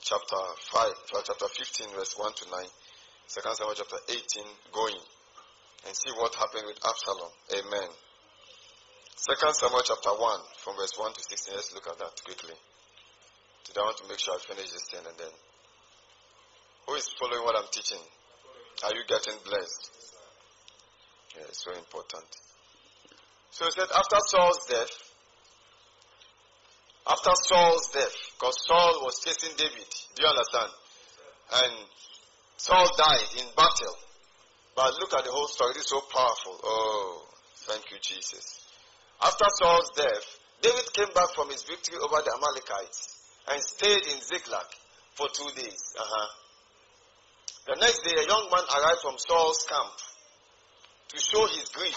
chapter 0.00 0.42
five 0.72 0.92
uh, 1.14 1.22
chapter 1.24 1.48
fifteen 1.56 1.88
verse 1.96 2.16
one 2.18 2.32
to 2.32 2.44
nine. 2.50 2.70
Second 3.26 3.54
Samuel 3.54 3.76
chapter 3.76 4.00
eighteen 4.08 4.48
going 4.72 4.98
and 5.86 5.96
see 5.96 6.10
what 6.16 6.34
happened 6.34 6.64
with 6.68 6.78
Absalom. 6.84 7.32
Amen. 7.56 7.88
Second 9.16 9.52
Samuel 9.52 9.84
chapter 9.84 10.16
1 10.16 10.40
from 10.64 10.76
verse 10.76 10.96
1 10.96 11.12
to 11.12 11.22
16. 11.22 11.54
Let's 11.54 11.74
look 11.74 11.86
at 11.88 11.98
that 11.98 12.20
quickly. 12.24 12.56
Today 13.64 13.80
I 13.80 13.84
want 13.84 13.96
to 13.98 14.08
make 14.08 14.18
sure 14.18 14.32
I 14.32 14.40
finish 14.40 14.72
this 14.72 14.88
thing 14.88 15.04
and 15.04 15.16
then. 15.16 15.32
Who 16.88 16.94
is 16.96 17.08
following 17.20 17.44
what 17.44 17.56
I'm 17.56 17.68
teaching? 17.70 18.00
Are 18.84 18.94
you 18.94 19.02
getting 19.06 19.34
blessed? 19.44 19.90
Yeah, 21.36 21.44
it's 21.48 21.64
so 21.64 21.72
important. 21.72 22.24
So 23.50 23.64
he 23.66 23.70
said, 23.72 23.88
after 23.94 24.16
Saul's 24.26 24.66
death, 24.68 24.94
after 27.06 27.30
Saul's 27.34 27.88
death, 27.92 28.16
because 28.38 28.56
Saul 28.66 29.00
was 29.02 29.20
chasing 29.24 29.56
David, 29.56 29.88
do 30.14 30.22
you 30.22 30.28
understand? 30.28 30.70
And 31.52 31.72
Saul 32.56 32.86
died 32.96 33.30
in 33.38 33.46
battle. 33.56 33.96
But 34.76 34.94
look 35.00 35.12
at 35.14 35.24
the 35.24 35.32
whole 35.32 35.48
story. 35.48 35.72
It 35.72 35.78
is 35.78 35.88
so 35.88 36.00
powerful. 36.00 36.60
Oh, 36.62 37.22
thank 37.66 37.90
you, 37.90 37.98
Jesus. 38.00 38.64
After 39.22 39.44
Saul's 39.58 39.90
death, 39.96 40.38
David 40.62 40.92
came 40.92 41.08
back 41.14 41.34
from 41.34 41.50
his 41.50 41.62
victory 41.64 41.96
over 41.98 42.22
the 42.22 42.32
Amalekites. 42.32 43.20
and 43.50 43.60
stayed 43.62 44.04
in 44.06 44.20
Ziklag 44.20 44.66
for 45.14 45.28
two 45.28 45.48
days. 45.56 45.94
Uh-huh. 45.98 46.28
The 47.70 47.78
next 47.78 48.02
day, 48.02 48.10
a 48.10 48.26
young 48.26 48.50
man 48.50 48.66
arrived 48.66 48.98
from 48.98 49.14
Saul's 49.14 49.62
camp 49.70 49.94
to 51.14 51.16
show 51.22 51.46
his 51.54 51.70
grief. 51.70 51.94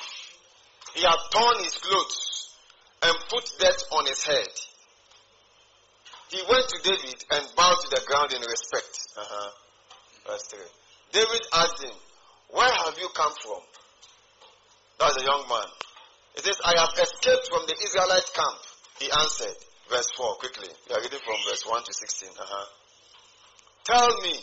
He 0.94 1.02
had 1.02 1.18
torn 1.34 1.64
his 1.66 1.74
clothes 1.82 2.54
and 3.02 3.16
put 3.28 3.50
dirt 3.58 3.82
on 3.98 4.06
his 4.06 4.22
head. 4.22 4.54
He 6.30 6.38
went 6.46 6.70
to 6.70 6.78
David 6.78 7.18
and 7.32 7.50
bowed 7.58 7.82
to 7.82 7.90
the 7.90 8.06
ground 8.06 8.34
in 8.34 8.42
respect. 8.46 8.94
Uh-huh. 9.18 9.50
Verse 10.30 10.46
3. 10.54 10.60
David 11.12 11.42
asked 11.58 11.82
him, 11.82 11.98
Where 12.54 12.74
have 12.86 12.94
you 13.02 13.10
come 13.18 13.34
from? 13.42 13.66
That's 15.00 15.18
a 15.18 15.26
young 15.26 15.50
man. 15.50 15.70
He 16.38 16.42
says, 16.42 16.62
I 16.64 16.78
have 16.78 16.94
escaped 17.02 17.50
from 17.50 17.66
the 17.66 17.74
Israelite 17.82 18.30
camp. 18.38 18.62
He 19.02 19.10
answered, 19.10 19.58
verse 19.90 20.10
4, 20.18 20.36
quickly. 20.36 20.70
We 20.88 20.94
are 20.94 21.02
reading 21.02 21.22
from 21.26 21.38
verse 21.50 21.66
1 21.66 21.82
to 21.82 21.94
16. 21.94 22.30
Uh-huh. 22.30 22.66
Tell 23.86 24.22
me 24.22 24.38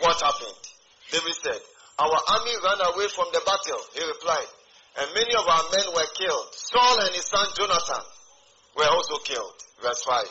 what 0.00 0.20
happened. 0.20 0.62
David 1.10 1.36
said, 1.42 1.60
Our 1.98 2.18
army 2.32 2.54
ran 2.64 2.80
away 2.94 3.08
from 3.12 3.28
the 3.32 3.42
battle. 3.44 3.82
He 3.94 4.02
replied, 4.06 4.50
and 5.00 5.14
many 5.14 5.34
of 5.34 5.46
our 5.46 5.64
men 5.76 5.86
were 5.94 6.10
killed. 6.16 6.48
Saul 6.52 7.00
and 7.00 7.14
his 7.14 7.26
son 7.26 7.46
Jonathan 7.56 8.04
were 8.76 8.90
also 8.90 9.18
killed. 9.24 9.56
Verse 9.82 10.02
5. 10.04 10.24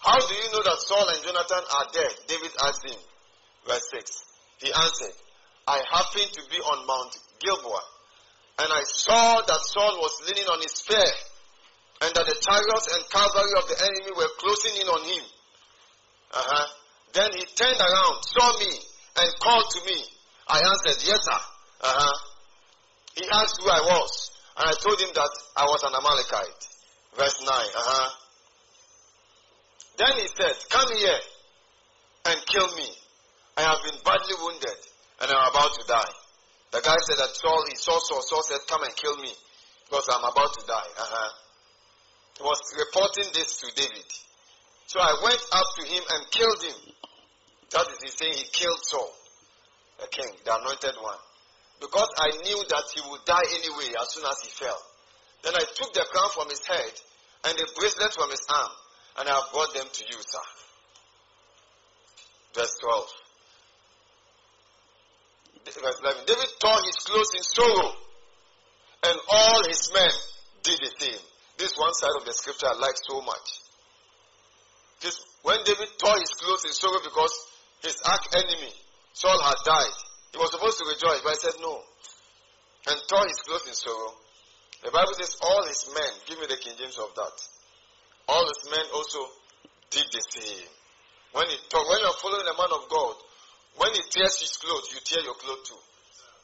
How 0.00 0.18
do 0.18 0.34
you 0.34 0.48
know 0.52 0.62
that 0.64 0.78
Saul 0.80 1.08
and 1.08 1.22
Jonathan 1.24 1.64
are 1.64 1.86
dead? 1.92 2.14
David 2.28 2.52
asked 2.64 2.84
him. 2.84 3.00
Verse 3.66 3.86
6. 3.92 4.24
He 4.58 4.72
answered, 4.72 5.16
I 5.66 5.80
happened 5.90 6.32
to 6.32 6.42
be 6.50 6.56
on 6.58 6.86
Mount 6.86 7.16
Gilboa 7.40 7.82
and 8.58 8.68
I 8.70 8.82
saw 8.84 9.40
that 9.40 9.60
Saul 9.72 9.96
was 9.98 10.22
leaning 10.28 10.46
on 10.46 10.60
his 10.60 10.72
spear, 10.72 11.10
and 12.02 12.14
that 12.14 12.26
the 12.26 12.36
chariots 12.36 12.88
and 12.92 13.02
cavalry 13.08 13.54
of 13.56 13.66
the 13.68 13.78
enemy 13.80 14.12
were 14.14 14.28
closing 14.38 14.76
in 14.76 14.88
on 14.88 15.02
him. 15.02 15.24
Uh-huh. 16.32 16.66
Then 17.12 17.30
he 17.36 17.44
turned 17.54 17.80
around, 17.80 18.24
saw 18.24 18.58
me, 18.58 18.72
and 19.16 19.28
called 19.40 19.68
to 19.70 19.84
me. 19.84 20.04
I 20.48 20.58
answered, 20.58 21.04
Yes, 21.06 21.20
sir. 21.24 21.40
Uh-huh. 21.82 22.16
He 23.14 23.24
asked 23.32 23.60
who 23.60 23.68
I 23.68 23.80
was, 23.80 24.30
and 24.56 24.68
I 24.70 24.74
told 24.80 25.00
him 25.00 25.10
that 25.14 25.30
I 25.56 25.64
was 25.64 25.82
an 25.82 25.92
Amalekite. 25.94 26.62
Verse 27.16 27.40
9. 27.40 27.48
Uh-huh. 27.48 28.10
Then 29.98 30.12
he 30.20 30.28
said, 30.28 30.56
Come 30.70 30.88
here 30.96 31.20
and 32.26 32.40
kill 32.46 32.68
me. 32.76 32.88
I 33.56 33.62
have 33.62 33.84
been 33.84 34.00
badly 34.04 34.36
wounded, 34.40 34.80
and 35.20 35.28
I 35.30 35.36
am 35.36 35.50
about 35.52 35.74
to 35.76 35.84
die. 35.86 36.14
The 36.72 36.80
guy 36.80 36.96
said 37.04 37.18
that 37.20 37.36
Saul, 37.36 37.64
he 37.68 37.76
saw 37.76 37.98
Saul. 37.98 38.22
Saul 38.22 38.42
said, 38.48 38.60
Come 38.66 38.82
and 38.84 38.96
kill 38.96 39.16
me 39.18 39.32
because 39.84 40.08
I'm 40.08 40.24
about 40.24 40.56
to 40.56 40.66
die. 40.66 40.90
Uh-huh. 40.96 41.30
He 42.38 42.42
was 42.42 42.60
reporting 42.80 43.28
this 43.34 43.60
to 43.60 43.68
David. 43.76 44.08
So 44.92 45.00
I 45.00 45.24
went 45.24 45.40
up 45.56 45.68
to 45.80 45.82
him 45.88 46.04
and 46.04 46.20
killed 46.28 46.62
him. 46.68 46.76
That 47.72 47.88
is, 47.88 47.96
he's 48.04 48.12
saying 48.12 48.36
he 48.36 48.44
killed 48.52 48.76
Saul, 48.84 49.08
the 49.96 50.06
king, 50.12 50.28
the 50.44 50.52
anointed 50.52 51.00
one. 51.00 51.16
Because 51.80 52.12
I 52.20 52.28
knew 52.44 52.60
that 52.68 52.84
he 52.92 53.00
would 53.08 53.24
die 53.24 53.48
anyway 53.56 53.96
as 53.96 54.12
soon 54.12 54.28
as 54.28 54.36
he 54.44 54.52
fell. 54.52 54.76
Then 55.48 55.56
I 55.56 55.64
took 55.64 55.96
the 55.96 56.04
crown 56.12 56.28
from 56.36 56.52
his 56.52 56.60
head 56.68 56.92
and 57.48 57.56
the 57.56 57.72
bracelet 57.72 58.12
from 58.12 58.28
his 58.28 58.44
arm, 58.52 58.72
and 59.16 59.28
I 59.30 59.32
have 59.32 59.48
brought 59.48 59.72
them 59.72 59.88
to 59.88 60.02
you, 60.04 60.20
sir. 60.20 60.46
Verse 62.52 62.76
12 62.84 63.08
verse 65.80 66.00
11. 66.04 66.22
David 66.26 66.52
tore 66.60 66.84
his 66.84 67.00
clothes 67.00 67.32
in 67.32 67.42
sorrow, 67.42 67.96
and 69.08 69.16
all 69.30 69.64
his 69.64 69.88
men 69.94 70.12
did 70.62 70.78
the 70.84 70.92
same. 71.00 71.22
This 71.56 71.72
one 71.80 71.94
side 71.94 72.12
of 72.20 72.26
the 72.26 72.34
scripture 72.34 72.68
I 72.68 72.76
like 72.76 72.98
so 73.08 73.22
much. 73.22 73.61
This, 75.02 75.18
when 75.42 75.58
David 75.66 75.90
tore 75.98 76.18
his 76.18 76.30
clothes 76.38 76.64
in 76.64 76.72
sorrow 76.72 77.02
because 77.02 77.34
his 77.82 77.98
arch 78.06 78.26
enemy, 78.38 78.70
Saul, 79.12 79.38
had 79.42 79.58
died, 79.66 79.98
he 80.30 80.38
was 80.38 80.54
supposed 80.54 80.78
to 80.78 80.86
rejoice, 80.86 81.20
but 81.26 81.34
he 81.34 81.40
said 81.42 81.58
no. 81.60 81.82
And 82.86 82.98
tore 83.10 83.26
his 83.26 83.42
clothes 83.42 83.66
in 83.66 83.74
sorrow. 83.74 84.14
The 84.82 84.90
Bible 84.90 85.14
says 85.18 85.36
all 85.42 85.66
his 85.66 85.90
men, 85.90 86.12
give 86.26 86.38
me 86.38 86.46
the 86.46 86.56
King 86.56 86.74
James 86.78 86.98
of 86.98 87.14
that. 87.14 87.36
All 88.28 88.46
his 88.46 88.62
men 88.70 88.86
also 88.94 89.26
did 89.90 90.06
the 90.10 90.22
same. 90.30 90.70
When, 91.34 91.46
he 91.50 91.56
talk, 91.70 91.82
when 91.82 91.98
you're 91.98 92.22
following 92.22 92.46
a 92.46 92.54
man 92.54 92.72
of 92.74 92.86
God, 92.90 93.14
when 93.78 93.90
he 93.94 94.02
tears 94.10 94.38
his 94.38 94.54
clothes, 94.58 94.90
you 94.94 95.00
tear 95.02 95.22
your 95.22 95.34
clothes 95.34 95.66
too. 95.66 95.82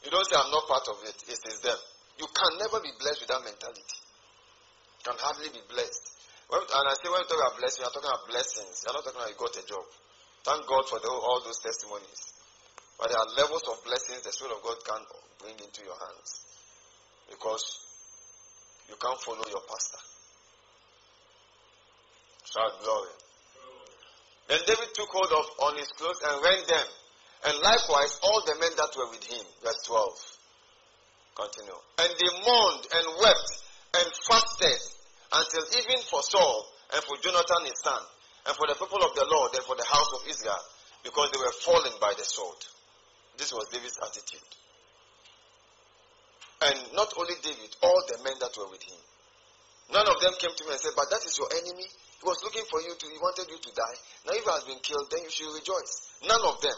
You 0.03 0.11
don't 0.11 0.25
say, 0.27 0.35
I'm 0.35 0.51
not 0.51 0.67
part 0.67 0.87
of 0.87 1.03
it. 1.03 1.15
It 1.27 1.39
is 1.47 1.59
them. 1.59 1.77
You 2.19 2.27
can 2.31 2.51
never 2.59 2.79
be 2.79 2.91
blessed 2.99 3.21
with 3.23 3.31
that 3.31 3.43
mentality. 3.43 3.99
You 4.99 5.11
can 5.11 5.17
hardly 5.19 5.49
be 5.49 5.63
blessed. 5.67 6.08
When, 6.49 6.61
and 6.61 6.85
I 6.89 6.93
say, 6.97 7.09
when 7.13 7.21
you 7.21 7.29
talk 7.29 7.37
about 7.37 7.61
blessing, 7.61 7.85
you're 7.85 7.93
talking 7.93 8.09
about 8.09 8.25
blessings. 8.25 8.81
You're 8.81 8.93
not 8.97 9.05
talking 9.05 9.21
about 9.21 9.29
you 9.29 9.37
got 9.37 9.53
a 9.53 9.65
job. 9.69 9.85
Thank 10.43 10.65
God 10.65 10.83
for 10.89 10.97
the, 10.97 11.09
all 11.09 11.41
those 11.45 11.61
testimonies. 11.61 12.33
But 12.97 13.13
there 13.13 13.21
are 13.21 13.29
levels 13.37 13.63
of 13.69 13.85
blessings 13.85 14.25
the 14.25 14.33
Spirit 14.33 14.57
of 14.57 14.65
God 14.65 14.81
can 14.81 15.01
bring 15.39 15.55
into 15.61 15.85
your 15.85 15.95
hands. 15.95 16.41
Because 17.29 17.63
you 18.89 18.97
can't 18.97 19.21
follow 19.21 19.45
your 19.45 19.61
pastor. 19.69 20.01
Shout 22.49 22.81
glory. 22.81 23.13
Then 24.49 24.59
David 24.65 24.89
took 24.97 25.09
hold 25.13 25.29
of 25.29 25.45
on 25.69 25.77
his 25.77 25.93
clothes 25.93 26.17
and 26.25 26.41
rent 26.41 26.65
them 26.65 26.87
and 27.45 27.55
likewise 27.61 28.19
all 28.23 28.41
the 28.45 28.57
men 28.59 28.73
that 28.75 28.89
were 28.97 29.09
with 29.13 29.23
him. 29.23 29.45
Verse 29.63 29.85
12. 29.85 30.09
Continue. 31.37 31.79
And 32.01 32.09
they 32.09 32.31
mourned 32.41 32.83
and 32.89 33.05
wept 33.21 33.49
and 34.01 34.07
fasted 34.27 34.98
until 35.33 35.63
even 35.77 36.01
for 36.09 36.21
Saul 36.23 36.65
and 36.93 37.01
for 37.03 37.17
Jonathan 37.21 37.65
his 37.65 37.77
son 37.83 38.01
and 38.47 38.55
for 38.55 38.65
the 38.67 38.75
people 38.75 39.01
of 39.03 39.13
the 39.13 39.27
Lord 39.29 39.53
and 39.53 39.63
for 39.65 39.75
the 39.75 39.85
house 39.85 40.11
of 40.17 40.25
Israel 40.25 40.63
because 41.03 41.29
they 41.31 41.39
were 41.39 41.55
fallen 41.61 41.93
by 42.01 42.13
the 42.17 42.25
sword. 42.25 42.57
This 43.37 43.53
was 43.53 43.69
David's 43.71 43.99
attitude. 44.01 44.49
And 46.59 46.75
not 46.91 47.13
only 47.15 47.35
David, 47.39 47.71
all 47.81 48.01
the 48.11 48.19
men 48.23 48.35
that 48.43 48.51
were 48.59 48.67
with 48.67 48.83
him. 48.83 48.99
None 49.95 50.05
of 50.05 50.19
them 50.21 50.35
came 50.37 50.51
to 50.51 50.63
me 50.67 50.75
and 50.75 50.81
said, 50.81 50.91
But 50.93 51.09
that 51.09 51.23
is 51.23 51.33
your 51.39 51.47
enemy. 51.55 51.87
He 51.87 52.25
was 52.27 52.43
looking 52.43 52.67
for 52.67 52.83
you 52.83 52.93
to, 52.93 53.05
he 53.07 53.17
wanted 53.17 53.47
you 53.47 53.57
to 53.57 53.71
die. 53.71 53.97
Now 54.27 54.35
if 54.35 54.43
he 54.43 54.51
has 54.51 54.65
been 54.67 54.81
killed, 54.83 55.07
then 55.07 55.23
you 55.23 55.31
should 55.31 55.49
rejoice. 55.55 55.93
None 56.27 56.43
of 56.45 56.59
them. 56.59 56.75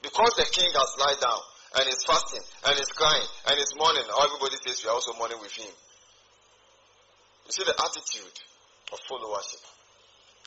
Because 0.00 0.32
the 0.40 0.48
king 0.48 0.72
has 0.72 0.90
lied 0.98 1.20
down 1.20 1.42
and 1.76 1.84
is 1.90 2.00
fasting 2.08 2.42
and 2.64 2.74
is 2.80 2.90
crying 2.96 3.28
and 3.52 3.60
is 3.60 3.76
mourning, 3.76 4.08
everybody 4.08 4.56
says 4.64 4.80
we 4.82 4.88
are 4.88 4.96
also 4.96 5.12
mourning 5.20 5.38
with 5.42 5.52
him. 5.52 5.68
You 7.48 7.52
see 7.56 7.64
the 7.64 7.72
attitude 7.80 8.36
of 8.92 9.00
followership. 9.08 9.64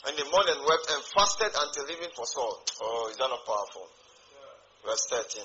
And 0.05 0.13
they 0.17 0.25
mourned 0.29 0.49
and 0.53 0.61
wept 0.61 0.85
and 0.93 1.01
fasted 1.17 1.49
until 1.49 1.89
even 1.89 2.13
for 2.13 2.25
Saul. 2.29 2.61
Oh, 2.81 3.09
is 3.09 3.17
that 3.17 3.25
not 3.25 3.41
powerful? 3.41 3.89
Yeah. 3.89 4.89
Verse 4.89 5.05
13. 5.09 5.41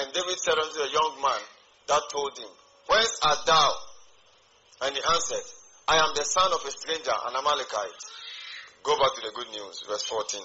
And 0.00 0.12
David 0.12 0.40
said 0.40 0.56
unto 0.56 0.72
the 0.72 0.88
young 0.88 1.20
man 1.20 1.40
that 1.88 2.00
told 2.08 2.32
him, 2.38 2.48
Whence 2.88 3.20
art 3.20 3.44
thou? 3.44 3.70
And 4.88 4.96
he 4.96 5.02
answered, 5.04 5.44
I 5.88 6.00
am 6.00 6.16
the 6.16 6.24
son 6.24 6.48
of 6.52 6.64
a 6.64 6.70
stranger, 6.72 7.12
an 7.12 7.36
Amalekite. 7.36 8.02
Go 8.82 8.96
back 8.96 9.14
to 9.16 9.20
the 9.20 9.36
good 9.36 9.52
news, 9.52 9.84
verse 9.86 10.04
14. 10.08 10.40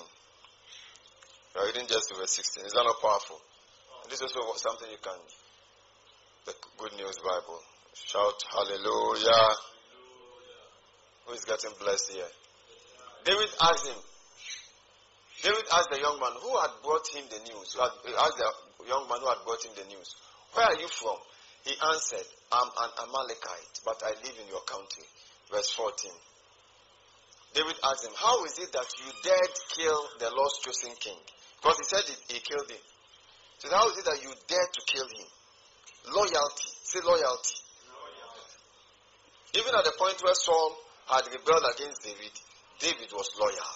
We 1.55 1.61
are 1.61 1.65
reading 1.67 1.87
just 1.87 2.11
verse 2.11 2.35
16. 2.35 2.65
Is 2.65 2.73
that 2.73 2.83
not 2.83 2.99
powerful? 2.99 3.39
This 4.09 4.19
is 4.19 4.35
also 4.35 4.55
something 4.59 4.91
you 4.91 4.99
can, 5.01 5.19
the 6.45 6.53
Good 6.77 6.93
News 6.99 7.19
Bible. 7.19 7.59
Shout 8.05 8.43
hallelujah. 8.53 9.49
Who 11.25 11.33
is 11.33 11.43
getting 11.45 11.71
blessed 11.79 12.11
here? 12.13 12.31
David 13.25 13.49
asked 13.61 13.87
him, 13.87 13.99
David 15.43 15.65
asked 15.73 15.89
the 15.91 15.99
young 15.99 16.19
man 16.19 16.31
who 16.39 16.55
had 16.57 16.71
brought 16.83 17.07
him 17.11 17.25
the 17.29 17.41
news, 17.51 17.75
had, 17.75 17.91
asked 17.91 18.37
the 18.37 18.87
young 18.87 19.07
man 19.09 19.19
who 19.19 19.27
had 19.27 19.43
brought 19.43 19.63
him 19.65 19.75
the 19.75 19.83
news, 19.91 20.15
Where 20.53 20.65
are 20.65 20.79
you 20.79 20.87
from? 20.87 21.17
He 21.67 21.75
answered, 21.75 22.25
I'm 22.51 22.71
an 22.71 22.91
Amalekite, 23.03 23.83
but 23.83 23.99
I 24.05 24.15
live 24.23 24.37
in 24.39 24.47
your 24.47 24.63
country. 24.63 25.03
Verse 25.51 25.69
14. 25.75 26.11
David 27.53 27.75
asked 27.83 28.05
him, 28.05 28.15
How 28.15 28.45
is 28.45 28.57
it 28.59 28.71
that 28.71 28.87
you 29.03 29.11
dared 29.23 29.55
kill 29.75 29.99
the 30.19 30.31
Lord's 30.31 30.59
chosen 30.63 30.95
king? 30.99 31.19
Because 31.59 31.77
he 31.77 31.85
said 31.91 32.03
he, 32.07 32.15
he 32.35 32.39
killed 32.39 32.69
him. 32.71 32.83
So 33.59 33.67
how 33.73 33.89
is 33.89 33.97
it 33.97 34.05
that 34.05 34.21
you 34.23 34.31
dare 34.47 34.69
to 34.71 34.81
kill 34.87 35.07
him? 35.11 35.27
Loyalty. 36.13 36.69
Say 36.83 36.99
loyalty. 37.03 37.66
Even 39.57 39.73
at 39.73 39.85
the 39.89 39.95
point 39.97 40.21
where 40.21 40.37
Saul 40.37 40.77
had 41.09 41.25
rebelled 41.33 41.65
against 41.73 42.05
David, 42.05 42.29
David 42.77 43.09
was 43.09 43.25
loyal. 43.41 43.73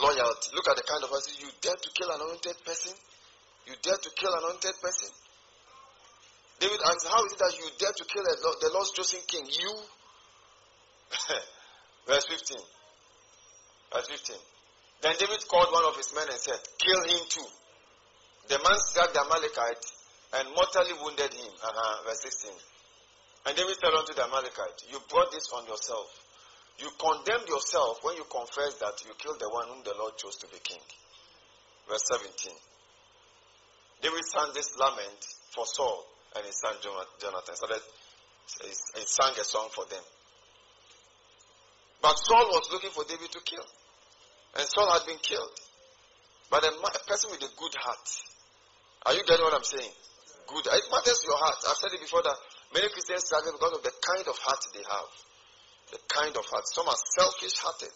Loyalty. 0.00 0.48
Look 0.56 0.64
at 0.68 0.76
the 0.80 0.86
kind 0.88 1.04
of 1.04 1.10
person 1.12 1.36
you 1.44 1.52
dare 1.60 1.76
to 1.76 1.90
kill 1.92 2.08
an 2.08 2.24
anointed 2.24 2.56
person. 2.64 2.96
You 3.68 3.74
dare 3.84 4.00
to 4.00 4.10
kill 4.16 4.32
an 4.32 4.40
anointed 4.48 4.80
person. 4.80 5.12
David 6.58 6.80
asked, 6.88 7.06
How 7.06 7.20
is 7.28 7.32
it 7.36 7.38
that 7.38 7.52
you 7.52 7.68
dare 7.76 7.92
to 7.92 8.04
kill 8.08 8.24
the 8.24 8.70
Lord's 8.72 8.92
chosen 8.96 9.20
king? 9.28 9.44
You? 9.44 9.72
Verse 12.08 12.24
15. 12.24 12.58
Verse 13.92 14.08
15. 14.08 14.36
Then 15.02 15.14
David 15.20 15.44
called 15.48 15.68
one 15.68 15.84
of 15.84 15.96
his 16.00 16.08
men 16.16 16.24
and 16.32 16.40
said, 16.40 16.60
Kill 16.80 17.02
him 17.04 17.20
too. 17.28 17.48
The 18.48 18.56
man 18.56 18.78
struck 18.88 19.12
the 19.12 19.20
Amalekite 19.20 19.84
and 20.40 20.48
mortally 20.56 20.96
wounded 21.04 21.32
him. 21.32 21.52
Uh-huh, 21.60 22.08
verse 22.08 22.22
16. 22.24 22.52
And 23.46 23.56
David 23.56 23.76
said 23.76 23.92
unto 23.92 24.14
the 24.14 24.24
Amalekite, 24.24 24.88
You 24.88 24.98
brought 25.10 25.30
this 25.32 25.48
on 25.52 25.66
yourself. 25.66 26.08
You 26.78 26.88
condemned 26.98 27.46
yourself 27.48 28.02
when 28.02 28.16
you 28.16 28.24
confessed 28.24 28.80
that 28.80 28.96
you 29.04 29.12
killed 29.18 29.38
the 29.38 29.48
one 29.50 29.68
whom 29.68 29.84
the 29.84 29.94
Lord 29.98 30.16
chose 30.16 30.36
to 30.42 30.48
be 30.48 30.58
king. 30.64 30.80
Verse 31.88 32.02
17. 32.10 32.50
David 34.02 34.24
sang 34.32 34.50
this 34.54 34.72
lament 34.80 35.20
for 35.52 35.66
Saul 35.66 36.04
and 36.36 36.44
his 36.44 36.58
son 36.58 36.74
Jonathan. 36.82 37.54
So 37.54 37.66
that 37.68 37.84
he 38.64 39.04
sang 39.06 39.36
a 39.38 39.44
song 39.44 39.68
for 39.70 39.84
them. 39.86 40.02
But 42.02 42.16
Saul 42.16 42.48
was 42.48 42.68
looking 42.72 42.90
for 42.90 43.04
David 43.04 43.30
to 43.32 43.40
kill. 43.44 43.64
And 44.56 44.66
Saul 44.68 44.90
had 44.92 45.06
been 45.06 45.20
killed. 45.20 45.56
But 46.50 46.64
a, 46.64 46.72
a 46.72 47.00
person 47.06 47.30
with 47.30 47.44
a 47.44 47.52
good 47.56 47.74
heart. 47.76 48.08
Are 49.06 49.14
you 49.14 49.22
getting 49.24 49.44
what 49.44 49.54
I'm 49.54 49.64
saying? 49.64 49.92
Good. 50.48 50.64
It 50.66 50.84
matters 50.90 51.20
your 51.24 51.36
heart. 51.38 51.60
I've 51.68 51.76
said 51.76 51.92
it 51.92 52.00
before 52.00 52.22
that 52.24 52.36
many 52.72 52.88
Christians 52.88 53.26
struggle 53.26 53.52
because 53.52 53.76
of 53.76 53.82
the 53.84 53.94
kind 53.98 54.26
of 54.28 54.36
heart 54.38 54.62
they 54.72 54.86
have. 54.86 55.12
The 55.92 56.00
kind 56.08 56.34
of 56.36 56.44
heart. 56.48 56.64
Some 56.72 56.88
are 56.88 57.00
selfish 57.18 57.58
hearted. 57.60 57.94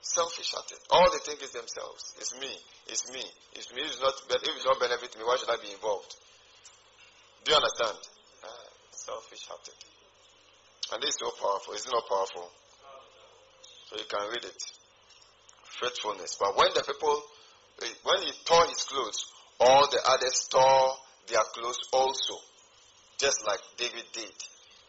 Selfish 0.00 0.50
hearted. 0.56 0.80
All 0.90 1.06
they 1.12 1.20
think 1.28 1.42
is 1.44 1.52
themselves. 1.52 2.16
It's 2.16 2.32
me. 2.40 2.50
It's 2.88 3.04
me. 3.12 3.22
It's 3.54 3.68
me. 3.74 3.82
It's 3.84 4.00
not, 4.00 4.14
if 4.16 4.40
it 4.40 4.64
not 4.64 4.80
benefit 4.80 5.12
me, 5.18 5.22
why 5.24 5.36
should 5.36 5.52
I 5.52 5.60
be 5.60 5.70
involved? 5.70 6.16
Do 7.44 7.52
you 7.52 7.56
understand? 7.56 7.98
Uh, 8.42 8.68
selfish 8.90 9.44
hearted. 9.46 9.78
And 10.92 11.02
this 11.02 11.10
is 11.14 11.20
so 11.20 11.30
powerful. 11.36 11.74
Is 11.74 11.84
it 11.86 11.92
not 11.92 12.08
powerful? 12.08 12.50
So 13.90 13.96
you 13.96 14.08
can 14.08 14.24
read 14.30 14.44
it. 14.44 14.62
Faithfulness. 15.80 16.36
But 16.40 16.56
when 16.56 16.68
the 16.74 16.82
people, 16.82 17.22
when 18.04 18.22
he 18.22 18.32
tore 18.44 18.66
his 18.66 18.82
clothes, 18.84 19.24
all 19.60 19.86
the 19.90 20.00
others 20.08 20.48
tore 20.50 20.96
their 21.28 21.44
clothes 21.54 21.78
also. 21.92 22.34
Just 23.20 23.44
like 23.44 23.60
David 23.76 24.08
did. 24.16 24.32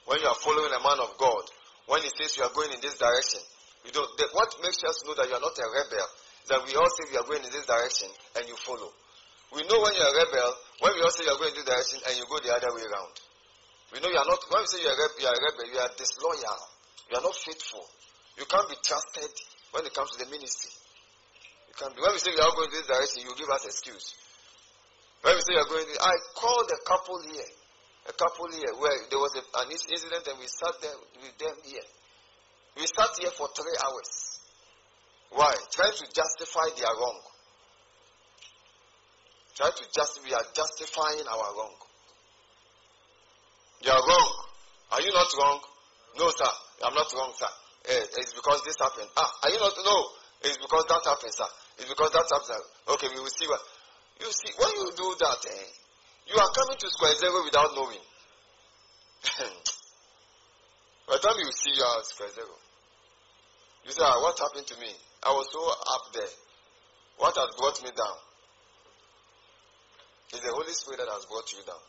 When 0.08 0.24
you 0.24 0.28
are 0.32 0.40
following 0.40 0.72
a 0.72 0.80
man 0.80 1.04
of 1.04 1.20
God, 1.20 1.44
when 1.92 2.00
he 2.00 2.10
says 2.16 2.40
you 2.40 2.48
are 2.48 2.56
going 2.56 2.72
in 2.72 2.80
this 2.80 2.96
direction, 2.96 3.44
you 3.84 3.92
don't, 3.92 4.08
the, 4.16 4.32
what 4.32 4.56
makes 4.64 4.80
us 4.88 5.04
know 5.04 5.20
that 5.20 5.28
you 5.28 5.36
are 5.36 5.44
not 5.44 5.52
a 5.52 5.68
rebel 5.68 6.08
that 6.48 6.64
we 6.64 6.72
all 6.80 6.90
say 6.96 7.12
we 7.12 7.20
are 7.20 7.28
going 7.28 7.44
in 7.44 7.52
this 7.52 7.68
direction 7.68 8.08
and 8.40 8.48
you 8.48 8.56
follow. 8.64 8.88
We 9.52 9.68
know 9.68 9.84
when 9.84 9.94
you 9.94 10.02
are 10.02 10.16
a 10.16 10.18
rebel, 10.24 10.50
when 10.80 10.96
we 10.96 11.04
all 11.04 11.12
say 11.12 11.28
you 11.28 11.34
are 11.36 11.42
going 11.44 11.52
in 11.52 11.60
this 11.60 11.68
direction 11.68 12.00
and 12.08 12.14
you 12.16 12.24
go 12.32 12.40
the 12.40 12.56
other 12.56 12.72
way 12.72 12.88
around. 12.88 13.14
We 13.92 14.00
know 14.00 14.08
you 14.08 14.16
are 14.16 14.30
not, 14.32 14.40
when 14.48 14.64
we 14.64 14.68
say 14.72 14.80
you 14.80 14.88
are, 14.88 14.96
you 14.96 15.28
are 15.28 15.36
a 15.36 15.42
rebel, 15.52 15.68
you 15.68 15.80
are 15.84 15.92
disloyal. 16.00 16.60
You 17.12 17.20
are 17.20 17.26
not 17.28 17.36
faithful. 17.36 17.84
You 18.40 18.48
can't 18.48 18.70
be 18.72 18.80
trusted 18.80 19.32
when 19.76 19.84
it 19.84 19.92
comes 19.92 20.16
to 20.16 20.24
the 20.24 20.32
ministry. 20.32 20.72
You 21.68 21.76
can't 21.76 21.92
be. 21.92 22.00
When 22.00 22.16
we 22.16 22.20
say 22.24 22.32
we 22.32 22.40
are 22.40 22.56
going 22.56 22.72
in 22.72 22.80
this 22.80 22.88
direction, 22.88 23.28
you 23.28 23.36
give 23.36 23.52
us 23.52 23.68
excuse. 23.68 24.16
When 25.20 25.36
we 25.36 25.42
say 25.44 25.60
you 25.60 25.62
are 25.62 25.68
going, 25.68 25.84
I 26.00 26.16
called 26.40 26.72
a 26.72 26.80
couple 26.88 27.20
here 27.28 27.52
a 28.10 28.14
couple 28.14 28.50
here 28.52 28.74
where 28.80 28.98
there 29.10 29.20
was 29.20 29.36
a, 29.38 29.44
an 29.62 29.72
incident 29.72 30.26
and 30.28 30.40
we 30.40 30.48
sat 30.48 30.76
there 30.82 30.98
with 31.22 31.36
them 31.38 31.56
here. 31.66 31.88
We 32.78 32.88
sat 32.88 33.12
here 33.20 33.32
for 33.38 33.50
three 33.54 33.78
hours. 33.84 34.40
Why? 35.32 35.54
Trying 35.72 35.94
to 35.94 36.06
justify 36.12 36.68
their 36.76 36.92
wrong. 36.98 37.20
Try 39.56 39.70
to 39.70 39.84
just 39.94 40.24
we 40.24 40.34
are 40.34 40.48
justifying 40.56 41.28
our 41.28 41.50
wrong. 41.56 41.76
You 43.84 43.92
are 43.92 44.04
wrong. 44.08 44.32
Are 44.92 45.02
you 45.02 45.12
not 45.14 45.30
wrong? 45.38 45.60
No, 46.18 46.30
sir. 46.36 46.52
I'm 46.84 46.94
not 46.94 47.08
wrong, 47.14 47.32
sir. 47.36 47.52
Eh, 47.90 48.06
it's 48.18 48.34
because 48.34 48.62
this 48.66 48.78
happened. 48.80 49.10
Ah, 49.18 49.30
are 49.44 49.50
you 49.50 49.60
not? 49.60 49.74
No. 49.84 49.98
It's 50.44 50.58
because 50.58 50.86
that 50.90 51.02
happened, 51.06 51.34
sir. 51.34 51.50
It's 51.80 51.90
because 51.90 52.12
that 52.12 52.26
happened. 52.26 52.66
Okay, 52.90 53.08
we 53.14 53.20
will 53.22 53.36
see 53.36 53.48
what. 53.48 53.62
You 54.20 54.30
see, 54.32 54.52
when 54.58 54.72
you 54.78 54.92
do 54.98 55.08
that, 55.20 55.40
eh, 55.50 55.68
you 56.28 56.36
are 56.38 56.52
coming 56.54 56.78
to 56.78 56.90
square 56.90 57.16
zero 57.18 57.44
without 57.44 57.72
knowing. 57.76 58.04
By 61.08 61.18
the 61.18 61.24
time 61.28 61.38
you 61.40 61.52
see 61.52 61.72
you 61.76 61.84
are 61.84 62.04
square 62.04 62.32
zero, 62.34 62.56
you 63.86 63.92
say, 63.92 64.04
ah, 64.04 64.22
What 64.22 64.38
happened 64.40 64.68
to 64.68 64.80
me? 64.80 64.92
I 65.24 65.30
was 65.30 65.48
so 65.52 65.62
up 65.62 66.14
there. 66.14 66.34
What 67.18 67.36
has 67.38 67.50
brought 67.58 67.82
me 67.84 67.90
down? 67.94 68.18
It's 70.34 70.42
the 70.42 70.54
Holy 70.54 70.74
Spirit 70.74 70.98
that 71.04 71.12
has 71.12 71.26
brought 71.26 71.52
you 71.52 71.60
down 71.68 71.84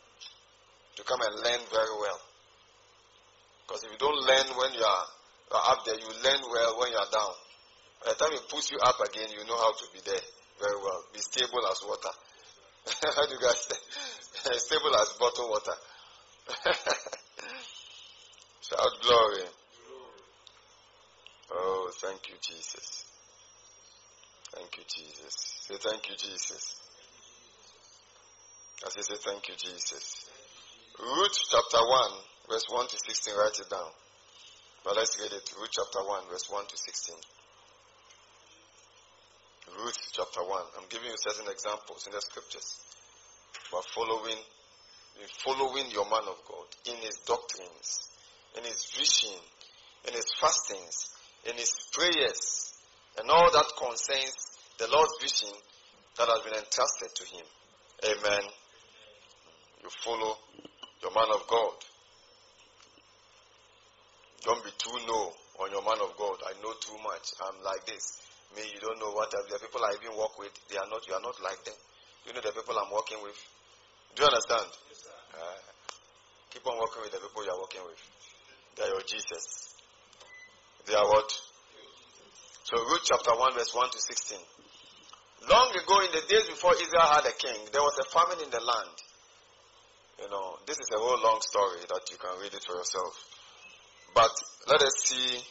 to 0.95 1.01
come 1.03 1.21
and 1.21 1.33
learn 1.41 1.61
very 1.71 1.95
well. 1.97 2.19
Because 3.65 3.83
if 3.85 3.91
you 3.91 3.97
don't 3.97 4.19
learn 4.27 4.47
when 4.59 4.73
you 4.75 4.83
are, 4.83 5.05
you 5.49 5.55
are 5.57 5.65
up 5.73 5.85
there, 5.85 5.97
you 5.97 6.09
learn 6.21 6.41
well 6.51 6.77
when 6.77 6.91
you 6.91 6.99
are 6.99 7.09
down. 7.09 7.33
By 8.03 8.11
the 8.11 8.19
time 8.19 8.33
it 8.35 8.45
puts 8.51 8.69
you 8.69 8.77
up 8.83 8.99
again, 8.99 9.31
you 9.31 9.47
know 9.47 9.57
how 9.57 9.71
to 9.71 9.85
be 9.95 10.03
there 10.05 10.25
very 10.59 10.75
well. 10.77 11.01
Be 11.13 11.19
stable 11.23 11.63
as 11.71 11.79
water. 11.87 12.13
how 13.15 13.25
do 13.25 13.33
you 13.33 13.39
guys 13.39 13.59
say? 13.65 13.75
stable 14.57 14.95
as 14.95 15.09
bottled 15.19 15.49
water. 15.49 15.77
Shout 18.61 19.01
glory. 19.01 19.47
Oh, 21.51 21.91
thank 22.01 22.29
you, 22.29 22.35
Jesus. 22.41 23.05
Thank 24.55 24.77
you, 24.77 24.83
Jesus. 24.87 25.33
Say 25.61 25.75
thank 25.79 26.09
you, 26.09 26.15
Jesus. 26.15 26.81
I 28.85 28.89
say, 28.89 29.01
say 29.01 29.15
thank 29.23 29.47
you, 29.47 29.55
Jesus. 29.55 30.25
Ruth 30.99 31.39
chapter 31.49 31.79
1, 31.79 32.11
verse 32.49 32.65
1 32.69 32.87
to 32.87 32.97
16, 32.99 33.33
write 33.35 33.59
it 33.59 33.69
down. 33.69 33.89
But 34.83 34.97
let's 34.97 35.17
read 35.19 35.31
it. 35.31 35.53
Ruth 35.57 35.69
chapter 35.71 36.05
1, 36.05 36.29
verse 36.29 36.49
1 36.49 36.65
to 36.67 36.77
16. 36.77 37.15
Ruth 39.71 40.11
chapter 40.11 40.43
1. 40.43 40.61
I'm 40.77 40.87
giving 40.89 41.07
you 41.07 41.15
certain 41.17 41.49
examples 41.49 42.05
in 42.07 42.13
the 42.13 42.21
scriptures. 42.21 42.79
But 43.71 43.85
following, 43.95 44.37
following 45.43 45.89
your 45.91 46.05
man 46.05 46.27
of 46.27 46.37
God 46.47 46.67
in 46.85 46.97
his 46.97 47.19
doctrines, 47.25 48.11
in 48.57 48.63
his 48.63 48.85
vision, 48.97 49.39
in 50.07 50.13
his 50.13 50.27
fastings, 50.39 51.15
in 51.45 51.55
his 51.55 51.71
prayers, 51.93 52.73
and 53.17 53.29
all 53.29 53.51
that 53.51 53.65
concerns 53.77 54.35
the 54.79 54.87
Lord's 54.91 55.15
vision 55.21 55.55
that 56.17 56.27
has 56.27 56.41
been 56.43 56.59
entrusted 56.59 57.15
to 57.15 57.25
him. 57.25 57.45
Amen. 58.03 58.43
You 59.81 59.89
follow 60.03 60.37
your 61.01 61.13
man 61.13 61.31
of 61.33 61.47
God. 61.47 61.73
Don't 64.43 64.63
be 64.63 64.71
too 64.77 64.97
no 65.07 65.31
on 65.59 65.71
your 65.71 65.83
man 65.83 66.01
of 66.03 66.17
God. 66.17 66.35
I 66.45 66.53
know 66.61 66.73
too 66.81 66.97
much. 67.03 67.31
I'm 67.41 67.63
like 67.63 67.85
this. 67.85 68.22
Me, 68.55 68.63
you 68.69 68.79
don't 68.79 68.99
know 69.01 69.11
what 69.11 69.31
the 69.31 69.57
people 69.57 69.81
I 69.81 69.97
even 69.97 70.13
work 70.17 70.37
with. 70.37 70.53
They 70.69 70.77
are 70.77 70.85
not. 70.89 71.01
You 71.07 71.13
are 71.17 71.25
not 71.25 71.37
like 71.41 71.63
them. 71.65 71.77
You 72.25 72.33
know 72.33 72.41
the 72.41 72.53
people 72.53 72.77
I'm 72.77 72.93
working 72.93 73.17
with. 73.23 73.37
Do 74.15 74.23
you 74.23 74.29
understand? 74.29 74.69
Yes, 74.89 75.09
uh, 75.09 75.61
keep 76.53 76.61
on 76.67 76.77
working 76.77 77.01
with 77.01 77.11
the 77.11 77.21
people 77.21 77.41
you 77.43 77.49
are 77.49 77.59
working 77.59 77.81
with. 77.81 77.97
They 78.77 78.83
are 78.85 78.93
your 78.93 79.05
Jesus. 79.09 79.73
They 80.85 80.93
are 80.93 81.07
what? 81.07 81.29
So 82.63 82.77
Ruth 82.77 83.03
chapter 83.03 83.33
1 83.35 83.53
verse 83.53 83.73
1 83.73 83.89
to 83.89 83.99
16. 83.99 84.37
Long 85.49 85.69
ago 85.75 85.99
in 86.05 86.11
the 86.13 86.23
days 86.29 86.47
before 86.47 86.73
Israel 86.79 87.09
had 87.09 87.25
a 87.25 87.35
king, 87.35 87.59
there 87.73 87.81
was 87.81 87.97
a 87.99 88.07
famine 88.13 88.45
in 88.45 88.49
the 88.49 88.63
land. 88.63 88.95
You 90.21 90.29
know, 90.29 90.55
this 90.65 90.77
is 90.79 90.87
a 90.95 90.99
whole 90.99 91.19
long 91.19 91.41
story 91.41 91.81
that 91.89 92.03
you 92.11 92.17
can 92.17 92.39
read 92.39 92.53
it 92.53 92.63
for 92.63 92.77
yourself. 92.77 93.13
But 94.15 94.31
let 94.67 94.81
us 94.81 94.93
see 95.03 95.41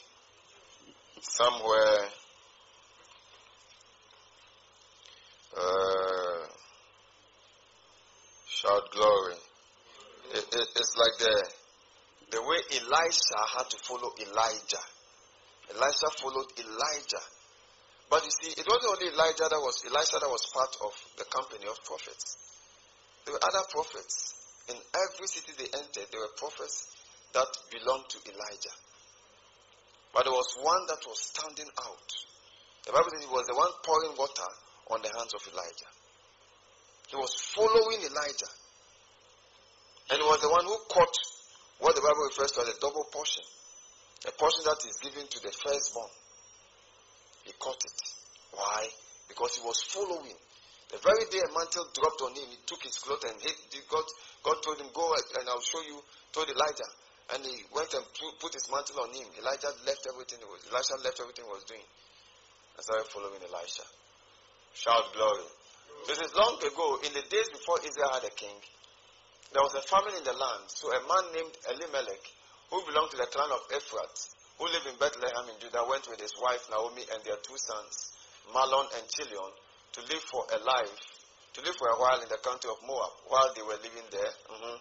somewhere 1.20 2.08
uh, 5.56 6.46
shout 8.48 8.90
glory. 8.92 9.34
It, 10.32 10.44
it, 10.52 10.68
it's 10.76 10.94
like 10.96 11.18
the 11.18 11.50
the 12.32 12.40
way 12.40 12.56
Elisha 12.80 13.40
had 13.58 13.68
to 13.68 13.76
follow 13.84 14.08
Elijah. 14.16 14.84
Elisha 15.68 16.08
followed 16.16 16.48
Elijah. 16.56 17.24
But 18.08 18.24
you 18.24 18.32
see, 18.32 18.52
it 18.56 18.64
wasn't 18.64 18.96
only 18.96 19.12
Elijah 19.12 19.48
that 19.52 19.60
was 19.60 19.84
Elisha 19.84 20.16
that 20.20 20.32
was 20.32 20.48
part 20.52 20.72
of 20.80 20.92
the 21.20 21.24
company 21.28 21.68
of 21.68 21.76
prophets. 21.84 22.36
There 23.24 23.34
were 23.34 23.44
other 23.44 23.64
prophets. 23.68 24.32
In 24.68 24.76
every 24.76 25.26
city 25.28 25.52
they 25.58 25.68
entered, 25.76 26.08
there 26.08 26.20
were 26.20 26.32
prophets 26.40 26.88
that 27.36 27.48
belonged 27.68 28.08
to 28.08 28.18
Elijah. 28.32 28.76
But 30.12 30.24
there 30.24 30.32
was 30.32 30.56
one 30.60 30.86
that 30.88 31.04
was 31.04 31.20
standing 31.20 31.68
out. 31.84 32.08
The 32.84 32.92
Bible 32.92 33.12
says 33.12 33.24
he 33.24 33.32
was 33.32 33.46
the 33.48 33.56
one 33.56 33.72
pouring 33.84 34.16
water 34.16 34.48
on 34.92 35.00
the 35.00 35.08
hands 35.08 35.32
of 35.32 35.40
Elijah. 35.48 35.90
He 37.08 37.16
was 37.16 37.32
following 37.56 38.00
Elijah. 38.04 38.52
And 40.12 40.20
he 40.20 40.26
was 40.28 40.40
the 40.44 40.52
one 40.52 40.64
who 40.68 40.76
caught 40.92 41.16
what 41.80 41.96
the 41.96 42.04
Bible 42.04 42.28
refers 42.28 42.52
to 42.52 42.60
as 42.62 42.76
a 42.76 42.80
double 42.80 43.08
portion. 43.08 43.44
A 44.28 44.32
portion 44.36 44.62
that 44.68 44.80
is 44.84 45.00
given 45.00 45.24
to 45.26 45.38
the 45.40 45.50
firstborn. 45.50 46.12
He 47.48 47.52
caught 47.58 47.80
it. 47.80 47.98
Why? 48.52 48.86
Because 49.26 49.56
he 49.56 49.62
was 49.64 49.80
following. 49.88 50.36
The 50.92 51.00
very 51.00 51.24
day 51.32 51.40
a 51.40 51.48
mantle 51.56 51.88
dropped 51.96 52.20
on 52.20 52.36
him, 52.36 52.52
he 52.52 52.60
took 52.68 52.84
his 52.84 53.00
cloth 53.00 53.24
and 53.24 53.40
hit. 53.40 53.56
God, 53.88 54.04
God 54.44 54.60
told 54.60 54.78
him, 54.78 54.92
Go 54.92 55.08
and 55.40 55.48
I'll 55.48 55.64
show 55.64 55.80
you, 55.88 55.96
told 56.36 56.52
Elijah. 56.52 56.90
And 57.32 57.40
he 57.48 57.64
went 57.72 57.88
and 57.96 58.04
put 58.38 58.52
his 58.52 58.68
mantle 58.68 59.00
on 59.00 59.10
him. 59.16 59.24
Elijah 59.40 59.72
left 59.88 60.04
everything 60.04 60.44
he 60.44 60.48
was, 60.52 60.60
Elisha 60.68 61.00
left 61.00 61.16
everything 61.18 61.48
he 61.48 61.52
was 61.52 61.64
doing 61.64 61.86
and 62.76 62.84
started 62.84 63.08
following 63.08 63.40
Elisha. 63.40 63.84
Shout 64.74 65.12
glory. 65.12 65.44
This 66.08 66.18
is 66.18 66.34
long 66.34 66.56
ago, 66.58 66.98
in 67.04 67.12
the 67.12 67.22
days 67.28 67.48
before 67.52 67.78
Israel 67.84 68.10
had 68.12 68.24
a 68.24 68.34
king, 68.34 68.56
there 69.52 69.62
was 69.62 69.76
a 69.76 69.84
famine 69.84 70.16
in 70.16 70.24
the 70.24 70.32
land. 70.32 70.64
So 70.66 70.88
a 70.90 71.00
man 71.04 71.24
named 71.36 71.54
Elimelech, 71.68 72.24
who 72.72 72.80
belonged 72.88 73.12
to 73.12 73.20
the 73.20 73.28
clan 73.28 73.52
of 73.52 73.68
Ephrath, 73.68 74.32
who 74.58 74.64
lived 74.66 74.88
in 74.88 74.96
Bethlehem 74.96 75.46
in 75.52 75.60
Judah, 75.60 75.84
went 75.84 76.08
with 76.08 76.20
his 76.20 76.32
wife 76.40 76.64
Naomi 76.72 77.04
and 77.12 77.20
their 77.22 77.36
two 77.44 77.56
sons, 77.60 78.16
Mahlon 78.48 78.88
and 78.96 79.04
Chilion, 79.12 79.52
to 79.92 80.00
live 80.08 80.24
for 80.32 80.42
a 80.48 80.58
life, 80.64 81.04
to 81.52 81.60
live 81.60 81.76
for 81.76 81.92
a 81.92 82.00
while 82.00 82.20
in 82.24 82.28
the 82.32 82.40
country 82.40 82.72
of 82.72 82.80
Moab, 82.88 83.12
while 83.28 83.52
they 83.52 83.62
were 83.62 83.76
living 83.76 84.08
there. 84.08 84.34
Mm-hmm. 84.56 84.78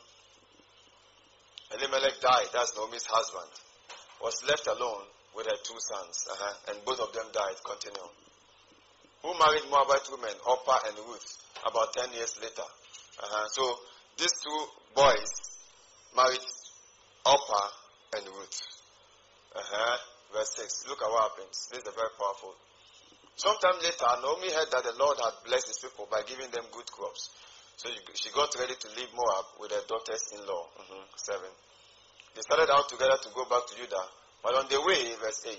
Elimelech 1.76 2.20
died, 2.24 2.48
that's 2.56 2.76
Naomi's 2.80 3.06
husband, 3.12 3.52
was 4.24 4.40
left 4.48 4.68
alone 4.68 5.04
with 5.36 5.46
her 5.52 5.60
two 5.64 5.80
sons, 5.80 6.28
uh-huh, 6.32 6.72
and 6.72 6.86
both 6.88 7.00
of 7.00 7.12
them 7.12 7.28
died. 7.36 7.60
Continue. 7.64 8.08
Who 9.23 9.38
married 9.38 9.69
Moabite 9.69 10.07
women, 10.10 10.34
Orpah 10.48 10.80
and 10.88 10.98
Ruth, 11.06 11.38
about 11.65 11.93
10 11.93 12.14
years 12.14 12.39
later. 12.41 12.65
Uh-huh. 13.22 13.45
So 13.53 13.64
these 14.18 14.34
two 14.41 14.60
boys 14.95 15.30
married 16.15 16.45
Orpah 17.26 17.69
and 18.18 18.26
Ruth. 18.27 18.60
Uh-huh. 19.56 19.98
Verse 20.34 20.56
6. 20.57 20.88
Look 20.89 21.02
at 21.03 21.10
what 21.11 21.31
happens. 21.31 21.69
This 21.69 21.85
is 21.85 21.93
very 21.93 22.14
powerful. 22.18 22.56
Sometime 23.35 23.77
later, 23.81 24.10
Naomi 24.22 24.49
heard 24.52 24.69
that 24.72 24.84
the 24.84 24.95
Lord 24.98 25.18
had 25.22 25.34
blessed 25.45 25.68
his 25.69 25.80
people 25.80 26.07
by 26.10 26.22
giving 26.26 26.49
them 26.52 26.65
good 26.72 26.89
crops. 26.91 27.30
So 27.77 27.89
she 28.14 28.30
got 28.31 28.53
ready 28.60 28.76
to 28.76 28.88
leave 28.98 29.10
Moab 29.14 29.45
with 29.60 29.72
her 29.72 29.85
daughters 29.88 30.34
in 30.34 30.45
law. 30.45 30.65
Mm-hmm. 30.77 31.03
7. 31.15 31.41
They 32.35 32.41
started 32.41 32.69
out 32.72 32.88
together 32.89 33.18
to 33.22 33.30
go 33.34 33.45
back 33.45 33.65
to 33.69 33.76
Judah. 33.76 34.06
But 34.43 34.56
on 34.56 34.65
the 34.69 34.81
way, 34.81 35.14
verse 35.22 35.45
8, 35.45 35.57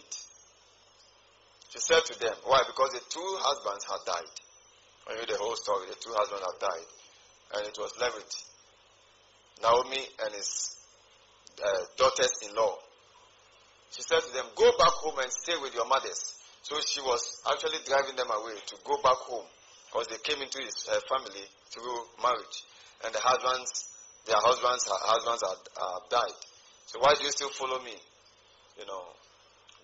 she 1.72 1.80
said 1.80 2.04
to 2.04 2.14
them, 2.20 2.36
Why? 2.44 2.60
Because 2.68 2.92
the 2.92 3.00
two 3.08 3.28
husbands 3.40 3.88
had 3.88 4.04
died. 4.04 4.36
I 5.08 5.16
knew 5.16 5.24
the 5.24 5.40
whole 5.40 5.56
story. 5.56 5.88
The 5.88 5.96
two 5.96 6.12
husbands 6.12 6.44
had 6.44 6.58
died. 6.60 6.88
And 7.56 7.62
it 7.64 7.76
was 7.80 7.96
left 7.96 8.12
with 8.12 8.28
Naomi 9.64 10.04
and 10.20 10.34
his 10.36 10.76
uh, 11.64 11.82
daughters 11.96 12.44
in 12.44 12.52
law. 12.54 12.76
She 13.88 14.04
said 14.04 14.20
to 14.20 14.30
them, 14.36 14.52
Go 14.52 14.68
back 14.76 14.92
home 15.00 15.16
and 15.24 15.32
stay 15.32 15.56
with 15.64 15.72
your 15.72 15.88
mothers. 15.88 16.36
So 16.60 16.76
she 16.84 17.00
was 17.00 17.40
actually 17.48 17.80
driving 17.88 18.16
them 18.20 18.28
away 18.28 18.60
to 18.60 18.76
go 18.84 19.00
back 19.00 19.24
home 19.24 19.48
because 19.88 20.12
they 20.12 20.20
came 20.28 20.44
into 20.44 20.60
his 20.60 20.76
uh, 20.92 21.00
family 21.08 21.44
through 21.72 21.98
marriage. 22.20 22.56
And 23.04 23.16
the 23.16 23.20
husbands, 23.24 23.88
their 24.28 24.38
husbands, 24.44 24.84
her 24.92 25.00
husbands 25.08 25.40
had 25.40 25.60
uh, 25.80 25.98
died. 26.12 26.38
So 26.84 27.00
why 27.00 27.16
do 27.16 27.24
you 27.24 27.32
still 27.32 27.50
follow 27.56 27.80
me? 27.80 27.96
You 28.76 28.84
know, 28.84 29.08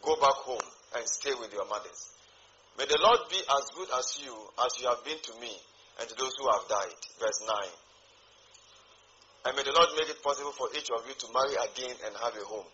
go 0.04 0.20
back 0.20 0.36
home 0.44 0.68
and 0.96 1.04
stay 1.08 1.32
with 1.38 1.52
your 1.52 1.66
mothers. 1.68 2.10
May 2.78 2.86
the 2.86 2.98
Lord 3.02 3.20
be 3.30 3.36
as 3.42 3.64
good 3.74 3.88
as 3.98 4.06
you 4.22 4.32
as 4.64 4.70
you 4.80 4.86
have 4.88 5.02
been 5.04 5.18
to 5.18 5.34
me 5.40 5.50
and 6.00 6.08
to 6.08 6.14
those 6.14 6.32
who 6.38 6.46
have 6.48 6.68
died. 6.68 7.00
Verse 7.18 7.42
9. 7.42 7.50
And 9.46 9.56
may 9.56 9.62
the 9.62 9.72
Lord 9.74 9.90
make 9.98 10.08
it 10.08 10.22
possible 10.22 10.52
for 10.52 10.68
each 10.78 10.90
of 10.94 11.02
you 11.06 11.14
to 11.14 11.26
marry 11.34 11.54
again 11.58 11.96
and 12.06 12.14
have 12.22 12.34
a 12.38 12.44
home. 12.46 12.66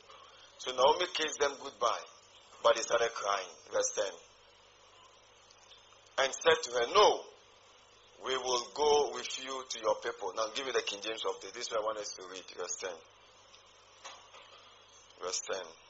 So 0.58 0.72
Naomi 0.72 1.06
kissed 1.14 1.40
them 1.40 1.52
goodbye, 1.62 2.04
but 2.62 2.76
they 2.76 2.82
started 2.82 3.10
crying. 3.14 3.48
Verse 3.72 3.90
10. 3.96 4.04
And 6.24 6.32
said 6.32 6.58
to 6.64 6.70
her, 6.78 6.86
No, 6.94 7.20
we 8.24 8.36
will 8.36 8.64
go 8.74 9.12
with 9.14 9.28
you 9.42 9.64
to 9.68 9.80
your 9.80 9.96
people. 10.04 10.32
Now 10.36 10.46
give 10.54 10.66
me 10.66 10.72
the 10.72 10.82
King 10.82 11.00
James 11.02 11.24
of 11.28 11.40
this. 11.42 11.52
This 11.52 11.66
is 11.66 11.72
what 11.72 11.80
I 11.80 11.84
want 11.84 11.98
us 11.98 12.12
to 12.16 12.22
read. 12.30 12.44
Verse 12.56 12.76
10. 12.80 12.90
Verse 15.22 15.40
10. 15.48 15.83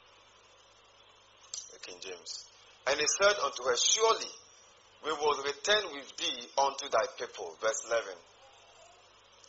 The 1.74 1.82
King 1.82 1.98
James. 2.00 2.46
And 2.86 3.00
he 3.00 3.06
said 3.18 3.34
unto 3.42 3.66
her, 3.66 3.74
Surely 3.76 4.30
we 5.04 5.10
will 5.10 5.42
return 5.42 5.90
with 5.90 6.06
thee 6.16 6.46
unto 6.56 6.86
thy 6.88 7.02
people. 7.18 7.50
Verse 7.60 7.82
11. 7.90 8.14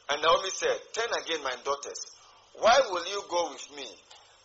And 0.10 0.22
Naomi 0.22 0.50
said, 0.50 0.78
Turn 0.94 1.10
again, 1.22 1.44
my 1.44 1.54
daughters. 1.64 2.02
Why 2.58 2.82
will 2.90 3.06
you 3.06 3.22
go 3.30 3.52
with 3.54 3.70
me? 3.78 3.86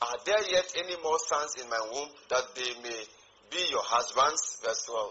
Are 0.03 0.19
there 0.25 0.45
yet 0.51 0.69
any 0.77 0.97
more 1.03 1.19
sons 1.25 1.57
in 1.57 1.69
my 1.69 1.81
womb 1.93 2.09
that 2.29 2.55
they 2.55 2.69
may 2.83 3.01
be 3.51 3.65
your 3.71 3.85
husbands? 3.85 4.61
Verse 4.65 4.85
12. 4.85 5.09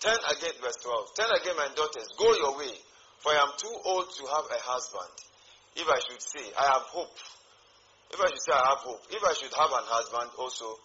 Turn 0.00 0.18
again, 0.30 0.54
verse 0.62 0.78
12. 0.82 1.14
Turn 1.18 1.30
again, 1.42 1.56
my 1.56 1.68
daughters. 1.74 2.08
Go 2.18 2.30
your 2.38 2.58
way, 2.58 2.74
for 3.18 3.32
I 3.32 3.42
am 3.42 3.50
too 3.58 3.74
old 3.84 4.06
to 4.14 4.22
have 4.30 4.46
a 4.46 4.60
husband. 4.62 5.14
If 5.74 5.88
I 5.88 5.98
should 6.06 6.22
say, 6.22 6.46
I 6.58 6.66
have 6.78 6.86
hope. 6.94 7.18
If 8.10 8.20
I 8.20 8.26
should 8.28 8.42
say, 8.42 8.52
I 8.52 8.68
have 8.72 8.82
hope. 8.84 9.02
If 9.10 9.22
I 9.22 9.34
should 9.34 9.52
have 9.52 9.72
an 9.72 9.86
husband 9.86 10.30
also 10.38 10.78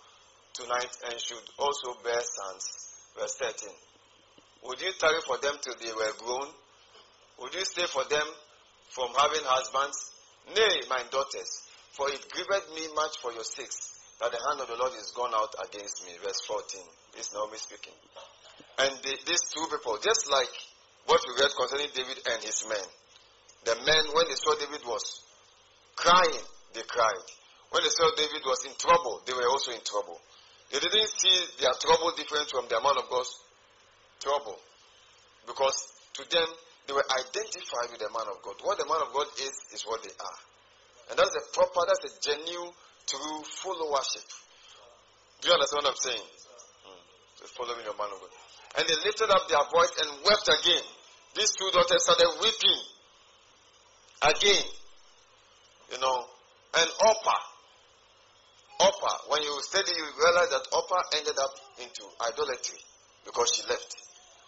tonight 0.54 0.92
and 1.10 1.16
should 1.20 1.46
also 1.58 1.96
bear 2.04 2.20
sons. 2.20 2.64
Verse 3.18 3.36
13. 3.40 3.70
Would 4.66 4.82
you 4.82 4.92
tarry 5.00 5.22
for 5.26 5.38
them 5.40 5.56
till 5.62 5.76
they 5.80 5.92
were 5.92 6.14
grown? 6.20 6.48
Would 7.40 7.54
you 7.54 7.66
stay 7.66 7.86
for 7.88 8.04
them 8.06 8.28
from 8.90 9.10
having 9.18 9.44
husbands? 9.44 10.12
Nay, 10.56 10.84
my 10.90 11.02
daughters, 11.12 11.64
for 11.92 12.10
it 12.10 12.20
grieved 12.32 12.70
me 12.76 12.88
much 12.96 13.18
for 13.22 13.32
your 13.32 13.44
sakes 13.44 13.94
that 14.20 14.32
the 14.32 14.40
hand 14.40 14.62
of 14.62 14.68
the 14.68 14.76
Lord 14.76 14.94
is 15.00 15.12
gone 15.16 15.34
out 15.34 15.56
against 15.68 16.06
me. 16.06 16.14
Verse 16.24 16.40
14. 16.48 16.80
This 17.16 17.28
is 17.28 17.34
Naomi 17.34 17.58
speaking. 17.58 17.96
And 18.80 18.92
the, 19.04 19.14
these 19.26 19.44
two 19.52 19.66
people, 19.72 19.98
just 20.04 20.30
like 20.30 20.52
what 21.08 21.22
we 21.28 21.34
read 21.40 21.52
concerning 21.56 21.92
David 21.96 22.20
and 22.28 22.40
his 22.44 22.64
men, 22.68 22.86
the 23.66 23.76
men, 23.84 24.04
when 24.14 24.26
they 24.28 24.36
saw 24.36 24.56
David 24.56 24.84
was 24.86 25.24
crying, 25.96 26.44
they 26.74 26.84
cried. 26.84 27.28
When 27.74 27.82
they 27.82 27.90
saw 27.90 28.06
David 28.14 28.46
was 28.46 28.66
in 28.66 28.74
trouble, 28.78 29.22
they 29.26 29.34
were 29.34 29.50
also 29.50 29.74
in 29.74 29.82
trouble. 29.82 30.22
They 30.70 30.78
didn't 30.78 31.10
see 31.10 31.34
their 31.62 31.74
trouble 31.82 32.14
different 32.18 32.50
from 32.50 32.70
the 32.70 32.78
man 32.82 32.98
of 32.98 33.10
God's 33.10 33.34
trouble. 34.22 34.58
Because 35.46 35.90
to 36.18 36.24
them, 36.30 36.50
they 36.86 36.94
were 36.94 37.06
identified 37.10 37.90
with 37.90 38.02
the 38.02 38.14
man 38.14 38.30
of 38.30 38.42
God. 38.46 38.62
What 38.62 38.78
the 38.78 38.86
man 38.86 39.02
of 39.02 39.14
God 39.14 39.26
is, 39.42 39.54
is 39.74 39.82
what 39.90 40.02
they 40.06 40.14
are. 40.14 40.40
And 41.10 41.16
that's 41.18 41.34
a 41.34 41.44
proper, 41.50 41.82
that's 41.90 42.06
a 42.10 42.14
genuine, 42.22 42.74
true 43.10 43.42
followership. 43.62 44.26
Do 45.42 45.50
you 45.50 45.54
understand 45.58 45.82
what 45.84 45.94
I'm 45.94 46.02
saying? 46.02 46.28
Hmm. 46.86 47.02
So 47.42 47.44
following 47.58 47.86
your 47.86 47.98
man 47.98 48.14
of 48.14 48.22
God. 48.22 48.34
And 48.78 48.84
they 48.86 48.98
lifted 49.02 49.30
up 49.34 49.50
their 49.50 49.66
voice 49.70 49.94
and 49.98 50.10
wept 50.26 50.48
again. 50.48 50.86
These 51.36 51.52
two 51.58 51.70
daughters 51.74 52.06
started 52.06 52.38
weeping 52.38 52.82
again. 54.30 54.66
You 55.90 56.00
know. 56.00 56.34
And 56.76 56.90
Orpah. 57.06 57.44
Orpah, 58.80 59.18
when 59.30 59.44
you 59.44 59.58
study, 59.62 59.92
you 59.96 60.06
realize 60.18 60.50
that 60.50 60.68
Orpah 60.74 61.04
ended 61.18 61.38
up 61.40 61.54
into 61.80 62.04
idolatry 62.22 62.80
because 63.26 63.54
she 63.56 63.68
left. 63.70 63.96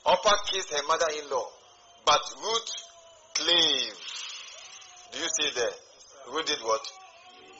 Orpah 0.05 0.35
kissed 0.47 0.73
her 0.73 0.83
mother 0.87 1.07
in 1.21 1.29
law 1.29 1.47
but 2.05 2.21
Ruth 2.41 2.71
clave. 3.33 3.97
Do 5.11 5.19
you 5.19 5.27
see 5.39 5.49
there? 5.55 5.75
Ruth 6.31 6.45
did 6.45 6.59
what? 6.61 6.81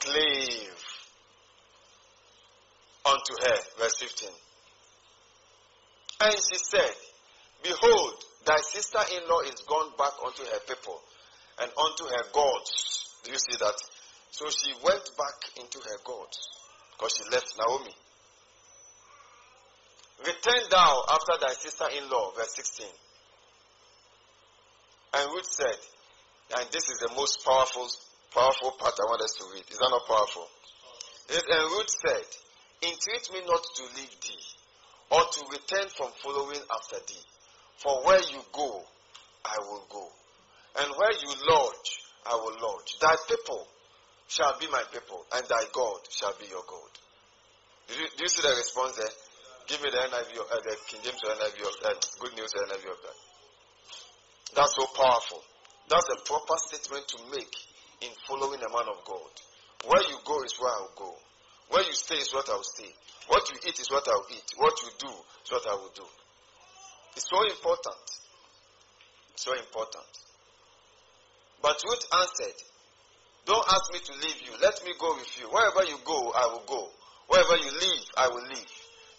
Clave 0.00 0.84
unto 3.04 3.34
her. 3.42 3.58
Verse 3.78 3.96
15. 3.98 4.28
And 6.20 6.32
she 6.32 6.58
said, 6.58 6.94
Behold, 7.62 8.14
thy 8.46 8.56
sister 8.58 9.00
in 9.16 9.28
law 9.28 9.40
is 9.40 9.60
gone 9.66 9.90
back 9.98 10.12
unto 10.24 10.44
her 10.44 10.60
people 10.68 11.00
and 11.60 11.70
unto 11.76 12.04
her 12.04 12.24
gods. 12.32 13.20
Do 13.24 13.32
you 13.32 13.38
see 13.38 13.56
that? 13.58 13.74
So 14.30 14.46
she 14.50 14.72
went 14.84 15.10
back 15.16 15.38
into 15.56 15.78
her 15.78 15.98
gods 16.04 16.48
because 16.92 17.16
she 17.16 17.24
left 17.30 17.52
Naomi. 17.58 17.94
Return 20.20 20.62
thou 20.70 21.04
after 21.10 21.34
thy 21.40 21.52
sister 21.52 21.86
in 21.96 22.08
law, 22.10 22.32
verse 22.36 22.54
16. 22.56 22.86
And 25.14 25.30
Ruth 25.32 25.46
said, 25.46 25.78
and 26.54 26.66
this 26.70 26.88
is 26.88 26.98
the 27.00 27.12
most 27.16 27.44
powerful, 27.44 27.88
powerful 28.32 28.70
part 28.78 28.94
I 29.00 29.04
want 29.10 29.22
us 29.22 29.34
to 29.38 29.44
read. 29.52 29.64
Is 29.70 29.78
that 29.78 29.90
not 29.90 30.06
powerful? 30.06 30.46
And 31.28 31.70
Ruth 31.72 31.90
said, 31.90 32.26
Entreat 32.82 33.32
me 33.32 33.40
not 33.46 33.64
to 33.76 33.82
leave 33.96 34.14
thee, 34.20 34.46
or 35.10 35.22
to 35.24 35.40
return 35.50 35.88
from 35.96 36.12
following 36.22 36.60
after 36.70 36.98
thee. 37.08 37.24
For 37.78 38.04
where 38.04 38.20
you 38.20 38.40
go, 38.52 38.82
I 39.44 39.58
will 39.60 39.84
go. 39.90 40.06
And 40.78 40.92
where 40.96 41.12
you 41.12 41.32
lodge, 41.48 41.90
I 42.26 42.34
will 42.34 42.56
lodge. 42.62 42.98
Thy 43.00 43.16
people 43.28 43.66
shall 44.28 44.58
be 44.58 44.66
my 44.68 44.82
people, 44.92 45.24
and 45.34 45.46
thy 45.46 45.64
God 45.72 46.00
shall 46.10 46.34
be 46.38 46.46
your 46.46 46.64
God. 46.66 46.92
Do 47.88 47.94
you, 47.94 48.06
do 48.16 48.24
you 48.24 48.28
see 48.28 48.42
the 48.42 48.54
response 48.54 48.96
there? 48.96 49.14
Give 49.66 49.82
me 49.82 49.90
the 49.90 49.98
NIV, 49.98 50.30
uh, 50.38 50.62
the 50.62 50.74
King 50.86 51.00
James 51.02 51.22
NIV, 51.22 51.58
of, 51.62 51.74
uh, 51.86 51.94
Good 52.20 52.34
News 52.34 52.52
NIV 52.54 52.84
of 52.90 53.00
that. 53.02 53.18
That's 54.54 54.74
so 54.74 54.86
powerful. 54.94 55.42
That's 55.88 56.06
a 56.10 56.18
proper 56.26 56.56
statement 56.70 57.06
to 57.08 57.18
make 57.30 57.54
in 58.02 58.10
following 58.26 58.58
a 58.62 58.70
man 58.70 58.86
of 58.90 59.04
God. 59.04 59.32
Where 59.86 60.02
you 60.02 60.18
go 60.24 60.42
is 60.42 60.54
where 60.58 60.72
I'll 60.72 60.94
go. 60.96 61.14
Where 61.70 61.82
you 61.82 61.92
stay 61.92 62.16
is 62.16 62.32
what 62.32 62.48
I'll 62.48 62.62
stay. 62.62 62.90
What 63.28 63.42
you 63.50 63.58
eat 63.66 63.78
is 63.78 63.90
what 63.90 64.06
I'll 64.06 64.26
eat. 64.30 64.48
What 64.56 64.74
you 64.82 64.90
do 64.98 65.10
is 65.10 65.50
what 65.50 65.66
I 65.66 65.74
will 65.74 65.92
do. 65.94 66.06
It's 67.14 67.28
so 67.28 67.42
important. 67.42 68.06
It's 69.34 69.44
So 69.44 69.52
important. 69.52 70.10
But 71.62 71.82
Ruth 71.84 72.06
answered, 72.14 72.58
Don't 73.46 73.66
ask 73.70 73.92
me 73.92 74.00
to 74.02 74.12
leave 74.26 74.42
you. 74.42 74.52
Let 74.60 74.74
me 74.84 74.92
go 74.98 75.14
with 75.14 75.30
you. 75.38 75.46
Wherever 75.48 75.84
you 75.84 75.96
go, 76.04 76.32
I 76.34 76.46
will 76.50 76.66
go. 76.66 76.90
Wherever 77.28 77.56
you 77.56 77.70
leave, 77.70 78.04
I 78.16 78.28
will 78.28 78.42
leave. 78.42 78.72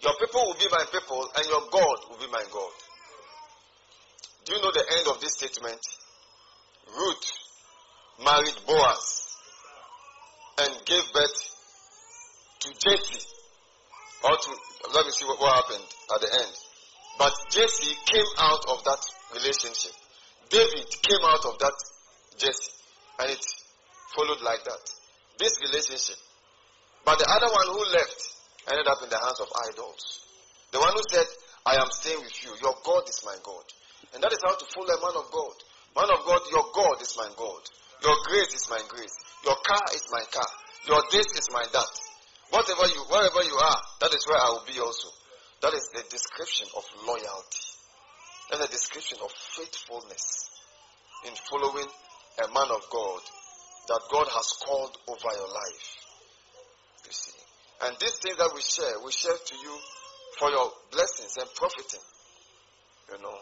Your 0.03 0.13
people 0.19 0.41
will 0.45 0.59
be 0.59 0.67
my 0.69 0.83
people, 0.91 1.23
and 1.35 1.45
your 1.47 1.61
God 1.71 1.97
will 2.09 2.19
be 2.19 2.31
my 2.31 2.43
God. 2.51 2.71
Do 4.45 4.53
you 4.53 4.61
know 4.61 4.71
the 4.71 4.85
end 4.99 5.07
of 5.07 5.21
this 5.21 5.33
statement? 5.33 5.79
Ruth 6.87 7.25
married 8.23 8.55
Boaz 8.67 9.27
and 10.59 10.73
gave 10.85 11.03
birth 11.13 11.39
to 12.59 12.69
Jesse, 12.79 13.27
or 14.23 14.35
to, 14.35 14.49
let 14.93 15.05
me 15.05 15.11
see 15.11 15.25
what, 15.25 15.39
what 15.39 15.55
happened 15.55 15.85
at 16.15 16.21
the 16.21 16.33
end. 16.33 16.53
But 17.17 17.33
Jesse 17.49 17.95
came 18.05 18.31
out 18.39 18.63
of 18.69 18.83
that 18.83 18.99
relationship. 19.33 19.91
David 20.49 20.87
came 21.01 21.23
out 21.23 21.45
of 21.45 21.59
that 21.59 21.73
Jesse. 22.37 22.71
And 23.19 23.31
it 23.31 23.43
followed 24.17 24.41
like 24.41 24.65
that. 24.65 24.83
This 25.37 25.61
relationship. 25.61 26.17
But 27.05 27.21
the 27.21 27.29
other 27.29 27.53
one 27.53 27.67
who 27.69 27.81
left 27.93 28.19
ended 28.65 28.89
up 28.89 29.05
in 29.05 29.13
the 29.13 29.21
hands 29.21 29.39
of 29.39 29.47
idols. 29.69 30.25
The 30.73 30.81
one 30.81 30.91
who 30.91 31.03
said, 31.13 31.29
I 31.69 31.77
am 31.77 31.87
staying 31.93 32.19
with 32.19 32.33
you. 32.41 32.51
Your 32.65 32.73
God 32.81 33.05
is 33.05 33.21
my 33.21 33.37
God. 33.45 33.63
And 34.17 34.19
that 34.25 34.33
is 34.33 34.41
how 34.41 34.57
to 34.57 34.65
follow 34.73 34.89
a 34.89 34.99
man 35.05 35.15
of 35.21 35.29
God. 35.29 35.55
Man 35.93 36.09
of 36.09 36.25
God, 36.25 36.41
your 36.49 36.65
God 36.73 36.97
is 36.99 37.13
my 37.15 37.29
God. 37.37 37.61
Your 38.01 38.17
grace 38.25 38.53
is 38.57 38.67
my 38.69 38.81
grace. 38.89 39.13
Your 39.45 39.55
car 39.61 39.85
is 39.93 40.03
my 40.11 40.25
car. 40.33 40.51
Your 40.89 41.01
this 41.13 41.29
is 41.37 41.47
my 41.53 41.65
that. 41.71 41.93
Whatever 42.49 42.87
you, 42.89 43.01
wherever 43.09 43.43
you 43.43 43.55
are, 43.55 43.81
that 44.01 44.13
is 44.13 44.25
where 44.27 44.39
I 44.39 44.49
will 44.49 44.65
be 44.65 44.79
also. 44.79 45.09
That 45.61 45.73
is 45.73 45.89
the 45.93 46.03
description 46.09 46.67
of 46.75 46.83
loyalty. 47.05 47.65
And 48.51 48.61
the 48.61 48.67
description 48.67 49.19
of 49.23 49.31
faithfulness 49.31 50.49
in 51.27 51.33
following 51.49 51.87
a 52.43 52.47
man 52.53 52.69
of 52.71 52.81
God 52.91 53.21
that 53.87 54.01
God 54.11 54.27
has 54.27 54.47
called 54.63 54.93
over 55.07 55.31
your 55.35 55.51
life. 55.51 55.87
You 57.07 57.13
see. 57.13 57.39
And 57.87 57.95
these 57.99 58.17
things 58.19 58.37
that 58.37 58.51
we 58.53 58.61
share, 58.61 58.99
we 59.03 59.11
share 59.11 59.35
to 59.37 59.55
you 59.55 59.73
for 60.39 60.49
your 60.51 60.71
blessings 60.91 61.37
and 61.39 61.47
profiting. 61.55 62.03
You 63.11 63.19
know. 63.23 63.39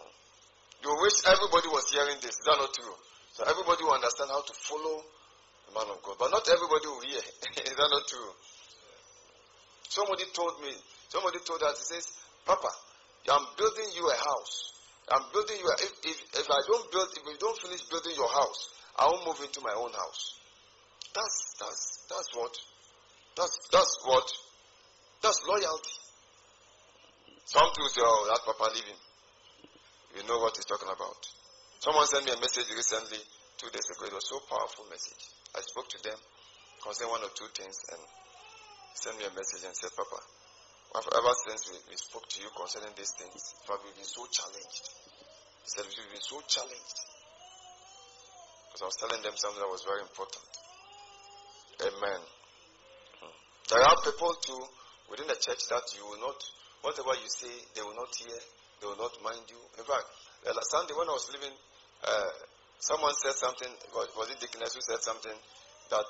You 0.86 0.92
wish 1.02 1.18
everybody 1.26 1.68
was 1.74 1.90
hearing 1.90 2.22
this. 2.22 2.38
Is 2.38 2.46
that 2.46 2.62
not 2.62 2.70
true? 2.74 2.94
So 3.34 3.44
everybody 3.44 3.84
will 3.84 3.98
understand 3.98 4.30
how 4.30 4.46
to 4.46 4.54
follow 4.54 5.02
the 5.66 5.72
man 5.74 5.90
of 5.90 6.00
God. 6.06 6.16
But 6.20 6.30
not 6.30 6.46
everybody 6.46 6.88
will 6.88 7.04
hear. 7.04 7.26
Is 7.66 7.76
that 7.76 7.90
not 7.90 8.06
true? 8.06 8.32
Somebody 9.90 10.30
told 10.36 10.62
me, 10.62 10.72
somebody 11.10 11.40
told 11.42 11.64
us, 11.64 11.80
he 11.80 11.96
says, 11.96 12.06
Papa, 12.46 12.70
I'm 13.32 13.46
building 13.58 13.90
you 13.96 14.06
a 14.06 14.18
house. 14.18 14.56
I'm 15.10 15.26
building 15.34 15.58
you 15.58 15.68
a, 15.68 15.76
if, 15.82 15.92
if, 16.06 16.18
if 16.44 16.48
I 16.50 16.60
don't 16.70 16.86
build, 16.92 17.10
if 17.18 17.24
you 17.26 17.38
don't 17.40 17.58
finish 17.58 17.82
building 17.90 18.14
your 18.14 18.30
house, 18.30 18.75
I 18.98 19.06
won't 19.06 19.28
move 19.28 19.42
into 19.44 19.62
my 19.62 19.74
own 19.76 19.92
house. 19.92 20.40
That's, 21.14 21.56
that's, 21.60 21.84
that's 22.08 22.30
what, 22.36 22.54
that's, 23.36 23.56
that's 23.72 23.96
what, 24.04 24.28
that's 25.22 25.40
loyalty. 25.48 25.96
Some 27.46 27.70
people 27.72 27.92
say, 27.92 28.02
oh, 28.04 28.26
that 28.32 28.42
Papa 28.48 28.72
leaving. 28.74 29.00
You 30.16 30.24
know 30.28 30.40
what 30.40 30.56
he's 30.56 30.66
talking 30.66 30.88
about. 30.88 31.20
Someone 31.80 32.08
sent 32.08 32.26
me 32.26 32.32
a 32.32 32.40
message 32.40 32.72
recently, 32.72 33.20
two 33.60 33.68
days 33.70 33.86
ago. 33.92 34.08
It 34.08 34.16
was 34.16 34.28
so 34.28 34.40
powerful 34.48 34.88
message. 34.88 35.28
I 35.56 35.62
spoke 35.62 35.92
to 35.92 36.00
them 36.04 36.20
concerning 36.80 37.12
one 37.12 37.24
or 37.24 37.32
two 37.36 37.52
things 37.52 37.76
and 37.92 38.02
sent 38.96 39.20
me 39.20 39.28
a 39.28 39.34
message 39.36 39.68
and 39.68 39.76
said, 39.76 39.92
Papa, 39.96 40.20
ever 40.96 41.34
since 41.48 41.68
we, 41.68 41.78
we 41.92 41.98
spoke 42.00 42.28
to 42.32 42.38
you 42.40 42.48
concerning 42.56 42.96
these 42.96 43.12
things, 43.20 43.56
Papa 43.68 43.84
we've 43.84 44.00
been 44.00 44.08
so 44.08 44.24
challenged. 44.32 44.84
He 45.64 45.68
said, 45.68 45.84
we've 45.92 46.12
been 46.16 46.24
so 46.24 46.40
challenged. 46.48 46.98
Because 48.76 48.92
I 48.92 48.92
was 48.92 49.00
telling 49.08 49.24
them 49.24 49.40
something 49.40 49.64
that 49.64 49.72
was 49.72 49.88
very 49.88 50.04
important. 50.04 50.44
Amen. 51.80 52.22
Hmm. 53.24 53.36
There 53.72 53.80
are 53.80 53.96
people 54.04 54.36
too 54.44 54.60
within 55.08 55.32
the 55.32 55.40
church 55.40 55.64
that 55.72 55.88
you 55.96 56.04
will 56.04 56.20
not, 56.20 56.36
whatever 56.84 57.16
you 57.16 57.32
say, 57.32 57.56
they 57.72 57.80
will 57.80 57.96
not 57.96 58.12
hear, 58.20 58.36
they 58.36 58.88
will 58.92 59.00
not 59.00 59.16
mind 59.24 59.48
you. 59.48 59.56
In 59.80 59.88
fact, 59.88 60.12
Sunday 60.76 60.92
when 60.92 61.08
I 61.08 61.16
was 61.16 61.24
leaving, 61.32 61.56
uh, 62.04 62.36
someone 62.84 63.16
said 63.16 63.40
something, 63.40 63.72
was 63.96 64.28
it 64.28 64.44
Dickness 64.44 64.76
who 64.76 64.84
said 64.84 65.00
something, 65.00 65.40
that 65.96 66.10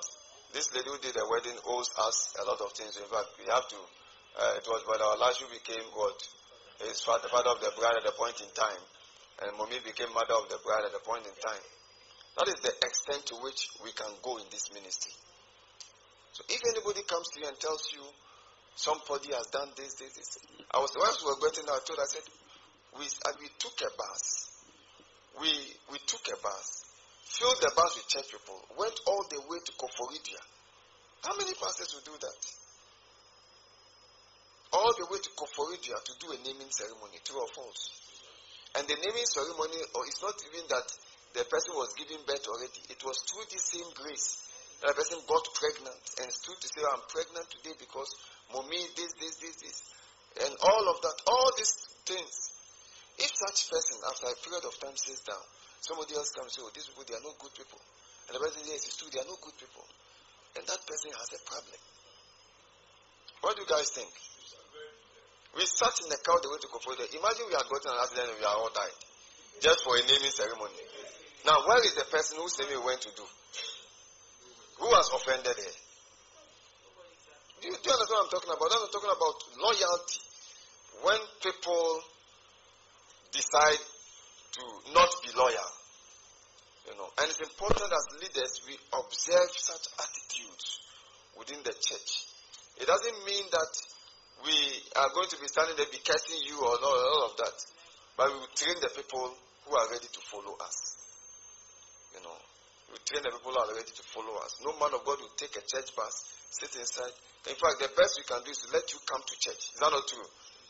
this 0.58 0.74
lady 0.74 0.90
who 0.90 0.98
did 1.06 1.14
the 1.14 1.26
wedding 1.30 1.62
owes 1.70 1.94
us 2.02 2.34
a 2.42 2.50
lot 2.50 2.58
of 2.66 2.74
things. 2.74 2.98
In 2.98 3.06
fact, 3.14 3.30
we 3.38 3.46
have 3.46 3.70
to, 3.70 3.78
uh, 4.42 4.58
it 4.58 4.66
was 4.66 4.82
when 4.90 5.06
our 5.06 5.22
last 5.22 5.38
who 5.38 5.54
became 5.54 5.86
what? 5.94 6.18
His 6.82 6.98
father, 7.06 7.30
father 7.30 7.54
of 7.54 7.62
the 7.62 7.70
bride 7.78 8.02
at 8.02 8.10
a 8.10 8.18
point 8.18 8.42
in 8.42 8.50
time. 8.58 8.82
And 9.46 9.54
mommy 9.54 9.78
became 9.86 10.10
mother 10.18 10.34
of 10.34 10.50
the 10.50 10.58
bride 10.66 10.90
at 10.90 10.98
a 10.98 11.04
point 11.06 11.30
in 11.30 11.36
time. 11.46 11.62
That 12.36 12.48
is 12.52 12.60
the 12.60 12.74
extent 12.84 13.26
to 13.32 13.36
which 13.40 13.70
we 13.84 13.92
can 13.96 14.12
go 14.22 14.38
in 14.38 14.46
this 14.52 14.68
ministry. 14.74 15.14
So 16.36 16.44
if 16.50 16.60
anybody 16.68 17.02
comes 17.08 17.28
to 17.32 17.40
you 17.40 17.48
and 17.48 17.58
tells 17.60 17.88
you 17.96 18.04
somebody 18.76 19.32
has 19.32 19.48
done 19.56 19.72
this, 19.80 19.96
this, 19.96 20.12
this, 20.20 20.38
I 20.68 20.84
was 20.84 20.92
once 21.00 21.24
we 21.24 21.32
were 21.32 21.40
getting 21.48 21.64
out, 21.72 21.80
I 21.80 21.88
told 21.88 22.00
I 22.00 22.12
said, 22.12 22.28
we, 23.00 23.08
we 23.40 23.48
took 23.56 23.80
a 23.88 23.92
bus. 23.96 24.52
We, 25.40 25.52
we 25.92 26.00
took 26.08 26.24
a 26.32 26.38
bus, 26.40 26.88
filled 27.28 27.60
the 27.60 27.72
bus 27.76 27.92
with 28.00 28.08
church 28.08 28.32
people, 28.32 28.56
went 28.80 28.96
all 29.08 29.24
the 29.28 29.44
way 29.52 29.60
to 29.60 29.72
Koforidua. 29.76 30.44
How 31.28 31.36
many 31.36 31.52
pastors 31.60 31.92
will 31.92 32.08
do 32.08 32.16
that? 32.20 32.42
All 34.72 34.92
the 34.96 35.08
way 35.12 35.20
to 35.20 35.32
Koforidua 35.36 36.00
to 36.04 36.14
do 36.24 36.32
a 36.32 36.38
naming 36.40 36.72
ceremony, 36.72 37.20
true 37.24 37.40
or 37.40 37.52
false? 37.52 37.92
And 38.80 38.88
the 38.88 38.96
naming 38.96 39.28
ceremony, 39.28 39.80
or 39.96 40.08
it's 40.08 40.24
not 40.24 40.36
even 40.52 40.68
that 40.72 40.88
the 41.36 41.44
person 41.52 41.76
was 41.76 41.92
giving 42.00 42.24
birth 42.24 42.48
already. 42.48 42.82
It 42.90 43.04
was 43.04 43.20
through 43.28 43.46
this 43.52 43.68
same 43.76 43.92
grace 43.94 44.40
that 44.82 44.96
the 44.96 44.98
person 44.98 45.20
got 45.28 45.44
pregnant 45.54 46.04
and 46.24 46.32
stood 46.32 46.58
to 46.64 46.68
say, 46.72 46.82
I'm 46.88 47.04
pregnant 47.12 47.48
today 47.52 47.76
because 47.76 48.10
mommy, 48.56 48.80
this, 48.96 49.12
this, 49.20 49.36
this, 49.44 49.56
this. 49.60 49.78
And 50.42 50.52
all 50.64 50.86
of 50.92 51.04
that, 51.04 51.16
all 51.28 51.52
these 51.60 51.76
things 52.08 52.56
if 53.18 53.32
such 53.32 53.72
person, 53.72 53.96
after 54.12 54.28
a 54.28 54.36
period 54.44 54.66
of 54.68 54.76
time, 54.80 54.96
sits 55.00 55.24
down, 55.24 55.40
somebody 55.80 56.16
else 56.20 56.36
comes 56.36 56.52
and 56.52 56.56
says, 56.60 56.66
Oh, 56.68 56.72
these 56.76 56.88
people, 56.92 57.08
they 57.08 57.16
are 57.16 57.24
not 57.24 57.40
good 57.40 57.56
people. 57.56 57.80
And 58.28 58.36
the 58.36 58.42
person 58.44 58.60
says, 58.60 58.68
Yes, 58.76 58.82
it's 58.92 58.98
true, 59.00 59.08
they 59.08 59.24
are 59.24 59.30
not 59.30 59.40
good 59.40 59.56
people. 59.56 59.88
And 60.60 60.64
that 60.68 60.82
person 60.84 61.16
has 61.16 61.30
a 61.32 61.42
problem. 61.48 61.80
What 63.40 63.56
do 63.56 63.64
you 63.64 63.70
guys 63.72 63.88
think? 63.96 64.12
We 65.56 65.64
sat 65.64 65.96
in 66.04 66.12
the 66.12 66.20
car 66.20 66.36
the 66.44 66.52
way 66.52 66.60
to 66.60 66.68
Koforidua. 66.68 67.08
Imagine 67.16 67.48
we 67.48 67.56
had 67.56 67.68
gotten 67.72 67.96
an 67.96 68.00
accident 68.04 68.36
and 68.36 68.40
we 68.40 68.44
are 68.44 68.60
all 68.60 68.72
died. 68.76 69.00
Just 69.64 69.88
for 69.88 69.96
a 69.96 70.04
naming 70.04 70.36
ceremony. 70.36 70.76
Now, 71.46 71.62
where 71.70 71.82
is 71.86 71.94
the 71.94 72.06
person 72.10 72.42
whose 72.42 72.58
we 72.58 72.78
went 72.82 73.02
to 73.02 73.12
do? 73.14 73.26
Who 74.82 74.90
has 74.90 75.10
offended 75.14 75.54
her? 75.54 75.76
Do 77.62 77.70
you, 77.70 77.76
do 77.78 77.86
you 77.86 77.94
understand 77.94 78.18
what 78.18 78.26
I'm 78.26 78.34
talking 78.34 78.50
about? 78.50 78.70
I'm 78.74 78.90
talking 78.90 79.14
about 79.14 79.38
loyalty. 79.62 80.22
When 81.06 81.20
people 81.46 82.02
decide 83.30 83.82
to 84.58 84.64
not 84.94 85.12
be 85.22 85.30
loyal. 85.38 85.72
You 86.90 86.98
know, 86.98 87.10
and 87.22 87.30
it's 87.30 87.42
important 87.42 87.90
as 87.94 88.06
leaders 88.22 88.62
we 88.66 88.74
observe 88.94 89.52
such 89.54 89.86
attitudes 90.02 90.80
within 91.38 91.62
the 91.62 91.74
church. 91.74 92.12
It 92.82 92.88
doesn't 92.88 93.20
mean 93.26 93.46
that 93.52 93.72
we 94.46 94.56
are 94.98 95.10
going 95.14 95.30
to 95.30 95.40
be 95.42 95.48
standing 95.48 95.78
there 95.78 95.90
be 95.92 96.02
cursing 96.02 96.42
you 96.46 96.58
or 96.58 96.78
not, 96.82 96.96
all 96.96 97.30
of 97.32 97.38
that. 97.38 97.58
But 98.18 98.34
we 98.34 98.40
will 98.40 98.56
train 98.56 98.76
the 98.82 98.90
people 98.90 99.34
who 99.66 99.72
are 99.76 99.88
ready 99.90 100.08
to 100.08 100.22
follow 100.30 100.56
us. 100.62 101.05
We 102.96 103.04
train 103.04 103.28
the 103.28 103.36
people 103.36 103.52
who 103.52 103.60
are 103.60 103.76
ready 103.76 103.92
to 103.92 104.04
follow 104.16 104.40
us. 104.40 104.56
No 104.64 104.72
man 104.80 104.96
of 104.96 105.04
God 105.04 105.20
will 105.20 105.36
take 105.36 105.52
a 105.60 105.64
church 105.68 105.92
bus, 106.00 106.16
sit 106.48 106.72
inside. 106.80 107.12
In 107.52 107.60
fact, 107.60 107.84
the 107.84 107.92
best 107.92 108.16
we 108.16 108.24
can 108.24 108.40
do 108.48 108.56
is 108.56 108.64
to 108.64 108.72
let 108.72 108.88
you 108.96 109.04
come 109.04 109.20
to 109.20 109.36
church. 109.36 109.76
Is 109.76 109.80
that 109.84 109.92
not 109.92 110.08
true? 110.08 110.30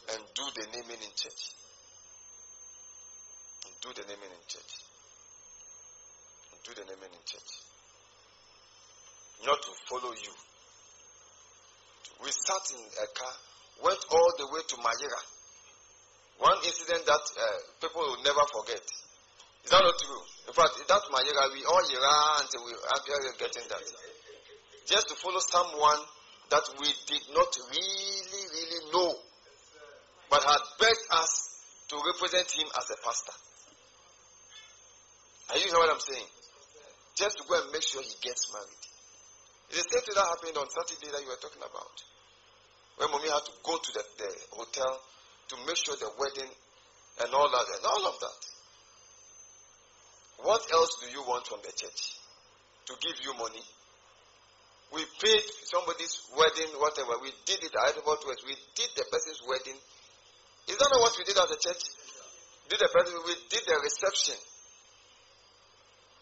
And 0.10 0.20
do 0.34 0.46
the 0.58 0.66
naming 0.74 1.06
in 1.06 1.14
church 1.14 1.54
do 3.86 3.94
the 4.02 4.08
naming 4.10 4.34
in 4.34 4.44
church. 4.50 4.74
Do 6.66 6.74
the 6.74 6.86
naming 6.90 7.14
in 7.14 7.22
church. 7.22 7.52
Not 9.46 9.62
to 9.62 9.72
follow 9.86 10.10
you. 10.10 10.34
We 12.26 12.34
sat 12.34 12.66
in 12.74 12.82
a 12.82 13.08
car, 13.14 13.36
went 13.86 14.02
all 14.10 14.32
the 14.42 14.48
way 14.50 14.62
to 14.66 14.76
Mayira. 14.82 15.22
One 16.40 16.58
incident 16.66 17.06
that 17.06 17.24
uh, 17.38 17.46
people 17.82 18.02
will 18.02 18.24
never 18.26 18.42
forget. 18.58 18.82
Is 19.66 19.72
that 19.74 19.82
not 19.82 19.98
true? 19.98 20.22
In 20.46 20.54
fact, 20.54 20.78
that 20.78 21.04
Mayira, 21.10 21.44
we 21.58 21.66
all 21.66 21.82
ran 21.82 22.46
until 22.46 22.70
we 22.70 22.74
actually 22.86 23.34
getting 23.42 23.66
that. 23.74 23.82
Just 24.86 25.10
to 25.10 25.16
follow 25.18 25.42
someone 25.42 26.02
that 26.54 26.62
we 26.78 26.86
did 27.10 27.26
not 27.34 27.50
really, 27.74 28.44
really 28.54 28.82
know, 28.94 29.10
but 30.30 30.44
had 30.46 30.62
begged 30.78 31.08
us 31.18 31.66
to 31.90 31.98
represent 31.98 32.46
him 32.54 32.70
as 32.78 32.86
a 32.94 32.98
pastor. 33.02 33.34
Are 35.50 35.58
you 35.58 35.66
hearing 35.66 35.82
what 35.82 35.98
I'm 35.98 36.06
saying? 36.14 36.30
Just 37.18 37.38
to 37.42 37.44
go 37.50 37.58
and 37.58 37.72
make 37.74 37.82
sure 37.82 38.06
he 38.06 38.14
gets 38.22 38.54
married. 38.54 38.86
It's 39.74 39.82
the 39.82 39.98
same 39.98 40.06
thing 40.06 40.14
that 40.14 40.30
happened 40.30 40.58
on 40.62 40.70
Saturday 40.70 41.10
that 41.10 41.22
you 41.26 41.30
were 41.34 41.42
talking 41.42 41.66
about. 41.66 41.96
When 43.02 43.10
mommy 43.10 43.34
had 43.34 43.42
to 43.50 43.54
go 43.66 43.82
to 43.82 43.90
the, 43.98 44.04
the 44.22 44.30
hotel 44.62 44.94
to 45.50 45.56
make 45.66 45.78
sure 45.82 45.98
the 45.98 46.14
wedding 46.22 46.54
and 47.26 47.30
all 47.34 47.50
that 47.50 47.66
and 47.66 47.82
all 47.82 48.06
of 48.14 48.22
that. 48.22 48.55
What 50.46 50.62
else 50.70 51.02
do 51.02 51.10
you 51.10 51.26
want 51.26 51.50
from 51.50 51.58
the 51.66 51.74
church? 51.74 52.22
To 52.86 52.94
give 53.02 53.18
you 53.26 53.34
money? 53.34 53.66
We 54.94 55.02
paid 55.18 55.42
somebody's 55.66 56.22
wedding, 56.38 56.70
whatever. 56.78 57.18
We 57.18 57.34
did 57.50 57.66
it 57.66 57.74
at 57.74 57.98
Edinburgh 57.98 58.22
West. 58.30 58.46
We 58.46 58.54
did 58.78 58.94
the 58.94 59.10
person's 59.10 59.42
wedding. 59.42 59.74
Is 60.70 60.78
that 60.78 60.86
not 60.94 61.02
what 61.02 61.18
we 61.18 61.26
did 61.26 61.34
at 61.34 61.50
the 61.50 61.58
church? 61.58 61.82
Did 62.70 62.78
the 62.78 62.90
person, 62.94 63.18
we 63.26 63.34
did 63.50 63.66
the 63.66 63.74
reception 63.90 64.38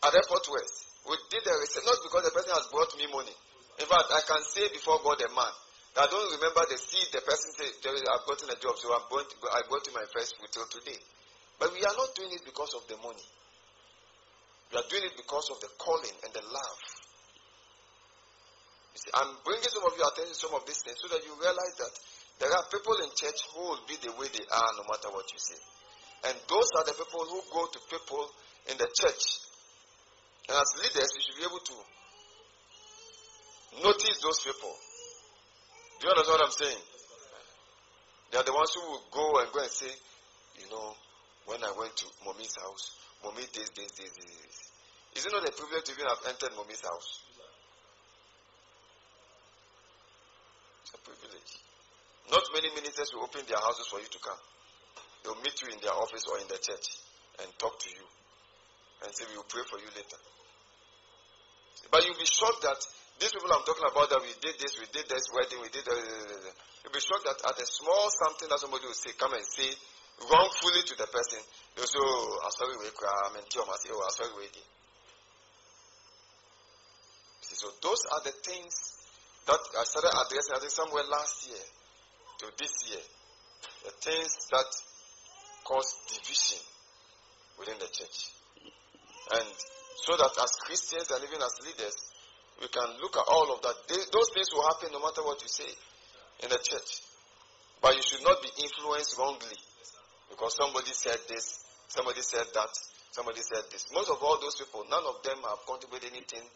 at 0.07 0.15
Airport 0.15 0.47
West. 0.55 0.87
We 1.03 1.19
did 1.27 1.43
the 1.43 1.59
reception, 1.59 1.91
not 1.91 1.99
because 1.99 2.23
the 2.23 2.31
person 2.31 2.55
has 2.55 2.71
brought 2.71 2.95
me 2.95 3.11
money. 3.11 3.35
In 3.83 3.87
fact, 3.91 4.07
I 4.07 4.23
can 4.23 4.39
say 4.47 4.71
before 4.71 5.03
God, 5.03 5.19
a 5.19 5.27
man, 5.35 5.51
I 5.99 6.07
don't 6.07 6.31
remember 6.39 6.63
the 6.71 6.79
seed 6.79 7.11
the 7.11 7.19
person 7.27 7.59
said, 7.59 7.75
I've 7.75 8.23
gotten 8.23 8.55
a 8.55 8.57
job, 8.63 8.79
so 8.79 8.87
I'm 8.95 9.03
going 9.11 9.27
to, 9.27 9.35
I 9.51 9.67
to 9.67 9.91
my 9.91 10.07
first 10.15 10.39
till 10.39 10.67
today. 10.71 10.99
But 11.59 11.75
we 11.75 11.83
are 11.83 11.97
not 11.99 12.15
doing 12.15 12.31
it 12.31 12.47
because 12.47 12.71
of 12.71 12.87
the 12.87 12.95
money. 13.03 13.27
We 14.73 14.81
are 14.81 14.89
doing 14.89 15.05
it 15.05 15.13
because 15.13 15.53
of 15.53 15.61
the 15.61 15.69
calling 15.77 16.17
and 16.25 16.33
the 16.33 16.41
love. 16.41 16.81
You 18.93 18.99
See, 19.05 19.13
I'm 19.13 19.37
bringing 19.45 19.69
some 19.69 19.85
of 19.85 19.93
your 19.93 20.09
attention 20.09 20.33
to 20.33 20.41
some 20.49 20.57
of 20.57 20.65
these 20.65 20.81
things 20.81 20.97
so 20.97 21.13
that 21.13 21.21
you 21.21 21.37
realize 21.37 21.77
that 21.77 21.93
there 22.41 22.49
are 22.49 22.65
people 22.73 22.97
in 23.05 23.13
church 23.13 23.37
who 23.53 23.61
will 23.69 23.85
be 23.85 24.01
the 24.01 24.09
way 24.17 24.25
they 24.33 24.45
are 24.49 24.71
no 24.81 24.83
matter 24.89 25.13
what 25.13 25.29
you 25.29 25.37
say. 25.37 25.61
And 26.25 26.35
those 26.49 26.69
are 26.81 26.85
the 26.89 26.97
people 26.97 27.21
who 27.29 27.37
go 27.53 27.69
to 27.69 27.79
people 27.85 28.25
in 28.73 28.77
the 28.81 28.89
church. 28.97 29.45
And 30.49 30.57
as 30.57 30.69
leaders, 30.81 31.09
you 31.15 31.21
should 31.21 31.37
be 31.37 31.45
able 31.45 31.61
to 31.61 31.77
notice 33.85 34.17
those 34.25 34.41
people. 34.41 34.73
Do 36.01 36.07
you 36.07 36.11
understand 36.17 36.33
what 36.33 36.45
I'm 36.49 36.57
saying? 36.57 36.83
They 38.31 38.37
are 38.41 38.47
the 38.49 38.57
ones 38.57 38.73
who 38.73 38.81
will 38.89 39.05
go 39.13 39.37
and 39.37 39.53
go 39.53 39.61
and 39.61 39.69
say, 39.69 39.93
you 40.57 40.65
know, 40.73 40.97
when 41.45 41.63
I 41.63 41.71
went 41.77 41.95
to 41.97 42.05
mommy's 42.25 42.55
house, 42.57 42.97
mommy 43.23 43.43
this, 43.53 43.69
this, 43.75 43.91
this, 43.91 44.11
this. 44.11 44.62
Is 45.15 45.25
it 45.25 45.31
not 45.31 45.45
a 45.45 45.51
privilege 45.53 45.85
to 45.85 45.91
even 45.93 46.09
have 46.09 46.21
entered 46.27 46.57
mommy's 46.57 46.81
house? 46.81 47.21
It's 50.83 50.93
a 50.93 51.01
privilege. 51.05 51.51
Not 52.31 52.43
many 52.53 52.73
ministers 52.73 53.13
will 53.13 53.29
open 53.29 53.45
their 53.45 53.61
houses 53.61 53.85
for 53.87 54.01
you 54.01 54.09
to 54.09 54.19
come. 54.19 54.41
They'll 55.23 55.39
meet 55.45 55.55
you 55.61 55.69
in 55.69 55.79
their 55.79 55.93
office 55.93 56.25
or 56.27 56.41
in 56.41 56.47
the 56.49 56.57
church 56.57 56.87
and 57.39 57.47
talk 57.61 57.77
to 57.79 57.89
you 57.93 58.05
and 59.05 59.13
say, 59.13 59.29
We 59.29 59.37
will 59.37 59.47
pray 59.47 59.63
for 59.69 59.77
you 59.79 59.87
later. 59.93 60.19
But 61.91 62.03
you'll 62.03 62.19
be 62.19 62.27
shocked 62.27 62.63
that 62.65 62.79
these 63.21 63.31
people 63.31 63.53
I'm 63.53 63.63
talking 63.63 63.85
about 63.85 64.09
that 64.09 64.21
we 64.25 64.33
did 64.41 64.57
this, 64.57 64.75
we 64.81 64.87
did 64.89 65.05
this 65.05 65.29
wedding, 65.29 65.61
we 65.61 65.69
did 65.69 65.85
that. 65.85 65.99
You'll 66.83 66.95
be 66.95 67.03
shocked 67.03 67.27
that 67.29 67.39
at 67.39 67.55
a 67.55 67.67
small 67.69 68.09
something 68.09 68.49
that 68.49 68.59
somebody 68.59 68.89
will 68.89 68.97
say, 68.97 69.13
come 69.15 69.31
and 69.37 69.45
say 69.45 69.69
wrongfully 70.25 70.83
to 70.89 70.95
the 70.97 71.07
person, 71.07 71.39
they'll 71.75 71.87
say, 71.87 72.01
Oh, 72.01 72.43
I'm 72.43 72.53
sorry, 72.57 72.75
we 72.81 72.89
I'm 72.89 73.35
in 73.39 73.45
Oh, 73.45 73.67
I'm 73.69 74.15
sorry, 74.17 74.33
we 74.41 74.49
So 77.53 77.69
those 77.81 78.01
are 78.11 78.21
the 78.23 78.35
things 78.43 78.73
that 79.45 79.59
I 79.79 79.83
started 79.83 80.13
addressing, 80.13 80.55
I 80.55 80.59
think 80.59 80.71
somewhere 80.71 81.03
last 81.09 81.47
year 81.47 81.65
to 82.39 82.45
this 82.57 82.73
year. 82.89 83.03
The 83.85 83.91
things 83.99 84.31
that 84.51 84.69
cause 85.63 85.95
division 86.07 86.59
within 87.59 87.79
the 87.79 87.87
church. 87.91 88.31
And 89.31 89.47
so 90.03 90.15
that 90.17 90.31
as 90.35 90.51
Christians 90.67 91.11
and 91.11 91.23
even 91.23 91.39
as 91.39 91.55
leaders, 91.63 91.95
we 92.59 92.67
can 92.67 92.87
look 93.01 93.15
at 93.15 93.27
all 93.27 93.51
of 93.55 93.61
that. 93.63 93.75
Those 93.87 94.29
things 94.35 94.51
will 94.51 94.67
happen 94.67 94.91
no 94.91 94.99
matter 94.99 95.23
what 95.23 95.41
you 95.41 95.47
say 95.47 95.71
in 96.43 96.49
the 96.49 96.59
church. 96.59 97.03
But 97.81 97.95
you 97.95 98.03
should 98.03 98.23
not 98.23 98.39
be 98.41 98.51
influenced 98.63 99.19
wrongly 99.19 99.59
because 100.29 100.55
somebody 100.55 100.91
said 100.91 101.19
this, 101.27 101.63
somebody 101.87 102.21
said 102.21 102.47
that, 102.53 102.71
somebody 103.11 103.41
said 103.43 103.63
this. 103.71 103.91
Most 103.93 104.09
of 104.09 104.23
all 104.23 104.39
those 104.39 104.55
people, 104.55 104.85
none 104.89 105.03
of 105.03 105.23
them 105.23 105.43
have 105.43 105.63
contributed 105.67 106.11
anything 106.11 106.47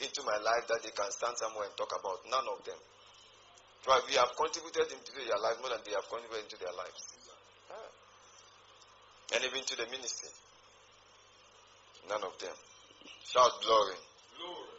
into 0.00 0.20
my 0.24 0.38
life 0.40 0.64
that 0.68 0.80
they 0.82 0.92
can 0.94 1.10
stand 1.12 1.36
somewhere 1.36 1.68
and 1.68 1.76
talk 1.76 1.92
about. 1.92 2.24
None 2.30 2.46
of 2.48 2.64
them. 2.64 2.78
But 3.84 4.04
we 4.08 4.16
have 4.16 4.32
contributed 4.36 4.92
into 4.92 5.12
their 5.16 5.40
life 5.40 5.56
more 5.60 5.72
than 5.72 5.80
they 5.84 5.96
have 5.96 6.04
contributed 6.08 6.48
into 6.48 6.58
their 6.60 6.72
lives. 6.76 7.00
Ah. 7.72 9.36
And 9.36 9.44
even 9.44 9.64
to 9.64 9.74
the 9.76 9.86
ministry. 9.88 10.32
None 12.08 12.24
of 12.24 12.34
them. 12.40 12.56
Shout 13.24 13.52
glory. 13.62 13.96
glory. 14.36 14.70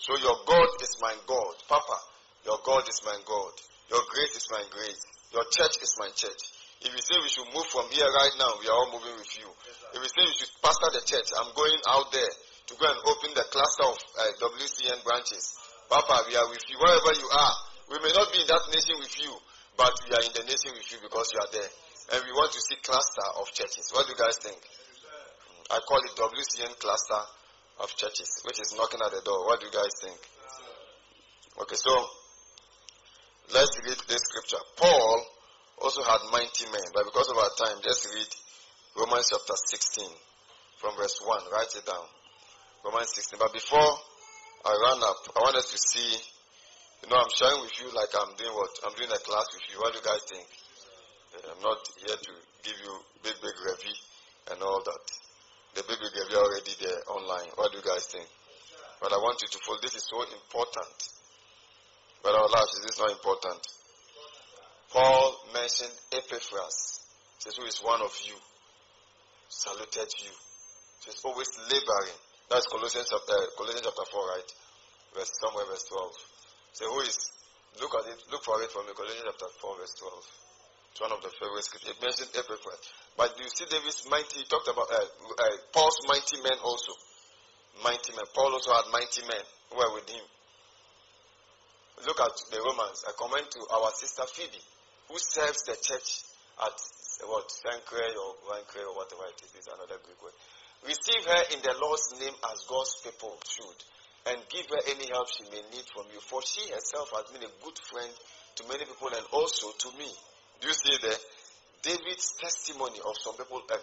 So 0.00 0.16
your 0.16 0.36
God 0.44 0.70
is 0.80 0.96
my 1.00 1.14
God. 1.28 1.54
Papa, 1.68 1.98
your 2.44 2.58
God 2.64 2.88
is 2.88 3.00
my 3.04 3.16
God. 3.24 3.52
Your 3.92 4.02
grace 4.08 4.36
is 4.36 4.48
my 4.50 4.64
grace. 4.72 5.02
Your 5.32 5.44
church 5.52 5.76
is 5.82 5.92
my 6.00 6.08
church. 6.16 6.42
If 6.80 6.90
you 6.90 7.02
say 7.04 7.16
we 7.20 7.28
should 7.28 7.52
move 7.52 7.68
from 7.68 7.86
here 7.92 8.08
right 8.08 8.34
now, 8.40 8.56
we 8.56 8.66
are 8.66 8.76
all 8.76 8.90
moving 8.92 9.12
with 9.12 9.28
you. 9.36 9.48
If 9.92 10.00
you 10.00 10.08
say 10.08 10.24
you 10.24 10.36
should 10.36 10.52
pastor 10.64 10.88
the 10.96 11.04
church, 11.04 11.28
I'm 11.36 11.52
going 11.52 11.80
out 11.86 12.08
there 12.12 12.32
to 12.70 12.78
go 12.78 12.86
and 12.86 13.02
open 13.02 13.34
the 13.34 13.42
cluster 13.50 13.82
of 13.82 13.98
uh, 13.98 14.46
WCN 14.46 15.02
branches. 15.02 15.58
Papa, 15.90 16.22
we 16.30 16.38
are 16.38 16.46
with 16.54 16.62
you. 16.70 16.78
Wherever 16.78 17.12
you 17.18 17.26
are, 17.26 17.54
we 17.90 17.98
may 17.98 18.14
not 18.14 18.30
be 18.30 18.38
in 18.38 18.46
that 18.46 18.62
nation 18.70 18.94
with 19.02 19.10
you, 19.18 19.34
but 19.74 19.90
we 20.06 20.14
are 20.14 20.22
in 20.22 20.30
the 20.38 20.46
nation 20.46 20.70
with 20.78 20.86
you 20.86 21.02
because 21.02 21.34
you 21.34 21.42
are 21.42 21.50
there. 21.50 21.70
And 22.14 22.22
we 22.22 22.30
want 22.30 22.54
to 22.54 22.62
see 22.62 22.78
cluster 22.78 23.26
of 23.42 23.50
churches. 23.50 23.90
What 23.90 24.06
do 24.06 24.14
you 24.14 24.20
guys 24.22 24.38
think? 24.38 24.58
I 25.66 25.82
call 25.82 25.98
it 25.98 26.14
WCN 26.14 26.78
cluster 26.78 27.22
of 27.82 27.90
churches, 27.98 28.38
which 28.46 28.62
is 28.62 28.70
knocking 28.78 29.02
at 29.02 29.18
the 29.18 29.22
door. 29.26 29.50
What 29.50 29.58
do 29.58 29.66
you 29.66 29.74
guys 29.74 29.90
think? 30.06 30.18
Okay, 31.58 31.74
so 31.74 31.90
let's 33.50 33.74
read 33.82 33.98
this 34.06 34.22
scripture. 34.30 34.62
Paul 34.78 35.26
also 35.82 36.06
had 36.06 36.22
mighty 36.30 36.70
men, 36.70 36.86
but 36.94 37.02
because 37.02 37.34
of 37.34 37.38
our 37.38 37.50
time, 37.58 37.82
just 37.82 38.06
read 38.14 38.30
Romans 38.94 39.26
chapter 39.26 39.58
16 39.58 40.06
from 40.78 40.94
verse 40.94 41.18
1. 41.18 41.50
Write 41.50 41.74
it 41.74 41.82
down. 41.82 42.06
Romans 42.84 43.12
16. 43.14 43.38
But 43.38 43.52
before 43.52 43.90
I 44.64 44.72
run 44.72 45.00
up, 45.04 45.20
I 45.36 45.40
wanted 45.40 45.64
to 45.64 45.78
see, 45.78 46.16
you 47.04 47.08
know, 47.08 47.16
I'm 47.20 47.32
sharing 47.32 47.60
with 47.60 47.76
you 47.80 47.92
like 47.92 48.12
I'm 48.16 48.36
doing 48.36 48.54
what? 48.56 48.72
I'm 48.84 48.96
doing 48.96 49.12
a 49.12 49.20
class 49.20 49.46
with 49.52 49.64
you. 49.68 49.80
What 49.80 49.92
do 49.92 50.00
you 50.00 50.06
guys 50.06 50.24
think? 50.28 50.48
I'm 51.46 51.62
not 51.62 51.78
here 52.02 52.16
to 52.16 52.32
give 52.64 52.78
you 52.80 52.92
big, 53.22 53.36
big 53.38 53.56
review 53.62 53.96
and 54.50 54.58
all 54.62 54.82
that. 54.82 55.04
The 55.74 55.82
big, 55.86 56.02
gave 56.02 56.28
you 56.30 56.38
already 56.38 56.74
there 56.82 57.00
online. 57.06 57.54
What 57.54 57.70
do 57.70 57.78
you 57.78 57.86
guys 57.86 58.06
think? 58.10 58.26
But 59.00 59.12
I 59.12 59.18
want 59.22 59.38
you 59.40 59.48
to 59.48 59.58
follow. 59.62 59.78
This 59.80 59.94
is 59.94 60.04
so 60.10 60.20
important. 60.22 60.96
But 62.22 62.34
our 62.34 62.48
lives, 62.50 62.74
is 62.74 62.84
this 62.90 62.98
not 62.98 63.10
important? 63.12 63.62
Paul 64.92 65.38
mentioned 65.54 65.94
Epaphras. 66.12 67.06
Says, 67.38 67.56
who 67.56 67.64
is 67.64 67.78
one 67.78 68.02
of 68.02 68.12
you? 68.26 68.34
Saluted 69.48 70.10
you. 70.20 70.34
Says, 71.00 71.22
always 71.24 71.48
laboring. 71.70 72.20
That's 72.50 72.66
Colossians 72.66 73.06
chapter, 73.06 73.38
Colossians 73.54 73.86
chapter 73.86 74.06
4, 74.10 74.34
right? 74.34 74.50
Verse, 75.14 75.30
somewhere 75.38 75.70
verse 75.70 75.86
12. 75.86 76.10
Say, 76.74 76.86
who 76.90 76.98
is, 77.06 77.30
look 77.78 77.94
at 77.94 78.10
it, 78.10 78.18
look 78.34 78.42
for 78.42 78.58
it 78.58 78.74
from 78.74 78.90
me. 78.90 78.92
Colossians 78.98 79.22
chapter 79.22 79.46
4, 79.62 79.78
verse 79.78 79.94
12. 80.02 80.90
It's 80.90 80.98
one 80.98 81.14
of 81.14 81.22
the 81.22 81.30
favorite 81.30 81.62
scriptures. 81.62 81.94
It 81.94 82.02
mentioned 82.02 82.34
Epaphras. 82.34 82.82
But 83.14 83.38
do 83.38 83.46
you 83.46 83.52
see 83.54 83.70
David's 83.70 84.02
mighty, 84.10 84.42
he 84.42 84.44
talked 84.50 84.66
about 84.66 84.90
uh, 84.90 84.98
uh, 84.98 85.56
Paul's 85.70 86.02
mighty 86.10 86.42
men 86.42 86.58
also. 86.66 86.90
Mighty 87.86 88.18
men. 88.18 88.26
Paul 88.34 88.58
also 88.58 88.74
had 88.74 88.90
mighty 88.90 89.22
men 89.30 89.44
who 89.70 89.78
were 89.78 89.94
with 89.94 90.10
him. 90.10 90.26
Look 92.02 92.18
at 92.18 92.34
the 92.50 92.58
Romans. 92.66 93.06
I 93.06 93.14
commend 93.14 93.46
to 93.46 93.60
our 93.78 93.94
sister 93.94 94.26
Phoebe, 94.26 94.64
who 95.06 95.16
serves 95.22 95.62
the 95.70 95.78
church 95.78 96.26
at 96.58 96.74
what, 97.30 97.46
Sancre 97.52 98.10
or 98.18 98.30
Vancre 98.50 98.82
or 98.90 98.98
whatever 98.98 99.30
it 99.30 99.38
is. 99.38 99.54
Is 99.54 99.70
another 99.70 100.02
Greek 100.02 100.18
word. 100.18 100.34
Receive 100.86 101.24
her 101.28 101.42
in 101.52 101.60
the 101.60 101.74
Lord's 101.76 102.08
name 102.20 102.36
as 102.52 102.64
God's 102.64 102.96
people 103.04 103.36
should, 103.44 103.78
and 104.32 104.40
give 104.48 104.64
her 104.68 104.82
any 104.88 105.06
help 105.12 105.28
she 105.28 105.44
may 105.52 105.60
need 105.72 105.84
from 105.92 106.08
you. 106.12 106.20
For 106.20 106.40
she 106.40 106.64
herself 106.72 107.12
has 107.16 107.28
been 107.32 107.44
a 107.44 107.52
good 107.60 107.78
friend 107.88 108.12
to 108.56 108.68
many 108.68 108.84
people 108.84 109.12
and 109.12 109.26
also 109.32 109.72
to 109.76 109.88
me. 109.96 110.08
Do 110.60 110.68
you 110.68 110.74
see 110.74 110.96
there? 111.00 111.20
David's 111.82 112.36
testimony 112.36 113.00
of 113.00 113.16
some 113.20 113.36
people, 113.36 113.60
uh, 113.72 113.80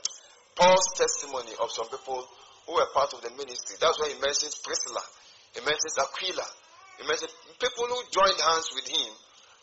Paul's 0.56 0.90
testimony 0.94 1.54
of 1.62 1.70
some 1.74 1.90
people 1.90 2.22
who 2.66 2.74
were 2.74 2.90
part 2.94 3.14
of 3.14 3.22
the 3.22 3.32
ministry. 3.34 3.78
That's 3.82 3.98
why 3.98 4.10
he 4.14 4.18
mentions 4.22 4.62
Priscilla. 4.62 5.02
He 5.54 5.62
mentions 5.66 5.98
Aquila. 5.98 6.46
He 7.02 7.04
mentions 7.06 7.34
people 7.58 7.90
who 7.90 8.02
joined 8.14 8.38
hands 8.38 8.70
with 8.74 8.86
him 8.90 9.12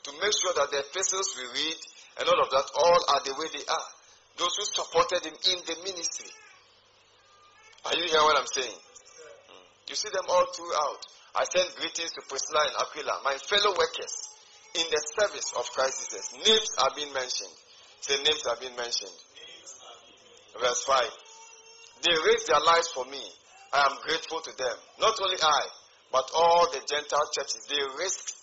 to 0.06 0.11
make 0.19 0.35
sure 0.35 0.55
that 0.55 0.70
the 0.70 0.82
epistles 0.82 1.35
we 1.39 1.47
read 1.51 1.78
and 2.19 2.28
all 2.31 2.40
of 2.43 2.51
that 2.51 2.66
all 2.74 3.01
are 3.15 3.23
the 3.23 3.35
way 3.39 3.47
they 3.55 3.66
are. 3.66 3.90
Those 4.39 4.55
who 4.59 4.65
supported 4.82 5.23
him 5.27 5.35
in 5.35 5.59
the 5.62 5.77
ministry. 5.86 6.31
Are 7.86 7.97
you 7.97 8.05
hearing 8.09 8.24
what 8.24 8.39
I'm 8.39 8.48
saying? 8.48 8.73
Mm. 8.73 9.65
You 9.89 9.94
see 9.94 10.09
them 10.09 10.24
all 10.28 10.47
throughout. 10.52 11.01
I 11.36 11.44
send 11.44 11.69
greetings 11.77 12.12
to 12.15 12.23
Priscilla 12.28 12.62
and 12.65 12.77
Aquila, 12.78 13.20
my 13.24 13.36
fellow 13.51 13.74
workers 13.77 14.15
in 14.74 14.86
the 14.90 15.02
service 15.19 15.52
of 15.59 15.66
Christ 15.70 16.06
Jesus. 16.06 16.32
Names 16.47 16.70
are 16.78 16.93
being 16.94 17.12
mentioned. 17.12 17.55
Say 18.01 18.16
names 18.23 18.47
are 18.47 18.56
being 18.61 18.77
mentioned. 18.77 19.15
Verse 20.61 20.82
5. 20.86 21.02
They 22.06 22.15
raised 22.15 22.47
their 22.47 22.62
lives 22.62 22.89
for 22.94 23.05
me. 23.06 23.23
I 23.73 23.82
am 23.90 23.98
grateful 24.06 24.40
to 24.40 24.52
them. 24.55 24.77
Not 25.01 25.19
only 25.19 25.36
I, 25.43 25.62
but 26.12 26.31
all 26.35 26.70
the 26.70 26.78
Gentile 26.86 27.28
churches, 27.35 27.66
they 27.66 27.82
risked 27.98 28.35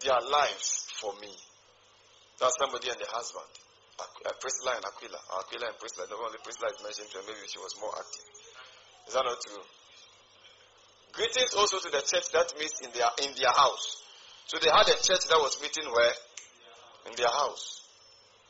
their 0.00 0.20
lives 0.24 0.88
for 0.96 1.12
me. 1.20 1.32
That's 2.40 2.56
somebody 2.56 2.88
and 2.88 2.96
the 2.96 3.10
husband. 3.12 3.50
Uh, 3.98 4.30
Priscilla 4.40 4.78
and 4.78 4.84
Aquila. 4.86 5.20
Aquila 5.42 5.66
and 5.74 5.78
Priscilla. 5.82 6.06
The 6.06 6.16
only 6.16 6.38
Priscilla 6.40 6.70
is 6.70 6.80
mentioned 6.80 7.10
maybe 7.26 7.44
she 7.50 7.58
was 7.58 7.74
more 7.82 7.92
active. 7.92 8.26
Is 9.08 9.14
that 9.14 9.24
not 9.24 9.40
true? 9.40 9.64
Greetings 11.16 11.54
also 11.56 11.80
to 11.80 11.88
the 11.88 12.04
church 12.04 12.28
that 12.36 12.52
meets 12.60 12.78
in 12.84 12.92
their 12.92 13.08
in 13.24 13.32
their 13.40 13.50
house. 13.50 14.04
So 14.46 14.58
they 14.60 14.68
had 14.68 14.84
a 14.84 14.96
church 15.00 15.24
that 15.32 15.40
was 15.40 15.56
meeting 15.60 15.88
where? 15.90 16.12
In 17.08 17.16
their 17.16 17.32
house. 17.32 17.82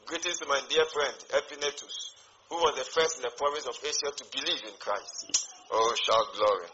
Greetings 0.06 0.39
to 0.39 0.47
my 0.47 0.60
dear 0.68 0.85
friend, 0.90 1.14
Epaenetus, 1.30 2.18
who 2.51 2.56
was 2.56 2.74
the 2.74 2.85
first 2.90 3.18
in 3.18 3.22
the 3.22 3.30
province 3.39 3.66
of 3.66 3.78
Asia 3.82 4.10
to 4.10 4.24
believe 4.35 4.62
in 4.66 4.74
Christ. 4.80 5.47
Oh, 5.70 5.94
shout 5.94 6.35
glory. 6.35 6.70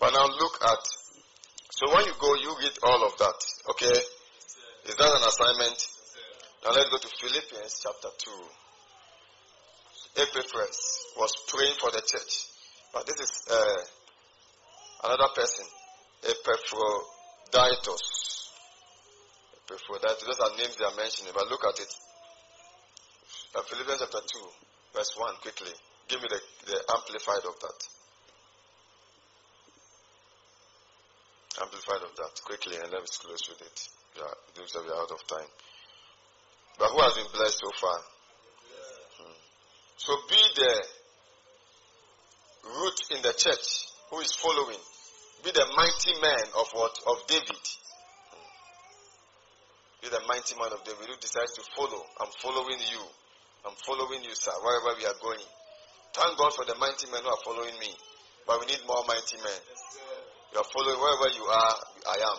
But 0.00 0.12
now 0.12 0.26
look 0.26 0.58
at, 0.60 0.82
so 1.70 1.94
when 1.94 2.04
you 2.04 2.12
go, 2.20 2.34
you 2.34 2.56
read 2.58 2.76
all 2.82 3.06
of 3.06 3.16
that, 3.18 3.38
okay? 3.70 3.96
Is 4.88 4.96
that 4.96 5.12
an 5.14 5.24
assignment? 5.24 5.78
Now 6.64 6.72
let's 6.72 6.90
go 6.90 6.98
to 6.98 7.08
Philippians 7.08 7.80
chapter 7.80 8.08
2. 8.18 8.30
Epaphras 10.16 11.06
was 11.16 11.32
praying 11.48 11.74
for 11.80 11.90
the 11.90 12.02
church. 12.02 12.53
But 12.94 13.06
this 13.10 13.18
is 13.18 13.32
uh, 13.50 13.82
another 15.10 15.28
person, 15.34 15.66
Epaphroditus. 16.22 18.06
Epaphroditus. 19.66 20.22
Those 20.22 20.40
are 20.40 20.56
names 20.56 20.76
they 20.78 20.86
are 20.86 20.94
mentioning, 20.94 21.32
but 21.34 21.50
look 21.50 21.66
at 21.66 21.80
it. 21.82 21.90
Philippians 23.66 23.98
chapter 23.98 24.22
2, 24.22 24.94
verse 24.94 25.12
1, 25.18 25.34
quickly. 25.42 25.74
Give 26.06 26.22
me 26.22 26.28
the, 26.30 26.40
the 26.70 26.78
amplified 26.94 27.42
of 27.50 27.58
that. 27.58 27.78
Amplified 31.62 32.02
of 32.02 32.14
that, 32.14 32.34
quickly, 32.44 32.76
and 32.76 32.90
let 32.94 33.02
me 33.02 33.08
close 33.10 33.48
with 33.50 33.62
it. 33.62 33.78
Yeah, 34.16 34.30
it 34.30 34.58
looks 34.58 34.74
like 34.74 34.86
we 34.86 34.90
are 34.90 35.02
out 35.02 35.10
of 35.10 35.26
time. 35.26 35.50
But 36.78 36.90
who 36.90 37.00
has 37.02 37.14
been 37.14 37.30
blessed 37.34 37.58
so 37.58 37.70
far? 37.80 37.98
Hmm. 39.18 39.38
So 39.98 40.14
be 40.30 40.42
the 40.54 41.03
root 42.64 42.98
in 43.12 43.20
the 43.22 43.32
church 43.36 43.66
who 44.10 44.20
is 44.20 44.32
following. 44.34 44.80
Be 45.44 45.52
the 45.52 45.66
mighty 45.76 46.14
man 46.20 46.46
of 46.56 46.66
what? 46.72 46.94
Of 47.06 47.26
David. 47.28 47.64
Hmm. 48.32 48.48
Be 50.02 50.08
the 50.08 50.22
mighty 50.26 50.56
man 50.56 50.72
of 50.72 50.80
David 50.84 51.04
who 51.08 51.16
decides 51.20 51.52
to 51.60 51.62
follow. 51.76 52.00
I'm 52.20 52.32
following 52.40 52.80
you. 52.80 53.02
I'm 53.64 53.76
following 53.84 54.24
you, 54.24 54.34
sir, 54.34 54.52
wherever 54.60 54.96
we 54.96 55.04
are 55.04 55.18
going. 55.20 55.44
Thank 56.14 56.38
God 56.38 56.52
for 56.54 56.64
the 56.64 56.76
mighty 56.76 57.10
men 57.10 57.20
who 57.24 57.30
are 57.32 57.44
following 57.44 57.76
me. 57.80 57.92
But 58.46 58.60
we 58.60 58.66
need 58.72 58.80
more 58.86 59.04
mighty 59.08 59.36
men. 59.40 59.60
You 60.52 60.60
are 60.60 60.70
following 60.70 61.00
wherever 61.00 61.28
you 61.32 61.44
are, 61.48 61.76
I 62.06 62.16
am. 62.28 62.38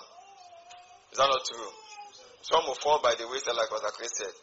Is 1.12 1.18
that 1.18 1.30
not 1.30 1.44
true? 1.46 1.72
Some 2.46 2.64
will 2.70 2.78
fall 2.78 3.02
by 3.02 3.18
the 3.18 3.26
wayside, 3.28 3.58
like 3.58 3.70
Pastor 3.74 3.94
Chris 3.98 4.14
said. 4.22 4.36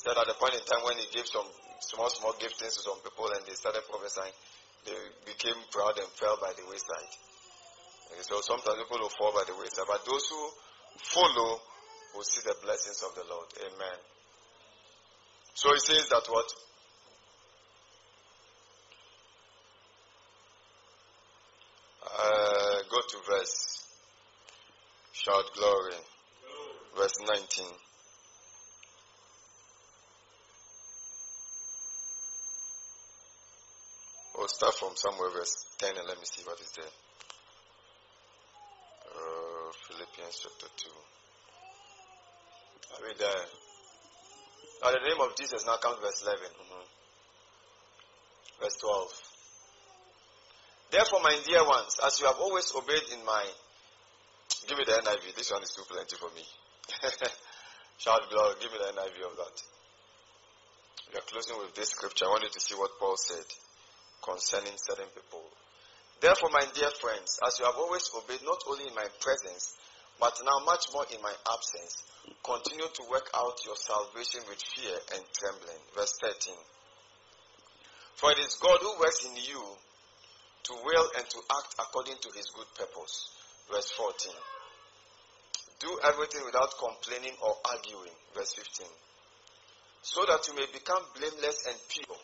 Said 0.00 0.16
at 0.16 0.26
the 0.30 0.38
point 0.38 0.54
in 0.54 0.62
time 0.64 0.80
when 0.86 0.96
he 0.96 1.04
gave 1.12 1.26
some 1.26 1.44
small, 1.82 2.08
small 2.08 2.32
giftings 2.38 2.78
to 2.78 2.82
some 2.86 3.02
people 3.02 3.28
and 3.34 3.42
they 3.44 3.52
started 3.52 3.82
prophesying, 3.90 4.32
they 4.86 4.96
became 5.26 5.56
proud 5.70 5.98
and 5.98 6.08
fell 6.16 6.36
by 6.40 6.52
the 6.56 6.64
wayside. 6.68 7.12
And 8.16 8.24
so 8.24 8.40
sometimes 8.40 8.78
people 8.82 8.98
will 8.98 9.14
fall 9.16 9.32
by 9.32 9.44
the 9.46 9.54
wayside, 9.58 9.86
but 9.86 10.04
those 10.04 10.26
who 10.28 10.48
follow 10.98 11.60
will 12.14 12.24
see 12.24 12.42
the 12.44 12.54
blessings 12.62 13.02
of 13.02 13.14
the 13.14 13.24
Lord. 13.28 13.46
Amen. 13.60 13.98
So 15.54 15.72
he 15.72 15.80
says 15.80 16.08
that 16.08 16.26
what? 16.28 16.48
Uh, 22.02 22.82
go 22.90 22.98
to 23.00 23.16
verse. 23.30 23.86
Shout 25.12 25.44
glory 25.54 25.94
verse 26.96 27.14
19. 27.20 27.66
We'll 34.40 34.48
start 34.48 34.72
from 34.80 34.96
somewhere, 34.96 35.28
verse 35.36 35.52
10, 35.84 36.00
and 36.00 36.08
let 36.08 36.16
me 36.16 36.24
see 36.24 36.40
what 36.48 36.56
is 36.64 36.72
there. 36.72 36.88
Uh, 39.04 39.68
Philippians 39.84 40.40
chapter 40.40 40.72
2. 40.80 40.88
I 42.88 43.04
read 43.04 43.20
there. 43.20 43.44
Now, 44.80 44.96
the 44.96 45.04
name 45.04 45.20
of 45.20 45.36
Jesus, 45.36 45.68
now 45.68 45.76
count 45.76 46.00
verse 46.00 46.24
11. 46.24 46.40
Mm-hmm. 46.40 46.84
Verse 48.64 48.80
12. 48.80 49.12
Therefore, 50.88 51.20
my 51.20 51.36
dear 51.44 51.60
ones, 51.68 52.00
as 52.00 52.16
you 52.18 52.24
have 52.24 52.40
always 52.40 52.72
obeyed 52.72 53.12
in 53.12 53.20
my. 53.28 53.44
Give 54.66 54.78
me 54.78 54.88
the 54.88 55.04
NIV. 55.04 55.36
This 55.36 55.52
one 55.52 55.62
is 55.62 55.76
too 55.76 55.84
plenty 55.84 56.16
for 56.16 56.32
me. 56.32 56.48
Shout 58.00 58.24
glory. 58.32 58.56
Give 58.56 58.72
me 58.72 58.78
the 58.80 58.88
NIV 58.88 59.20
of 59.20 59.36
that. 59.36 59.56
We 61.12 61.18
are 61.20 61.28
closing 61.28 61.60
with 61.60 61.76
this 61.76 61.90
scripture. 61.90 62.24
I 62.24 62.28
want 62.32 62.44
you 62.44 62.48
to 62.48 62.60
see 62.60 62.74
what 62.74 62.96
Paul 62.98 63.20
said 63.20 63.44
concerning 64.22 64.76
certain 64.76 65.08
people. 65.14 65.42
Therefore, 66.20 66.50
my 66.52 66.64
dear 66.74 66.90
friends, 67.00 67.40
as 67.46 67.58
you 67.58 67.64
have 67.64 67.76
always 67.76 68.10
obeyed, 68.14 68.44
not 68.44 68.60
only 68.68 68.86
in 68.86 68.94
my 68.94 69.08
presence, 69.20 69.76
but 70.20 70.36
now 70.44 70.60
much 70.66 70.84
more 70.92 71.06
in 71.08 71.20
my 71.22 71.32
absence, 71.48 72.04
continue 72.44 72.84
to 72.84 73.02
work 73.10 73.30
out 73.34 73.56
your 73.64 73.76
salvation 73.76 74.44
with 74.48 74.60
fear 74.60 74.92
and 75.16 75.24
trembling. 75.32 75.80
Verse 75.96 76.12
13. 76.20 76.54
For 78.20 78.30
it 78.32 78.38
is 78.38 78.60
God 78.60 78.78
who 78.82 79.00
works 79.00 79.24
in 79.24 79.34
you 79.36 79.64
to 80.64 80.72
will 80.84 81.08
and 81.16 81.24
to 81.24 81.38
act 81.56 81.72
according 81.80 82.20
to 82.20 82.28
his 82.36 82.52
good 82.52 82.68
purpose. 82.76 83.32
Verse 83.72 83.90
14. 83.96 84.32
Do 85.80 85.98
everything 86.04 86.44
without 86.44 86.76
complaining 86.76 87.32
or 87.40 87.56
arguing. 87.64 88.12
Verse 88.36 88.52
15. 88.52 88.86
So 90.02 90.20
that 90.28 90.44
you 90.48 90.54
may 90.54 90.68
become 90.68 91.00
blameless 91.16 91.64
and 91.64 91.76
pure, 91.88 92.16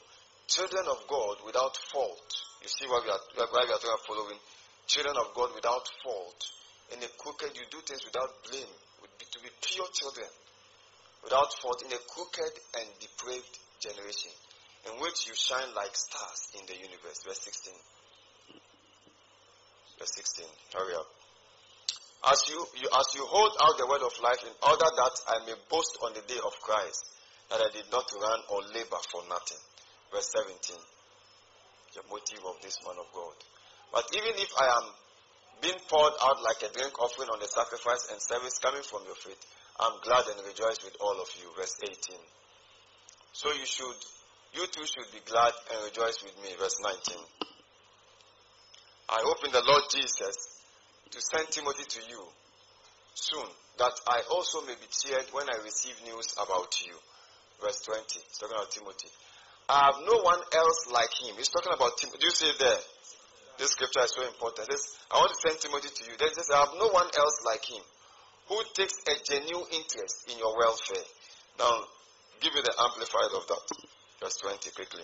children 0.47 0.86
of 0.89 1.06
God 1.09 1.36
without 1.44 1.77
fault. 1.93 2.31
You 2.62 2.68
see 2.68 2.86
why 2.86 3.02
we 3.05 3.10
are, 3.10 3.23
why 3.51 3.64
we 3.66 3.73
are 3.73 3.82
talking 3.82 4.06
following. 4.06 4.39
Children 4.86 5.16
of 5.18 5.35
God 5.35 5.51
without 5.55 5.86
fault. 6.02 6.40
In 6.94 7.02
a 7.02 7.10
crooked, 7.18 7.51
you 7.55 7.66
do 7.70 7.78
things 7.82 8.05
without 8.05 8.31
blame. 8.51 8.70
To 9.06 9.39
be 9.43 9.51
pure 9.60 9.86
children 9.93 10.28
without 11.23 11.52
fault 11.60 11.82
in 11.82 11.93
a 11.93 12.01
crooked 12.09 12.55
and 12.78 12.86
depraved 13.02 13.59
generation 13.81 14.31
in 14.86 14.93
which 15.02 15.27
you 15.27 15.35
shine 15.35 15.74
like 15.74 15.94
stars 15.94 16.55
in 16.55 16.62
the 16.66 16.78
universe. 16.78 17.20
Verse 17.27 17.43
16. 17.43 17.74
Verse 19.98 20.14
16. 20.14 20.47
Hurry 20.73 20.94
up. 20.94 21.10
As 22.31 22.40
you, 22.48 22.59
you, 22.81 22.89
as 22.89 23.06
you 23.14 23.27
hold 23.27 23.52
out 23.60 23.77
the 23.78 23.86
word 23.86 24.02
of 24.02 24.14
life 24.23 24.43
in 24.47 24.55
order 24.62 24.89
that 24.89 25.14
I 25.28 25.36
may 25.47 25.55
boast 25.68 25.98
on 26.02 26.14
the 26.14 26.23
day 26.27 26.39
of 26.39 26.55
Christ 26.62 27.05
that 27.51 27.60
I 27.60 27.68
did 27.74 27.90
not 27.90 28.06
run 28.14 28.40
or 28.51 28.62
labor 28.73 29.02
for 29.10 29.23
nothing. 29.28 29.62
Verse 30.12 30.30
17. 30.32 30.76
The 31.94 32.02
motive 32.10 32.44
of 32.44 32.60
this 32.62 32.78
man 32.84 32.96
of 33.00 33.08
God. 33.14 33.36
But 33.92 34.04
even 34.12 34.34
if 34.36 34.50
I 34.58 34.66
am 34.82 34.86
being 35.62 35.80
poured 35.88 36.12
out 36.20 36.42
like 36.42 36.60
a 36.62 36.72
drink 36.72 36.92
offering 37.00 37.30
on 37.32 37.40
the 37.40 37.48
sacrifice 37.48 38.12
and 38.12 38.20
service 38.20 38.58
coming 38.58 38.84
from 38.84 39.02
your 39.06 39.16
faith, 39.16 39.40
I'm 39.80 40.00
glad 40.04 40.24
and 40.28 40.40
rejoice 40.46 40.84
with 40.84 40.96
all 41.00 41.16
of 41.20 41.28
you. 41.40 41.48
Verse 41.56 41.76
18. 41.82 42.16
So 43.32 43.52
you 43.52 43.64
should, 43.64 44.00
you 44.56 44.64
too 44.68 44.84
should 44.84 45.08
be 45.12 45.20
glad 45.24 45.52
and 45.72 45.84
rejoice 45.84 46.20
with 46.24 46.36
me. 46.44 46.52
Verse 46.58 46.76
19. 46.80 47.16
I 49.08 49.20
hope 49.22 49.44
in 49.44 49.52
the 49.52 49.62
Lord 49.64 49.84
Jesus 49.92 50.60
to 51.10 51.18
send 51.20 51.48
Timothy 51.48 51.84
to 51.84 52.00
you 52.10 52.22
soon, 53.14 53.46
that 53.78 53.92
I 54.08 54.22
also 54.30 54.60
may 54.62 54.74
be 54.74 54.88
cheered 54.90 55.26
when 55.32 55.48
I 55.48 55.62
receive 55.64 55.94
news 56.04 56.34
about 56.36 56.74
you. 56.84 56.92
Verse 57.62 57.80
20. 57.82 58.02
He's 58.02 58.38
talking 58.38 58.56
about 58.56 58.70
Timothy. 58.70 59.08
I 59.68 59.90
have 59.90 59.98
no 60.06 60.22
one 60.22 60.38
else 60.55 60.86
like 60.93 61.10
him. 61.18 61.34
He's 61.36 61.48
talking 61.51 61.72
about 61.74 61.98
Timothy. 61.98 62.18
Do 62.20 62.26
you 62.26 62.32
see 62.32 62.47
it 62.47 62.59
there? 62.59 62.78
This 63.59 63.72
scripture 63.72 64.05
is 64.05 64.12
so 64.14 64.22
important. 64.22 64.70
Says, 64.70 64.94
I 65.10 65.18
want 65.18 65.32
to 65.34 65.38
send 65.43 65.59
Timothy 65.59 65.88
to 65.90 66.02
you. 66.06 66.14
Then 66.18 66.30
says, 66.34 66.51
I 66.55 66.60
have 66.60 66.74
no 66.78 66.88
one 66.88 67.06
else 67.06 67.36
like 67.44 67.64
him 67.64 67.82
who 68.48 68.62
takes 68.74 68.94
a 69.10 69.14
genuine 69.26 69.66
interest 69.72 70.30
in 70.30 70.38
your 70.38 70.56
welfare. 70.56 71.02
Now, 71.59 71.82
give 72.40 72.55
me 72.55 72.60
the 72.62 72.74
amplified 72.78 73.32
of 73.34 73.47
that. 73.48 73.66
Verse 74.22 74.36
20, 74.38 74.70
quickly. 74.70 75.02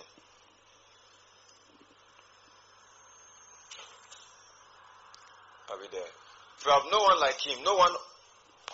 Are 5.70 5.78
we 5.80 5.88
there? 5.90 6.12
If 6.58 6.66
you 6.66 6.70
have 6.70 6.86
no 6.92 7.02
one 7.02 7.18
like 7.18 7.40
him, 7.40 7.64
no 7.64 7.74
one 7.74 7.92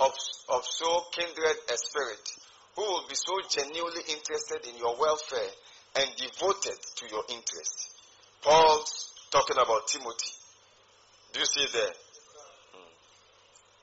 of, 0.00 0.12
of 0.52 0.64
so 0.66 1.02
kindred 1.16 1.56
a 1.72 1.76
spirit, 1.78 2.28
who 2.76 2.82
will 2.82 3.06
be 3.08 3.14
so 3.14 3.34
genuinely 3.48 4.02
interested 4.10 4.68
in 4.68 4.76
your 4.76 4.98
welfare 4.98 5.50
and 5.96 6.08
devoted 6.16 6.78
to 6.96 7.04
your 7.10 7.24
interest. 7.28 7.94
Paul's 8.42 9.14
talking 9.30 9.56
about 9.56 9.86
Timothy. 9.88 10.32
Do 11.32 11.40
you 11.40 11.46
see 11.46 11.66
there? 11.72 11.94
Hmm. 12.72 12.92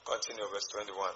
Continue, 0.05 0.45
verse 0.53 0.67
21. 0.71 1.09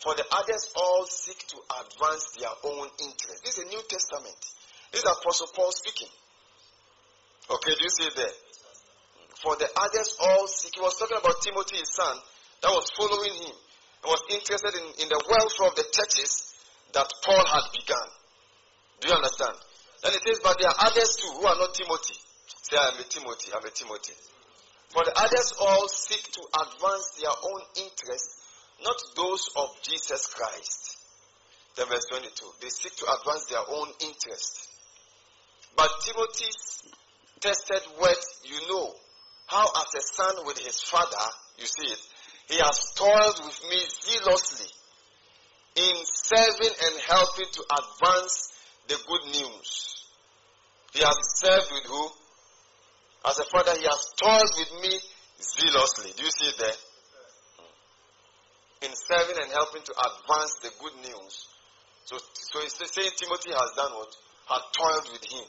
For 0.00 0.14
the 0.14 0.24
others 0.32 0.68
all 0.76 1.06
seek 1.06 1.38
to 1.48 1.56
advance 1.80 2.36
their 2.38 2.50
own 2.64 2.88
interest. 2.98 3.44
This 3.44 3.58
is 3.58 3.64
a 3.64 3.68
New 3.68 3.82
Testament. 3.88 4.36
This 4.90 5.02
is 5.02 5.08
Apostle 5.08 5.48
Paul 5.54 5.70
speaking. 5.72 6.10
Okay, 7.50 7.74
do 7.74 7.82
you 7.84 7.90
see 7.90 8.08
there? 8.16 8.34
for 9.42 9.56
the 9.56 9.66
others 9.76 10.14
all 10.22 10.46
seek. 10.46 10.74
He 10.74 10.80
was 10.80 10.94
talking 10.98 11.18
about 11.18 11.42
Timothy, 11.42 11.82
his 11.82 11.90
son, 11.90 12.16
that 12.62 12.70
was 12.70 12.86
following 12.94 13.34
him 13.34 13.56
and 13.58 14.08
was 14.08 14.22
interested 14.30 14.72
in, 14.78 14.86
in 15.02 15.08
the 15.10 15.20
welfare 15.26 15.68
of 15.68 15.74
the 15.74 15.86
churches 15.90 16.54
that 16.94 17.10
Paul 17.26 17.42
had 17.42 17.66
begun. 17.74 18.08
Do 19.02 19.08
you 19.08 19.14
understand? 19.14 19.58
Then 20.02 20.14
it 20.14 20.22
says, 20.22 20.38
but 20.42 20.58
there 20.58 20.70
are 20.70 20.86
others 20.86 21.16
too 21.18 21.26
who 21.34 21.42
are 21.42 21.58
not 21.58 21.74
Timothy. 21.74 22.14
Say, 22.62 22.78
I'm 22.78 22.94
a 22.94 23.02
Timothy, 23.02 23.50
I'm 23.50 23.66
a 23.66 23.70
Timothy. 23.70 24.14
For 24.94 25.02
the 25.02 25.14
others 25.18 25.54
all 25.58 25.88
seek 25.88 26.22
to 26.22 26.42
advance 26.54 27.18
their 27.18 27.34
own 27.34 27.62
interests, 27.82 28.46
not 28.84 28.94
those 29.16 29.50
of 29.56 29.74
Jesus 29.82 30.26
Christ. 30.26 30.98
Then 31.74 31.88
verse 31.88 32.06
22. 32.10 32.30
They 32.60 32.68
seek 32.68 32.94
to 32.96 33.06
advance 33.10 33.46
their 33.46 33.64
own 33.66 33.88
interest. 34.06 34.68
But 35.74 35.90
Timothy's 36.04 36.82
tested 37.40 37.82
words 38.00 38.40
you 38.44 38.68
know, 38.68 38.94
how 39.46 39.66
as 39.66 39.94
a 39.98 40.02
son 40.14 40.46
with 40.46 40.58
his 40.58 40.80
father, 40.80 41.26
you 41.58 41.66
see 41.66 41.90
it, 41.90 41.98
he 42.48 42.58
has 42.58 42.92
toiled 42.94 43.40
with 43.46 43.58
me 43.68 43.80
zealously 43.82 44.70
in 45.74 45.96
serving 46.04 46.74
and 46.84 46.94
helping 47.08 47.50
to 47.50 47.62
advance 47.66 48.51
the 48.88 48.98
good 49.06 49.24
news. 49.32 50.02
He 50.92 51.00
has 51.00 51.16
served 51.36 51.70
with 51.72 51.84
who? 51.86 52.08
As 53.24 53.38
a 53.38 53.44
father, 53.44 53.72
he 53.78 53.84
has 53.84 54.02
toiled 54.20 54.52
with 54.58 54.82
me 54.82 54.98
zealously. 55.40 56.12
Do 56.16 56.24
you 56.24 56.30
see 56.30 56.48
it 56.48 56.58
there? 56.58 56.78
In 58.82 58.92
serving 58.94 59.36
and 59.40 59.50
helping 59.52 59.82
to 59.82 59.92
advance 59.94 60.54
the 60.62 60.70
good 60.82 60.96
news. 61.06 61.46
So, 62.04 62.18
so 62.18 62.60
he's 62.60 62.74
saying 62.74 63.10
Timothy 63.16 63.52
has 63.52 63.70
done 63.76 63.92
what? 63.94 64.10
Had 64.48 64.62
toiled 64.74 65.08
with 65.12 65.24
him 65.24 65.46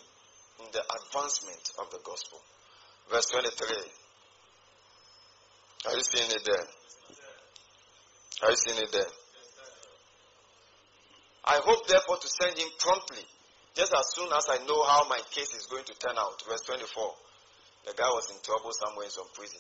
in 0.60 0.72
the 0.72 0.84
advancement 0.86 1.72
of 1.80 1.90
the 1.90 2.00
gospel. 2.06 2.40
Verse 3.10 3.26
23. 3.32 3.68
Are 5.86 5.98
you 5.98 6.04
seeing 6.04 6.30
it 6.30 6.46
there? 6.46 6.68
Are 8.44 8.52
you 8.52 8.56
seeing 8.56 8.78
it 8.78 8.92
there? 8.92 9.23
I 11.46 11.60
hope 11.64 11.88
therefore 11.88 12.18
to 12.18 12.28
send 12.28 12.58
him 12.58 12.70
promptly, 12.80 13.24
just 13.76 13.92
as 13.92 14.06
soon 14.16 14.32
as 14.32 14.48
I 14.50 14.64
know 14.66 14.84
how 14.84 15.08
my 15.10 15.20
case 15.32 15.54
is 15.54 15.68
going 15.68 15.84
to 15.84 15.96
turn 16.00 16.16
out. 16.18 16.42
Verse 16.48 16.62
24. 16.62 16.88
The 17.86 17.94
guy 18.00 18.08
was 18.08 18.32
in 18.32 18.40
trouble 18.44 18.72
somewhere 18.72 19.06
in 19.06 19.12
some 19.12 19.28
prison. 19.36 19.60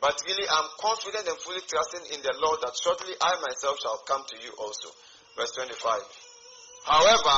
But 0.00 0.20
really, 0.26 0.44
I'm 0.44 0.68
confident 0.76 1.24
and 1.28 1.38
fully 1.40 1.64
trusting 1.64 2.12
in 2.12 2.20
the 2.20 2.34
Lord 2.44 2.60
that 2.60 2.76
shortly 2.76 3.16
I 3.16 3.40
myself 3.40 3.80
shall 3.80 4.04
come 4.04 4.20
to 4.20 4.36
you 4.42 4.52
also. 4.60 4.92
Verse 5.36 5.52
25. 5.56 5.80
However, 6.84 7.36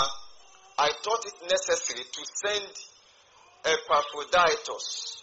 I 0.79 0.91
thought 1.05 1.23
it 1.25 1.47
necessary 1.47 2.03
to 2.03 2.23
send 2.43 2.67
Epaphroditus. 3.65 5.23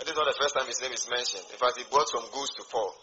This 0.00 0.10
is 0.10 0.16
not 0.16 0.26
the 0.32 0.38
first 0.40 0.54
time 0.56 0.66
his 0.66 0.80
name 0.80 0.92
is 0.92 1.08
mentioned. 1.10 1.44
In 1.52 1.58
fact, 1.58 1.76
he 1.76 1.84
brought 1.90 2.08
some 2.08 2.24
goose 2.32 2.50
to 2.56 2.64
Paul. 2.70 2.94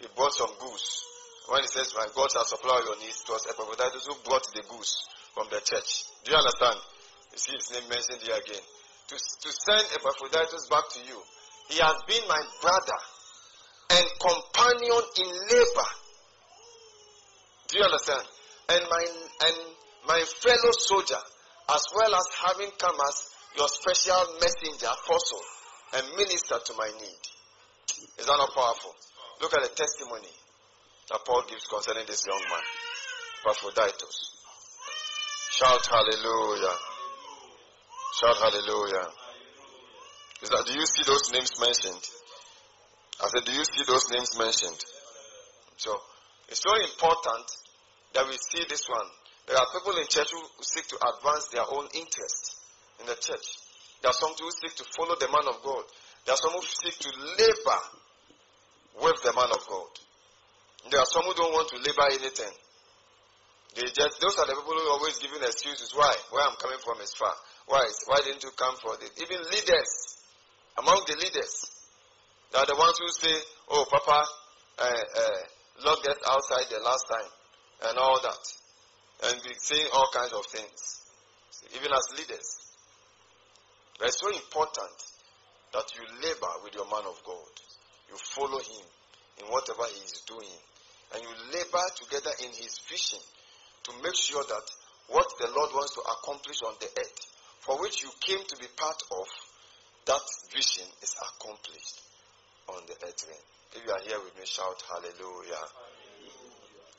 He 0.00 0.06
brought 0.16 0.32
some 0.32 0.50
goose. 0.58 1.04
When 1.48 1.62
he 1.62 1.68
says, 1.68 1.94
My 1.94 2.06
God 2.14 2.26
shall 2.32 2.44
supply 2.44 2.82
your 2.82 2.98
needs, 2.98 3.22
it 3.22 3.30
was 3.30 3.46
Epaphroditus 3.46 4.06
who 4.06 4.18
brought 4.26 4.46
the 4.50 4.66
goose 4.66 5.06
from 5.34 5.46
the 5.50 5.62
church. 5.62 6.10
Do 6.24 6.32
you 6.34 6.38
understand? 6.38 6.78
You 7.30 7.38
see 7.38 7.54
his 7.54 7.70
name 7.70 7.86
mentioned 7.86 8.22
here 8.22 8.34
again. 8.34 8.64
To, 9.08 9.14
to 9.14 9.48
send 9.54 9.86
Epaphroditus 9.94 10.66
back 10.66 10.90
to 10.98 11.00
you. 11.06 11.18
He 11.70 11.78
has 11.78 11.98
been 12.10 12.26
my 12.26 12.42
brother 12.62 12.98
and 13.94 14.06
companion 14.18 15.02
in 15.22 15.30
labor. 15.54 15.90
Do 17.70 17.78
you 17.78 17.84
understand? 17.86 18.26
And 18.68 18.82
my 18.90 19.04
and 19.46 19.56
my 20.10 20.20
fellow 20.42 20.72
soldier, 20.74 21.22
as 21.70 21.84
well 21.94 22.10
as 22.14 22.26
having 22.42 22.70
come 22.78 22.98
as 23.06 23.16
your 23.54 23.68
special 23.70 24.34
messenger, 24.42 24.90
apostle, 24.90 25.42
and 25.94 26.04
minister 26.18 26.58
to 26.58 26.72
my 26.74 26.90
need. 26.98 27.22
Is 28.18 28.26
that 28.26 28.34
not 28.38 28.50
powerful? 28.50 28.94
Look 29.40 29.54
at 29.54 29.62
the 29.62 29.70
testimony 29.70 30.34
that 31.10 31.24
Paul 31.24 31.44
gives 31.48 31.66
concerning 31.66 32.06
this 32.06 32.26
young 32.26 32.42
man, 32.50 32.66
Epaphroditus. 33.44 34.36
Shout 35.50 35.86
hallelujah. 35.86 36.76
Shout 38.20 38.36
hallelujah. 38.36 39.08
Is 40.42 40.50
that, 40.50 40.64
do 40.66 40.74
you 40.74 40.86
see 40.86 41.02
those 41.06 41.32
names 41.32 41.58
mentioned? 41.60 42.02
I 43.22 43.28
said, 43.28 43.44
do 43.44 43.52
you 43.52 43.64
see 43.64 43.84
those 43.86 44.10
names 44.10 44.36
mentioned? 44.38 44.76
So, 45.76 45.96
it's 46.48 46.62
very 46.62 46.84
important 46.84 47.46
that 48.14 48.26
we 48.26 48.36
see 48.36 48.64
this 48.68 48.84
one. 48.88 49.06
There 49.46 49.56
are 49.56 49.66
people 49.72 49.96
in 49.96 50.06
church 50.08 50.28
who 50.32 50.42
seek 50.60 50.86
to 50.88 50.96
advance 50.96 51.48
their 51.48 51.64
own 51.64 51.88
interests 51.94 52.60
in 53.00 53.06
the 53.06 53.14
church. 53.14 53.46
There 54.02 54.10
are 54.10 54.18
some 54.18 54.32
who 54.38 54.50
seek 54.50 54.76
to 54.76 54.84
follow 54.96 55.16
the 55.18 55.28
man 55.28 55.48
of 55.48 55.62
God. 55.62 55.84
There 56.26 56.34
are 56.34 56.42
some 56.42 56.52
who 56.52 56.62
seek 56.62 56.98
to 56.98 57.10
labor 57.38 57.80
with 59.00 59.22
the 59.22 59.32
man 59.32 59.50
of 59.52 59.62
God. 59.68 59.88
There 60.90 61.00
are 61.00 61.06
some 61.06 61.24
who 61.24 61.34
don't 61.34 61.52
want 61.52 61.68
to 61.70 61.78
labor 61.78 62.06
anything. 62.12 62.54
They 63.74 63.86
just 63.92 64.20
those 64.20 64.36
are 64.38 64.46
the 64.46 64.54
people 64.56 64.72
who 64.72 64.86
are 64.88 64.96
always 64.96 65.18
giving 65.18 65.42
excuses. 65.42 65.92
Why? 65.94 66.14
Where 66.30 66.42
I'm 66.46 66.56
coming 66.56 66.78
from 66.84 67.00
is 67.00 67.12
far. 67.14 67.34
Why? 67.66 67.84
Why 68.06 68.20
didn't 68.24 68.42
you 68.42 68.50
come 68.56 68.76
for 68.80 68.96
this? 68.96 69.10
Even 69.20 69.42
leaders, 69.50 69.90
among 70.78 71.02
the 71.06 71.16
leaders, 71.16 71.66
they 72.52 72.58
are 72.58 72.66
the 72.66 72.76
ones 72.76 72.96
who 72.98 73.08
say, 73.12 73.36
"Oh, 73.68 73.84
Papa, 73.90 74.24
uh, 74.78 74.84
uh, 74.84 75.42
locked 75.84 76.06
us 76.06 76.18
outside 76.24 76.70
the 76.70 76.80
last 76.80 77.04
time," 77.08 77.30
and 77.90 77.98
all 77.98 78.20
that 78.22 78.40
and 79.24 79.42
be 79.42 79.54
saying 79.56 79.88
all 79.92 80.08
kinds 80.12 80.32
of 80.32 80.44
things, 80.46 81.00
even 81.74 81.92
as 81.92 82.18
leaders. 82.18 82.76
But 83.98 84.08
it's 84.08 84.20
so 84.20 84.28
important 84.28 84.96
that 85.72 85.88
you 85.96 86.04
labor 86.20 86.52
with 86.64 86.74
your 86.74 86.84
man 86.84 87.08
of 87.08 87.16
God. 87.24 87.54
You 88.10 88.16
follow 88.16 88.58
him 88.58 88.86
in 89.40 89.46
whatever 89.46 89.84
he 89.94 90.00
is 90.04 90.22
doing. 90.28 90.60
And 91.14 91.22
you 91.22 91.32
labor 91.54 91.86
together 91.94 92.34
in 92.42 92.50
his 92.50 92.80
vision 92.90 93.20
to 93.84 93.90
make 94.02 94.16
sure 94.16 94.42
that 94.42 94.66
what 95.08 95.26
the 95.38 95.46
Lord 95.46 95.70
wants 95.74 95.94
to 95.94 96.02
accomplish 96.02 96.62
on 96.66 96.74
the 96.80 96.90
earth, 96.98 97.20
for 97.62 97.78
which 97.80 98.02
you 98.02 98.10
came 98.20 98.42
to 98.42 98.56
be 98.58 98.66
part 98.76 99.00
of, 99.14 99.26
that 100.06 100.24
vision 100.50 100.86
is 101.02 101.14
accomplished 101.18 102.02
on 102.68 102.82
the 102.86 102.94
earth. 103.06 103.22
If 103.74 103.80
you 103.86 103.92
are 103.92 104.02
here 104.02 104.18
with 104.18 104.34
me, 104.38 104.46
shout 104.46 104.82
hallelujah. 104.90 105.66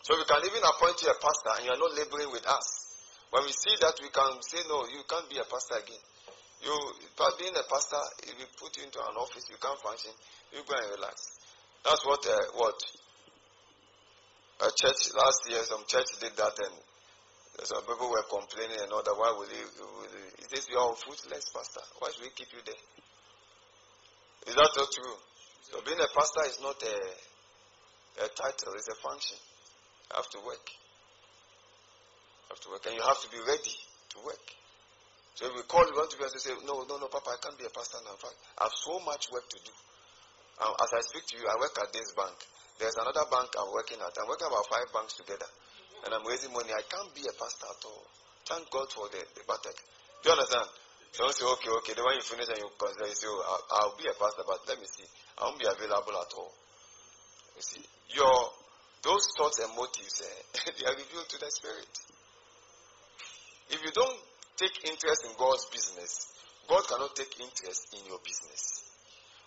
So 0.03 0.15
we 0.15 0.23
can 0.23 0.39
even 0.39 0.63
appoint 0.63 1.03
you 1.03 1.11
a 1.11 1.19
pastor 1.19 1.51
and 1.59 1.65
you 1.67 1.71
are 1.75 1.81
not 1.83 1.91
laboring 1.99 2.31
with 2.31 2.47
us. 2.47 2.67
When 3.31 3.43
we 3.43 3.51
see 3.51 3.75
that, 3.83 3.99
we 3.99 4.07
can 4.07 4.39
say, 4.39 4.63
no, 4.71 4.87
you 4.87 5.03
can't 5.03 5.27
be 5.27 5.35
a 5.35 5.43
pastor 5.43 5.83
again. 5.83 5.99
You, 6.63 6.73
being 7.37 7.53
a 7.53 7.65
pastor, 7.67 8.01
if 8.23 8.33
we 8.39 8.45
put 8.55 8.71
you 8.77 8.83
into 8.87 8.99
an 9.03 9.19
office, 9.19 9.45
you 9.51 9.59
can't 9.59 9.77
function. 9.83 10.11
You 10.55 10.63
go 10.63 10.73
and 10.79 10.95
relax. 10.95 11.37
That's 11.83 12.03
what 12.05 12.25
uh, 12.25 12.57
what 12.57 12.77
a 14.61 14.69
church 14.73 15.13
last 15.13 15.41
year. 15.49 15.61
Some 15.63 15.85
church 15.87 16.09
did 16.19 16.33
that, 16.37 16.55
and 16.65 16.75
some 17.63 17.83
people 17.85 18.09
were 18.09 18.25
complaining 18.29 18.81
and 18.81 18.91
all 18.91 19.03
that. 19.03 19.17
Why 19.17 19.31
will 19.37 19.49
he? 19.49 19.61
Will 19.61 20.09
he? 20.09 20.23
He 20.41 20.45
says, 20.49 20.67
"You 20.69 20.77
are 20.77 20.95
fruitless, 20.95 21.49
pastor. 21.53 21.85
Why 21.99 22.09
should 22.13 22.23
we 22.25 22.33
keep 22.33 22.49
you 22.53 22.61
there? 22.65 22.83
Is 24.49 24.55
that 24.55 24.71
not 24.73 24.89
true? 24.89 25.17
So 25.69 25.81
being 25.83 25.99
a 25.99 26.09
pastor 26.09 26.43
is 26.47 26.59
not 26.63 26.79
a, 26.81 26.95
a 28.23 28.27
title; 28.33 28.73
it's 28.79 28.89
a 28.89 28.97
function 29.03 29.37
You 30.09 30.15
have 30.15 30.29
to 30.31 30.39
work. 30.45 30.65
You 32.47 32.49
have 32.55 32.61
to 32.65 32.69
work. 32.71 32.83
And 32.87 32.95
you 32.95 33.03
have 33.03 33.21
to 33.21 33.29
be 33.29 33.39
ready 33.43 33.75
to 34.15 34.17
work. 34.25 34.45
So 35.37 35.45
if 35.45 35.53
we 35.53 35.61
call 35.69 35.85
you 35.85 35.93
want 35.93 36.09
to 36.09 36.17
be 36.17 36.25
to 36.25 36.39
say, 36.41 36.49
No, 36.65 36.81
no, 36.89 36.97
no, 36.97 37.05
Papa, 37.13 37.29
I 37.29 37.37
can't 37.37 37.59
be 37.61 37.65
a 37.65 37.69
pastor 37.69 38.01
now. 38.01 38.17
I 38.57 38.65
have 38.65 38.73
so 38.73 38.97
much 39.05 39.29
work 39.29 39.45
to 39.45 39.59
do. 39.61 39.73
As 40.57 40.89
I 40.97 41.01
speak 41.05 41.29
to 41.29 41.37
you, 41.37 41.45
I 41.45 41.61
work 41.61 41.77
at 41.77 41.93
this 41.93 42.09
bank. 42.17 42.33
There's 42.77 42.97
another 43.01 43.25
bank 43.29 43.49
I'm 43.57 43.73
working 43.73 43.97
at. 44.01 44.13
I'm 44.21 44.29
working 44.29 44.47
about 44.47 44.65
five 44.69 44.87
banks 44.93 45.17
together. 45.17 45.49
And 46.05 46.13
I'm 46.13 46.25
raising 46.25 46.53
money. 46.53 46.69
I 46.69 46.83
can't 46.85 47.09
be 47.17 47.25
a 47.25 47.33
pastor 47.33 47.67
at 47.67 47.81
all. 47.85 48.05
Thank 48.45 48.69
God 48.69 48.87
for 48.93 49.09
the, 49.09 49.21
the 49.33 49.43
Batek. 49.49 49.77
Do 50.21 50.29
you 50.29 50.33
understand? 50.37 50.69
You 51.17 51.33
say, 51.33 51.45
okay, 51.45 51.71
okay. 51.81 51.93
Then 51.97 52.05
when 52.05 52.15
you 52.15 52.25
finish 52.25 52.47
and 52.53 52.61
you 52.61 52.69
consider, 52.77 53.09
you 53.09 53.17
say, 53.17 53.25
oh, 53.25 53.41
I'll, 53.41 53.63
I'll 53.89 53.97
be 53.97 54.05
a 54.05 54.13
pastor, 54.13 54.45
but 54.45 54.61
let 54.69 54.77
me 54.77 54.85
see. 54.85 55.07
I 55.41 55.49
won't 55.49 55.57
be 55.57 55.65
available 55.65 56.13
at 56.13 56.31
all. 56.37 56.53
You 57.57 57.63
see, 57.65 57.81
your 58.13 58.37
those 59.01 59.25
thoughts 59.37 59.59
and 59.59 59.73
motives, 59.75 60.21
eh, 60.21 60.71
they 60.77 60.85
are 60.85 60.93
revealed 60.93 61.29
to 61.29 61.37
the 61.39 61.49
Spirit. 61.49 61.89
If 63.69 63.79
you 63.83 63.91
don't 63.91 64.19
take 64.57 64.73
interest 64.85 65.25
in 65.25 65.33
God's 65.37 65.65
business, 65.73 66.33
God 66.67 66.83
cannot 66.87 67.15
take 67.15 67.33
interest 67.39 67.93
in 67.93 68.05
your 68.07 68.19
business. 68.19 68.83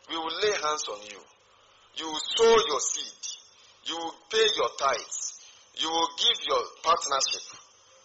We 0.08 0.16
will 0.16 0.32
lay 0.42 0.54
hands 0.58 0.86
on 0.88 1.02
you. 1.06 1.20
You 1.96 2.10
sow 2.36 2.56
your 2.68 2.80
seed. 2.80 3.22
You 3.86 3.98
pay 4.30 4.46
your 4.56 4.70
tithes. 4.78 5.40
You 5.80 5.88
will 5.88 6.10
give 6.18 6.38
your 6.46 6.62
partnership, 6.82 7.42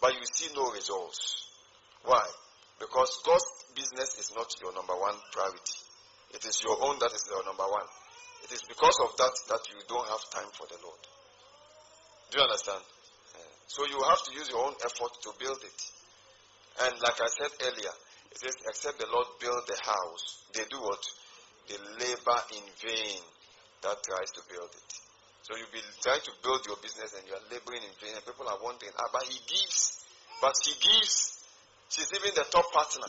but 0.01 0.13
you 0.13 0.25
see 0.33 0.53
no 0.55 0.71
results. 0.71 1.49
Why? 2.03 2.23
Because 2.79 3.09
God's 3.25 3.65
business 3.75 4.15
is 4.19 4.31
not 4.35 4.47
your 4.61 4.73
number 4.73 4.95
one 4.95 5.15
priority. 5.31 5.79
It 6.33 6.45
is 6.45 6.61
your 6.63 6.77
own 6.81 6.99
that 6.99 7.11
is 7.11 7.27
your 7.29 7.43
number 7.45 7.63
one. 7.63 7.87
It 8.43 8.51
is 8.51 8.61
because 8.67 8.97
of 9.03 9.15
that 9.17 9.33
that 9.49 9.63
you 9.73 9.81
don't 9.87 10.07
have 10.07 10.23
time 10.31 10.51
for 10.53 10.67
the 10.67 10.79
Lord. 10.83 11.01
Do 12.31 12.37
you 12.37 12.43
understand? 12.43 12.83
So 13.67 13.85
you 13.85 13.99
have 14.07 14.21
to 14.23 14.31
use 14.33 14.49
your 14.49 14.63
own 14.65 14.75
effort 14.85 15.13
to 15.23 15.29
build 15.39 15.59
it. 15.63 15.79
And 16.85 16.93
like 17.01 17.19
I 17.19 17.27
said 17.27 17.51
earlier, 17.65 17.95
it 18.31 18.37
says, 18.37 18.55
except 18.67 18.99
the 18.99 19.07
Lord 19.11 19.27
build 19.39 19.63
the 19.67 19.79
house, 19.83 20.43
they 20.53 20.63
do 20.69 20.79
what? 20.79 21.03
They 21.67 21.77
labor 21.77 22.39
in 22.55 22.63
vain 22.83 23.21
that 23.85 24.01
tries 24.01 24.33
to 24.33 24.41
build 24.49 24.73
it. 24.73 24.91
So 25.45 25.53
you'll 25.53 25.69
be 25.69 25.81
trying 26.01 26.25
to 26.25 26.33
build 26.41 26.65
your 26.65 26.81
business 26.81 27.13
and 27.13 27.21
you're 27.29 27.45
laboring 27.53 27.85
in 27.85 27.93
vain 28.01 28.17
and 28.17 28.25
people 28.25 28.49
are 28.49 28.57
wanting, 28.65 28.89
ah, 28.97 29.09
but 29.13 29.29
he 29.29 29.37
gives. 29.45 30.01
But 30.41 30.57
he 30.65 30.73
gives. 30.81 31.45
She's 31.93 32.09
even 32.17 32.33
the 32.33 32.49
top 32.49 32.65
partner. 32.73 33.05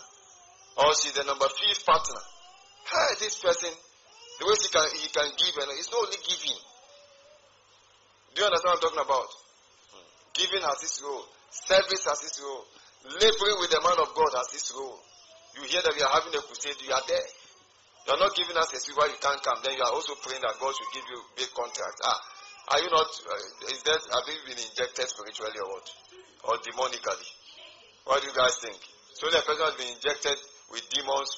Or 0.77 0.93
she's 1.01 1.17
the 1.17 1.25
number 1.25 1.49
fifth 1.49 1.89
partner. 1.89 2.21
Hey, 2.85 3.25
this 3.25 3.41
person, 3.41 3.73
the 3.73 4.45
way 4.45 4.57
he 4.61 4.69
can, 4.69 4.85
he 5.01 5.09
can 5.09 5.29
give, 5.41 5.57
and 5.65 5.73
it's 5.81 5.89
not 5.89 6.05
only 6.05 6.21
giving. 6.21 6.61
Do 8.37 8.45
you 8.45 8.47
understand 8.53 8.69
what 8.69 8.77
I'm 8.77 8.85
talking 8.85 9.05
about? 9.09 9.31
Giving 10.37 10.61
has 10.61 10.85
its 10.85 11.01
role. 11.01 11.25
Service 11.49 12.05
has 12.05 12.21
its 12.21 12.37
role. 12.45 12.69
Laboring 13.17 13.59
with 13.65 13.73
the 13.73 13.81
man 13.81 13.97
of 13.97 14.13
God 14.13 14.29
has 14.37 14.53
its 14.53 14.69
role. 14.77 15.01
You 15.57 15.65
hear 15.65 15.81
that 15.81 15.97
we 15.97 16.05
are 16.05 16.13
having 16.13 16.37
a 16.37 16.43
crusade, 16.45 16.77
you 16.85 16.93
are 16.93 17.07
there. 17.09 17.29
You 18.07 18.15
are 18.15 18.23
not 18.23 18.39
giving 18.39 18.55
us 18.55 18.71
a 18.71 18.79
why 18.95 19.11
you 19.11 19.19
can't 19.19 19.43
come. 19.43 19.59
Then 19.67 19.75
you 19.75 19.83
are 19.83 19.91
also 19.91 20.15
praying 20.23 20.39
that 20.47 20.55
God 20.63 20.71
should 20.71 20.93
give 20.95 21.07
you 21.11 21.19
big 21.35 21.51
contracts. 21.51 22.01
Ah, 22.07 22.21
Are 22.71 22.81
you 22.81 22.91
not? 22.95 23.11
Uh, 23.11 23.75
is 23.75 23.83
that 23.83 23.99
have 23.99 24.27
you 24.31 24.39
been 24.47 24.63
injected 24.63 25.11
spiritually 25.11 25.59
or 25.59 25.69
what, 25.75 25.87
or 26.47 26.55
demonically? 26.63 27.31
What 28.07 28.23
do 28.23 28.31
you 28.31 28.37
guys 28.39 28.63
think? 28.63 28.79
So 29.19 29.27
the 29.27 29.43
person 29.43 29.67
has 29.67 29.75
been 29.75 29.91
injected 29.91 30.39
with 30.71 30.87
demons 30.95 31.31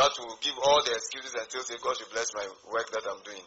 that 0.00 0.12
will 0.16 0.40
give 0.40 0.56
all 0.64 0.80
the 0.80 0.96
excuses 0.96 1.36
and 1.36 1.44
still 1.52 1.62
say, 1.62 1.76
God 1.84 1.92
should 2.00 2.08
bless 2.08 2.32
my 2.32 2.48
work 2.72 2.88
that 2.96 3.04
I'm 3.04 3.20
doing. 3.20 3.44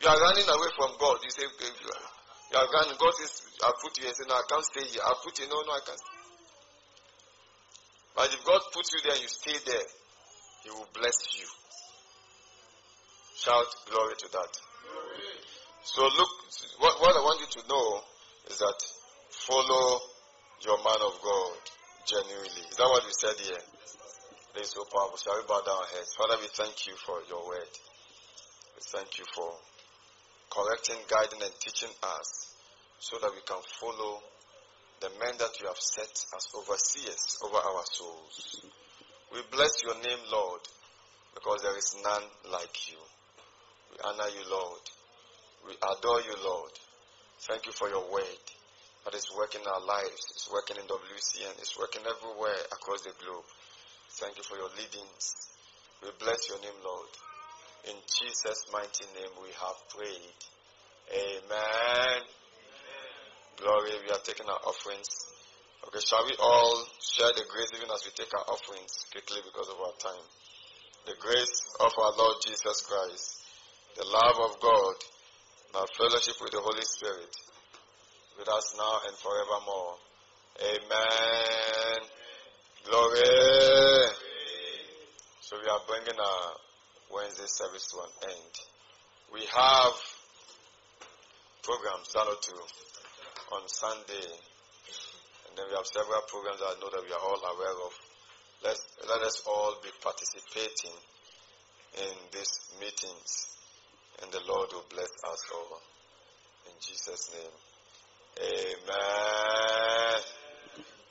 You 0.00 0.08
are 0.08 0.16
running 0.16 0.48
away 0.48 0.70
from 0.72 0.96
God. 0.96 1.20
You 1.20 1.30
say, 1.30 1.44
you 1.44 2.56
are 2.56 2.68
running. 2.72 2.96
God 2.96 3.12
says, 3.20 3.44
I 3.60 3.70
put 3.76 3.92
you 4.00 4.08
here. 4.08 4.16
Say, 4.16 4.24
no, 4.24 4.40
I 4.40 4.44
can't 4.48 4.64
stay 4.64 4.84
here. 4.88 5.04
I 5.04 5.12
put 5.20 5.36
you. 5.36 5.48
No, 5.52 5.60
no, 5.60 5.72
I 5.76 5.82
can't. 5.84 6.04
But 8.16 8.32
if 8.32 8.40
God 8.44 8.60
puts 8.72 8.88
you 8.96 9.00
there 9.04 9.12
and 9.12 9.22
you 9.22 9.28
stay 9.28 9.56
there, 9.68 9.86
He 10.64 10.70
will 10.72 10.88
bless 10.96 11.36
you. 11.36 11.44
Shout 13.36 13.68
glory 13.84 14.14
to 14.16 14.28
that. 14.32 14.52
So 15.84 16.02
look, 16.02 16.32
what, 16.80 17.00
what 17.00 17.14
I 17.14 17.20
want 17.20 17.40
you 17.40 17.50
to 17.60 17.68
know 17.68 18.00
is 18.48 18.58
that 18.58 18.78
follow 19.28 20.00
your 20.64 20.78
man 20.78 21.00
of 21.04 21.20
God 21.22 21.60
genuinely. 22.08 22.64
Is 22.70 22.76
that 22.80 22.88
what 22.88 23.04
we 23.04 23.12
said 23.12 23.36
here? 23.38 23.60
It 24.56 24.62
is 24.62 24.70
so 24.70 24.84
powerful. 24.88 25.20
Shall 25.20 25.36
we 25.36 25.44
bow 25.46 25.60
down 25.60 25.76
our 25.76 25.90
heads? 25.92 26.16
Father, 26.16 26.40
we 26.40 26.48
thank 26.48 26.86
you 26.88 26.94
for 27.04 27.20
your 27.28 27.46
word. 27.46 27.72
We 28.74 28.82
thank 28.88 29.18
you 29.18 29.24
for 29.36 29.52
correcting, 30.48 30.96
guiding, 31.06 31.42
and 31.44 31.52
teaching 31.60 31.92
us 32.02 32.56
so 32.98 33.18
that 33.20 33.30
we 33.36 33.44
can 33.44 33.60
follow 33.78 34.22
the 35.00 35.10
men 35.20 35.36
that 35.38 35.60
you 35.60 35.68
have 35.68 35.78
set 35.78 36.08
as 36.08 36.48
overseers 36.56 37.36
over 37.44 37.60
our 37.60 37.84
souls. 37.84 38.64
We 39.32 39.40
bless 39.52 39.82
your 39.84 39.94
name, 40.00 40.24
Lord, 40.32 40.60
because 41.34 41.60
there 41.62 41.76
is 41.76 41.96
none 42.02 42.24
like 42.50 42.90
you. 42.90 42.96
We 43.96 44.04
honor 44.04 44.28
you, 44.28 44.44
Lord. 44.52 44.84
We 45.64 45.72
adore 45.72 46.20
you, 46.20 46.36
Lord. 46.44 46.72
Thank 47.48 47.64
you 47.64 47.72
for 47.72 47.88
your 47.88 48.04
word 48.12 48.44
that 49.04 49.14
is 49.14 49.24
working 49.32 49.62
in 49.62 49.68
our 49.68 49.80
lives. 49.80 50.20
It's 50.36 50.52
working 50.52 50.76
in 50.76 50.84
WCN. 50.84 51.56
It's 51.64 51.78
working 51.80 52.04
everywhere 52.04 52.60
across 52.76 53.08
the 53.08 53.16
globe. 53.24 53.48
Thank 54.20 54.36
you 54.36 54.44
for 54.44 54.60
your 54.60 54.68
leadings. 54.76 55.48
We 56.04 56.12
bless 56.20 56.44
your 56.52 56.60
name, 56.60 56.76
Lord. 56.84 57.08
In 57.88 57.96
Jesus' 58.04 58.68
mighty 58.68 59.08
name 59.16 59.32
we 59.40 59.48
have 59.64 59.78
prayed. 59.88 60.40
Amen. 61.16 62.20
Glory, 63.56 63.96
we 64.04 64.12
are 64.12 64.20
taking 64.28 64.44
our 64.44 64.60
offerings. 64.60 65.08
Okay, 65.88 66.04
shall 66.04 66.24
we 66.28 66.36
all 66.36 66.84
share 67.00 67.32
the 67.32 67.48
grace 67.48 67.72
even 67.72 67.88
as 67.88 68.04
we 68.04 68.12
take 68.12 68.32
our 68.36 68.44
offerings 68.44 68.92
quickly 69.08 69.40
because 69.40 69.72
of 69.72 69.80
our 69.80 69.96
time? 69.96 70.26
The 71.08 71.16
grace 71.16 71.56
of 71.80 71.92
our 71.96 72.12
Lord 72.12 72.36
Jesus 72.44 72.84
Christ, 72.84 73.45
the 73.96 74.04
love 74.04 74.52
of 74.52 74.60
God, 74.60 74.96
and 75.68 75.76
our 75.80 75.88
fellowship 75.96 76.36
with 76.40 76.52
the 76.52 76.60
Holy 76.60 76.84
Spirit, 76.84 77.32
with 78.38 78.48
us 78.48 78.76
now 78.76 79.00
and 79.08 79.16
forevermore. 79.16 79.96
Amen. 80.60 82.00
Glory. 82.84 84.12
So 85.40 85.56
we 85.56 85.68
are 85.68 85.80
bringing 85.88 86.20
our 86.20 86.44
Wednesday 87.08 87.48
service 87.48 87.88
to 87.92 88.04
an 88.04 88.36
end. 88.36 88.52
We 89.32 89.40
have 89.48 89.94
programs, 91.62 92.12
that 92.12 92.28
or 92.28 92.36
two 92.42 92.60
on 93.56 93.64
Sunday. 93.66 94.28
And 95.48 95.56
then 95.56 95.64
we 95.70 95.74
have 95.74 95.86
several 95.88 96.20
programs 96.28 96.60
that 96.60 96.76
I 96.76 96.80
know 96.84 96.92
that 96.92 97.00
we 97.00 97.12
are 97.16 97.24
all 97.24 97.40
aware 97.40 97.76
of. 97.80 97.92
Let's, 98.62 98.84
let 99.08 99.22
us 99.22 99.42
all 99.48 99.76
be 99.82 99.88
participating 100.04 100.96
in 101.96 102.12
these 102.32 102.60
meetings. 102.78 103.55
And 104.22 104.32
the 104.32 104.40
Lord 104.48 104.68
will 104.72 104.86
bless 104.88 105.10
us 105.24 105.42
all. 105.54 105.80
In 106.66 106.72
Jesus' 106.80 107.30
name. 107.32 107.56
Amen. 108.38 110.22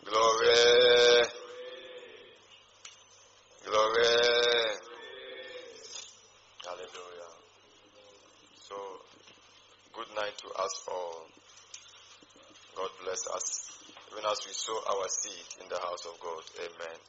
Glory. 0.06 1.26
Glory. 3.66 4.06
Hallelujah. 6.66 7.34
So, 8.62 8.76
good 9.94 10.16
night 10.16 10.38
to 10.38 10.48
us 10.64 10.86
all. 10.88 11.26
God 12.76 12.90
bless 13.04 13.28
us, 13.34 13.72
even 14.12 14.26
as 14.30 14.40
we 14.46 14.52
sow 14.52 14.78
our 14.90 15.08
seed 15.08 15.64
in 15.64 15.70
the 15.70 15.80
house 15.80 16.06
of 16.06 16.20
God. 16.20 16.44
Amen. 16.60 17.00